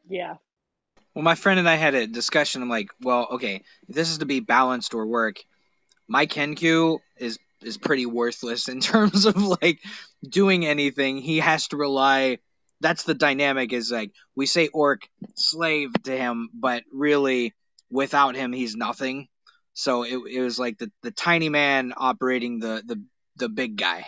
yeah. 0.10 0.36
Well, 1.14 1.24
my 1.24 1.36
friend 1.36 1.60
and 1.60 1.70
I 1.70 1.76
had 1.76 1.96
a 1.96 2.08
discussion. 2.08 2.62
I'm 2.62 2.70
like, 2.70 2.90
well, 3.02 3.28
okay, 3.34 3.64
if 3.88 3.96
this 3.96 4.12
is 4.12 4.20
to 4.20 4.26
be 4.26 4.40
balanced 4.40 4.94
or 4.94 5.06
work, 5.06 5.38
my 6.08 6.26
Kenku 6.26 7.00
is 7.18 7.40
is 7.62 7.78
pretty 7.78 8.06
worthless 8.06 8.70
in 8.70 8.80
terms 8.82 9.26
of 9.26 9.36
like 9.36 9.80
doing 10.28 10.66
anything. 10.66 11.18
He 11.18 11.40
has 11.40 11.68
to 11.70 11.78
rely. 11.78 12.40
That's 12.82 13.04
the 13.04 13.14
dynamic. 13.14 13.74
Is 13.74 13.92
like 13.92 14.12
we 14.36 14.46
say 14.46 14.68
orc 14.68 15.08
slave 15.36 15.92
to 16.04 16.16
him, 16.16 16.50
but 16.54 16.84
really 16.92 17.54
without 17.90 18.36
him, 18.36 18.54
he's 18.54 18.76
nothing. 18.76 19.28
So 19.74 20.04
it, 20.04 20.18
it 20.30 20.42
was 20.42 20.60
like 20.60 20.78
the, 20.78 20.92
the 21.04 21.12
tiny 21.12 21.50
man 21.50 21.94
operating 21.96 22.60
the, 22.60 22.84
the 22.86 23.04
the 23.38 23.50
big 23.50 23.78
guy. 23.78 24.06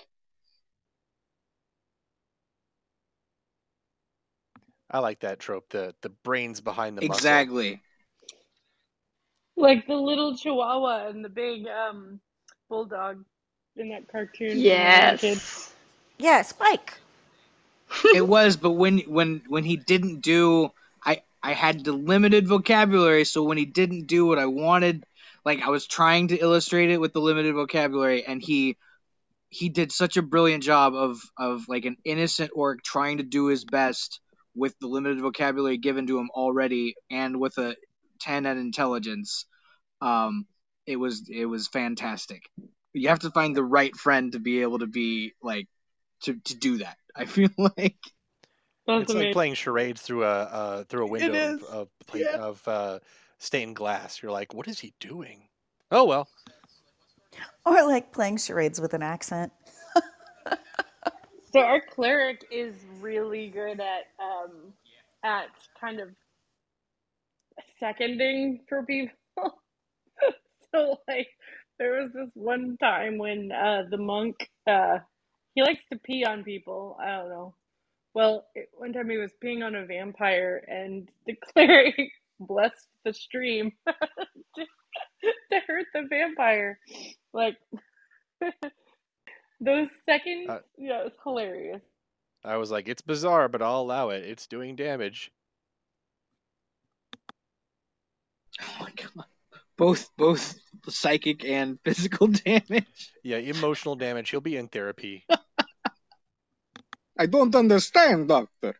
I 4.91 4.99
like 4.99 5.21
that 5.21 5.39
trope. 5.39 5.69
The 5.69 5.95
the 6.01 6.09
brains 6.09 6.61
behind 6.61 6.97
the 6.97 7.01
muscle. 7.01 7.15
Exactly. 7.15 7.81
Like 9.55 9.87
the 9.87 9.95
little 9.95 10.35
chihuahua 10.35 11.07
and 11.07 11.23
the 11.23 11.29
big 11.29 11.65
um 11.67 12.19
bulldog 12.69 13.23
in 13.77 13.89
that 13.89 14.11
cartoon. 14.11 14.57
when 14.57 14.71
I 14.71 15.11
was 15.11 15.23
a 15.23 15.27
kid. 15.27 15.41
Yes. 15.41 15.73
Yeah, 16.17 16.41
Spike. 16.43 16.99
it 18.15 18.27
was, 18.27 18.57
but 18.57 18.71
when 18.71 18.99
when 18.99 19.41
when 19.47 19.63
he 19.63 19.77
didn't 19.77 20.21
do, 20.21 20.71
I 21.03 21.21
I 21.41 21.53
had 21.53 21.83
the 21.83 21.93
limited 21.93 22.47
vocabulary, 22.47 23.25
so 23.25 23.43
when 23.43 23.57
he 23.57 23.65
didn't 23.65 24.07
do 24.07 24.25
what 24.25 24.39
I 24.39 24.45
wanted, 24.45 25.05
like 25.45 25.61
I 25.61 25.69
was 25.69 25.87
trying 25.87 26.29
to 26.29 26.37
illustrate 26.37 26.91
it 26.91 26.99
with 26.99 27.13
the 27.13 27.21
limited 27.21 27.53
vocabulary, 27.53 28.25
and 28.25 28.41
he 28.41 28.77
he 29.49 29.69
did 29.69 29.91
such 29.91 30.17
a 30.17 30.21
brilliant 30.21 30.63
job 30.63 30.95
of 30.95 31.21
of 31.37 31.67
like 31.67 31.85
an 31.85 31.97
innocent 32.05 32.51
orc 32.53 32.83
trying 32.83 33.17
to 33.17 33.23
do 33.23 33.47
his 33.47 33.65
best 33.65 34.19
with 34.55 34.77
the 34.79 34.87
limited 34.87 35.19
vocabulary 35.21 35.77
given 35.77 36.07
to 36.07 36.19
him 36.19 36.29
already, 36.33 36.95
and 37.09 37.39
with 37.39 37.57
a 37.57 37.75
ten 38.19 38.45
at 38.45 38.57
intelligence. 38.57 39.45
Um, 40.01 40.45
it 40.85 40.95
was 40.95 41.29
it 41.29 41.45
was 41.45 41.67
fantastic. 41.67 42.49
You 42.93 43.09
have 43.09 43.19
to 43.19 43.31
find 43.31 43.55
the 43.55 43.63
right 43.63 43.95
friend 43.95 44.31
to 44.33 44.39
be 44.39 44.61
able 44.61 44.79
to 44.79 44.87
be 44.87 45.33
like 45.41 45.67
to 46.23 46.35
to 46.45 46.55
do 46.55 46.77
that. 46.79 46.97
I 47.15 47.25
feel 47.25 47.49
like 47.57 47.97
That's 48.87 49.03
It's 49.03 49.13
like 49.13 49.33
playing 49.33 49.55
charades 49.55 50.01
through 50.01 50.23
a 50.23 50.41
uh, 50.41 50.83
through 50.85 51.05
a 51.05 51.09
window 51.09 51.55
of, 51.55 51.63
of, 51.63 51.87
plate, 52.07 52.25
yeah. 52.29 52.37
of 52.37 52.67
uh, 52.67 52.99
stained 53.37 53.75
glass. 53.75 54.21
You're 54.21 54.31
like, 54.31 54.53
what 54.53 54.67
is 54.67 54.79
he 54.79 54.93
doing? 54.99 55.47
Oh 55.91 56.05
well. 56.05 56.27
Or 57.65 57.85
like 57.87 58.11
playing 58.11 58.37
charades 58.37 58.81
with 58.81 58.93
an 58.93 59.03
accent. 59.03 59.51
So 61.53 61.61
our 61.61 61.81
cleric 61.81 62.45
is 62.51 62.75
really 62.99 63.49
good 63.49 63.79
at 63.81 64.05
um 64.21 64.73
at 65.23 65.47
kind 65.79 65.99
of 66.01 66.09
seconding 67.79 68.61
for 68.69 68.83
people. 68.83 69.13
so 70.73 70.97
like 71.07 71.27
there 71.79 72.01
was 72.01 72.11
this 72.13 72.29
one 72.35 72.77
time 72.81 73.17
when 73.17 73.51
uh 73.51 73.83
the 73.89 73.97
monk 73.97 74.35
uh 74.67 74.99
he 75.55 75.63
likes 75.63 75.83
to 75.91 75.99
pee 75.99 76.25
on 76.25 76.43
people. 76.43 76.97
I 77.01 77.07
don't 77.17 77.29
know. 77.29 77.55
Well, 78.15 78.45
it, 78.55 78.69
one 78.73 78.93
time 78.93 79.09
he 79.09 79.17
was 79.17 79.31
peeing 79.43 79.65
on 79.65 79.75
a 79.75 79.85
vampire 79.85 80.63
and 80.67 81.09
the 81.27 81.35
cleric 81.53 81.95
blessed 82.39 82.87
the 83.05 83.13
stream 83.13 83.73
to, 83.87 84.65
to 85.23 85.59
hurt 85.67 85.87
the 85.93 86.07
vampire. 86.09 86.79
Like 87.33 87.57
those 89.61 89.87
seconds, 90.05 90.49
Uh, 90.49 90.59
yeah, 90.77 91.03
it's 91.05 91.17
hilarious. 91.23 91.81
I 92.43 92.57
was 92.57 92.71
like, 92.71 92.89
it's 92.89 93.01
bizarre, 93.03 93.47
but 93.47 93.61
I'll 93.61 93.81
allow 93.81 94.09
it. 94.09 94.23
It's 94.23 94.47
doing 94.47 94.75
damage. 94.75 95.31
Oh 98.61 98.75
my 98.83 98.91
god. 98.91 99.25
Both 99.77 100.09
both 100.17 100.53
psychic 100.89 101.45
and 101.45 101.79
physical 101.85 102.27
damage. 102.27 103.11
Yeah, 103.23 103.37
emotional 103.37 103.95
damage. 103.95 104.29
He'll 104.29 104.41
be 104.41 104.57
in 104.57 104.67
therapy. 104.67 105.25
I 107.17 107.25
don't 107.25 107.55
understand, 107.55 108.27
Doctor. 108.27 108.75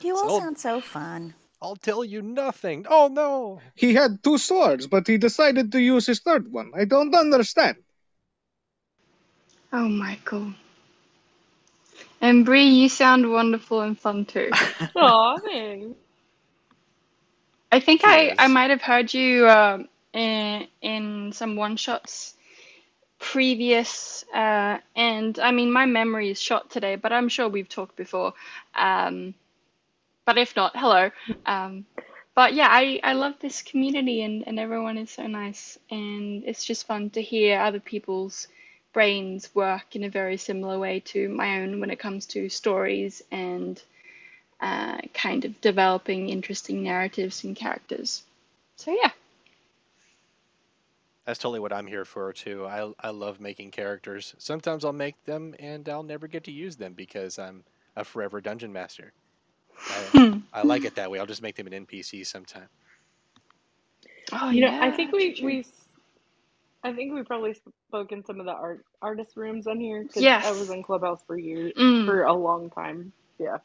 You 0.00 0.16
all 0.16 0.28
So- 0.28 0.38
sound 0.40 0.58
so 0.58 0.80
fun. 0.80 1.34
I'll 1.60 1.76
tell 1.76 2.04
you 2.04 2.20
nothing. 2.22 2.86
Oh 2.88 3.08
no. 3.08 3.60
He 3.74 3.94
had 3.94 4.22
two 4.22 4.38
swords, 4.38 4.86
but 4.86 5.06
he 5.06 5.16
decided 5.18 5.72
to 5.72 5.80
use 5.80 6.06
his 6.06 6.20
third 6.20 6.50
one. 6.52 6.72
I 6.76 6.84
don't 6.84 7.14
understand. 7.14 7.78
Oh, 9.72 9.88
Michael. 9.88 10.52
And 12.20 12.44
Brie, 12.44 12.68
you 12.68 12.88
sound 12.88 13.30
wonderful 13.30 13.80
and 13.82 13.98
fun 13.98 14.24
too. 14.24 14.50
Aw, 14.96 15.38
thanks. 15.38 15.98
I 17.70 17.80
think 17.80 18.02
I, 18.04 18.34
I 18.38 18.46
might 18.48 18.70
have 18.70 18.80
heard 18.80 19.12
you 19.12 19.48
um, 19.48 19.88
in, 20.12 20.66
in 20.80 21.32
some 21.32 21.56
one 21.56 21.76
shots 21.76 22.34
previous, 23.18 24.24
uh, 24.34 24.78
and 24.94 25.38
I 25.38 25.50
mean, 25.50 25.72
my 25.72 25.86
memory 25.86 26.30
is 26.30 26.40
shot 26.40 26.70
today, 26.70 26.96
but 26.96 27.12
I'm 27.12 27.28
sure 27.28 27.48
we've 27.48 27.68
talked 27.68 27.96
before. 27.96 28.34
Um, 28.74 29.34
but 30.24 30.38
if 30.38 30.56
not, 30.56 30.76
hello. 30.76 31.10
Um, 31.44 31.86
but 32.34 32.54
yeah, 32.54 32.68
I, 32.70 33.00
I 33.02 33.14
love 33.14 33.34
this 33.40 33.62
community, 33.62 34.22
and, 34.22 34.46
and 34.46 34.58
everyone 34.58 34.98
is 34.98 35.10
so 35.10 35.26
nice, 35.26 35.78
and 35.90 36.44
it's 36.44 36.64
just 36.64 36.86
fun 36.86 37.10
to 37.10 37.22
hear 37.22 37.60
other 37.60 37.80
people's 37.80 38.48
brains 38.96 39.54
work 39.54 39.94
in 39.94 40.04
a 40.04 40.08
very 40.08 40.38
similar 40.38 40.78
way 40.78 41.00
to 41.00 41.28
my 41.28 41.60
own 41.60 41.80
when 41.80 41.90
it 41.90 41.98
comes 41.98 42.24
to 42.24 42.48
stories 42.48 43.22
and 43.30 43.82
uh, 44.62 44.96
kind 45.12 45.44
of 45.44 45.60
developing 45.60 46.30
interesting 46.30 46.82
narratives 46.82 47.44
and 47.44 47.54
characters. 47.54 48.22
So 48.76 48.96
yeah. 49.02 49.10
That's 51.26 51.38
totally 51.38 51.60
what 51.60 51.74
I'm 51.74 51.86
here 51.86 52.06
for 52.06 52.32
too. 52.32 52.66
I 52.66 52.90
I 53.00 53.10
love 53.10 53.38
making 53.38 53.72
characters. 53.72 54.34
Sometimes 54.38 54.82
I'll 54.82 54.94
make 54.94 55.22
them 55.26 55.54
and 55.58 55.86
I'll 55.90 56.02
never 56.02 56.26
get 56.26 56.44
to 56.44 56.52
use 56.52 56.76
them 56.76 56.94
because 56.94 57.38
I'm 57.38 57.64
a 57.96 58.04
forever 58.04 58.40
dungeon 58.40 58.72
master. 58.72 59.12
I, 59.90 60.10
I 60.54 60.62
like 60.62 60.86
it 60.86 60.94
that 60.94 61.10
way. 61.10 61.18
I'll 61.18 61.26
just 61.26 61.42
make 61.42 61.56
them 61.56 61.66
an 61.66 61.86
NPC 61.86 62.24
sometime. 62.26 62.68
Oh 64.32 64.50
You 64.50 64.62
know. 64.62 64.78
I 64.80 64.90
think 64.90 65.12
we 65.12 65.34
true, 65.34 65.34
true. 65.34 65.46
we, 65.46 65.66
I 66.86 66.94
think 66.94 67.14
we 67.14 67.24
probably 67.24 67.54
spoke 67.88 68.12
in 68.12 68.24
some 68.24 68.40
of 68.40 68.46
the 68.46 68.52
art 68.54 68.84
artist 69.02 69.36
rooms 69.36 69.68
on 69.68 69.80
here. 69.80 70.06
Yes. 70.16 70.44
I 70.44 70.52
was 70.52 70.70
in 70.70 70.82
Clubhouse 70.84 71.22
for 71.26 71.38
years, 71.38 71.74
Mm. 71.78 72.06
for 72.06 72.24
a 72.24 72.34
long 72.34 72.70
time. 72.70 73.12
Yeah. 73.38 73.58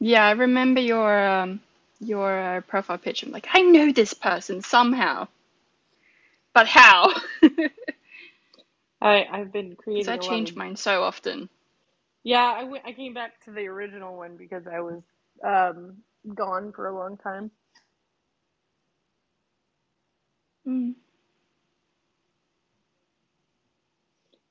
Yeah, 0.00 0.26
I 0.26 0.32
remember 0.32 0.80
your 0.80 1.28
um 1.28 1.60
your 2.00 2.38
uh, 2.58 2.60
profile 2.62 2.98
picture. 2.98 3.26
I'm 3.26 3.32
like, 3.32 3.48
I 3.52 3.62
know 3.62 3.92
this 3.92 4.14
person 4.14 4.62
somehow, 4.62 5.28
but 6.54 6.66
how? 6.68 7.14
I 9.02 9.26
I've 9.32 9.52
been 9.52 9.76
creating 9.76 10.18
I 10.18 10.18
change 10.18 10.54
of. 10.54 10.56
mine 10.56 10.76
so 10.76 11.04
often. 11.04 11.48
Yeah, 12.24 12.54
I 12.56 12.64
went. 12.64 12.84
I 12.86 12.92
came 12.92 13.14
back 13.14 13.44
to 13.46 13.52
the 13.52 13.66
original 13.68 14.16
one 14.16 14.36
because 14.36 14.64
I 14.66 14.80
was 14.80 15.02
um 15.46 15.98
gone 16.34 16.72
for 16.72 16.88
a 16.88 16.96
long 16.96 17.16
time. 17.18 17.50
Mm. 20.68 20.94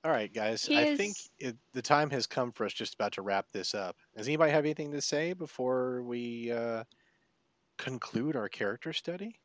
All 0.08 0.14
right, 0.14 0.34
guys. 0.34 0.70
I 0.70 0.96
think 0.96 1.18
it, 1.38 1.58
the 1.74 1.82
time 1.82 2.10
has 2.12 2.26
come 2.26 2.54
for 2.54 2.66
us 2.66 2.72
just 2.72 2.94
about 2.94 3.12
to 3.14 3.22
wrap 3.22 3.52
this 3.52 3.76
up. 3.76 3.98
Does 4.16 4.26
anybody 4.26 4.54
have 4.54 4.64
anything 4.64 4.90
to 4.94 5.02
say 5.02 5.34
before 5.34 6.02
we 6.02 6.50
uh, 6.50 6.86
conclude 7.78 8.38
our 8.38 8.48
character 8.48 8.94
study? 8.94 9.36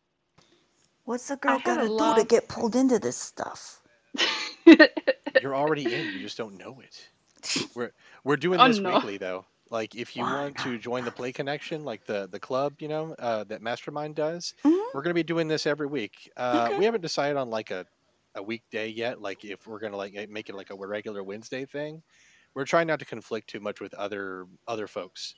What's 1.02 1.26
the 1.26 1.34
girl 1.36 1.58
had 1.58 1.64
gotta 1.64 1.92
a 1.92 2.14
do 2.14 2.22
to 2.22 2.24
get 2.24 2.46
pulled 2.48 2.76
into 2.76 3.00
this 3.00 3.16
stuff? 3.16 3.82
You're 5.42 5.56
already 5.56 5.92
in. 5.92 6.12
You 6.12 6.20
just 6.20 6.38
don't 6.38 6.56
know 6.56 6.80
it. 6.80 7.08
We're 7.74 7.90
we're 8.22 8.36
doing 8.36 8.60
Oh, 8.60 8.68
this 8.68 8.78
no. 8.78 8.94
weekly 8.94 9.16
though. 9.18 9.44
Like 9.68 9.96
if 9.96 10.14
you 10.14 10.22
want 10.22 10.58
to 10.58 10.78
join 10.78 11.04
the 11.04 11.10
Play 11.10 11.32
Connection, 11.32 11.84
like 11.84 12.04
the 12.06 12.28
the 12.30 12.38
club, 12.38 12.74
you 12.78 12.86
know, 12.86 13.16
uh, 13.18 13.42
that 13.44 13.62
Mastermind 13.62 14.14
does, 14.14 14.54
Mhm. 14.64 14.80
we're 14.94 15.02
gonna 15.02 15.12
be 15.12 15.24
doing 15.24 15.48
this 15.48 15.66
every 15.66 15.88
week. 15.88 16.30
Uh, 16.36 16.66
Okay. 16.68 16.78
We 16.78 16.84
haven't 16.84 17.00
decided 17.00 17.36
on 17.36 17.50
like 17.50 17.72
a 17.72 17.84
a 18.34 18.42
weekday 18.42 18.88
yet. 18.88 19.20
Like 19.20 19.44
if 19.44 19.66
we're 19.66 19.80
gonna 19.80 19.96
like 19.96 20.28
make 20.30 20.48
it 20.48 20.54
like 20.54 20.70
a 20.70 20.76
regular 20.76 21.22
Wednesday 21.22 21.64
thing. 21.64 22.02
We're 22.54 22.66
trying 22.66 22.86
not 22.86 22.98
to 22.98 23.06
conflict 23.06 23.48
too 23.48 23.60
much 23.60 23.80
with 23.80 23.94
other 23.94 24.46
other 24.68 24.86
folks. 24.86 25.34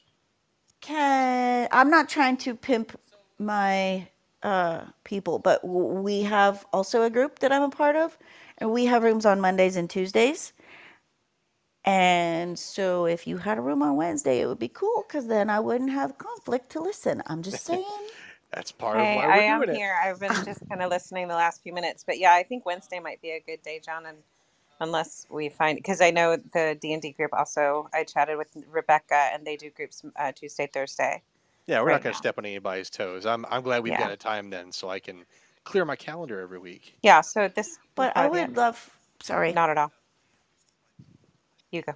Can 0.80 1.68
I'm 1.70 1.90
not 1.90 2.08
trying 2.08 2.36
to 2.38 2.54
pimp 2.54 2.98
my 3.38 4.08
uh, 4.42 4.82
people, 5.04 5.38
but 5.38 5.66
we 5.66 6.22
have 6.22 6.66
also 6.72 7.02
a 7.02 7.10
group 7.10 7.38
that 7.38 7.52
I'm 7.52 7.62
a 7.62 7.70
part 7.70 7.96
of, 7.96 8.18
and 8.58 8.70
we 8.70 8.84
have 8.86 9.02
rooms 9.02 9.24
on 9.26 9.40
Mondays 9.40 9.76
and 9.76 9.88
Tuesdays. 9.88 10.52
And 11.86 12.58
so, 12.58 13.06
if 13.06 13.26
you 13.26 13.38
had 13.38 13.58
a 13.58 13.60
room 13.60 13.82
on 13.82 13.96
Wednesday, 13.96 14.40
it 14.40 14.46
would 14.46 14.58
be 14.58 14.68
cool 14.68 15.04
because 15.06 15.26
then 15.26 15.50
I 15.50 15.60
wouldn't 15.60 15.90
have 15.90 16.18
conflict 16.18 16.70
to 16.72 16.80
listen. 16.80 17.22
I'm 17.26 17.42
just 17.42 17.64
saying. 17.66 17.84
That's 18.55 18.72
part 18.72 19.01
of 19.01 19.10
Hey, 19.10 19.14
why 19.14 19.28
I 19.28 19.39
we're 19.39 19.43
am 19.43 19.64
doing 19.64 19.70
it. 19.70 19.82
here. 19.82 19.97
I've 20.02 20.20
been 20.20 20.43
just 20.44 20.62
kind 20.68 20.82
of 20.82 20.90
listening 20.90 21.28
the 21.28 21.35
last 21.36 21.62
few 21.62 21.72
minutes, 21.74 22.05
but 22.06 22.18
yeah, 22.18 22.35
I 22.35 22.43
think 22.44 22.66
Wednesday 22.66 23.01
might 23.01 23.22
be 23.22 23.31
a 23.32 23.40
good 23.40 23.62
day, 23.62 23.81
John, 23.85 24.06
and 24.06 24.18
unless 24.81 25.26
we 25.31 25.48
find 25.51 25.76
because 25.78 26.01
I 26.01 26.10
know 26.10 26.36
the 26.36 26.76
D 26.81 26.93
and 26.93 27.02
D 27.02 27.12
group 27.12 27.32
also. 27.35 27.89
I 27.94 28.05
chatted 28.05 28.39
with 28.39 28.48
Rebecca, 28.70 29.31
and 29.32 29.47
they 29.47 29.56
do 29.56 29.70
groups 29.70 30.05
uh, 30.16 30.32
Tuesday, 30.32 30.68
Thursday. 30.72 31.22
Yeah, 31.66 31.82
we're 31.82 31.90
right 31.90 31.93
not 31.93 32.02
going 32.02 32.12
to 32.12 32.18
step 32.18 32.39
on 32.39 32.47
anybody's 32.47 32.90
toes. 32.90 33.26
I'm 33.26 33.47
I'm 33.51 33.62
glad 33.62 33.85
we've 33.85 33.94
Yeah. 33.94 33.98
got 33.98 34.12
a 34.12 34.18
time 34.18 34.51
then, 34.51 34.72
so 34.72 34.90
I 34.90 35.01
can 35.01 35.24
clear 35.64 35.85
my 35.86 35.97
calendar 35.97 36.40
every 36.40 36.59
week. 36.60 36.98
Yeah, 37.02 37.22
so 37.22 37.48
this. 37.48 37.78
But 37.97 38.16
I 38.16 38.26
would 38.26 38.56
it. 38.56 38.56
love. 38.56 38.90
Sorry, 39.22 39.55
Not 39.55 39.70
at 39.70 39.78
all. 39.78 39.93
You 41.72 41.82
go. 41.82 41.94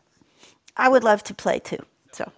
I 0.76 0.88
would 0.88 1.04
love 1.04 1.24
to 1.24 1.34
play 1.34 1.60
too. 1.60 1.78
So 2.12 2.32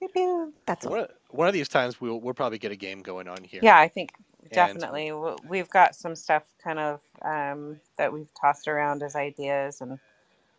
Pew, 0.00 0.08
pew. 0.08 0.54
that's 0.66 0.86
all. 0.86 0.92
One 0.92 1.00
of, 1.00 1.08
one 1.32 1.48
of 1.48 1.54
these 1.54 1.68
times 1.68 2.00
we'll 2.00 2.20
we'll 2.20 2.34
probably 2.34 2.58
get 2.58 2.72
a 2.72 2.76
game 2.76 3.02
going 3.02 3.28
on 3.28 3.44
here. 3.44 3.62
Yeah, 3.62 3.78
I 3.78 3.88
think 3.88 4.12
definitely 4.52 5.10
W- 5.10 5.38
we've 5.48 5.70
got 5.70 5.96
some 5.96 6.16
stuff 6.16 6.44
kind 6.62 6.80
of 6.80 7.00
um, 7.22 7.80
that 7.98 8.12
we've 8.12 8.30
tossed 8.40 8.68
around 8.68 9.02
as 9.02 9.16
ideas, 9.16 9.82
and 9.82 9.98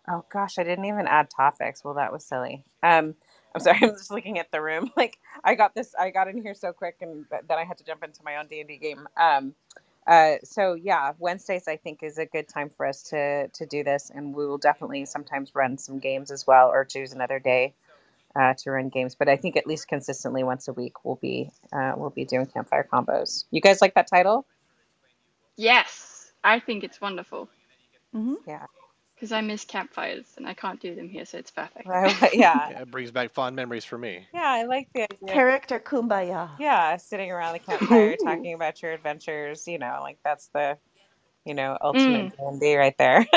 oh 0.10 0.26
gosh, 0.32 0.60
I 0.60 0.64
didn't 0.64 0.86
even 0.86 1.08
add 1.08 1.30
topics. 1.32 1.84
Well, 1.84 1.96
that 1.96 2.14
was 2.14 2.26
silly. 2.26 2.66
Um, 2.84 3.16
I'm 3.56 3.62
sorry, 3.62 3.80
I'm 3.84 3.92
just 3.92 4.12
looking 4.12 4.40
at 4.40 4.52
the 4.52 4.62
room. 4.62 4.92
Like 4.98 5.20
I 5.44 5.56
got 5.56 5.76
this, 5.76 5.96
I 6.00 6.12
got 6.12 6.28
in 6.30 6.42
here 6.42 6.56
so 6.56 6.74
quick, 6.74 6.98
and 7.02 7.26
then 7.32 7.60
I 7.60 7.66
had 7.66 7.78
to 7.80 7.86
jump 7.86 8.04
into 8.04 8.22
my 8.24 8.38
own 8.38 8.48
D 8.48 8.62
and 8.62 8.70
D 8.70 8.78
game. 8.78 9.08
Um, 9.18 9.56
uh, 10.08 10.36
so 10.44 10.76
yeah, 10.76 11.14
Wednesdays 11.20 11.68
I 11.68 11.78
think 11.78 12.04
is 12.04 12.18
a 12.20 12.26
good 12.28 12.48
time 12.50 12.70
for 12.70 12.86
us 12.88 13.04
to 13.06 13.50
to 13.50 13.66
do 13.68 13.84
this, 13.84 14.12
and 14.14 14.36
we 14.36 14.48
will 14.48 14.60
definitely 14.60 15.06
sometimes 15.06 15.56
run 15.56 15.78
some 15.78 16.00
games 16.00 16.32
as 16.32 16.48
well, 16.48 16.70
or 16.70 16.86
choose 16.86 17.14
another 17.14 17.40
day 17.40 17.76
uh, 18.36 18.54
to 18.60 18.72
run 18.72 18.90
games. 18.90 19.16
But 19.16 19.30
I 19.30 19.38
think 19.38 19.58
at 19.58 19.68
least 19.68 19.88
consistently 19.88 20.44
once 20.44 20.68
a 20.68 20.74
week 20.74 21.06
we'll 21.06 21.20
be 21.22 21.52
uh, 21.74 21.94
we'll 21.98 22.12
be 22.12 22.26
doing 22.26 22.46
campfire 22.48 22.88
combos. 22.92 23.46
You 23.52 23.62
guys 23.62 23.82
like 23.82 23.96
that 23.96 24.08
title? 24.08 24.46
Yes, 25.58 26.32
I 26.44 26.60
think 26.60 26.84
it's 26.84 27.02
wonderful 27.02 27.50
hmm 28.14 28.36
Yeah, 28.48 28.66
because 29.16 29.32
I 29.32 29.42
miss 29.42 29.66
campfires 29.66 30.28
and 30.38 30.48
I 30.48 30.54
can't 30.54 30.80
do 30.82 30.96
them 30.96 31.10
here, 31.10 31.26
so 31.26 31.38
it's 31.40 31.52
perfect. 31.52 31.90
yeah, 32.34 32.70
Yeah, 32.70 32.82
it 32.82 32.92
brings 32.92 33.12
back 33.12 33.32
fond 33.34 33.56
memories 33.56 33.86
for 33.86 33.98
me. 33.98 34.28
yeah. 34.34 34.42
I 34.50 34.64
like 34.64 34.90
the 34.94 35.04
idea. 35.04 35.34
Character 35.34 35.80
kumbaya. 35.80 36.50
Yeah, 36.60 36.98
sitting 36.98 37.32
around 37.32 37.54
the 37.54 37.60
campfire 37.60 38.18
talking 38.18 38.54
about 38.54 38.82
your 38.82 38.94
adventures. 38.94 39.68
You 39.68 39.80
know, 39.80 40.00
like 40.02 40.20
that's 40.24 40.48
the 40.54 40.78
you 41.46 41.54
know 41.54 41.78
ultimate 41.82 42.32
D&D 42.38 42.78
right 42.78 42.98
there. 42.98 43.28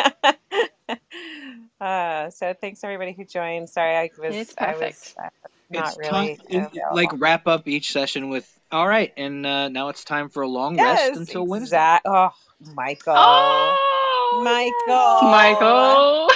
Uh, 1.81 2.31
so 2.31 2.55
thanks 2.61 2.83
everybody 2.85 3.13
who 3.13 3.25
joined. 3.25 3.69
Sorry, 3.69 3.97
I 3.97 4.11
was 4.19 4.35
It's 4.35 4.55
I 4.59 4.77
was 4.77 5.15
uh, 5.23 5.29
not 5.71 5.87
it's 5.87 5.99
really 5.99 6.37
time, 6.37 6.39
available. 6.51 6.97
like 6.97 7.11
wrap 7.15 7.47
up 7.47 7.69
each 7.69 7.93
session 7.93 8.29
with 8.29 8.49
all 8.71 8.87
right, 8.87 9.13
and 9.17 9.45
uh, 9.45 9.69
now 9.69 9.89
it's 9.89 10.05
time 10.05 10.29
for 10.29 10.43
a 10.43 10.49
long 10.49 10.77
yes, 10.77 11.11
rest 11.11 11.21
until 11.21 11.47
Wednesday. 11.47 11.77
exact. 11.77 12.07
Oh, 12.07 12.31
Michael. 12.75 13.15
Oh, 13.17 14.41
Michael. 14.43 15.31
Michael. 15.31 16.31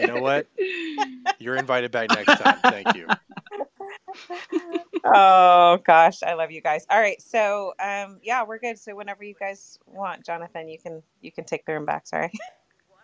You 0.00 0.06
know 0.06 0.20
what? 0.20 0.46
You're 1.38 1.56
invited 1.56 1.90
back 1.90 2.10
next 2.10 2.38
time. 2.38 2.58
Thank 2.62 2.94
you. 2.94 3.06
oh 5.04 5.78
gosh, 5.84 6.22
I 6.22 6.34
love 6.34 6.50
you 6.50 6.60
guys. 6.60 6.86
All 6.90 7.00
right, 7.00 7.20
so 7.20 7.74
um, 7.80 8.18
yeah, 8.22 8.44
we're 8.44 8.58
good. 8.58 8.78
So 8.78 8.94
whenever 8.94 9.24
you 9.24 9.34
guys 9.38 9.78
want, 9.86 10.24
Jonathan, 10.24 10.68
you 10.68 10.78
can 10.78 11.02
you 11.20 11.32
can 11.32 11.44
take 11.44 11.64
the 11.66 11.72
room 11.72 11.84
back. 11.84 12.06
Sorry. 12.06 12.30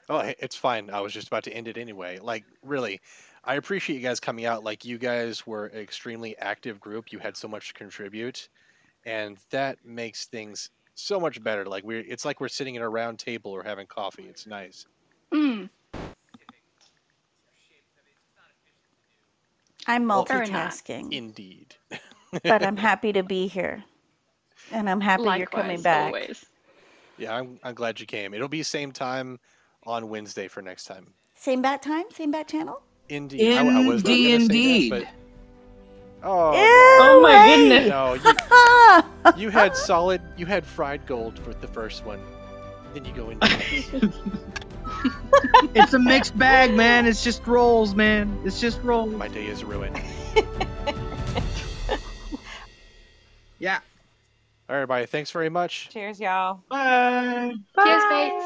Oh, 0.09 0.21
it's 0.39 0.57
fine. 0.57 0.91
I 0.91 1.01
was 1.01 1.13
just 1.13 1.29
about 1.29 1.45
to 1.45 1.53
end 1.53 1.69
it 1.69 1.77
anyway. 1.77 2.19
Like, 2.19 2.45
really, 2.65 3.01
I 3.45 3.57
appreciate 3.57 3.97
you 3.97 4.03
guys 4.03 4.21
coming 4.21 4.47
out. 4.47 4.65
Like, 4.65 4.85
you 4.85 4.99
guys 4.99 5.47
were 5.47 5.67
an 5.67 5.79
extremely 5.81 6.37
active 6.39 6.81
group. 6.81 7.13
You 7.13 7.19
had 7.19 7.37
so 7.37 7.49
much 7.49 7.69
to 7.69 7.75
contribute, 7.75 8.49
and 9.05 9.39
that 9.51 9.79
makes 9.85 10.27
things 10.27 10.71
so 10.95 11.21
much 11.21 11.43
better. 11.43 11.67
Like, 11.67 11.85
we're 11.85 12.05
it's 12.09 12.25
like 12.25 12.41
we're 12.41 12.49
sitting 12.49 12.77
at 12.77 12.83
a 12.83 12.89
round 12.89 13.19
table 13.19 13.51
or 13.53 13.63
having 13.63 13.87
coffee. 13.87 14.25
It's 14.25 14.47
nice. 14.47 14.87
Mm, 15.33 15.69
I'm 19.87 20.05
Well, 20.13 20.25
multitasking, 20.25 21.13
Indeed. 21.13 21.77
but 22.47 22.63
I'm 22.63 22.77
happy 22.79 23.13
to 23.13 23.23
be 23.23 23.47
here, 23.47 23.85
and 24.73 24.89
I'm 24.89 25.01
happy 25.01 25.31
you're 25.31 25.47
coming 25.47 25.83
back. 25.83 26.07
always. 26.07 26.47
Yeah, 27.19 27.35
I'm, 27.37 27.59
I'm 27.63 27.75
glad 27.75 28.01
you 28.01 28.07
came. 28.07 28.33
It'll 28.33 28.49
be 28.49 28.63
same 28.63 28.93
time 28.93 29.39
on 29.89 30.09
Wednesday 30.09 30.47
for 30.49 30.63
next 30.63 30.85
time. 30.85 31.07
Same 31.35 31.63
bat 31.63 31.83
time, 31.83 32.05
same 32.13 32.31
bat 32.31 32.47
channel. 32.49 32.83
Indeed. 33.09 33.57
I, 33.57 33.61
I 33.83 33.87
was 33.87 34.05
not 34.05 34.11
Indeed, 34.13 34.33
gonna 34.33 34.39
say 34.39 34.45
indeed. 34.45 34.93
that, 34.93 35.01
but 36.21 36.29
oh, 36.29 36.53
Oh 36.55 37.21
my 37.23 37.47
wait. 37.47 37.57
goodness. 37.69 37.89
no, 37.89 38.15
you, 39.37 39.43
you 39.45 39.51
had 39.51 39.75
solid. 39.77 40.21
You 40.37 40.47
had 40.47 40.67
fried 40.67 41.07
gold 41.07 41.39
for 41.39 41.55
the 41.55 41.69
first 41.69 42.05
one. 42.05 42.21
Then 42.95 43.05
you 43.05 43.13
go 43.13 43.31
into 43.31 43.47
it's 45.75 45.95
a 45.95 45.99
mixed 45.99 46.37
bag, 46.37 46.75
man. 46.75 47.07
It's 47.07 47.23
just 47.25 47.47
rolls, 47.47 47.95
man. 47.95 48.41
It's 48.45 48.61
just 48.61 48.83
rolls. 48.83 49.13
my 49.15 49.29
day 49.29 49.47
is 49.47 49.63
ruined. 49.65 49.97
Yeah. 53.61 53.77
All 54.69 54.75
right, 54.75 54.77
everybody. 54.83 55.07
Thanks 55.07 55.31
very 55.31 55.49
much. 55.49 55.89
Cheers, 55.91 56.21
y'all. 56.21 56.61
Bye. 56.69 57.55
Cheers, 57.79 58.03
mates. 58.11 58.45